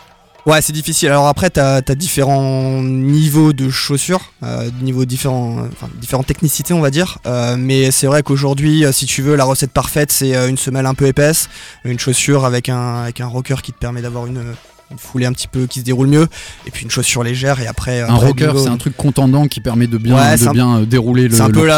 Ouais, 0.46 0.60
c'est 0.60 0.74
difficile. 0.74 1.08
Alors 1.08 1.26
après, 1.26 1.48
t'as 1.48 1.76
as 1.76 1.94
différents 1.94 2.82
niveaux 2.82 3.54
de 3.54 3.70
chaussures, 3.70 4.32
euh, 4.42 4.68
niveaux 4.82 5.06
différents, 5.06 5.66
enfin 5.72 5.88
différentes 5.94 6.26
technicités, 6.26 6.74
on 6.74 6.82
va 6.82 6.90
dire. 6.90 7.16
Euh, 7.24 7.56
mais 7.58 7.90
c'est 7.90 8.06
vrai 8.06 8.22
qu'aujourd'hui, 8.22 8.84
euh, 8.84 8.92
si 8.92 9.06
tu 9.06 9.22
veux, 9.22 9.36
la 9.36 9.44
recette 9.44 9.72
parfaite, 9.72 10.12
c'est 10.12 10.36
euh, 10.36 10.48
une 10.48 10.58
semelle 10.58 10.84
un 10.84 10.92
peu 10.92 11.06
épaisse, 11.06 11.48
une 11.84 11.98
chaussure 11.98 12.44
avec 12.44 12.68
un 12.68 13.04
avec 13.04 13.22
un 13.22 13.26
rocker 13.26 13.62
qui 13.62 13.72
te 13.72 13.78
permet 13.78 14.02
d'avoir 14.02 14.26
une, 14.26 14.54
une 14.94 14.98
foulée 14.98 15.26
un 15.26 15.32
petit 15.32 15.48
peu 15.48 15.66
qui 15.66 15.80
se 15.80 15.84
déroule 15.84 16.06
mieux, 16.08 16.26
et 16.66 16.70
puis 16.70 16.84
une 16.84 16.90
chaussure 16.90 17.22
légère. 17.22 17.60
Et 17.60 17.66
après, 17.66 18.00
Un 18.00 18.14
après, 18.14 18.26
rocker, 18.28 18.52
c'est 18.62 18.68
un 18.68 18.76
truc 18.78 18.96
contendant 18.96 19.46
qui 19.48 19.60
permet 19.60 19.86
de 19.86 19.98
bien, 19.98 20.16
Ouais, 20.16 20.32
de 20.32 20.36
c'est 20.40 20.48
un- 20.48 20.52
bien 20.52 20.78
euh, 20.78 20.86
dérouler 20.86 21.28
le, 21.28 21.34
c'est 21.36 21.42
un 21.42 21.50
peu 21.50 21.68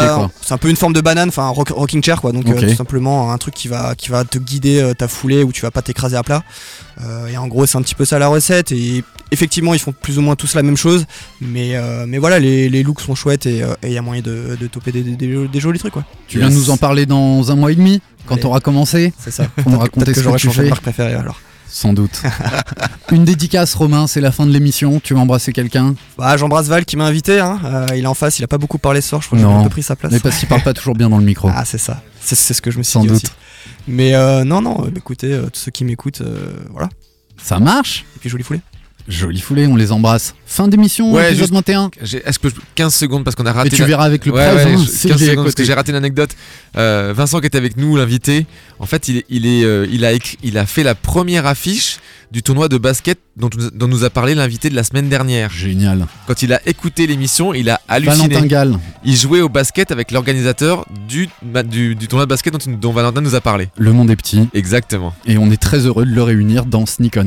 c'est 0.41 0.53
un 0.53 0.57
peu 0.57 0.69
une 0.69 0.75
forme 0.75 0.93
de 0.93 1.01
banane, 1.01 1.29
enfin 1.29 1.43
un 1.43 1.49
rock- 1.49 1.69
rocking 1.75 2.03
chair 2.03 2.21
quoi. 2.21 2.31
Donc 2.31 2.47
euh, 2.47 2.59
tout 2.69 2.75
simplement 2.75 3.31
un 3.31 3.37
truc 3.37 3.53
qui 3.53 3.67
va 3.67 3.95
qui 3.95 4.09
va 4.09 4.23
te 4.23 4.37
guider 4.37 4.79
euh, 4.79 4.93
ta 4.93 5.07
foulée 5.07 5.43
où 5.43 5.51
tu 5.51 5.61
vas 5.61 5.71
pas 5.71 5.81
t'écraser 5.81 6.15
à 6.17 6.23
plat. 6.23 6.43
Et 7.31 7.37
en 7.37 7.47
gros 7.47 7.65
c'est 7.67 7.77
un 7.77 7.81
petit 7.83 7.93
peu 7.95 8.05
ça 8.05 8.17
la 8.19 8.27
recette. 8.27 8.71
Et 8.71 9.03
effectivement 9.31 9.73
ils 9.73 9.79
font 9.79 9.91
plus 9.93 10.17
ou 10.17 10.21
moins 10.21 10.35
tous 10.35 10.55
la 10.55 10.63
même 10.63 10.77
chose, 10.77 11.05
mais 11.41 11.75
euh, 11.75 12.05
mais 12.07 12.17
voilà 12.17 12.39
les, 12.39 12.69
les 12.69 12.81
looks 12.83 13.01
sont 13.01 13.13
chouettes 13.15 13.45
et 13.45 13.61
il 13.83 13.91
y 13.91 13.97
a 13.97 14.01
moyen 14.01 14.21
de, 14.21 14.57
de 14.59 14.67
toper 14.67 14.91
des, 14.91 15.01
des- 15.03 15.15
des- 15.15 15.47
des 15.47 15.59
jolis 15.59 15.79
trucs 15.79 15.93
quoi. 15.93 16.03
Tu 16.27 16.39
viens 16.39 16.49
de 16.49 16.53
nous 16.55 16.69
en 16.69 16.77
parler 16.77 17.05
dans 17.05 17.51
un 17.51 17.55
mois 17.55 17.71
et 17.71 17.75
demi, 17.75 18.01
quand 18.25 18.35
Allez. 18.35 18.41
t'auras 18.43 18.59
commencé. 18.59 19.13
C'est 19.19 19.31
ça. 19.31 19.45
Pour 19.45 19.63
Peut-être 19.65 19.79
raconter 19.79 20.11
que 20.13 20.19
ce 20.21 20.27
que 20.27 20.37
tu 20.37 20.49
fais. 20.49 20.69
marque 20.69 20.81
préférée 20.81 21.13
alors. 21.13 21.39
Sans 21.77 21.93
doute. 21.93 22.23
Une 23.11 23.23
dédicace, 23.23 23.75
Romain, 23.75 24.07
c'est 24.07 24.19
la 24.19 24.31
fin 24.31 24.47
de 24.47 24.51
l'émission. 24.51 24.99
Tu 24.99 25.13
veux 25.13 25.19
embrasser 25.19 25.53
quelqu'un 25.53 25.93
Bah, 26.17 26.35
J'embrasse 26.35 26.65
Val 26.69 26.85
qui 26.85 26.97
m'a 26.97 27.05
invité. 27.05 27.39
hein. 27.39 27.59
Euh, 27.65 27.85
il 27.95 28.03
est 28.03 28.07
en 28.07 28.15
face, 28.15 28.39
il 28.39 28.43
a 28.43 28.47
pas 28.47 28.57
beaucoup 28.57 28.79
parlé 28.79 28.99
ce 28.99 29.09
soir. 29.09 29.21
Je 29.21 29.27
crois 29.27 29.37
que 29.37 29.45
j'ai 29.45 29.51
un 29.51 29.61
peu 29.61 29.69
pris 29.69 29.83
sa 29.83 29.95
place. 29.95 30.11
Mais 30.11 30.19
parce 30.19 30.39
qu'il 30.39 30.47
parle 30.47 30.63
pas 30.63 30.73
toujours 30.73 30.95
bien 30.95 31.07
dans 31.07 31.19
le 31.19 31.23
micro. 31.23 31.51
Ah, 31.53 31.65
c'est 31.65 31.77
ça. 31.77 32.01
C'est 32.19 32.33
c'est 32.33 32.55
ce 32.55 32.63
que 32.63 32.71
je 32.71 32.79
me 32.79 32.83
suis 32.83 32.93
Sans 32.93 33.01
dit 33.01 33.09
doute. 33.09 33.17
aussi. 33.25 33.31
Mais 33.87 34.15
euh, 34.15 34.43
non, 34.43 34.61
non, 34.61 34.85
euh, 34.85 34.89
écoutez, 34.95 35.31
euh, 35.33 35.49
tous 35.53 35.59
ceux 35.59 35.71
qui 35.71 35.85
m'écoutent, 35.85 36.21
euh, 36.21 36.51
voilà. 36.71 36.89
Ça 37.39 37.59
marche 37.59 38.05
Et 38.15 38.19
puis, 38.21 38.29
jolie 38.29 38.43
foulée. 38.43 38.61
Joli 39.07 39.39
foulée, 39.39 39.67
on 39.67 39.75
les 39.75 39.91
embrasse. 39.91 40.35
Fin 40.45 40.67
d'émission, 40.67 41.13
Ouais, 41.13 41.27
épisode 41.27 41.43
juste- 41.45 41.53
21. 41.53 41.91
J'ai- 42.01 42.21
Est-ce 42.25 42.39
que 42.39 42.49
je- 42.49 42.55
15 42.75 42.93
secondes 42.93 43.23
parce 43.23 43.35
qu'on 43.35 43.45
a 43.45 43.53
raté. 43.53 43.67
Et 43.73 43.77
tu 43.77 43.83
verras 43.83 44.03
avec 44.03 44.25
le 44.25 44.33
Ouais, 44.33 44.45
presse, 44.45 44.65
ouais, 44.65 44.73
hein, 44.73 44.77
je- 44.81 44.89
c'est 44.89 45.07
15 45.09 45.19
lié 45.21 45.27
à 45.27 45.31
secondes 45.31 45.45
parce 45.45 45.55
que 45.55 45.63
j'ai 45.63 45.73
raté 45.73 45.91
une 45.91 45.97
anecdote. 45.97 46.31
Euh, 46.77 47.13
Vincent 47.15 47.39
qui 47.39 47.47
était 47.47 47.57
avec 47.57 47.77
nous, 47.77 47.95
l'invité. 47.95 48.45
En 48.79 48.85
fait, 48.85 49.07
il, 49.07 49.17
est, 49.17 49.25
il, 49.29 49.45
est, 49.45 49.63
euh, 49.63 49.87
il, 49.91 50.03
a 50.05 50.11
écrit, 50.13 50.37
il 50.43 50.57
a 50.57 50.65
fait 50.65 50.83
la 50.83 50.93
première 50.95 51.45
affiche 51.45 51.99
du 52.31 52.43
tournoi 52.43 52.67
de 52.67 52.77
basket 52.77 53.17
dont, 53.37 53.49
dont 53.73 53.87
nous 53.87 54.03
a 54.03 54.09
parlé 54.09 54.35
l'invité 54.35 54.69
de 54.69 54.75
la 54.75 54.83
semaine 54.83 55.07
dernière. 55.07 55.49
Génial. 55.51 56.05
Quand 56.27 56.41
il 56.43 56.51
a 56.51 56.59
écouté 56.67 57.07
l'émission, 57.07 57.53
il 57.53 57.69
a 57.69 57.79
halluciné. 57.87 58.27
Valentin 58.27 58.45
Gall. 58.47 58.79
Il 59.05 59.15
jouait 59.15 59.39
au 59.41 59.47
basket 59.47 59.91
avec 59.91 60.11
l'organisateur 60.11 60.85
du, 61.07 61.29
du, 61.69 61.95
du 61.95 62.07
tournoi 62.09 62.25
de 62.25 62.29
basket 62.29 62.51
dont, 62.53 62.71
dont 62.77 62.91
Valentin 62.91 63.21
nous 63.21 63.35
a 63.35 63.41
parlé. 63.41 63.69
Le 63.77 63.93
monde 63.93 64.11
est 64.11 64.17
petit. 64.17 64.49
Exactement. 64.53 65.13
Et 65.25 65.37
on 65.37 65.49
est 65.51 65.61
très 65.61 65.79
heureux 65.85 66.05
de 66.05 66.11
le 66.13 66.21
réunir 66.23 66.65
dans 66.65 66.85
Sneak 66.85 67.15
On. 67.17 67.25